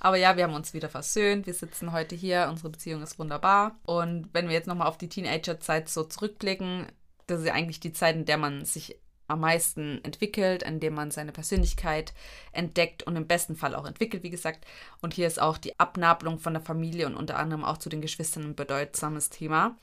Aber 0.00 0.16
ja, 0.16 0.36
wir 0.36 0.44
haben 0.44 0.54
uns 0.54 0.72
wieder 0.72 0.88
versöhnt. 0.88 1.46
Wir 1.46 1.54
sitzen 1.54 1.92
heute 1.92 2.14
hier. 2.14 2.48
Unsere 2.48 2.70
Beziehung 2.70 3.02
ist 3.02 3.18
wunderbar. 3.18 3.78
Und 3.84 4.28
wenn 4.32 4.48
wir 4.48 4.54
jetzt 4.54 4.66
nochmal 4.68 4.86
auf 4.86 4.98
die 4.98 5.08
Teenager-Zeit 5.08 5.88
so 5.88 6.04
zurückblicken, 6.04 6.86
das 7.26 7.40
ist 7.40 7.46
ja 7.46 7.54
eigentlich 7.54 7.80
die 7.80 7.92
Zeit, 7.92 8.16
in 8.16 8.24
der 8.24 8.38
man 8.38 8.64
sich 8.64 8.98
am 9.26 9.40
meisten 9.40 10.02
entwickelt, 10.04 10.62
in 10.62 10.80
der 10.80 10.90
man 10.90 11.10
seine 11.10 11.32
Persönlichkeit 11.32 12.12
entdeckt 12.52 13.02
und 13.04 13.16
im 13.16 13.26
besten 13.26 13.56
Fall 13.56 13.74
auch 13.74 13.86
entwickelt, 13.86 14.22
wie 14.22 14.30
gesagt. 14.30 14.66
Und 15.00 15.14
hier 15.14 15.26
ist 15.26 15.40
auch 15.40 15.58
die 15.58 15.78
Abnabelung 15.78 16.38
von 16.38 16.52
der 16.54 16.62
Familie 16.62 17.06
und 17.06 17.16
unter 17.16 17.38
anderem 17.38 17.64
auch 17.64 17.78
zu 17.78 17.88
den 17.88 18.00
Geschwistern 18.02 18.44
ein 18.44 18.54
bedeutsames 18.54 19.30
Thema. 19.30 19.76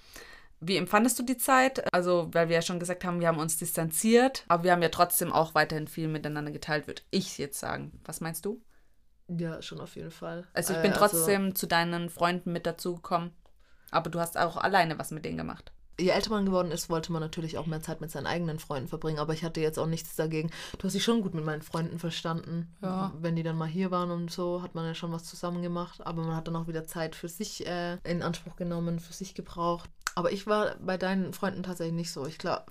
Wie 0.60 0.78
empfandest 0.78 1.18
du 1.18 1.24
die 1.24 1.38
Zeit? 1.38 1.92
Also, 1.92 2.30
weil 2.34 2.48
wir 2.50 2.56
ja 2.58 2.62
schon 2.62 2.80
gesagt 2.80 3.04
haben, 3.04 3.20
wir 3.20 3.28
haben 3.28 3.40
uns 3.40 3.58
distanziert, 3.58 4.44
aber 4.48 4.64
wir 4.64 4.72
haben 4.74 4.84
ja 4.84 4.90
trotzdem 4.90 5.32
auch 5.34 5.56
weiterhin 5.56 5.88
viel 5.88 6.08
miteinander 6.08 6.52
geteilt, 6.52 6.86
würde 6.86 7.02
ich 7.10 7.40
jetzt 7.40 7.60
sagen. 7.60 8.00
Was 8.06 8.22
meinst 8.22 8.46
du? 8.46 8.62
Ja, 9.28 9.62
schon 9.62 9.80
auf 9.80 9.96
jeden 9.96 10.12
Fall. 10.12 10.46
Also, 10.54 10.74
ich 10.74 10.80
Äh, 10.80 10.84
bin 10.84 10.94
trotzdem 10.94 11.56
zu 11.56 11.66
deinen 11.66 12.10
Freunden 12.12 12.52
mit 12.52 12.68
dazugekommen, 12.68 13.32
aber 13.90 14.12
du 14.12 14.20
hast 14.20 14.38
auch 14.38 14.58
alleine 14.58 15.00
was 15.00 15.10
mit 15.10 15.26
denen 15.26 15.38
gemacht. 15.38 15.72
Je 16.00 16.10
älter 16.10 16.32
man 16.32 16.46
geworden 16.46 16.72
ist, 16.72 16.90
wollte 16.90 17.12
man 17.12 17.22
natürlich 17.22 17.58
auch 17.58 17.66
mehr 17.66 17.82
Zeit 17.82 18.02
mit 18.02 18.12
seinen 18.12 18.28
eigenen 18.28 18.60
Freunden 18.60 18.88
verbringen. 18.88 19.20
Aber 19.20 19.34
ich 19.34 19.44
hatte 19.44 19.62
jetzt 19.62 19.80
auch 19.80 19.88
nichts 19.88 20.16
dagegen. 20.16 20.50
Du 20.78 20.86
hast 20.86 20.94
dich 20.94 21.04
schon 21.04 21.22
gut 21.22 21.34
mit 21.34 21.46
meinen 21.46 21.62
Freunden 21.62 22.00
verstanden. 22.00 22.74
Ja. 22.82 23.14
Wenn 23.20 23.36
die 23.36 23.44
dann 23.44 23.58
mal 23.58 23.68
hier 23.68 23.92
waren 23.92 24.12
und 24.12 24.32
so, 24.32 24.62
hat 24.62 24.76
man 24.76 24.86
ja 24.86 24.96
schon 24.96 25.12
was 25.12 25.24
zusammen 25.26 25.62
gemacht. 25.62 26.06
Aber 26.06 26.24
man 26.24 26.36
hat 26.36 26.48
dann 26.48 26.56
auch 26.56 26.68
wieder 26.68 26.86
Zeit 26.86 27.16
für 27.16 27.30
sich 27.30 27.66
äh, 27.68 27.98
in 28.04 28.22
Anspruch 28.22 28.56
genommen, 28.56 29.00
für 29.00 29.14
sich 29.14 29.36
gebraucht. 29.36 29.90
Aber 30.16 30.32
ich 30.32 30.46
war 30.46 30.76
bei 30.80 30.98
deinen 30.98 31.34
Freunden 31.34 31.64
tatsächlich 31.64 31.96
nicht 31.96 32.12
so. 32.12 32.26
Ich 32.26 32.38
glaube, 32.38 32.66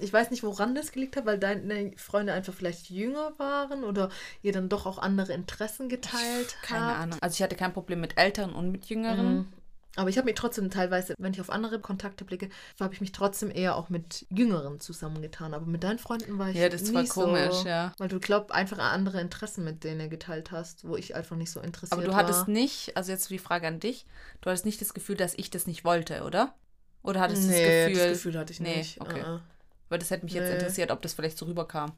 ich 0.00 0.12
weiß 0.12 0.30
nicht, 0.30 0.42
woran 0.42 0.74
das 0.74 0.92
gelegt 0.92 1.16
hat, 1.16 1.26
weil 1.26 1.38
deine 1.38 1.92
Freunde 1.98 2.32
einfach 2.32 2.54
vielleicht 2.54 2.88
jünger 2.88 3.32
waren 3.38 3.84
oder 3.84 4.08
ihr 4.42 4.52
dann 4.52 4.68
doch 4.68 4.86
auch 4.86 4.98
andere 4.98 5.34
Interessen 5.34 5.88
geteilt 5.88 6.56
Keine 6.62 6.86
habt. 6.86 7.00
Ahnung. 7.00 7.18
Also, 7.20 7.34
ich 7.34 7.42
hatte 7.42 7.56
kein 7.56 7.74
Problem 7.74 8.00
mit 8.00 8.16
Älteren 8.16 8.54
und 8.54 8.70
mit 8.72 8.86
Jüngeren. 8.86 9.34
Mhm. 9.34 9.52
Aber 9.96 10.08
ich 10.10 10.18
habe 10.18 10.26
mich 10.26 10.34
trotzdem 10.34 10.70
teilweise, 10.70 11.14
wenn 11.18 11.32
ich 11.32 11.40
auf 11.40 11.50
andere 11.50 11.80
Kontakte 11.80 12.24
blicke, 12.24 12.48
habe 12.78 12.94
ich 12.94 13.00
mich 13.00 13.12
trotzdem 13.12 13.50
eher 13.50 13.76
auch 13.76 13.88
mit 13.88 14.26
Jüngeren 14.30 14.78
zusammengetan. 14.78 15.54
Aber 15.54 15.66
mit 15.66 15.82
deinen 15.82 15.98
Freunden 15.98 16.38
war 16.38 16.50
ich 16.50 16.56
Ja, 16.56 16.68
das 16.68 16.82
nie 16.82 17.06
komisch, 17.08 17.54
so, 17.54 17.68
ja. 17.68 17.92
Weil 17.98 18.08
du 18.08 18.20
glaub 18.20 18.50
einfach 18.52 18.78
an 18.78 18.92
andere 18.92 19.20
Interessen 19.20 19.64
mit 19.64 19.82
denen 19.84 20.10
geteilt 20.10 20.50
hast, 20.52 20.86
wo 20.86 20.96
ich 20.96 21.14
einfach 21.16 21.36
nicht 21.36 21.50
so 21.50 21.60
interessiert 21.60 21.92
Aber 21.94 22.02
du 22.02 22.10
war. 22.10 22.16
hattest 22.18 22.46
nicht, 22.46 22.96
also 22.96 23.10
jetzt 23.10 23.28
die 23.30 23.38
Frage 23.38 23.66
an 23.66 23.80
dich, 23.80 24.06
du 24.42 24.50
hattest 24.50 24.66
nicht 24.66 24.80
das 24.80 24.94
Gefühl, 24.94 25.16
dass 25.16 25.34
ich 25.34 25.50
das 25.50 25.66
nicht 25.66 25.84
wollte, 25.84 26.22
oder? 26.24 26.54
Oder 27.02 27.20
hattest 27.20 27.44
du 27.44 27.48
nee, 27.48 27.62
das 27.64 27.86
Gefühl? 27.88 28.08
das 28.10 28.18
Gefühl 28.18 28.38
hatte 28.38 28.52
ich 28.52 28.60
Nee, 28.60 28.76
nicht. 28.78 29.00
okay. 29.00 29.22
Uh-uh. 29.22 29.40
Weil 29.88 29.98
das 29.98 30.10
hätte 30.10 30.24
mich 30.24 30.34
jetzt 30.34 30.48
Nee. 30.48 30.54
interessiert, 30.56 30.90
ob 30.90 31.00
das 31.02 31.14
vielleicht 31.14 31.38
so 31.38 31.46
rüberkam. 31.46 31.92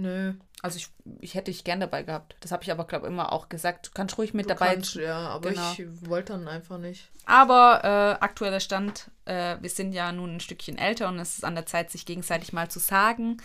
Nö. 0.00 0.34
Also 0.62 0.76
ich, 0.76 0.88
ich 1.20 1.34
hätte 1.34 1.50
dich 1.50 1.64
gern 1.64 1.80
dabei 1.80 2.04
gehabt. 2.04 2.36
Das 2.40 2.52
habe 2.52 2.62
ich 2.62 2.70
aber, 2.70 2.86
glaube 2.86 3.06
ich, 3.06 3.12
immer 3.12 3.32
auch 3.32 3.48
gesagt. 3.48 3.88
Du 3.88 3.90
kannst 3.94 4.16
ruhig 4.16 4.32
mit 4.32 4.44
Du 4.46 4.50
dabei. 4.54 4.74
kannst, 4.74 4.94
ja, 4.94 5.18
aber 5.28 5.50
Genau. 5.50 5.72
ich 5.72 5.82
wollte 6.08 6.34
dann 6.34 6.46
einfach 6.46 6.78
nicht. 6.78 7.10
Aber 7.26 7.80
äh, 7.82 8.22
aktueller 8.24 8.60
Stand, 8.60 9.10
äh, 9.24 9.56
wir 9.60 9.70
sind 9.70 9.92
ja 9.92 10.12
nun 10.12 10.36
ein 10.36 10.40
Stückchen 10.40 10.78
älter 10.78 11.08
und 11.08 11.18
es 11.18 11.34
ist 11.38 11.44
an 11.44 11.56
der 11.56 11.66
Zeit, 11.66 11.90
sich 11.90 12.06
gegenseitig 12.06 12.52
mal 12.52 12.70
zu 12.70 12.78
sagen, 12.78 13.38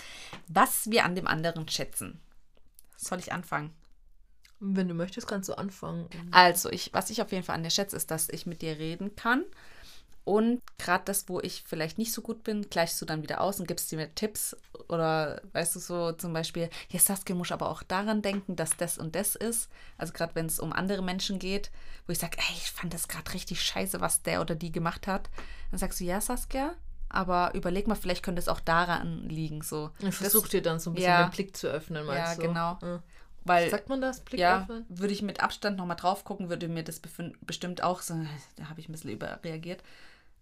was 0.47 0.91
wir 0.91 1.05
an 1.05 1.15
dem 1.15 1.25
anderen 1.27 1.67
schätzen. 1.69 2.19
Soll 2.97 3.17
ich 3.19 3.33
anfangen? 3.33 3.73
Wenn 4.59 4.87
du 4.87 4.93
möchtest, 4.93 5.27
kannst 5.27 5.49
du 5.49 5.55
anfangen. 5.55 6.07
Also, 6.31 6.69
ich, 6.69 6.93
was 6.93 7.09
ich 7.09 7.21
auf 7.23 7.31
jeden 7.31 7.43
Fall 7.43 7.55
an 7.55 7.63
dir 7.63 7.71
schätze, 7.71 7.95
ist, 7.97 8.11
dass 8.11 8.29
ich 8.29 8.45
mit 8.45 8.61
dir 8.61 8.77
reden 8.77 9.15
kann. 9.15 9.43
Und 10.25 10.61
gerade 10.77 11.03
das, 11.05 11.27
wo 11.27 11.41
ich 11.41 11.63
vielleicht 11.67 11.97
nicht 11.97 12.13
so 12.13 12.21
gut 12.21 12.43
bin, 12.43 12.69
gleichst 12.69 13.01
du 13.01 13.05
dann 13.05 13.23
wieder 13.23 13.41
aus 13.41 13.59
und 13.59 13.67
gibst 13.67 13.91
dir 13.91 14.15
Tipps. 14.15 14.55
Oder 14.87 15.41
weißt 15.51 15.75
du 15.75 15.79
so 15.79 16.13
zum 16.13 16.31
Beispiel, 16.31 16.69
ja, 16.89 16.99
Saskia 16.99 17.35
muss 17.35 17.51
aber 17.51 17.69
auch 17.69 17.83
daran 17.83 18.21
denken, 18.21 18.55
dass 18.55 18.77
das 18.77 18.97
und 18.97 19.15
das 19.15 19.35
ist. 19.35 19.69
Also 19.97 20.13
gerade 20.13 20.33
wenn 20.35 20.45
es 20.45 20.59
um 20.59 20.71
andere 20.71 21.01
Menschen 21.01 21.39
geht, 21.39 21.71
wo 22.07 22.13
ich 22.13 22.19
sage, 22.19 22.37
ey, 22.37 22.55
ich 22.55 22.71
fand 22.71 22.93
das 22.93 23.09
gerade 23.09 23.33
richtig 23.33 23.61
scheiße, 23.61 23.99
was 23.99 24.21
der 24.21 24.39
oder 24.39 24.55
die 24.55 24.71
gemacht 24.71 25.07
hat. 25.07 25.29
Dann 25.71 25.79
sagst 25.79 25.99
du, 25.99 26.05
ja, 26.05 26.21
Saskia, 26.21 26.73
aber 27.09 27.53
überleg 27.53 27.87
mal, 27.87 27.95
vielleicht 27.95 28.23
könnte 28.23 28.39
es 28.39 28.47
auch 28.47 28.61
daran 28.61 29.27
liegen. 29.27 29.61
So. 29.61 29.91
Ich 29.99 30.15
versuche 30.15 30.49
dir 30.49 30.61
dann 30.61 30.79
so 30.79 30.89
ein 30.91 30.93
bisschen 30.93 31.11
ja. 31.11 31.23
den 31.27 31.31
Blick 31.31 31.55
zu 31.57 31.67
öffnen, 31.67 32.05
meinst 32.05 32.37
Ja, 32.37 32.41
du? 32.41 32.47
genau. 32.47 32.77
Ja. 32.81 33.03
Weil 33.45 33.69
Sagt 33.69 33.89
man 33.89 33.99
das? 33.99 34.21
Blick 34.21 34.39
ja, 34.39 34.61
öffnen? 34.61 34.85
würde 34.87 35.13
ich 35.13 35.21
mit 35.21 35.43
Abstand 35.43 35.77
nochmal 35.77 35.97
drauf 35.97 36.23
gucken, 36.23 36.49
würde 36.49 36.69
mir 36.69 36.83
das 36.83 37.01
bestimmt 37.41 37.83
auch 37.83 38.01
so, 38.01 38.15
da 38.55 38.69
habe 38.69 38.79
ich 38.79 38.87
ein 38.87 38.93
bisschen 38.93 39.11
überreagiert. 39.11 39.83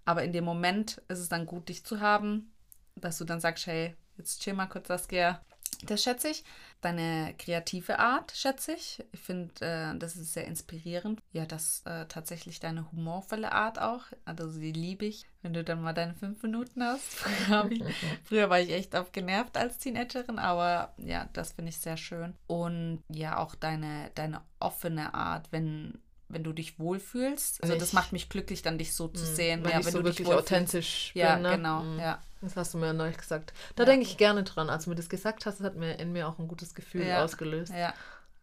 Aber 0.06 0.24
in 0.24 0.34
dem 0.34 0.44
Moment 0.44 1.02
ist 1.08 1.20
es 1.20 1.30
dann 1.30 1.46
gut, 1.46 1.70
dich 1.70 1.86
zu 1.86 2.00
haben, 2.00 2.52
dass 2.96 3.18
du 3.18 3.26
dann 3.26 3.40
sagst, 3.40 3.68
hey, 3.68 3.96
jetzt 4.18 4.42
chill 4.42 4.54
mal 4.54 4.68
kurz, 4.68 4.88
Saskia. 4.88 5.42
Das 5.84 6.04
schätze 6.04 6.30
ich. 6.30 6.44
Deine 6.82 7.34
kreative 7.38 8.00
Art 8.00 8.32
schätze 8.36 8.74
ich. 8.74 9.04
Ich 9.12 9.20
finde, 9.20 9.54
äh, 9.62 9.98
das 9.98 10.16
ist 10.16 10.34
sehr 10.34 10.46
inspirierend. 10.46 11.22
Ja, 11.32 11.46
das 11.46 11.82
äh, 11.86 12.06
tatsächlich 12.08 12.60
deine 12.60 12.92
humorvolle 12.92 13.52
Art 13.52 13.80
auch. 13.80 14.04
Also 14.26 14.48
die 14.60 14.72
liebe 14.72 15.06
ich. 15.06 15.26
Wenn 15.42 15.54
du 15.54 15.64
dann 15.64 15.82
mal 15.82 15.94
deine 15.94 16.14
fünf 16.14 16.42
Minuten 16.44 16.84
hast. 16.84 17.04
Früher, 17.14 17.72
ich, 17.72 17.84
früher 18.24 18.50
war 18.50 18.60
ich 18.60 18.72
echt 18.72 18.96
oft 18.96 19.14
genervt 19.14 19.58
als 19.58 19.80
Teenagerin, 19.80 20.40
aber 20.40 20.94
ja, 20.98 21.30
das 21.34 21.54
finde 21.54 21.70
ich 21.70 21.78
sehr 21.78 21.98
schön. 21.98 22.36
Und 22.48 23.04
ja, 23.10 23.38
auch 23.38 23.56
deine, 23.56 24.12
deine 24.14 24.42
offene 24.60 25.14
Art, 25.14 25.52
wenn, 25.52 26.00
wenn 26.34 26.44
du 26.44 26.54
dich 26.54 26.80
wohlfühlst. 26.80 27.62
Also 27.64 27.76
das 27.76 27.90
Ich- 27.90 27.94
macht 27.94 28.12
mich 28.14 28.30
glücklich, 28.30 28.62
dann 28.62 28.78
dich 28.78 28.94
so 28.94 29.08
zu 29.08 29.24
Mhm. 29.24 29.36
sehen. 29.36 29.64
Weil 29.64 29.72
ja, 29.72 29.80
ich 29.80 29.86
wenn 29.86 29.94
so 29.94 30.00
du 30.00 30.06
wirklich 30.06 30.28
authentisch 30.28 31.12
Ja, 31.14 31.34
bin. 31.36 31.44
Ne? 31.44 31.52
genau. 31.58 31.84
Mhm. 31.84 32.00
Ja. 32.00 32.20
Das 32.42 32.56
hast 32.56 32.74
du 32.74 32.80
mir 32.80 32.88
ja 32.88 32.94
neulich 32.94 33.18
gesagt. 33.18 33.54
Da 33.76 33.84
Ja. 33.84 33.90
denke 33.90 34.06
ich 34.06 34.18
gerne 34.18 34.44
dran. 34.44 34.70
Als 34.70 34.86
du 34.86 34.90
mir 34.90 34.96
das 34.96 35.10
gesagt 35.10 35.46
hast, 35.46 35.60
das 35.60 35.66
hat 35.68 35.76
mir 35.76 36.00
in 36.00 36.12
mir 36.12 36.28
auch 36.28 36.40
ein 36.40 36.48
gutes 36.48 36.74
Gefühl 36.74 37.06
Ja. 37.06 37.24
ausgelöst. 37.24 37.72
ja. 37.74 37.94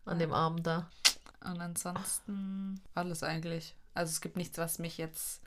An 0.04 0.18
dem 0.18 0.32
Abend 0.32 0.66
da. 0.66 0.88
Und 1.44 1.60
ansonsten 1.60 2.80
alles 2.94 3.22
eigentlich. 3.22 3.74
Also 3.94 4.10
es 4.10 4.20
gibt 4.20 4.36
nichts, 4.36 4.56
was 4.58 4.78
mich 4.78 4.98
jetzt. 4.98 5.40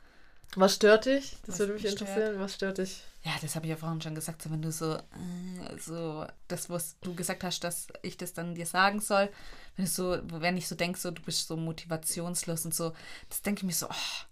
Was 0.56 0.74
stört 0.74 1.06
dich? 1.06 1.36
Das 1.46 1.54
Was 1.54 1.58
würde 1.60 1.72
mich 1.74 1.82
stört? 1.82 2.00
interessieren. 2.00 2.38
Was 2.38 2.54
stört 2.54 2.78
dich? 2.78 3.02
Ja, 3.22 3.32
das 3.40 3.54
habe 3.54 3.66
ich 3.66 3.70
ja 3.70 3.76
vorhin 3.76 4.00
schon 4.00 4.14
gesagt. 4.14 4.42
So, 4.42 4.50
wenn 4.50 4.62
du 4.62 4.72
so, 4.72 4.94
äh, 4.94 5.78
so, 5.78 6.26
das, 6.48 6.68
was 6.68 6.98
du 7.00 7.14
gesagt 7.14 7.44
hast, 7.44 7.64
dass 7.64 7.86
ich 8.02 8.16
das 8.16 8.32
dann 8.32 8.54
dir 8.54 8.66
sagen 8.66 9.00
soll, 9.00 9.30
wenn 9.76 9.84
du 9.84 9.90
so, 9.90 10.18
wenn 10.24 10.56
ich 10.56 10.68
so 10.68 10.74
denke, 10.74 10.98
so, 10.98 11.10
du 11.10 11.22
bist 11.22 11.46
so 11.46 11.56
motivationslos 11.56 12.64
und 12.64 12.74
so, 12.74 12.92
das 13.28 13.42
denke 13.42 13.60
ich 13.60 13.64
mir 13.64 13.72
so, 13.72 13.86
oh, 13.88 14.24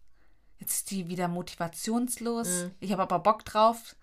jetzt 0.59 0.73
ist 0.73 0.91
die 0.91 1.09
wieder 1.09 1.29
motivationslos. 1.29 2.49
Mhm. 2.49 2.71
Ich 2.81 2.93
habe 2.93 3.03
aber 3.03 3.21
Bock 3.21 3.45
drauf. 3.45 3.97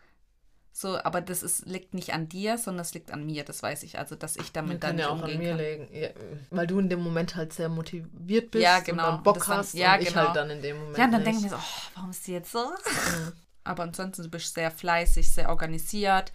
So, 0.79 0.95
aber 1.03 1.21
das 1.21 1.41
ist, 1.41 1.65
liegt 1.65 1.95
nicht 1.95 2.13
an 2.13 2.29
dir, 2.29 2.59
sondern 2.59 2.81
es 2.83 2.93
liegt 2.93 3.11
an 3.11 3.25
mir, 3.25 3.43
das 3.43 3.63
weiß 3.63 3.81
ich. 3.81 3.97
Also, 3.97 4.15
dass 4.15 4.35
ich 4.35 4.51
damit 4.51 4.73
Man 4.73 4.79
dann 4.79 4.89
kann 4.91 4.99
ja 4.99 5.09
auch 5.09 5.23
an 5.23 5.35
mir 5.39 5.49
kann. 5.49 5.57
legen. 5.57 5.87
Ja, 5.91 6.09
weil 6.51 6.67
du 6.67 6.77
in 6.77 6.87
dem 6.87 6.99
Moment 7.01 7.35
halt 7.35 7.51
sehr 7.51 7.67
motiviert 7.67 8.51
bist 8.51 8.63
Ja, 8.63 8.79
genau. 8.81 9.05
und 9.07 9.11
dann 9.15 9.23
Bock 9.23 9.39
dann- 9.43 9.57
hast 9.57 9.73
ja, 9.73 9.95
und 9.95 10.01
ich 10.03 10.09
genau. 10.09 10.27
halt 10.27 10.35
dann 10.35 10.51
in 10.51 10.61
dem 10.61 10.77
Moment 10.77 10.97
Ja, 10.99 11.05
und 11.05 11.11
dann 11.13 11.23
denke 11.23 11.37
ich 11.39 11.43
mir 11.45 11.49
so, 11.49 11.55
oh, 11.55 11.91
warum 11.95 12.11
ist 12.11 12.27
die 12.27 12.33
jetzt 12.33 12.51
so? 12.51 12.69
Aber 13.63 13.81
ansonsten, 13.83 14.21
du 14.21 14.29
bist 14.29 14.53
sehr 14.53 14.69
fleißig, 14.69 15.33
sehr 15.33 15.49
organisiert. 15.49 16.31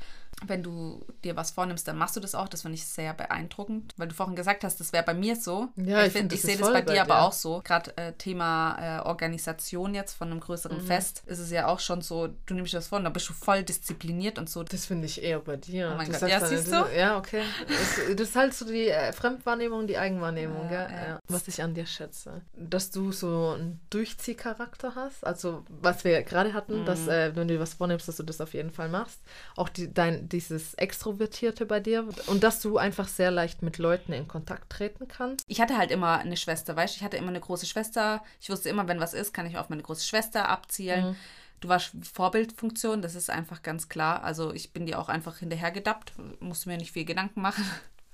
Wenn 0.46 0.62
du 0.62 1.04
dir 1.24 1.36
was 1.36 1.50
vornimmst, 1.52 1.86
dann 1.88 1.96
machst 1.96 2.16
du 2.16 2.20
das 2.20 2.34
auch. 2.34 2.48
Das 2.48 2.62
finde 2.62 2.76
ich 2.76 2.86
sehr 2.86 3.14
beeindruckend. 3.14 3.92
Weil 3.96 4.08
du 4.08 4.14
vorhin 4.14 4.36
gesagt 4.36 4.64
hast, 4.64 4.80
das 4.80 4.92
wäre 4.92 5.04
bei 5.04 5.14
mir 5.14 5.36
so. 5.36 5.68
Ja, 5.76 6.04
ich 6.04 6.12
find, 6.12 6.30
find, 6.30 6.32
ich 6.34 6.42
sehe 6.42 6.56
das 6.56 6.72
bei 6.72 6.82
dir 6.82 7.02
aber 7.02 7.22
auch 7.22 7.32
so. 7.32 7.60
Gerade 7.64 7.96
äh, 7.96 8.12
Thema 8.14 9.00
äh, 9.00 9.02
Organisation 9.06 9.94
jetzt 9.94 10.14
von 10.14 10.30
einem 10.30 10.40
größeren 10.40 10.78
Mhm. 10.78 10.86
Fest 10.86 11.22
ist 11.26 11.38
es 11.38 11.50
ja 11.50 11.66
auch 11.66 11.80
schon 11.80 12.00
so, 12.02 12.28
du 12.46 12.54
nimmst 12.54 12.72
dir 12.72 12.78
das 12.78 12.88
vor 12.88 12.98
und 12.98 13.04
dann 13.04 13.12
bist 13.12 13.28
du 13.28 13.32
voll 13.32 13.62
diszipliniert 13.62 14.38
und 14.38 14.48
so. 14.50 14.62
Das 14.62 14.86
finde 14.86 15.06
ich 15.06 15.22
eher 15.22 15.38
bei 15.40 15.56
dir. 15.56 15.90
Oh 15.92 15.96
mein 15.96 16.06
Du 16.10 16.18
Gott. 16.18 16.28
Ja, 16.28 16.40
dann, 16.40 16.48
siehst 16.48 16.72
das- 16.72 16.88
du? 16.90 16.96
Ja, 16.96 17.18
okay. 17.18 17.42
Das, 17.68 18.16
das 18.16 18.28
ist 18.28 18.36
halt 18.36 18.54
so 18.54 18.64
die 18.66 18.88
äh, 18.88 19.12
Fremdwahrnehmung, 19.12 19.86
die 19.86 19.98
Eigenwahrnehmung, 19.98 20.70
ja. 20.70 20.90
Ja. 20.90 21.18
Was 21.28 21.48
ich 21.48 21.62
an 21.62 21.74
dir 21.74 21.86
schätze. 21.86 22.42
Dass 22.54 22.90
du 22.90 23.12
so 23.12 23.54
einen 23.58 23.80
Durchziehcharakter 23.90 24.94
hast. 24.94 25.24
Also, 25.26 25.64
was 25.68 26.04
wir 26.04 26.22
gerade 26.22 26.52
hatten, 26.52 26.80
Mhm. 26.82 26.84
dass, 26.86 27.06
äh, 27.08 27.34
wenn 27.34 27.48
du 27.48 27.54
dir 27.54 27.60
was 27.60 27.74
vornimmst, 27.74 28.08
dass 28.08 28.16
du 28.16 28.22
das 28.22 28.40
auf 28.40 28.54
jeden 28.54 28.70
Fall 28.70 28.88
machst. 28.88 29.20
Auch 29.56 29.68
die, 29.68 29.92
dein, 29.92 30.28
dieses 30.32 30.74
Extrovertierte 30.74 31.66
bei 31.66 31.80
dir 31.80 32.08
und 32.26 32.42
dass 32.42 32.60
du 32.60 32.78
einfach 32.78 33.08
sehr 33.08 33.30
leicht 33.30 33.62
mit 33.62 33.78
Leuten 33.78 34.12
in 34.12 34.28
Kontakt 34.28 34.70
treten 34.70 35.08
kannst. 35.08 35.44
Ich 35.48 35.60
hatte 35.60 35.76
halt 35.76 35.90
immer 35.90 36.18
eine 36.18 36.36
Schwester, 36.36 36.74
weißt 36.76 36.94
du? 36.94 36.98
Ich 36.98 37.04
hatte 37.04 37.16
immer 37.16 37.28
eine 37.28 37.40
große 37.40 37.66
Schwester. 37.66 38.22
Ich 38.40 38.50
wusste 38.50 38.68
immer, 38.68 38.88
wenn 38.88 39.00
was 39.00 39.14
ist, 39.14 39.32
kann 39.32 39.46
ich 39.46 39.58
auf 39.58 39.68
meine 39.68 39.82
große 39.82 40.06
Schwester 40.06 40.48
abzielen. 40.48 41.10
Mhm. 41.10 41.16
Du 41.60 41.68
warst 41.68 41.92
Vorbildfunktion, 42.12 43.02
das 43.02 43.14
ist 43.14 43.30
einfach 43.30 43.62
ganz 43.62 43.88
klar. 43.88 44.24
Also 44.24 44.52
ich 44.52 44.72
bin 44.72 44.86
dir 44.86 44.98
auch 44.98 45.08
einfach 45.08 45.38
hinterhergedappt, 45.38 46.14
musste 46.40 46.68
mir 46.68 46.76
nicht 46.76 46.92
viel 46.92 47.04
Gedanken 47.04 47.40
machen. 47.40 47.64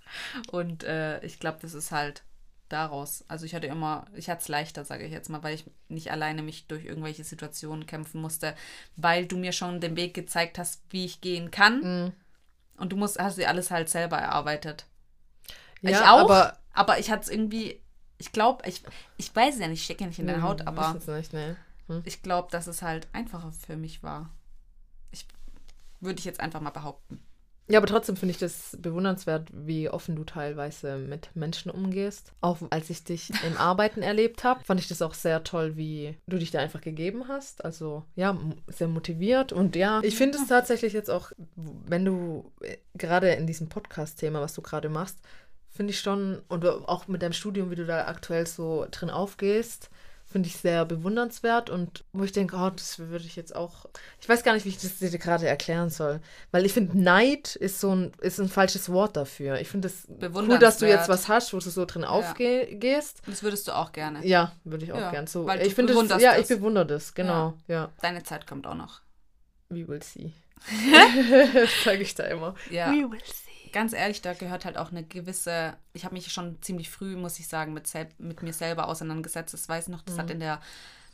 Und 0.50 0.84
äh, 0.84 1.24
ich 1.24 1.40
glaube, 1.40 1.58
das 1.62 1.74
ist 1.74 1.90
halt 1.90 2.22
daraus. 2.68 3.24
Also 3.28 3.44
ich 3.46 3.54
hatte 3.54 3.66
immer, 3.66 4.06
ich 4.14 4.28
hatte 4.30 4.42
es 4.42 4.48
leichter, 4.48 4.84
sage 4.84 5.04
ich 5.04 5.12
jetzt 5.12 5.28
mal, 5.30 5.42
weil 5.42 5.54
ich 5.54 5.64
nicht 5.88 6.10
alleine 6.10 6.42
mich 6.42 6.66
durch 6.66 6.84
irgendwelche 6.84 7.24
Situationen 7.24 7.86
kämpfen 7.86 8.20
musste, 8.20 8.54
weil 8.96 9.26
du 9.26 9.36
mir 9.36 9.52
schon 9.52 9.80
den 9.80 9.96
Weg 9.96 10.14
gezeigt 10.14 10.58
hast, 10.58 10.82
wie 10.90 11.04
ich 11.04 11.20
gehen 11.20 11.50
kann. 11.50 11.80
Mhm. 12.04 12.12
Und 12.76 12.92
du 12.92 12.96
musst, 12.96 13.18
hast 13.18 13.38
dir 13.38 13.48
alles 13.48 13.70
halt 13.70 13.88
selber 13.88 14.18
erarbeitet. 14.18 14.86
Ja, 15.82 15.90
ich 15.90 15.96
auch, 15.98 16.20
aber- 16.20 16.58
aber, 16.72 16.98
ich 16.98 17.10
hatte 17.10 17.22
es 17.22 17.28
irgendwie, 17.28 17.80
ich 18.18 18.32
glaube, 18.32 18.68
ich, 18.68 18.82
ich 19.16 19.34
weiß 19.34 19.54
es 19.54 19.60
ja 19.60 19.68
nicht, 19.68 19.80
ich 19.80 19.84
stecke 19.84 20.02
ja 20.02 20.08
nicht 20.08 20.18
in 20.18 20.26
deiner 20.26 20.42
Haut, 20.42 20.60
Hm, 20.60 20.68
aber 20.68 20.94
nicht, 20.94 21.32
ne? 21.32 21.56
Hm. 21.88 22.02
ich 22.04 22.22
glaube, 22.22 22.48
dass 22.50 22.66
es 22.66 22.82
halt 22.82 23.08
einfacher 23.12 23.52
für 23.52 23.76
mich 23.76 24.02
war. 24.02 24.30
Ich 25.10 25.26
würde 26.00 26.18
ich 26.18 26.24
jetzt 26.24 26.40
einfach 26.40 26.60
mal 26.60 26.70
behaupten. 26.70 27.20
Ja, 27.68 27.78
aber 27.78 27.86
trotzdem 27.86 28.16
finde 28.16 28.32
ich 28.32 28.38
das 28.38 28.76
bewundernswert, 28.80 29.48
wie 29.52 29.90
offen 29.90 30.16
du 30.16 30.24
teilweise 30.24 30.96
mit 30.96 31.30
Menschen 31.34 31.70
umgehst. 31.70 32.32
Auch 32.40 32.58
als 32.70 32.88
ich 32.88 33.04
dich 33.04 33.30
im 33.44 33.56
Arbeiten 33.58 34.02
erlebt 34.02 34.42
habe, 34.42 34.64
fand 34.64 34.80
ich 34.80 34.88
das 34.88 35.02
auch 35.02 35.14
sehr 35.14 35.44
toll, 35.44 35.76
wie 35.76 36.16
du 36.26 36.38
dich 36.38 36.50
da 36.50 36.60
einfach 36.60 36.80
gegeben 36.80 37.28
hast. 37.28 37.64
Also 37.64 38.04
ja, 38.16 38.38
sehr 38.68 38.88
motiviert. 38.88 39.52
Und 39.52 39.76
ja, 39.76 40.00
ich 40.02 40.16
finde 40.16 40.38
es 40.38 40.46
tatsächlich 40.46 40.94
jetzt 40.94 41.10
auch, 41.10 41.32
wenn 41.56 42.04
du 42.04 42.50
äh, 42.62 42.78
gerade 42.94 43.30
in 43.32 43.46
diesem 43.46 43.68
Podcast-Thema, 43.68 44.40
was 44.40 44.54
du 44.54 44.62
gerade 44.62 44.88
machst, 44.88 45.18
finde 45.68 45.92
ich 45.92 46.00
schon, 46.00 46.40
und 46.48 46.64
auch 46.64 47.06
mit 47.06 47.22
deinem 47.22 47.34
Studium, 47.34 47.70
wie 47.70 47.76
du 47.76 47.84
da 47.84 48.06
aktuell 48.06 48.46
so 48.46 48.86
drin 48.90 49.10
aufgehst, 49.10 49.90
finde 50.30 50.48
ich 50.48 50.56
sehr 50.56 50.84
bewundernswert 50.84 51.70
und 51.70 52.04
wo 52.12 52.22
ich 52.22 52.32
denke, 52.32 52.56
oh, 52.56 52.68
das 52.70 52.98
würde 52.98 53.24
ich 53.24 53.34
jetzt 53.34 53.56
auch. 53.56 53.86
Ich 54.20 54.28
weiß 54.28 54.42
gar 54.42 54.52
nicht, 54.52 54.66
wie 54.66 54.68
ich 54.70 54.78
das 54.78 54.98
dir 54.98 55.10
gerade 55.18 55.48
erklären 55.48 55.88
soll. 55.88 56.20
Weil 56.50 56.66
ich 56.66 56.74
finde, 56.74 57.00
Neid 57.00 57.56
ist 57.56 57.80
so 57.80 57.94
ein, 57.94 58.12
ist 58.20 58.38
ein 58.38 58.48
falsches 58.48 58.90
Wort 58.90 59.16
dafür. 59.16 59.58
Ich 59.60 59.68
finde 59.68 59.88
es 59.88 60.06
cool, 60.08 60.58
dass 60.58 60.78
du 60.78 60.86
jetzt 60.86 61.08
was 61.08 61.28
hast, 61.28 61.54
wo 61.54 61.58
du 61.58 61.70
so 61.70 61.84
drin 61.86 62.04
aufgehst. 62.04 63.22
Das 63.26 63.42
würdest 63.42 63.68
du 63.68 63.72
auch 63.72 63.92
gerne. 63.92 64.24
Ja, 64.26 64.52
würde 64.64 64.84
ich 64.84 64.92
auch 64.92 65.00
Ja, 65.00 65.10
gern 65.10 65.26
so. 65.26 65.46
weil 65.46 65.66
Ich 65.66 65.74
finde 65.74 65.94
das, 65.94 66.20
ja, 66.20 66.32
das. 66.32 66.42
ich 66.42 66.56
bewundere 66.56 66.86
das, 66.86 67.14
genau. 67.14 67.54
Ja. 67.66 67.90
Deine 68.02 68.22
Zeit 68.22 68.46
kommt 68.46 68.66
auch 68.66 68.74
noch. 68.74 69.00
We 69.70 69.88
will 69.88 70.02
see. 70.02 70.32
Sage 71.84 72.02
ich 72.02 72.14
da 72.14 72.24
immer. 72.24 72.54
Ja. 72.70 72.90
We 72.90 73.10
will 73.10 73.20
see. 73.24 73.47
Ganz 73.72 73.92
ehrlich, 73.92 74.22
da 74.22 74.32
gehört 74.34 74.64
halt 74.64 74.76
auch 74.78 74.90
eine 74.90 75.04
gewisse, 75.04 75.74
ich 75.92 76.04
habe 76.04 76.14
mich 76.14 76.32
schon 76.32 76.60
ziemlich 76.62 76.90
früh, 76.90 77.16
muss 77.16 77.38
ich 77.38 77.48
sagen, 77.48 77.72
mit, 77.72 77.86
sel 77.86 78.08
mit 78.18 78.42
mir 78.42 78.52
selber 78.52 78.88
auseinandergesetzt. 78.88 79.54
Das 79.54 79.68
weiß 79.68 79.84
ich 79.88 79.92
noch, 79.92 80.02
das 80.02 80.16
Mhm. 80.16 80.20
hat 80.20 80.30
in 80.30 80.40
der 80.40 80.60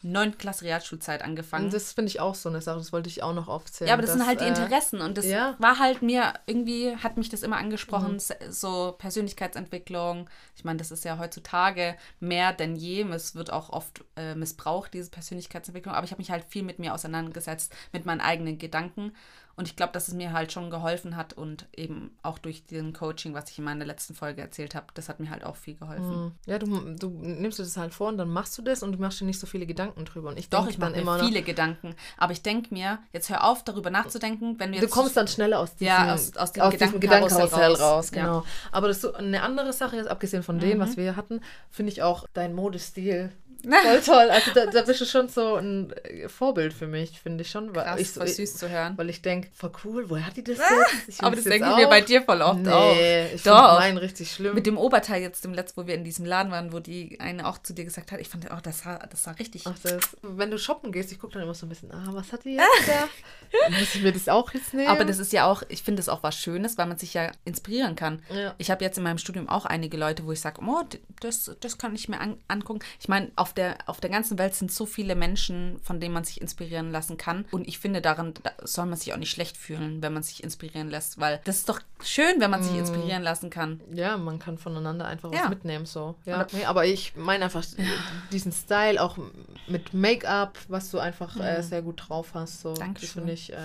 9. 0.06 0.36
Klasse 0.36 0.66
Realschulzeit 0.66 1.22
angefangen. 1.22 1.64
Und 1.66 1.72
das 1.72 1.94
finde 1.94 2.10
ich 2.10 2.20
auch 2.20 2.34
so 2.34 2.50
eine 2.50 2.60
Sache, 2.60 2.76
das 2.76 2.92
wollte 2.92 3.08
ich 3.08 3.22
auch 3.22 3.32
noch 3.32 3.48
aufzählen. 3.48 3.88
Ja, 3.88 3.94
aber 3.94 4.02
das 4.02 4.10
sind 4.10 4.20
dass, 4.20 4.28
halt 4.28 4.40
die 4.42 4.44
äh, 4.44 4.48
Interessen 4.48 5.00
und 5.00 5.16
das 5.16 5.24
ja. 5.24 5.54
war 5.58 5.78
halt 5.78 6.02
mir 6.02 6.34
irgendwie, 6.44 6.94
hat 6.96 7.16
mich 7.16 7.30
das 7.30 7.42
immer 7.42 7.56
angesprochen, 7.56 8.16
Mhm. 8.16 8.52
so 8.52 8.94
Persönlichkeitsentwicklung. 8.98 10.28
Ich 10.56 10.64
meine, 10.64 10.78
das 10.78 10.90
ist 10.90 11.04
ja 11.04 11.18
heutzutage 11.18 11.96
mehr 12.20 12.52
denn 12.52 12.76
je. 12.76 13.02
Es 13.12 13.34
wird 13.34 13.50
auch 13.52 13.70
oft 13.70 14.04
äh, 14.16 14.34
missbraucht, 14.34 14.92
diese 14.94 15.10
Persönlichkeitsentwicklung. 15.10 15.94
Aber 15.94 16.04
ich 16.04 16.10
habe 16.10 16.20
mich 16.20 16.30
halt 16.30 16.44
viel 16.44 16.62
mit 16.64 16.78
mir 16.78 16.94
auseinandergesetzt, 16.94 17.72
mit 17.92 18.04
meinen 18.06 18.20
eigenen 18.20 18.58
Gedanken. 18.58 19.12
Und 19.56 19.68
ich 19.68 19.76
glaube, 19.76 19.92
dass 19.92 20.08
es 20.08 20.14
mir 20.14 20.32
halt 20.32 20.50
schon 20.50 20.68
geholfen 20.70 21.16
hat 21.16 21.32
und 21.32 21.66
eben 21.76 22.10
auch 22.22 22.38
durch 22.38 22.64
den 22.66 22.92
Coaching, 22.92 23.34
was 23.34 23.50
ich 23.50 23.58
in 23.58 23.64
meiner 23.64 23.84
letzten 23.84 24.14
Folge 24.14 24.40
erzählt 24.42 24.74
habe, 24.74 24.86
das 24.94 25.08
hat 25.08 25.20
mir 25.20 25.30
halt 25.30 25.44
auch 25.44 25.54
viel 25.56 25.76
geholfen. 25.76 26.24
Mhm. 26.24 26.32
Ja, 26.46 26.58
du, 26.58 26.66
du 26.96 27.08
nimmst 27.08 27.58
dir 27.58 27.62
das 27.62 27.76
halt 27.76 27.94
vor 27.94 28.08
und 28.08 28.18
dann 28.18 28.28
machst 28.30 28.58
du 28.58 28.62
das 28.62 28.82
und 28.82 28.92
du 28.92 28.98
machst 28.98 29.20
dir 29.20 29.24
nicht 29.26 29.38
so 29.38 29.46
viele 29.46 29.64
Gedanken 29.66 30.04
drüber. 30.04 30.30
Und 30.30 30.38
ich 30.38 30.48
Doch, 30.50 30.66
ich 30.68 30.78
mache 30.78 30.90
mir 30.92 31.00
immer 31.02 31.18
noch, 31.18 31.24
viele 31.26 31.42
Gedanken. 31.42 31.94
Aber 32.16 32.32
ich 32.32 32.42
denke 32.42 32.74
mir, 32.74 32.98
jetzt 33.12 33.28
hör 33.30 33.44
auf, 33.44 33.62
darüber 33.62 33.90
nachzudenken, 33.90 34.58
wenn 34.58 34.72
du 34.72 34.78
Du 34.78 34.84
jetzt. 34.86 34.92
kommst 34.92 35.16
dann 35.16 35.28
schneller 35.28 35.60
aus 35.60 35.72
diesem, 35.76 35.86
Ja, 35.86 36.14
aus- 36.14 36.36
aus 36.36 36.52
dem 36.52 36.70
diesem 36.70 36.98
Gedankenkarussell 37.00 37.70
raus. 37.72 37.80
raus. 37.80 38.10
Ja. 38.12 38.22
Genau. 38.22 38.44
Aber 38.72 38.88
das 38.88 39.00
so 39.00 39.14
eine 39.14 39.42
andere 39.42 39.72
Sache 39.72 39.96
jetzt, 39.96 40.08
abgesehen 40.08 40.42
von 40.42 40.58
dem, 40.58 40.78
Mhm. 40.78 40.82
was 40.82 40.96
wir 40.96 41.14
hatten, 41.16 41.40
finde 41.70 41.92
ich 41.92 42.02
auch 42.02 42.26
dein 42.32 42.54
Modestil 42.54 43.30
voll 43.82 44.00
toll. 44.00 44.30
Also 44.30 44.50
da, 44.54 44.66
da 44.66 44.82
bist 44.82 45.00
du 45.00 45.04
schon 45.04 45.28
so 45.28 45.56
ein 45.56 45.92
äh, 46.04 46.28
Vorbild 46.28 46.72
für 46.72 46.86
mich, 46.86 47.20
finde 47.20 47.42
ich 47.42 47.50
schon. 47.50 47.74
Weil 47.74 47.84
Krass, 47.84 48.00
ich, 48.00 48.12
so, 48.12 48.20
voll 48.20 48.28
süß 48.28 48.56
zu 48.56 48.68
hören. 48.68 48.96
Weil 48.96 49.10
ich 49.10 49.22
denke, 49.22 49.48
voll 49.54 49.72
cool, 49.84 50.10
woher 50.10 50.26
hat 50.26 50.36
die 50.36 50.44
das 50.44 50.58
jetzt? 50.58 51.08
Ich 51.08 51.22
Aber 51.22 51.36
das 51.36 51.44
jetzt 51.44 51.52
denke 51.52 51.70
ich 51.70 51.76
mir 51.76 51.88
bei 51.88 52.00
dir 52.00 52.22
voll 52.22 52.42
oft 52.42 52.60
nee, 52.60 52.70
auch. 52.70 52.92
ich 52.92 53.42
finde 53.42 53.58
Doch. 53.58 53.78
meinen 53.78 53.98
richtig 53.98 54.30
schlimm. 54.30 54.54
Mit 54.54 54.66
dem 54.66 54.78
Oberteil 54.78 55.22
jetzt 55.22 55.44
dem 55.44 55.54
letzten, 55.54 55.82
wo 55.82 55.86
wir 55.86 55.94
in 55.94 56.04
diesem 56.04 56.24
Laden 56.24 56.52
waren, 56.52 56.72
wo 56.72 56.80
die 56.80 57.18
eine 57.20 57.46
auch 57.46 57.58
zu 57.58 57.72
dir 57.72 57.84
gesagt 57.84 58.12
hat, 58.12 58.20
ich 58.20 58.28
fand, 58.28 58.46
oh, 58.50 58.58
das 58.62 58.80
sah, 58.80 58.98
das 58.98 59.22
sah 59.22 59.32
richtig. 59.32 59.62
Ach, 59.66 59.78
das, 59.82 60.16
wenn 60.22 60.50
du 60.50 60.58
shoppen 60.58 60.92
gehst, 60.92 61.12
ich 61.12 61.18
gucke 61.18 61.34
dann 61.34 61.42
immer 61.42 61.54
so 61.54 61.66
ein 61.66 61.68
bisschen, 61.68 61.90
ah, 61.92 62.08
was 62.10 62.32
hat 62.32 62.44
die 62.44 62.54
jetzt 62.54 62.66
da? 62.86 63.68
Muss 63.70 63.94
ich 63.94 64.02
mir 64.02 64.12
das 64.12 64.28
auch 64.28 64.52
jetzt 64.52 64.74
nehmen? 64.74 64.88
Aber 64.88 65.04
das 65.04 65.18
ist 65.18 65.32
ja 65.32 65.46
auch, 65.46 65.62
ich 65.68 65.82
finde 65.82 66.00
es 66.00 66.08
auch 66.08 66.22
was 66.22 66.36
Schönes, 66.36 66.78
weil 66.78 66.86
man 66.86 66.98
sich 66.98 67.14
ja 67.14 67.30
inspirieren 67.44 67.96
kann. 67.96 68.22
Ja. 68.34 68.54
Ich 68.58 68.70
habe 68.70 68.84
jetzt 68.84 68.98
in 68.98 69.04
meinem 69.04 69.18
Studium 69.18 69.48
auch 69.48 69.64
einige 69.64 69.96
Leute, 69.96 70.24
wo 70.26 70.32
ich 70.32 70.40
sage, 70.40 70.60
oh, 70.64 70.82
das, 71.20 71.50
das 71.60 71.78
kann 71.78 71.94
ich 71.94 72.08
mir 72.08 72.20
an, 72.20 72.38
angucken. 72.48 72.80
Ich 73.00 73.08
meine, 73.08 73.30
auf 73.36 73.53
der, 73.56 73.76
auf 73.86 74.00
der 74.00 74.10
ganzen 74.10 74.38
Welt 74.38 74.54
sind 74.54 74.70
so 74.72 74.86
viele 74.86 75.14
Menschen, 75.14 75.78
von 75.82 76.00
denen 76.00 76.12
man 76.14 76.24
sich 76.24 76.40
inspirieren 76.40 76.90
lassen 76.92 77.16
kann. 77.16 77.44
Und 77.50 77.66
ich 77.68 77.78
finde, 77.78 78.00
daran 78.00 78.34
da 78.42 78.50
soll 78.62 78.86
man 78.86 78.96
sich 78.98 79.12
auch 79.12 79.16
nicht 79.18 79.30
schlecht 79.30 79.56
fühlen, 79.56 80.02
wenn 80.02 80.12
man 80.12 80.22
sich 80.22 80.42
inspirieren 80.44 80.88
lässt, 80.90 81.18
weil 81.20 81.40
das 81.44 81.56
ist 81.58 81.68
doch 81.68 81.80
schön, 82.02 82.40
wenn 82.40 82.50
man 82.50 82.60
Mm. 82.60 82.64
sich 82.64 82.76
inspirieren 82.76 83.22
lassen 83.22 83.50
kann. 83.50 83.80
Ja, 83.92 84.16
man 84.16 84.38
kann 84.38 84.58
voneinander 84.58 85.06
einfach 85.06 85.30
was 85.30 85.38
Ja. 85.38 85.48
mitnehmen, 85.48 85.86
so. 85.86 86.14
Ja. 86.24 86.46
Nee, 86.52 86.64
aber 86.64 86.86
ich 86.86 87.14
meine 87.16 87.44
einfach 87.44 87.64
diesen 88.32 88.52
Style 88.52 89.02
auch 89.02 89.18
mit 89.66 89.94
Make-up, 89.94 90.58
was 90.68 90.90
du 90.90 90.98
einfach 90.98 91.36
äh, 91.38 91.62
sehr 91.62 91.82
gut 91.82 92.02
drauf 92.08 92.30
hast. 92.34 92.60
So. 92.60 92.70
Das 92.70 92.78
Dankeschön. 92.80 93.08
finde 93.08 93.32
ich 93.32 93.52
äh, 93.52 93.56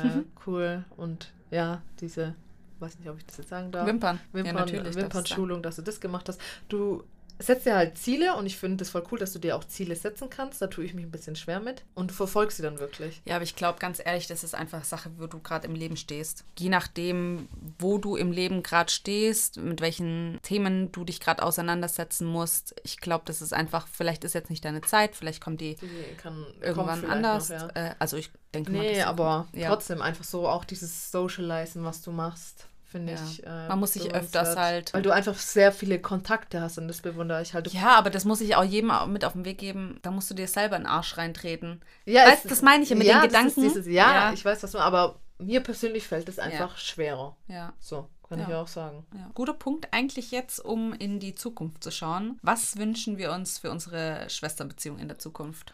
cool. 0.47 0.83
Und 0.97 1.31
ja, 1.51 1.81
diese, 1.99 2.35
weiß 2.79 2.99
nicht, 2.99 3.09
ob 3.09 3.17
ich 3.17 3.25
das 3.25 3.37
jetzt 3.37 3.49
sagen 3.49 3.71
darf. 3.71 3.87
Wimpern. 3.87 4.19
Wimpern 4.31 4.55
ja, 4.55 4.59
natürlich. 4.61 4.95
Wimpernschulung, 4.95 5.61
dass 5.63 5.77
du 5.77 5.81
das 5.81 5.99
gemacht 5.99 6.29
hast. 6.29 6.39
Du 6.67 7.03
setzt 7.39 7.65
dir 7.65 7.75
halt 7.75 7.97
Ziele 7.97 8.35
und 8.35 8.45
ich 8.45 8.57
finde 8.57 8.77
das 8.77 8.89
voll 8.89 9.03
cool, 9.11 9.17
dass 9.17 9.31
du 9.31 9.39
dir 9.39 9.55
auch 9.55 9.63
Ziele 9.63 9.95
setzen 9.95 10.29
kannst. 10.29 10.61
Da 10.61 10.67
tue 10.67 10.83
ich 10.83 10.93
mich 10.93 11.05
ein 11.05 11.11
bisschen 11.11 11.35
schwer 11.37 11.59
mit 11.61 11.83
und 11.95 12.11
verfolgst 12.11 12.57
sie 12.57 12.63
dann 12.63 12.79
wirklich. 12.79 13.21
Ja, 13.25 13.35
aber 13.35 13.43
ich 13.43 13.55
glaube 13.55 13.79
ganz 13.79 14.01
ehrlich, 14.03 14.27
das 14.27 14.43
ist 14.43 14.53
einfach 14.53 14.83
Sache, 14.83 15.09
wo 15.17 15.27
du 15.27 15.39
gerade 15.39 15.65
im 15.65 15.73
Leben 15.73 15.95
stehst. 15.95 16.43
Je 16.57 16.69
nachdem, 16.69 17.47
wo 17.79 17.97
du 17.97 18.17
im 18.17 18.31
Leben 18.31 18.61
gerade 18.61 18.91
stehst, 18.91 19.57
mit 19.57 19.79
welchen 19.79 20.39
Themen 20.43 20.91
du 20.91 21.05
dich 21.05 21.19
gerade 21.21 21.41
auseinandersetzen 21.41 22.27
musst. 22.27 22.75
Ich 22.83 22.97
glaube, 22.99 23.23
das 23.25 23.41
ist 23.41 23.53
einfach, 23.53 23.87
vielleicht 23.87 24.25
ist 24.25 24.33
jetzt 24.33 24.49
nicht 24.49 24.65
deine 24.65 24.81
Zeit, 24.81 25.15
vielleicht 25.15 25.41
kommt 25.41 25.61
die 25.61 25.75
Die 25.75 26.15
kann 26.17 26.45
irgendwann 26.61 27.01
kommt 27.01 27.11
anders. 27.11 27.49
Noch, 27.49 27.75
ja. 27.75 27.89
äh, 27.89 27.95
also 27.99 28.17
ich 28.17 28.31
denke 28.53 28.71
mal, 28.71 28.79
Nee, 28.79 29.01
aber 29.01 29.47
ja. 29.53 29.69
trotzdem 29.69 30.01
einfach 30.01 30.25
so 30.25 30.47
auch 30.47 30.65
dieses 30.65 31.11
Socializen, 31.11 31.83
was 31.85 32.01
du 32.01 32.11
machst, 32.11 32.67
finde 32.89 33.13
Ja. 33.13 33.19
ich. 33.23 33.43
Äh, 33.45 33.67
Man 33.67 33.79
muss 33.79 33.93
sich 33.93 34.13
öfters 34.13 34.55
halt- 34.57 34.93
Weil 34.93 35.01
du 35.01 35.11
einfach 35.11 35.35
sehr 35.35 35.71
viele 35.71 35.99
Kontakte 36.01 36.59
hast 36.61 36.77
und 36.77 36.87
das 36.87 37.01
bewundere 37.01 37.41
ich 37.41 37.53
halt. 37.53 37.71
Ja, 37.71 37.95
aber 37.97 38.09
das 38.09 38.25
muss 38.25 38.41
ich 38.41 38.55
auch 38.55 38.63
jedem 38.63 38.91
mit 39.11 39.23
auf 39.25 39.33
den 39.33 39.45
Weg 39.45 39.57
geben. 39.59 39.99
Da 40.01 40.11
musst 40.11 40.29
du 40.29 40.33
dir 40.33 40.47
selber 40.47 40.75
in 40.75 40.83
den 40.83 40.87
Arsch 40.89 41.17
reintreten. 41.17 41.81
ja, 42.05 42.25
weißt, 42.25 42.45
es- 42.45 42.49
das 42.49 42.61
meine 42.61 42.83
ich 42.83 42.89
ja 42.89 42.95
mit 42.95 43.07
ja, 43.07 43.21
den 43.21 43.31
das 43.31 43.39
Gedanken. 43.39 43.61
Dieses, 43.61 43.85
ja, 43.87 44.13
Ja. 44.27 44.33
ich 44.33 44.43
weiß, 44.43 44.63
was 44.63 44.71
du 44.71 44.79
aber 44.79 45.19
mir 45.37 45.61
persönlich 45.61 46.05
fällt 46.07 46.27
es 46.27 46.39
einfach 46.39 46.77
schwerer. 46.77 47.37
Ja. 47.47 47.71
So, 47.79 48.09
kann 48.27 48.41
ich 48.41 48.47
ja 48.47 48.61
auch 48.61 48.67
sagen. 48.67 49.05
Guter 49.35 49.53
Punkt 49.53 49.87
eigentlich 49.93 50.31
jetzt, 50.31 50.59
um 50.59 50.91
in 50.93 51.19
die 51.19 51.33
Zukunft 51.35 51.83
zu 51.83 51.91
schauen. 51.91 52.39
Was 52.41 52.77
wünschen 52.77 53.17
wir 53.17 53.31
uns 53.31 53.57
für 53.59 53.71
unsere 53.71 54.29
Schwesternbeziehung 54.29 54.99
in 54.99 55.07
der 55.07 55.17
Zukunft? 55.19 55.73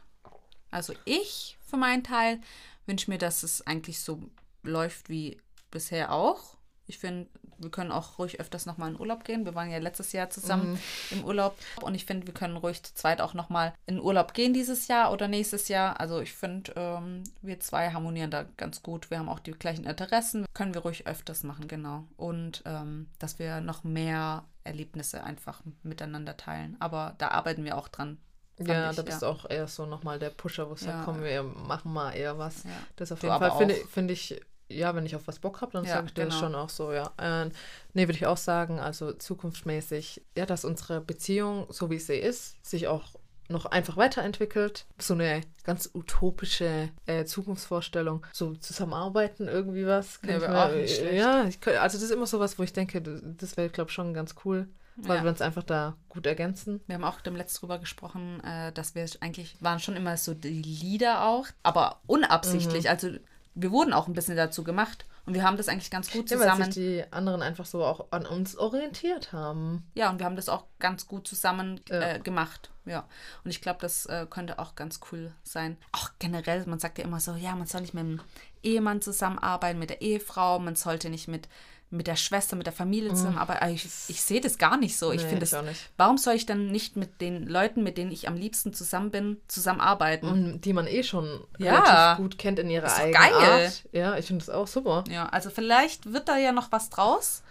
Also 0.69 0.93
ich 1.05 1.57
für 1.65 1.77
meinen 1.77 2.03
Teil 2.03 2.39
wünsche 2.85 3.09
mir, 3.09 3.17
dass 3.17 3.41
es 3.43 3.65
eigentlich 3.65 4.01
so 4.01 4.21
läuft 4.61 5.09
wie 5.09 5.39
bisher 5.71 6.11
auch. 6.11 6.55
Ich 6.87 6.99
finde, 6.99 7.27
wir 7.57 7.71
können 7.71 7.91
auch 7.91 8.19
ruhig 8.19 8.39
öfters 8.39 8.65
nochmal 8.65 8.91
in 8.91 8.99
Urlaub 8.99 9.23
gehen. 9.23 9.45
Wir 9.45 9.55
waren 9.55 9.71
ja 9.71 9.77
letztes 9.79 10.11
Jahr 10.11 10.29
zusammen 10.29 10.77
im 11.11 11.23
Urlaub. 11.23 11.57
Und 11.81 11.95
ich 11.95 12.05
finde, 12.05 12.27
wir 12.27 12.33
können 12.33 12.57
ruhig 12.57 12.83
zu 12.83 12.93
zweit 12.93 13.21
auch 13.21 13.33
nochmal 13.33 13.73
in 13.85 13.99
Urlaub 13.99 14.33
gehen 14.33 14.53
dieses 14.53 14.87
Jahr 14.87 15.11
oder 15.11 15.27
nächstes 15.27 15.67
Jahr. 15.67 15.99
Also 15.99 16.19
ich 16.19 16.33
finde, 16.33 16.73
ähm, 16.75 17.23
wir 17.41 17.59
zwei 17.59 17.91
harmonieren 17.91 18.29
da 18.31 18.45
ganz 18.57 18.83
gut. 18.83 19.09
Wir 19.09 19.19
haben 19.19 19.29
auch 19.29 19.39
die 19.39 19.51
gleichen 19.51 19.85
Interessen. 19.85 20.45
Können 20.53 20.73
wir 20.73 20.81
ruhig 20.81 21.07
öfters 21.07 21.43
machen, 21.43 21.67
genau. 21.67 22.03
Und 22.17 22.61
ähm, 22.65 23.07
dass 23.19 23.39
wir 23.39 23.61
noch 23.61 23.83
mehr 23.83 24.43
Erlebnisse 24.63 25.23
einfach 25.23 25.61
miteinander 25.83 26.37
teilen. 26.37 26.75
Aber 26.79 27.15
da 27.17 27.29
arbeiten 27.29 27.63
wir 27.63 27.77
auch 27.77 27.87
dran. 27.87 28.17
Ja, 28.59 28.89
ich, 28.89 28.95
da 28.95 29.01
bist 29.01 29.21
du 29.21 29.25
auch 29.25 29.49
eher 29.49 29.67
so 29.67 29.85
nochmal 29.85 30.17
der 30.17 30.29
Pusher, 30.29 30.69
wo 30.69 30.73
es 30.73 30.81
Ja. 30.81 30.93
sagt, 30.93 31.05
komm, 31.05 31.23
wir 31.23 31.43
machen 31.43 31.91
mal 31.91 32.11
eher 32.11 32.37
was. 32.37 32.63
Ja. 32.63 32.69
Das 32.95 33.11
auf 33.11 33.21
jeden 33.21 33.37
Fall 33.37 33.57
finde 33.57 33.75
finde 33.75 34.13
ich, 34.13 34.41
ja, 34.69 34.95
wenn 34.95 35.05
ich 35.05 35.15
auf 35.15 35.27
was 35.27 35.39
Bock 35.39 35.61
habe, 35.61 35.71
dann 35.73 35.85
Ja, 35.85 35.93
sage 35.95 36.07
ich 36.07 36.13
dir 36.13 36.25
das 36.25 36.33
genau. 36.35 36.45
schon 36.47 36.55
auch 36.55 36.69
so, 36.69 36.91
ja. 36.91 37.11
Äh, 37.17 37.49
nee, 37.93 38.03
würde 38.07 38.17
ich 38.17 38.25
auch 38.25 38.37
sagen, 38.37 38.79
also 38.79 39.13
zukunftsmäßig, 39.13 40.23
ja, 40.35 40.45
dass 40.45 40.65
unsere 40.65 41.01
Beziehung, 41.01 41.67
so 41.69 41.89
wie 41.89 41.99
sie 41.99 42.15
ist, 42.15 42.55
sich 42.65 42.87
auch 42.87 43.03
noch 43.47 43.67
einfach 43.67 43.95
weiterentwickelt. 43.95 44.85
So 44.97 45.13
eine 45.13 45.41
ganz 45.63 45.91
utopische 45.93 46.89
äh, 47.05 47.25
Zukunftsvorstellung. 47.25 48.25
So 48.33 48.55
zusammenarbeiten, 48.55 49.47
irgendwie 49.47 49.85
was. 49.85 50.19
Ja, 50.25 50.39
mir- 50.39 50.65
auch 50.65 50.71
nicht 50.71 50.95
schlecht. 50.97 51.13
Ja, 51.19 51.45
ich, 51.45 51.59
also 51.79 51.97
das 51.97 52.01
ist 52.03 52.11
immer 52.11 52.25
so 52.25 52.39
was, 52.39 52.57
wo 52.57 52.63
ich 52.63 52.73
denke, 52.73 53.01
das, 53.03 53.21
das 53.23 53.55
wäre, 53.57 53.69
glaube 53.69 53.89
ich, 53.89 53.93
schon 53.93 54.15
ganz 54.15 54.33
cool, 54.45 54.67
weil 54.95 55.17
Ja. 55.17 55.23
wir 55.23 55.29
uns 55.29 55.41
einfach 55.41 55.61
da 55.61 55.95
gut 56.09 56.25
ergänzen. 56.25 56.81
Wir 56.87 56.95
haben 56.95 57.03
auch 57.03 57.21
dem 57.21 57.35
letzten 57.35 57.59
drüber 57.59 57.77
gesprochen, 57.77 58.43
äh, 58.43 58.71
dass 58.71 58.95
wir 58.95 59.05
eigentlich 59.19 59.55
waren 59.59 59.79
schon 59.79 59.95
immer 59.95 60.17
so 60.17 60.33
die 60.33 60.49
Lieder 60.63 61.23
auch, 61.25 61.45
aber 61.61 62.01
unabsichtlich. 62.07 62.89
Also 62.89 63.09
wir 63.55 63.71
wurden 63.71 63.93
auch 63.93 64.07
ein 64.07 64.13
bisschen 64.13 64.35
dazu 64.37 64.63
gemacht 64.63 65.05
und 65.25 65.33
wir 65.33 65.43
haben 65.43 65.57
das 65.57 65.67
eigentlich 65.69 65.89
ganz 65.89 66.11
gut 66.11 66.29
Ja, 66.29 66.37
weil 66.39 66.45
zusammen. 66.49 66.71
sich 66.71 66.73
die 66.75 67.03
anderen 67.11 67.41
einfach 67.41 67.65
so 67.65 67.83
auch 67.83 68.07
an 68.11 68.25
uns 68.25 68.55
orientiert 68.57 69.31
haben. 69.33 69.83
ja, 69.95 70.09
und 70.09 70.19
wir 70.19 70.25
haben 70.25 70.35
das 70.35 70.49
auch 70.49 70.65
ganz 70.79 71.07
gut 71.07 71.27
zusammen 71.27 71.79
Ja. 71.89 72.01
äh, 72.15 72.19
gemacht. 72.19 72.69
Ja. 72.85 73.07
Und 73.43 73.49
ich 73.49 73.61
glaube, 73.61 73.79
das 73.81 74.05
äh, 74.05 74.27
könnte 74.29 74.59
auch 74.59 74.75
ganz 74.75 74.99
cool 75.11 75.31
sein. 75.43 75.77
Auch 75.91 76.11
generell, 76.19 76.63
man 76.67 76.77
sagt 76.79 76.99
ja 76.99 77.03
immer 77.03 77.19
so, 77.19 77.33
ja, 77.33 77.55
man 77.55 77.65
soll 77.65 77.81
nicht 77.81 77.95
mit 77.95 78.03
dem 78.03 78.21
Ehemann 78.61 79.01
zusammenarbeiten, 79.01 79.79
mit 79.79 79.89
der 79.89 80.01
Ehefrau, 80.01 80.59
man 80.59 80.75
sollte 80.75 81.09
nicht 81.09 81.27
mit, 81.27 81.47
mit 81.95 82.07
der 82.07 82.15
Schwester, 82.15 82.55
mit 82.55 82.65
der 82.67 82.73
Familie 82.73 83.09
zusammenarbeiten. 83.13 83.63
Aber 83.63 83.71
ich, 83.71 83.85
ich 84.07 84.21
sehe 84.21 84.41
das 84.41 84.57
gar 84.57 84.77
nicht 84.77 84.97
so. 84.97 85.11
Ich 85.11 85.23
Nee, 85.23 85.29
finde. 85.29 85.73
Warum 85.97 86.17
soll 86.17 86.33
ich 86.35 86.45
dann 86.45 86.67
nicht 86.71 86.95
mit 86.95 87.21
den 87.21 87.47
Leuten, 87.47 87.83
mit 87.83 87.97
denen 87.97 88.11
ich 88.11 88.27
am 88.27 88.35
liebsten 88.35 88.73
zusammen 88.73 89.11
bin, 89.11 89.41
zusammenarbeiten? 89.47 90.27
Und 90.27 90.61
die 90.61 90.73
man 90.73 90.87
eh 90.87 91.03
schon 91.03 91.43
Ja. 91.57 91.79
relativ 91.79 92.17
gut 92.23 92.37
kennt 92.37 92.59
in 92.59 92.69
ihrer 92.69 92.85
Ist 92.87 92.99
eigenen 92.99 93.13
geil. 93.13 93.65
Art. 93.65 93.83
Ja, 93.91 94.17
ich 94.17 94.25
finde 94.27 94.45
das 94.45 94.53
auch 94.53 94.67
super. 94.67 95.03
Ja, 95.09 95.27
also 95.27 95.49
vielleicht 95.49 96.11
wird 96.13 96.27
da 96.29 96.37
ja 96.37 96.51
noch 96.51 96.71
was 96.71 96.89
draus. 96.89 97.43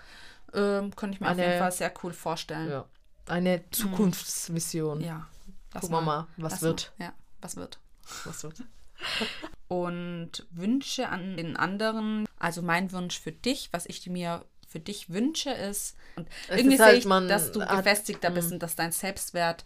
Ähm, 0.53 0.95
könnte 0.95 1.15
ich 1.17 1.21
mir 1.21 1.27
auf 1.27 1.33
Eine- 1.33 1.47
jeden 1.47 1.59
Fall 1.59 1.73
sehr 1.73 1.93
cool 2.03 2.13
vorstellen. 2.13 2.71
Ja. 2.71 2.85
Eine 3.27 3.63
Zukunftsvision. 3.71 5.01
Ja. 5.01 5.27
Gucken 5.73 5.91
wir 5.91 6.01
mal, 6.03 6.27
was 6.37 6.63
wird. 6.63 6.93
Mal. 6.99 7.07
Ja, 7.07 7.13
was 7.41 7.57
wird. 7.57 7.79
Was 8.25 8.43
wird? 8.45 8.57
Und 9.69 10.47
Wünsche 10.51 11.09
an 11.09 11.37
den 11.37 11.57
anderen. 11.57 12.27
Also 12.39 12.63
mein 12.63 12.93
Wunsch 12.93 13.19
für 13.19 13.33
dich, 13.33 13.71
was 13.73 13.87
ich 13.87 14.07
mir 14.09 14.45
für 14.69 14.81
dich 14.81 15.11
wünsche, 15.11 15.51
ist, 15.51 15.97
und 16.17 16.29
Es 16.49 16.59
irgendwie 16.59 16.75
ist 16.75 16.81
halt, 16.83 17.03
sehe 17.03 17.21
ich, 17.21 17.29
dass 17.29 17.53
du 17.53 17.63
hat- 17.63 17.77
gefestigter 17.77 18.31
bist 18.31 18.51
mm. 18.51 18.55
und 18.55 18.63
dass 18.63 18.75
dein 18.77 18.93
Selbstwert, 18.93 19.65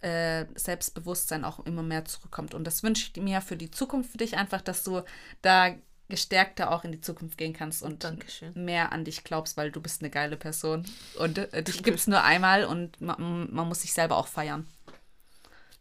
äh, 0.00 0.46
Selbstbewusstsein 0.54 1.44
auch 1.44 1.60
immer 1.66 1.82
mehr 1.82 2.04
zurückkommt. 2.04 2.54
Und 2.54 2.64
das 2.64 2.82
wünsche 2.82 3.10
ich 3.14 3.22
mir 3.22 3.40
für 3.40 3.56
die 3.56 3.70
Zukunft 3.70 4.12
für 4.12 4.18
dich 4.18 4.36
einfach, 4.36 4.62
dass 4.62 4.84
du 4.84 5.02
da 5.42 5.74
gestärkter 6.08 6.72
auch 6.72 6.84
in 6.84 6.92
die 6.92 7.00
Zukunft 7.00 7.36
gehen 7.36 7.52
kannst 7.52 7.82
und 7.82 8.02
Dankeschön. 8.04 8.52
mehr 8.54 8.92
an 8.92 9.04
dich 9.04 9.24
glaubst, 9.24 9.56
weil 9.56 9.70
du 9.70 9.80
bist 9.80 10.00
eine 10.00 10.10
geile 10.10 10.36
Person. 10.36 10.86
Und 11.18 11.38
äh, 11.38 11.62
dich 11.62 11.82
gibt 11.82 11.98
es 11.98 12.06
nur 12.06 12.22
einmal 12.22 12.64
und 12.64 13.00
man, 13.00 13.52
man 13.52 13.68
muss 13.68 13.82
sich 13.82 13.92
selber 13.92 14.16
auch 14.16 14.26
feiern. 14.26 14.66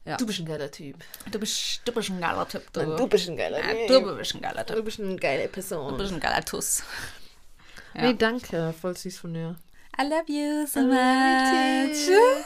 Ja. 0.08 0.16
Du 0.18 0.26
bist 0.26 0.40
ein 0.40 0.46
geiler 0.46 0.72
Typ. 0.72 0.96
Du 1.30 1.38
bist, 1.38 1.82
du 1.84 1.92
bist 1.92 2.10
ein 2.10 2.22
geiler 2.22 2.48
Typ. 2.48 2.72
Du, 2.72 2.96
Du 2.96 3.08
bist 3.08 3.28
ein 3.28 3.36
geiler 3.36 3.60
ja, 3.60 3.88
Typ. 3.88 4.04
du 4.06 4.16
bist 4.16 4.36
ein 4.36 4.42
geiler 4.42 4.66
Typ. 4.66 4.76
Du 4.78 4.84
bist 4.84 5.00
eine 5.02 5.16
geile 5.18 5.44
Du 5.44 5.50
Person. 5.50 5.98
bist 5.98 6.14
ein 6.14 6.20
geiler 6.22 6.46
Tuss. 6.46 6.84
Ja. 7.94 8.02
Nee, 8.04 8.14
danke. 8.14 8.74
Voll 8.80 8.96
süß 8.96 9.18
von 9.20 9.34
dir. 9.34 9.56
I 10.00 10.04
love 10.04 10.26
you 10.32 10.66
so 10.68 10.80
I 10.80 10.84
much. 10.84 12.08
you 12.08 12.46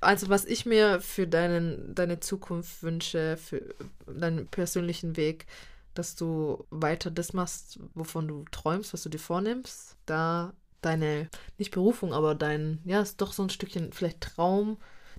Also, 0.00 0.28
was 0.28 0.44
ich 0.44 0.66
mir 0.66 1.00
für 1.00 1.26
deinen, 1.26 1.94
deine 1.94 2.20
Zukunft 2.20 2.82
wünsche, 2.82 3.36
für 3.36 3.74
deinen 4.06 4.46
persönlichen 4.46 5.16
Weg, 5.16 5.46
dass 5.94 6.14
du 6.14 6.66
weiter 6.70 7.10
das 7.10 7.32
machst, 7.32 7.78
wovon 7.94 8.28
du 8.28 8.44
träumst, 8.50 8.92
was 8.92 9.02
du 9.02 9.08
dir 9.08 9.18
vornimmst. 9.18 9.96
Da 10.06 10.52
deine, 10.82 11.28
nicht 11.58 11.72
Berufung, 11.72 12.12
aber 12.12 12.34
dein, 12.34 12.80
ja, 12.84 13.00
ist 13.00 13.20
doch 13.20 13.32
so 13.32 13.42
ein 13.42 13.50
Stückchen 13.50 13.92
vielleicht 13.92 14.20
Traum, 14.20 14.76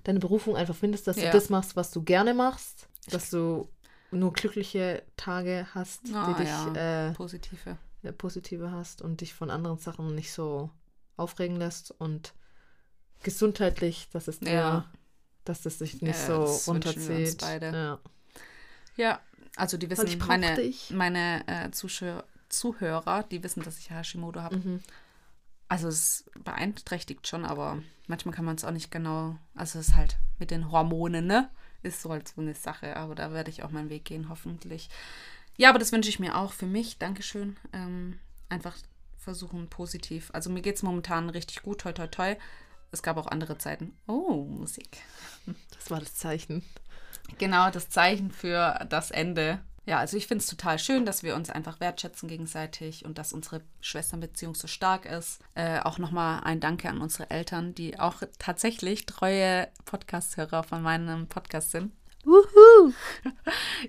deine 0.08 0.20
Berufung 0.20 0.56
einfach 0.56 0.74
findest, 0.74 1.06
dass 1.06 1.16
Ja. 1.18 1.26
du 1.30 1.32
das 1.32 1.50
machst, 1.50 1.76
was 1.76 1.90
du 1.90 2.02
gerne 2.02 2.32
machst, 2.34 2.88
dass 3.10 3.28
du 3.30 3.68
nur 4.10 4.32
glückliche 4.32 5.02
Tage 5.16 5.66
hast, 5.74 6.00
Ah, 6.14 6.32
die 6.32 6.42
dich 6.42 6.48
ja. 6.48 7.08
äh, 7.08 7.12
Positive. 7.12 7.76
ja, 8.02 8.12
positive 8.12 8.70
hast 8.72 9.02
und 9.02 9.20
dich 9.20 9.34
von 9.34 9.50
anderen 9.50 9.76
Sachen 9.78 10.14
nicht 10.14 10.32
so 10.32 10.70
aufregen 11.18 11.56
lässt 11.56 11.90
und 12.00 12.32
gesundheitlich, 13.22 14.08
dass 14.12 14.28
es 14.28 14.40
dir, 14.40 14.52
Ja. 14.52 14.84
dass 15.44 15.60
das 15.62 15.78
sich 15.78 16.00
nicht 16.00 16.18
Ja, 16.28 16.46
so 16.46 16.70
runterzieht. 16.70 17.42
Ja. 18.96 19.20
Also 19.56 19.76
die 19.76 19.90
wissen, 19.90 20.06
ich 20.06 20.90
meine 20.90 21.46
äh, 21.48 21.70
Zuschauer, 21.72 22.24
Zuhörer, 22.48 23.24
die 23.24 23.42
wissen, 23.42 23.62
dass 23.62 23.78
ich 23.78 23.90
Hashimoto 23.90 24.40
habe. 24.40 24.56
Mhm. 24.56 24.80
Also 25.68 25.88
es 25.88 26.24
beeinträchtigt 26.42 27.26
schon, 27.26 27.44
aber 27.44 27.82
manchmal 28.06 28.34
kann 28.34 28.44
man 28.44 28.56
es 28.56 28.64
auch 28.64 28.70
nicht 28.70 28.90
genau. 28.90 29.36
Also 29.54 29.78
es 29.78 29.88
ist 29.88 29.96
halt 29.96 30.16
mit 30.38 30.50
den 30.50 30.70
Hormonen, 30.70 31.26
ne? 31.26 31.50
Ist 31.82 32.02
so 32.02 32.10
halt 32.10 32.28
so 32.28 32.40
eine 32.40 32.54
Sache, 32.54 32.96
aber 32.96 33.14
da 33.14 33.32
werde 33.32 33.50
ich 33.50 33.62
auch 33.62 33.70
meinen 33.70 33.90
Weg 33.90 34.04
gehen, 34.06 34.28
hoffentlich. 34.28 34.88
Ja, 35.56 35.70
aber 35.70 35.78
das 35.78 35.92
wünsche 35.92 36.08
ich 36.08 36.18
mir 36.20 36.36
auch 36.36 36.52
für 36.52 36.66
mich. 36.66 36.98
Dankeschön. 36.98 37.56
Ähm, 37.72 38.18
einfach 38.48 38.76
versuchen 39.18 39.68
positiv. 39.68 40.30
Also 40.32 40.50
mir 40.50 40.62
geht 40.62 40.76
es 40.76 40.82
momentan 40.82 41.28
richtig 41.30 41.62
gut, 41.62 41.80
toi 41.80 41.92
toi 41.92 42.06
toi. 42.06 42.36
Es 42.90 43.02
gab 43.02 43.18
auch 43.18 43.26
andere 43.26 43.58
Zeiten. 43.58 43.94
Oh, 44.06 44.44
Musik. 44.44 45.02
Das 45.74 45.90
war 45.90 46.00
das 46.00 46.14
Zeichen. 46.14 46.64
Genau, 47.36 47.70
das 47.70 47.90
Zeichen 47.90 48.30
für 48.30 48.86
das 48.88 49.10
Ende. 49.10 49.60
Ja, 49.88 49.98
also 49.98 50.16
ich 50.18 50.26
finde 50.26 50.42
es 50.42 50.48
total 50.50 50.78
schön, 50.78 51.06
dass 51.06 51.22
wir 51.22 51.34
uns 51.34 51.48
einfach 51.48 51.80
wertschätzen 51.80 52.28
gegenseitig 52.28 53.04
und 53.06 53.16
dass 53.16 53.32
unsere 53.32 53.62
Schwesternbeziehung 53.80 54.54
so 54.54 54.66
stark 54.66 55.06
ist. 55.06 55.40
Äh, 55.54 55.80
auch 55.80 55.96
nochmal 55.98 56.42
ein 56.44 56.60
Danke 56.60 56.88
an 56.90 57.00
unsere 57.00 57.30
Eltern, 57.30 57.74
die 57.74 57.98
auch 57.98 58.22
tatsächlich 58.38 59.06
treue 59.06 59.66
Podcast-Hörer 59.86 60.62
von 60.62 60.82
meinem 60.82 61.26
Podcast 61.26 61.70
sind. 61.70 61.92
Wuhu! 62.24 62.92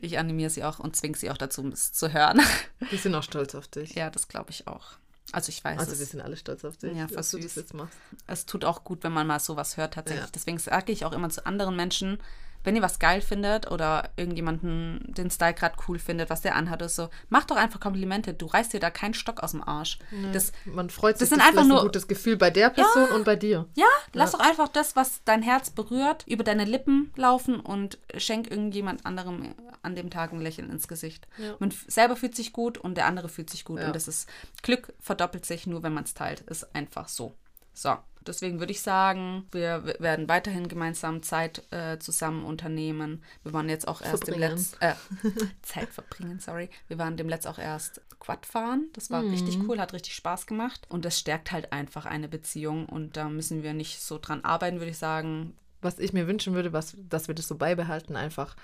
Ich 0.02 0.18
animiere 0.18 0.50
sie 0.50 0.64
auch 0.64 0.80
und 0.80 0.96
zwinge 0.96 1.18
sie 1.18 1.30
auch 1.32 1.38
dazu, 1.38 1.68
es 1.68 1.92
zu 1.92 2.14
hören. 2.14 2.40
Die 2.92 2.98
sind 2.98 3.14
auch 3.16 3.24
stolz 3.24 3.54
auf 3.56 3.68
dich. 3.68 3.96
ja, 3.96 4.10
das 4.10 4.28
glaube 4.30 4.52
ich 4.52 4.68
auch. 4.68 4.92
Also 5.34 5.50
ich 5.50 5.64
weiß 5.64 5.78
Also 5.80 5.98
wir 5.98 6.04
es. 6.04 6.12
sind 6.12 6.22
alle 6.22 6.38
stolz 6.38 6.64
auf 6.64 6.78
dich, 6.78 6.96
Ja, 6.96 7.08
dass 7.08 7.32
du 7.32 7.38
das 7.38 7.54
süß. 7.54 7.56
jetzt 7.56 7.74
machst. 7.74 7.98
Es 8.26 8.46
tut 8.46 8.64
auch 8.66 8.84
gut, 8.86 9.04
wenn 9.04 9.12
man 9.12 9.28
mal 9.28 9.40
sowas 9.40 9.76
hört 9.78 9.96
tatsächlich. 9.96 10.26
Ja. 10.26 10.32
Deswegen 10.34 10.58
sage 10.60 10.92
ich 10.94 11.04
auch 11.06 11.12
immer 11.12 11.30
zu 11.30 11.46
anderen 11.46 11.76
Menschen, 11.76 12.20
wenn 12.64 12.76
ihr 12.76 12.82
was 12.82 13.00
geil 13.00 13.22
findet 13.22 13.72
oder 13.72 14.10
irgendjemanden 14.18 15.14
den 15.18 15.32
Style 15.32 15.54
gerade 15.54 15.76
cool 15.88 15.98
findet, 16.00 16.30
was 16.30 16.42
der 16.42 16.56
anhat 16.56 16.82
oder 16.82 16.90
so, 16.90 17.10
macht 17.30 17.52
doch 17.52 17.56
einfach 17.56 17.80
Komplimente. 17.80 18.34
Du 18.34 18.46
reißt 18.48 18.74
dir 18.74 18.80
da 18.80 18.90
keinen 18.90 19.14
Stock 19.14 19.42
aus 19.42 19.52
dem 19.52 19.64
Arsch. 19.68 20.00
Das, 20.34 20.52
Man 20.66 20.90
freut 20.90 21.18
sich, 21.18 21.22
das 21.22 21.30
sind 21.30 21.40
das 21.40 21.48
einfach 21.48 21.66
nur- 21.66 21.80
ein 21.80 21.84
gutes 21.86 22.08
Gefühl 22.08 22.38
bei 22.38 22.50
der 22.50 22.70
Person 22.70 23.10
und 23.12 23.24
bei 23.26 23.36
dir. 23.36 23.68
ja, 23.76 23.86
lass 24.14 24.32
doch 24.32 24.40
einfach 24.40 24.68
das, 24.68 24.96
was 24.96 25.22
dein 25.26 25.42
Herz 25.42 25.70
berührt, 25.70 26.26
über 26.28 26.44
deine 26.44 26.66
Lippen 26.66 27.12
laufen 27.16 27.60
und 27.60 27.98
schenk 28.18 28.50
irgendjemand 28.52 29.06
anderem 29.06 29.56
an 29.82 29.96
dem 29.96 30.10
Tag 30.10 30.34
ein 30.34 30.42
Lächeln 30.42 30.70
ins 30.70 30.88
Gesicht. 30.88 31.28
Ja. 31.38 31.56
Man 31.60 31.72
selber 31.88 32.16
fühlt 32.18 32.36
sich 32.36 32.52
gut 32.52 32.78
und 32.78 32.96
der 32.96 33.06
andere 33.06 33.30
fühlt 33.30 33.50
sich 33.50 33.64
gut. 33.64 33.80
Ja. 33.80 33.88
Und 33.88 33.96
das 33.96 34.08
ist, 34.08 34.28
Glück 34.62 34.94
verdoppelt 35.00 35.46
sich 35.46 35.66
nur, 35.68 35.84
wenn 35.84 35.94
man 35.94 36.04
es 36.04 36.14
teilt. 36.14 36.42
Ist 36.42 36.76
einfach 36.76 37.08
so. 37.08 37.34
So, 37.74 37.96
deswegen 38.26 38.60
würde 38.60 38.72
ich 38.72 38.82
sagen, 38.82 39.46
wir 39.52 39.84
werden 40.00 40.28
weiterhin 40.30 40.68
gemeinsam 40.68 41.24
Zeit 41.24 41.64
äh, 41.72 41.98
zusammen 42.00 42.46
unternehmen. 42.46 43.24
Wir 43.44 43.54
waren 43.54 43.70
jetzt 43.70 43.88
auch 43.88 44.02
erst 44.02 44.28
im 44.28 44.36
Verbringen. 44.36 44.52
letzten, 44.52 44.82
äh, 44.84 44.94
Zeit 45.62 45.90
verbringen, 45.90 46.40
sorry. 46.40 46.70
Wir 46.88 46.98
waren 46.98 47.18
dem 47.18 47.30
Letzt 47.30 47.48
auch 47.48 47.60
erst 47.60 48.02
Quad 48.20 48.46
fahren. 48.46 48.88
Das 48.94 49.10
war 49.10 49.24
richtig 49.24 49.58
Mhm. 49.58 49.70
cool, 49.70 49.80
hat 49.80 49.94
richtig 49.94 50.16
Spaß 50.16 50.46
gemacht. 50.48 50.86
Und 50.90 51.06
das 51.06 51.18
stärkt 51.18 51.52
halt 51.52 51.72
einfach 51.72 52.06
eine 52.06 52.28
Beziehung. 52.28 52.86
Und 52.88 53.16
da 53.18 53.30
müssen 53.30 53.64
wir 53.64 53.74
nicht 53.74 54.02
so 54.02 54.18
dran 54.20 54.44
arbeiten, 54.44 54.80
würde 54.80 54.92
ich 54.92 54.98
sagen. 54.98 55.54
Was 55.82 56.00
ich 56.00 56.12
mir 56.12 56.28
wünschen 56.28 56.54
würde, 56.54 56.74
was, 56.74 56.98
dass 57.10 57.30
wir 57.30 57.36
das 57.36 57.48
so 57.48 57.56
beibehalten, 57.56 58.18
einfach 58.18 58.58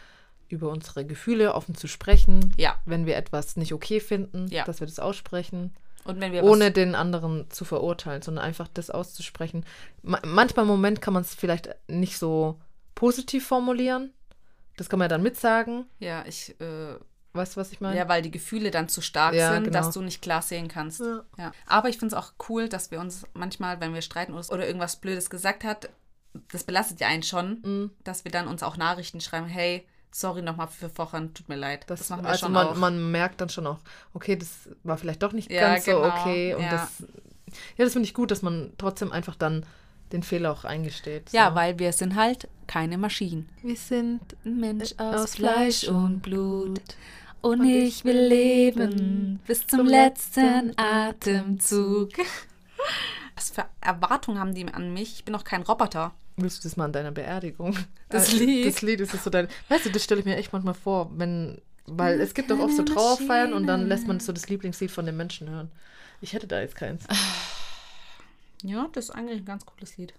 über 0.50 0.70
unsere 0.70 1.06
Gefühle 1.06 1.56
offen 1.56 1.74
zu 1.74 1.88
sprechen. 1.88 2.54
Ja. 2.58 2.80
Wenn 2.86 3.06
wir 3.06 3.16
etwas 3.16 3.56
nicht 3.56 3.74
okay 3.74 4.00
finden, 4.02 4.48
Ja. 4.50 4.66
dass 4.66 4.80
wir 4.82 4.88
das 4.88 5.00
aussprechen. 5.00 5.74
Ohne 6.06 6.72
den 6.72 6.96
anderen 6.96 7.50
zu 7.50 7.66
verurteilen, 7.66 8.22
sondern 8.22 8.46
einfach 8.46 8.68
das 8.68 8.90
auszusprechen. 8.90 9.66
Ma 10.04 10.20
manchmal 10.24 10.64
im 10.64 10.70
Moment 10.70 11.02
kann 11.02 11.14
man 11.14 11.22
es 11.24 11.34
vielleicht 11.36 11.70
nicht 11.88 12.18
so 12.18 12.60
positiv 12.94 13.48
formulieren. 13.48 14.14
Das 14.78 14.90
kann 14.90 15.00
man 15.00 15.06
ja 15.06 15.10
dann 15.10 15.24
mitsagen. 15.24 15.86
ja, 16.00 16.24
ich, 16.28 16.60
äh, 16.62 16.96
Weißt 17.34 17.56
du, 17.58 17.60
was 17.60 17.74
ich 17.74 17.82
meine? 17.82 17.98
ja, 17.98 18.08
weil 18.08 18.22
die 18.22 18.32
Gefühle 18.32 18.72
dann 18.72 18.88
zu 18.88 19.02
stark 19.02 19.34
Ja, 19.34 19.52
sind, 19.54 19.66
genau. 19.66 19.78
dass 19.80 19.92
du 19.94 20.02
nicht 20.02 20.22
klar 20.22 20.42
sehen 20.42 20.70
kannst. 20.70 21.02
Ja. 21.02 21.24
Ja. 21.38 21.52
Aber 21.66 21.90
ich 21.90 21.98
finde 21.98 22.16
es 22.16 22.22
auch 22.24 22.32
cool, 22.48 22.70
dass 22.70 22.92
wir 22.92 23.00
uns 23.02 23.26
manchmal, 23.34 23.82
wenn 23.82 23.94
wir 23.94 24.02
streiten 24.02 24.34
oder, 24.34 24.50
oder 24.54 24.66
irgendwas 24.66 24.96
Blödes 24.98 25.30
gesagt 25.30 25.66
hat, 25.66 25.90
das 26.52 26.64
belastet 26.64 27.02
ja 27.02 27.08
einen 27.08 27.24
schon, 27.24 27.62
Mhm. 27.64 27.92
dass 28.06 28.24
wir 28.24 28.32
dann 28.32 28.48
uns 28.48 28.64
auch 28.64 28.78
Nachrichten 28.78 29.20
schreiben, 29.20 29.48
hey, 29.48 29.86
sorry 30.16 30.42
nochmal 30.42 30.68
für 30.68 30.90
vorhin, 30.90 31.34
tut 31.34 31.50
mir 31.50 31.56
leid. 31.58 31.84
Das, 31.88 32.00
Das, 32.00 32.10
machen 32.10 32.24
wir 32.24 32.30
also 32.30 32.46
schon 32.46 32.54
man, 32.54 32.68
auch. 32.68 32.76
man 32.76 33.12
merkt 33.12 33.42
dann 33.42 33.50
schon 33.50 33.68
auch, 33.68 33.80
okay, 34.14 34.36
das 34.38 34.70
war 34.84 34.98
vielleicht 34.98 35.22
doch 35.24 35.34
nicht 35.34 35.52
Ja, 35.52 35.74
ganz 35.74 35.86
so 35.86 35.92
genau, 35.92 36.08
okay. 36.08 36.56
Und 36.56 36.64
ja. 36.64 36.72
das, 36.72 37.04
ja, 37.78 37.84
das 37.86 37.94
finde 37.94 38.08
ich 38.08 38.14
gut, 38.14 38.32
dass 38.32 38.42
man 38.42 38.72
trotzdem 38.78 39.12
einfach 39.12 39.36
dann 39.36 39.66
den 40.12 40.24
Fehler 40.24 40.52
auch 40.52 40.64
eingesteht. 40.66 41.32
ja, 41.32 41.50
so. 41.50 41.56
weil 41.56 41.80
wir 41.80 41.92
sind 41.92 42.16
halt 42.16 42.48
keine 42.68 42.98
Maschinen. 42.98 43.50
wir 43.62 43.76
sind 43.76 44.22
Ein 44.46 44.60
Mensch 44.60 44.94
Äh, 44.98 45.02
aus, 45.04 45.16
aus 45.24 45.36
Fleisch 45.36 45.80
Fleisch 45.82 45.90
und 45.90 46.22
Blut. 46.22 46.80
Und, 47.42 47.60
Und 47.60 47.66
ich 47.70 48.06
will 48.06 48.18
leben 48.28 49.40
bis 49.46 49.68
zum 49.68 49.86
letzten 49.86 50.74
Atemzug. 50.78 52.10
Was 53.36 53.50
für 53.50 53.66
Erwartungen 53.82 54.40
haben 54.40 54.54
die 54.56 54.66
an 54.74 54.94
mich? 54.94 55.14
Ich 55.16 55.26
bin 55.26 55.34
doch 55.34 55.44
kein 55.44 55.62
Roboter. 55.62 56.14
Willst 56.38 56.60
du 56.64 56.68
das 56.68 56.76
mal 56.78 56.86
an 56.86 56.92
deiner 56.94 57.12
Beerdigung? 57.12 57.78
Das 58.10 58.34
Äh, 58.34 58.38
Lied? 58.38 58.66
Das 58.68 58.82
Lied 58.82 59.00
ist 59.00 59.12
so 59.24 59.30
dein. 59.30 59.48
Weißt 59.70 59.86
du, 59.86 59.90
das 59.90 60.04
stelle 60.04 60.20
ich 60.20 60.26
mir 60.26 60.36
echt 60.38 60.52
manchmal 60.54 60.74
vor, 60.74 61.12
wenn. 61.18 61.62
Weil 61.88 62.20
es 62.20 62.34
gibt 62.34 62.50
doch 62.50 62.60
oft 62.60 62.76
so 62.76 62.84
Trauerfeiern 62.84 63.54
und 63.54 63.68
dann 63.68 63.88
lässt 63.88 64.08
man 64.08 64.20
so 64.20 64.34
das 64.34 64.50
Lieblingslied 64.50 64.90
von 64.92 65.06
den 65.06 65.16
Menschen 65.18 65.50
hören. 65.50 65.72
Ich 66.22 66.34
hätte 66.34 66.48
da 66.48 66.60
jetzt 66.60 66.76
keins. 66.76 67.06
Ja, 68.64 68.88
das 68.94 69.06
ist 69.06 69.12
eigentlich 69.12 69.42
ein 69.42 69.46
ganz 69.46 69.66
cooles 69.66 69.96
Lied. 69.98 70.14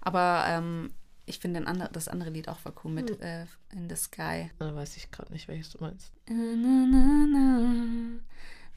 Aber 0.00 0.44
ähm, 0.46 0.92
ich 1.26 1.40
finde 1.40 1.66
ander- 1.66 1.88
das 1.92 2.06
andere 2.06 2.30
Lied 2.30 2.48
auch 2.48 2.58
voll 2.58 2.72
cool 2.84 2.92
mit 2.92 3.10
Hm. 3.10 3.20
äh, 3.20 3.46
In 3.72 3.88
the 3.88 3.96
Sky. 3.96 4.50
Da 4.60 4.74
weiß 4.74 4.96
ich 4.96 5.10
gerade 5.10 5.32
nicht, 5.32 5.48
welches 5.48 5.70
du 5.70 5.78
meinst. 5.80 6.12
Na, 6.28 6.34
na, 6.36 6.86
na, 6.86 7.26
na. 7.26 8.20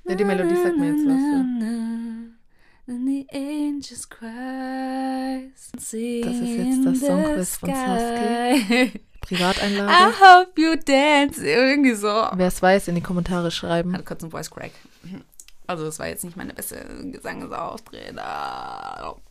Ja, 0.10 0.16
die 0.16 0.24
Melodie 0.24 0.56
sagt 0.56 0.78
mir 0.78 0.88
jetzt 0.88 1.06
was, 1.06 1.20
ja. 1.22 2.41
And 2.92 3.08
the 3.08 3.26
angels 3.32 4.10
cries. 4.10 5.72
Das 5.72 5.94
ist 5.94 5.94
jetzt 5.94 6.86
das 6.86 7.00
Songquiz 7.00 7.56
von 7.56 7.70
Saskia. 7.70 8.90
Privateinlage. 9.22 9.90
I 9.90 10.12
hope 10.20 10.62
you 10.62 10.76
dance. 10.76 11.42
Irgendwie 11.42 11.94
so. 11.94 12.28
Wer 12.34 12.48
es 12.48 12.62
weiß, 12.62 12.90
in 12.90 12.96
die 12.96 13.02
Kommentare 13.02 13.50
schreiben. 13.50 13.94
Hatte 13.94 14.04
kurz 14.04 14.24
einen 14.24 14.32
Voice 14.32 14.52
Crack. 14.52 14.72
Also, 15.68 15.86
das 15.86 16.00
war 16.00 16.08
jetzt 16.08 16.26
nicht 16.26 16.36
meine 16.36 16.54
beste 16.54 16.86
Gesangsauftrete. 17.14 18.22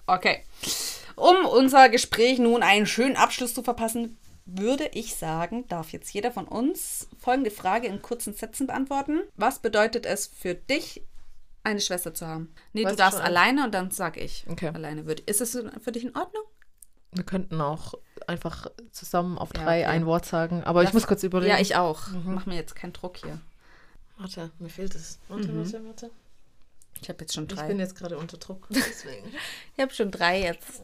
Okay. 0.07 0.43
Um 1.17 1.45
unser 1.45 1.91
Gespräch 1.91 2.39
nun 2.39 2.63
einen 2.63 2.87
schönen 2.87 3.17
Abschluss 3.17 3.53
zu 3.53 3.63
verpassen, 3.63 4.17
würde 4.47 4.89
ich 4.95 5.17
sagen, 5.17 5.67
darf 5.69 5.93
jetzt 5.93 6.15
jeder 6.15 6.33
von 6.33 6.47
uns 6.47 7.09
folgende 7.19 7.51
Frage 7.51 7.89
in 7.89 8.01
kurzen 8.01 8.33
Sätzen 8.33 8.67
beantworten. 8.67 9.21
Was 9.37 9.59
bedeutet 9.59 10.07
es 10.07 10.27
für 10.27 10.55
dich, 10.55 11.03
eine 11.65 11.81
Schwester 11.81 12.15
zu 12.15 12.27
haben? 12.27 12.53
Nee, 12.73 12.85
Weißt 12.85 12.93
du 12.93 12.97
darfst 12.97 13.19
schon 13.19 13.27
alleine 13.27 13.65
und 13.65 13.73
dann 13.73 13.91
sag 13.91 14.17
ich. 14.17 14.45
Okay. 14.49 14.69
Alleine 14.69 15.07
würde. 15.07 15.23
Ist 15.27 15.41
es 15.41 15.53
für 15.83 15.93
dich 15.93 16.05
in 16.05 16.17
Ordnung? 16.17 16.43
Wir 17.13 17.25
könnten 17.25 17.61
auch 17.61 17.95
einfach 18.27 18.69
zusammen 18.93 19.37
auf 19.37 19.51
Ja, 19.57 19.65
drei 19.65 19.81
okay. 19.81 19.87
ein 19.91 20.07
Wort 20.07 20.25
sagen. 20.27 20.63
Aber 20.65 20.83
ich 20.83 20.87
Lass- 20.89 20.95
muss 20.95 21.07
kurz 21.07 21.23
überlegen. 21.23 21.51
Ja, 21.53 21.59
ich 21.61 21.77
auch. 21.77 22.07
Mach 22.25 22.47
mir 22.47 22.55
jetzt 22.55 22.75
keinen 22.77 22.93
Druck 22.93 23.17
hier. 23.19 23.41
Warte, 24.17 24.51
mir 24.59 24.69
fehlt 24.69 24.95
es. 24.95 25.19
Warte, 25.29 25.49
Mhm. 25.49 25.59
warte, 25.65 25.85
warte. 25.87 26.11
Ich 27.03 27.09
habe 27.09 27.21
jetzt 27.23 27.35
schon 27.35 27.45
Ich 27.49 27.55
drei. 27.55 27.67
bin 27.69 27.79
jetzt 27.79 27.97
gerade 27.97 28.17
unter 28.19 28.37
Druck. 28.37 28.67
Deswegen. 28.71 29.27
Ich 29.75 29.81
habe 29.83 29.93
schon 29.93 30.11
drei 30.11 30.41
jetzt. 30.43 30.83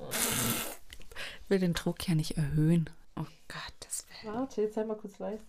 Ich 1.44 1.50
will 1.50 1.58
den 1.60 1.74
Druck 1.74 2.08
ja 2.08 2.14
nicht 2.14 2.36
erhöhen. 2.36 2.90
Oh 3.18 3.24
Gott, 3.48 3.74
das 3.80 4.05
wäre. 4.22 4.34
Warte, 4.34 4.62
jetzt 4.62 4.74
sei 4.74 4.84
mal 4.84 4.97
kurz 4.97 5.18
leise. 5.18 5.43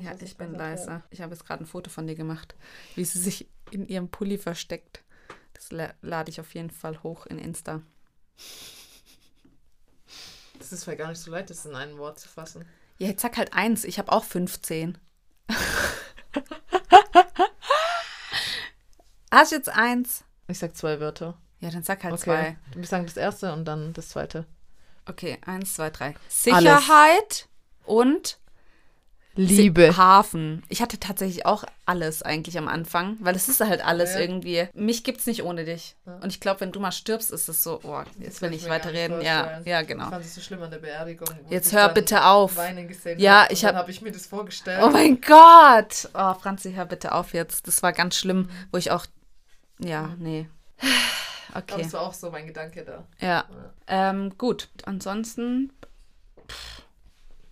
Ja, 0.00 0.14
ich 0.20 0.36
bin 0.36 0.52
leiser. 0.54 1.02
Ich 1.10 1.20
habe 1.20 1.32
jetzt 1.34 1.46
gerade 1.46 1.62
ein 1.64 1.66
Foto 1.66 1.90
von 1.90 2.06
dir 2.06 2.14
gemacht, 2.16 2.54
wie 2.96 3.04
sie 3.04 3.20
sich 3.20 3.48
in 3.70 3.86
ihrem 3.86 4.08
Pulli 4.08 4.38
versteckt. 4.38 5.02
Das 5.52 5.70
la 5.70 5.94
lade 6.02 6.30
ich 6.30 6.40
auf 6.40 6.54
jeden 6.54 6.70
Fall 6.70 7.02
hoch 7.02 7.26
in 7.26 7.38
Insta. 7.38 7.80
Das 10.58 10.72
ist 10.72 10.84
vielleicht 10.84 10.98
gar 10.98 11.08
nicht 11.08 11.20
so 11.20 11.30
leicht, 11.30 11.50
das 11.50 11.64
in 11.66 11.74
ein 11.76 11.98
Wort 11.98 12.18
zu 12.18 12.28
fassen. 12.28 12.64
Ja, 12.98 13.08
jetzt 13.08 13.22
sag 13.22 13.36
halt 13.36 13.52
eins. 13.52 13.84
Ich 13.84 13.98
habe 13.98 14.10
auch 14.12 14.24
15. 14.24 14.98
Hast 19.30 19.52
du 19.52 19.56
jetzt 19.56 19.68
eins? 19.68 20.24
Ich 20.48 20.58
sag 20.58 20.76
zwei 20.76 21.00
Wörter. 21.00 21.36
Ja, 21.60 21.70
dann 21.70 21.82
sag 21.82 22.04
halt 22.04 22.14
Okay. 22.14 22.22
zwei. 22.22 22.56
Wir 22.74 22.86
sagen 22.86 23.06
das 23.06 23.16
erste 23.16 23.52
und 23.52 23.64
dann 23.64 23.92
das 23.92 24.10
zweite. 24.10 24.46
Okay, 25.06 25.38
eins, 25.44 25.74
zwei, 25.74 25.90
drei. 25.90 26.14
Sicherheit 26.28 27.48
und 27.84 28.38
Liebe. 29.36 29.90
Si- 29.90 29.96
Hafen. 29.96 30.62
Ich 30.68 30.80
hatte 30.80 31.00
tatsächlich 31.00 31.44
auch 31.44 31.64
alles 31.86 32.22
eigentlich 32.22 32.56
am 32.56 32.68
Anfang, 32.68 33.16
weil 33.18 33.34
es 33.34 33.48
ist 33.48 33.60
halt 33.60 33.84
alles 33.84 34.14
Ja. 34.14 34.20
irgendwie. 34.20 34.68
Mich 34.74 35.02
gibt's 35.02 35.26
nicht 35.26 35.42
ohne 35.42 35.64
dich. 35.64 35.96
Und 36.04 36.26
ich 36.30 36.38
glaube, 36.38 36.60
wenn 36.60 36.70
du 36.70 36.78
mal 36.78 36.92
stirbst, 36.92 37.32
ist 37.32 37.48
es 37.48 37.64
so, 37.64 37.80
oh, 37.82 38.02
jetzt 38.20 38.40
will 38.42 38.54
ich 38.54 38.62
ich 38.62 38.68
weiterreden. 38.70 39.20
Ja, 39.22 39.60
ja, 39.64 39.80
Ich 39.80 39.88
genau. 39.88 40.08
fand 40.08 40.24
es 40.24 40.36
so 40.36 40.40
schlimm 40.40 40.62
an 40.62 40.70
der 40.70 40.78
Beerdigung. 40.78 41.28
Jetzt 41.50 41.66
ich 41.66 41.72
hör 41.72 41.86
dann 41.86 41.94
bitte 41.94 42.24
auf. 42.24 42.54
Weinen 42.56 42.86
gesehen 42.86 43.18
Ja, 43.18 43.48
ich 43.50 43.62
dann 43.62 43.70
hab- 43.70 43.82
habe 43.82 43.90
ich 43.90 44.02
mir 44.02 44.12
das 44.12 44.24
vorgestellt. 44.26 44.80
Oh 44.84 44.90
mein 44.90 45.20
Gott. 45.20 46.08
Oh, 46.14 46.34
Franzi, 46.34 46.72
hör 46.72 46.86
bitte 46.86 47.10
auf 47.10 47.34
jetzt. 47.34 47.66
Das 47.66 47.82
war 47.82 47.92
ganz 47.92 48.14
schlimm, 48.16 48.48
wo 48.70 48.78
ich 48.78 48.92
auch. 48.92 49.04
Ja, 49.80 50.14
nee. 50.18 50.48
Aber 51.54 51.62
Okay. 51.72 51.82
es 51.82 51.92
war 51.92 52.02
auch 52.02 52.12
so 52.14 52.30
mein 52.30 52.46
Gedanke 52.46 52.84
da. 52.84 53.04
Ja. 53.20 53.44
Ähm, 53.86 54.36
gut. 54.36 54.68
Ansonsten, 54.84 55.72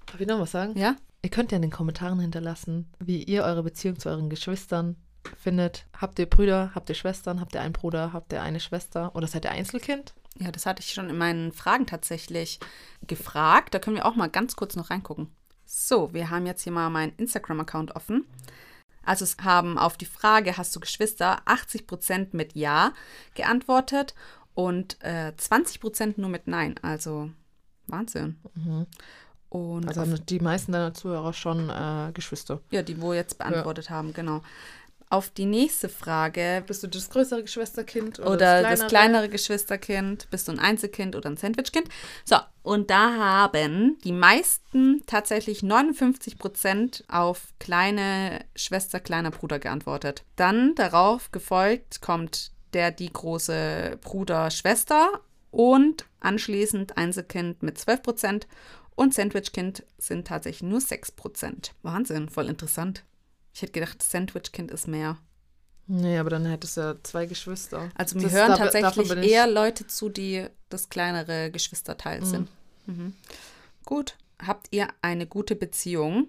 Darf 0.07 0.21
ich 0.21 0.27
noch 0.27 0.41
was 0.41 0.51
sagen? 0.51 0.77
ja. 0.79 0.97
Ihr 1.25 1.31
könnt 1.31 1.53
ja 1.53 1.57
in 1.57 1.63
den 1.63 1.71
Kommentaren 1.71 2.19
hinterlassen, 2.19 2.91
wie 2.99 3.23
ihr 3.23 3.45
eure 3.45 3.63
Beziehung 3.63 3.97
zu 3.97 4.09
euren 4.09 4.29
Geschwistern 4.29 4.97
findet. 5.39 5.87
Habt 5.97 6.19
ihr 6.19 6.27
Brüder? 6.29 6.73
Habt 6.75 6.89
ihr 6.89 6.97
Schwestern? 6.97 7.41
Habt 7.41 7.55
ihr 7.55 7.61
einen 7.61 7.73
Bruder? 7.73 8.13
Habt 8.13 8.33
ihr 8.33 8.43
eine 8.43 8.59
Schwester? 8.59 9.15
Oder 9.15 9.29
seid 9.29 9.45
ihr 9.45 9.53
Einzelkind? 9.53 10.15
Ja, 10.41 10.51
das 10.51 10.67
hatte 10.67 10.81
ich 10.83 10.93
schon 10.93 11.09
in 11.09 11.17
meinen 11.17 11.53
Fragen 11.53 11.87
tatsächlich 11.87 12.59
gefragt. 13.07 13.73
Da 13.73 13.79
können 13.79 13.95
wir 13.95 14.05
auch 14.05 14.17
mal 14.17 14.29
ganz 14.29 14.57
kurz 14.57 14.75
noch 14.75 14.91
reingucken. 14.91 15.29
So, 15.65 16.13
wir 16.13 16.29
haben 16.31 16.45
jetzt 16.45 16.63
hier 16.65 16.73
mal 16.73 16.91
meinen 16.91 17.13
Instagram-Account 17.19 17.95
offen. 17.95 18.25
Also 19.05 19.25
es 19.25 19.37
haben 19.43 19.79
auf 19.79 19.97
die 19.97 20.07
Frage, 20.07 20.57
hast 20.57 20.75
du 20.75 20.81
Geschwister, 20.81 21.43
80% 21.47 22.29
mit 22.33 22.55
Ja 22.55 22.93
geantwortet 23.35 24.15
und 24.55 24.97
äh, 25.03 25.33
20% 25.37 26.15
nur 26.21 26.31
mit 26.31 26.47
Nein. 26.47 26.75
Also 26.83 27.31
Wahnsinn. 27.87 28.39
Und 29.49 29.87
Also 29.87 30.17
die 30.17 30.41
meisten 30.41 30.73
deiner 30.73 30.95
Zuhörer 30.95 31.33
schon 31.33 31.69
äh, 31.69 32.11
Geschwister. 32.15 32.61
ja, 32.71 32.83
die 32.83 33.01
wo 33.01 33.13
jetzt 33.13 33.39
beantwortet 33.39 33.91
haben, 33.91 34.15
genau. 34.15 34.43
Auf 35.13 35.29
die 35.29 35.45
nächste 35.45 35.91
Frage, 35.91 36.65
Bist 36.67 36.83
du 36.83 36.87
das 36.87 37.11
größere 37.11 37.43
Geschwisterkind 37.43 38.19
oder 38.21 38.63
das 38.63 38.87
kleinere 38.87 39.29
Geschwisterkind, 39.29 40.27
bist 40.31 40.49
du 40.49 40.53
ein 40.53 40.59
Einzelkind 40.59 41.15
oder 41.15 41.29
ein 41.29 41.37
Sandwichkind? 41.37 41.87
So, 42.25 42.37
und 42.63 42.89
da 42.89 43.19
haben 43.19 43.99
die 44.05 44.13
meisten 44.13 45.03
tatsächlich 45.05 45.63
59 45.63 46.39
Prozent 46.39 47.05
auf 47.09 47.53
kleine 47.61 48.43
Schwester, 48.57 49.01
kleiner 49.01 49.31
Bruder 49.31 49.59
geantwortet. 49.59 50.25
Dann 50.37 50.75
darauf 50.77 51.31
gefolgt 51.31 52.01
kommt 52.01 52.53
der, 52.73 52.91
die 52.91 53.13
große 53.13 53.99
Bruder, 54.01 54.51
Schwester 54.51 55.21
und 55.51 56.07
anschließend 56.21 56.97
Einzelkind 56.97 57.63
mit 57.63 57.77
12 57.77 58.03
Prozent 58.03 58.47
und 58.95 59.13
Sandwichkind 59.13 59.85
sind 59.99 60.27
tatsächlich 60.27 60.71
nur 60.71 60.81
6 60.81 61.13
Prozent. 61.13 61.75
Wahnsinn, 61.83 62.31
voll 62.31 62.49
interessant. 62.49 63.05
Ich 63.55 63.63
hätte 63.63 63.73
gedacht, 63.73 64.03
Sandwichkind 64.03 64.71
ist 64.71 64.89
mehr. 64.89 65.19
Nee, 65.87 66.17
aber 66.19 66.31
dann 66.31 66.47
hättest 66.47 66.77
du 66.77 66.81
ja 66.81 66.97
zwei 67.03 67.27
Geschwister. 67.27 67.91
Also 67.95 68.17
mir 68.17 68.25
Das- 68.25 68.33
hören 68.33 68.57
tatsächlich 68.57 69.11
eher 69.31 69.47
Leute 69.47 69.87
zu, 69.87 70.09
die 70.09 70.47
das 70.69 70.89
kleinere 70.89 71.51
Geschwisterteil 71.51 72.25
sind. 72.25 72.49
Mhm. 72.87 73.15
Gut. 73.85 74.17
Habt 74.45 74.69
ihr 74.71 74.89
eine 75.03 75.27
gute 75.27 75.55
Beziehung? 75.55 76.29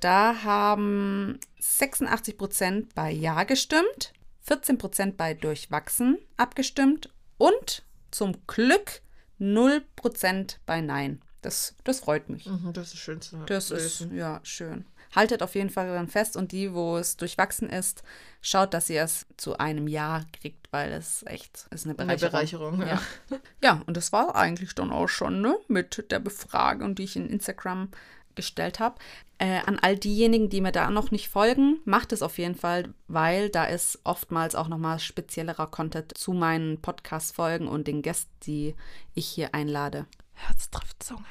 Da 0.00 0.42
haben 0.44 1.38
86 1.60 2.36
Prozent 2.38 2.94
bei 2.94 3.10
Ja 3.10 3.44
gestimmt, 3.44 4.12
14 4.42 4.78
Prozent 4.78 5.16
bei 5.16 5.34
Durchwachsen 5.34 6.18
abgestimmt 6.36 7.10
und 7.38 7.84
zum 8.10 8.36
Glück 8.46 9.02
0 9.38 9.82
Prozent 9.96 10.60
bei 10.66 10.80
Nein. 10.80 11.22
Das, 11.42 11.74
das 11.84 12.00
freut 12.00 12.28
mich. 12.28 12.46
Mhm, 12.46 12.72
das 12.72 12.88
ist 12.92 12.98
schön 12.98 13.20
zu 13.20 13.36
hören. 13.38 13.46
Das 13.46 13.70
ist, 13.70 14.06
ja, 14.12 14.40
schön. 14.42 14.84
Haltet 15.14 15.42
auf 15.42 15.54
jeden 15.54 15.70
Fall 15.70 15.88
dann 15.92 16.08
fest 16.08 16.36
und 16.36 16.52
die, 16.52 16.72
wo 16.72 16.96
es 16.96 17.16
durchwachsen 17.16 17.68
ist, 17.68 18.02
schaut, 18.40 18.74
dass 18.74 18.90
ihr 18.90 19.02
es 19.02 19.26
zu 19.36 19.58
einem 19.58 19.88
Jahr 19.88 20.24
kriegt, 20.32 20.72
weil 20.72 20.92
es 20.92 21.24
echt 21.26 21.66
ist 21.70 21.86
eine 21.86 21.98
eine 21.98 22.16
Bereicherung. 22.16 22.78
Bereicherung. 22.78 22.80
Ja. 22.82 23.02
Ja. 23.30 23.40
ja, 23.62 23.82
und 23.86 23.96
das 23.96 24.12
war 24.12 24.36
eigentlich 24.36 24.74
dann 24.74 24.92
auch 24.92 25.08
schon 25.08 25.40
ne, 25.40 25.56
mit 25.68 26.10
der 26.10 26.20
Befragung, 26.20 26.94
die 26.94 27.04
ich 27.04 27.16
in 27.16 27.28
Instagram 27.28 27.88
gestellt 28.34 28.78
habe. 28.78 28.96
Äh, 29.38 29.60
an 29.66 29.78
all 29.80 29.96
diejenigen, 29.96 30.50
die 30.50 30.60
mir 30.60 30.72
da 30.72 30.90
noch 30.90 31.10
nicht 31.10 31.28
folgen, 31.28 31.80
macht 31.84 32.12
es 32.12 32.22
auf 32.22 32.38
jeden 32.38 32.54
Fall, 32.54 32.92
weil 33.08 33.48
da 33.48 33.64
ist 33.64 33.98
oftmals 34.04 34.54
auch 34.54 34.68
nochmal 34.68 34.98
speziellerer 34.98 35.66
Content 35.66 36.16
zu 36.16 36.32
meinen 36.32 36.80
Podcast-Folgen 36.80 37.66
und 37.66 37.86
den 37.86 38.02
Gästen, 38.02 38.30
die 38.44 38.74
ich 39.14 39.26
hier 39.26 39.54
einlade 39.54 40.06
Herz 40.34 40.70
trifft 40.70 41.02
Zunge. 41.02 41.24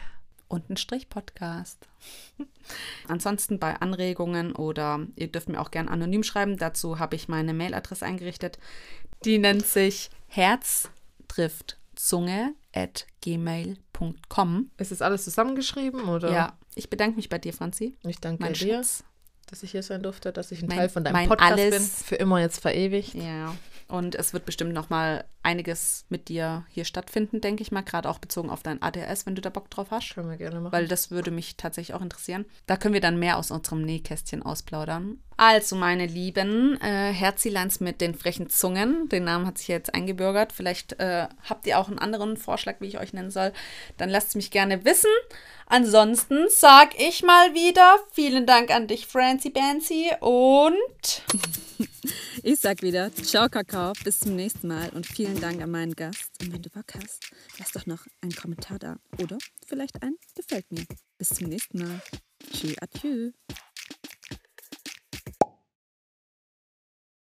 Und 0.49 0.69
ein 0.69 0.75
Strich-Podcast. 0.77 1.87
Ansonsten 3.07 3.59
bei 3.59 3.75
Anregungen 3.79 4.53
oder 4.55 4.99
ihr 5.15 5.27
dürft 5.31 5.47
mir 5.49 5.61
auch 5.61 5.71
gern 5.71 5.87
anonym 5.87 6.23
schreiben. 6.23 6.57
Dazu 6.57 6.99
habe 6.99 7.15
ich 7.15 7.27
meine 7.29 7.53
Mailadresse 7.53 8.05
eingerichtet. 8.05 8.59
Die 9.23 9.37
nennt 9.37 9.65
sich 9.65 10.09
at 12.73 13.07
gmail.com. 13.21 14.71
Ist 14.77 14.91
das 14.91 15.01
alles 15.01 15.23
zusammengeschrieben 15.23 16.03
oder? 16.05 16.31
Ja, 16.31 16.57
ich 16.75 16.89
bedanke 16.89 17.15
mich 17.17 17.29
bei 17.29 17.37
dir, 17.37 17.53
Franzi. 17.53 17.95
Ich 18.03 18.19
danke 18.19 18.43
Mein 18.43 18.53
dir, 18.53 18.75
Schatz. 18.77 19.03
dass 19.47 19.63
ich 19.63 19.71
hier 19.71 19.83
sein 19.83 20.03
durfte, 20.03 20.31
dass 20.31 20.51
ich 20.51 20.61
ein 20.61 20.67
Mein- 20.67 20.77
Teil 20.77 20.89
von 20.89 21.03
deinem 21.03 21.13
mein 21.13 21.27
Podcast 21.29 21.51
Alles. 21.53 21.75
bin. 21.75 22.05
Für 22.05 22.15
immer 22.15 22.39
jetzt 22.39 22.59
verewigt. 22.59 23.13
Ja. 23.15 23.55
Und 23.89 24.13
es 24.13 24.33
wird 24.33 24.45
bestimmt 24.45 24.71
noch 24.71 24.91
mal 24.91 25.25
einiges 25.41 26.05
mit 26.09 26.29
dir 26.29 26.63
hier 26.69 26.85
stattfinden, 26.85 27.41
denke 27.41 27.63
ich 27.63 27.71
mal. 27.71 27.81
Gerade 27.81 28.07
auch 28.07 28.19
bezogen 28.19 28.51
auf 28.51 28.61
dein 28.61 28.81
ADS, 28.83 29.25
wenn 29.25 29.33
du 29.33 29.41
da 29.41 29.49
Bock 29.49 29.69
drauf 29.71 29.87
hast. 29.89 30.13
Können 30.13 30.29
wir 30.29 30.37
gerne 30.37 30.59
machen. 30.59 30.71
Weil 30.71 30.87
das 30.87 31.09
würde 31.09 31.31
mich 31.31 31.57
tatsächlich 31.57 31.95
auch 31.95 32.01
interessieren. 32.01 32.45
Da 32.67 32.77
können 32.77 32.93
wir 32.93 33.01
dann 33.01 33.17
mehr 33.17 33.37
aus 33.37 33.49
unserem 33.49 33.81
Nähkästchen 33.81 34.43
ausplaudern. 34.43 35.17
Also, 35.37 35.75
meine 35.75 36.05
Lieben, 36.05 36.79
äh, 36.81 37.11
Herzileins 37.13 37.79
mit 37.79 37.99
den 37.99 38.13
frechen 38.13 38.49
Zungen. 38.49 39.09
Den 39.09 39.23
Namen 39.23 39.47
hat 39.47 39.57
sich 39.57 39.69
jetzt 39.69 39.95
eingebürgert. 39.95 40.53
Vielleicht 40.53 40.99
äh, 40.99 41.27
habt 41.49 41.65
ihr 41.65 41.79
auch 41.79 41.87
einen 41.87 41.97
anderen 41.97 42.37
Vorschlag, 42.37 42.75
wie 42.81 42.87
ich 42.87 42.99
euch 42.99 43.13
nennen 43.13 43.31
soll. 43.31 43.53
Dann 43.97 44.09
lasst 44.09 44.29
es 44.29 44.35
mich 44.35 44.51
gerne 44.51 44.85
wissen. 44.85 45.09
Ansonsten 45.69 46.47
sag 46.49 46.99
ich 46.99 47.23
mal 47.23 47.53
wieder 47.53 47.99
vielen 48.11 48.45
Dank 48.45 48.71
an 48.71 48.87
dich, 48.87 49.07
Francie 49.07 49.51
Bancy. 49.51 50.11
Und 50.19 51.23
Ich 52.43 52.59
sag 52.59 52.81
wieder, 52.81 53.13
ciao 53.13 53.49
Kakao, 53.49 53.93
bis 54.03 54.21
zum 54.21 54.35
nächsten 54.35 54.67
Mal 54.67 54.89
und 54.89 55.05
vielen 55.05 55.39
Dank 55.39 55.61
an 55.61 55.71
meinen 55.71 55.93
Gast. 55.93 56.31
Und 56.41 56.53
wenn 56.53 56.61
du 56.61 56.69
Bock 56.69 56.93
hast, 56.95 57.31
lass 57.57 57.71
doch 57.71 57.85
noch 57.85 58.05
einen 58.21 58.33
Kommentar 58.33 58.79
da 58.79 58.97
oder 59.21 59.37
vielleicht 59.67 60.01
ein 60.01 60.15
Gefällt 60.35 60.71
mir. 60.71 60.85
Bis 61.17 61.29
zum 61.29 61.49
nächsten 61.49 61.79
Mal. 61.79 62.01
Tschüss, 62.51 62.75
adieu. 62.79 63.31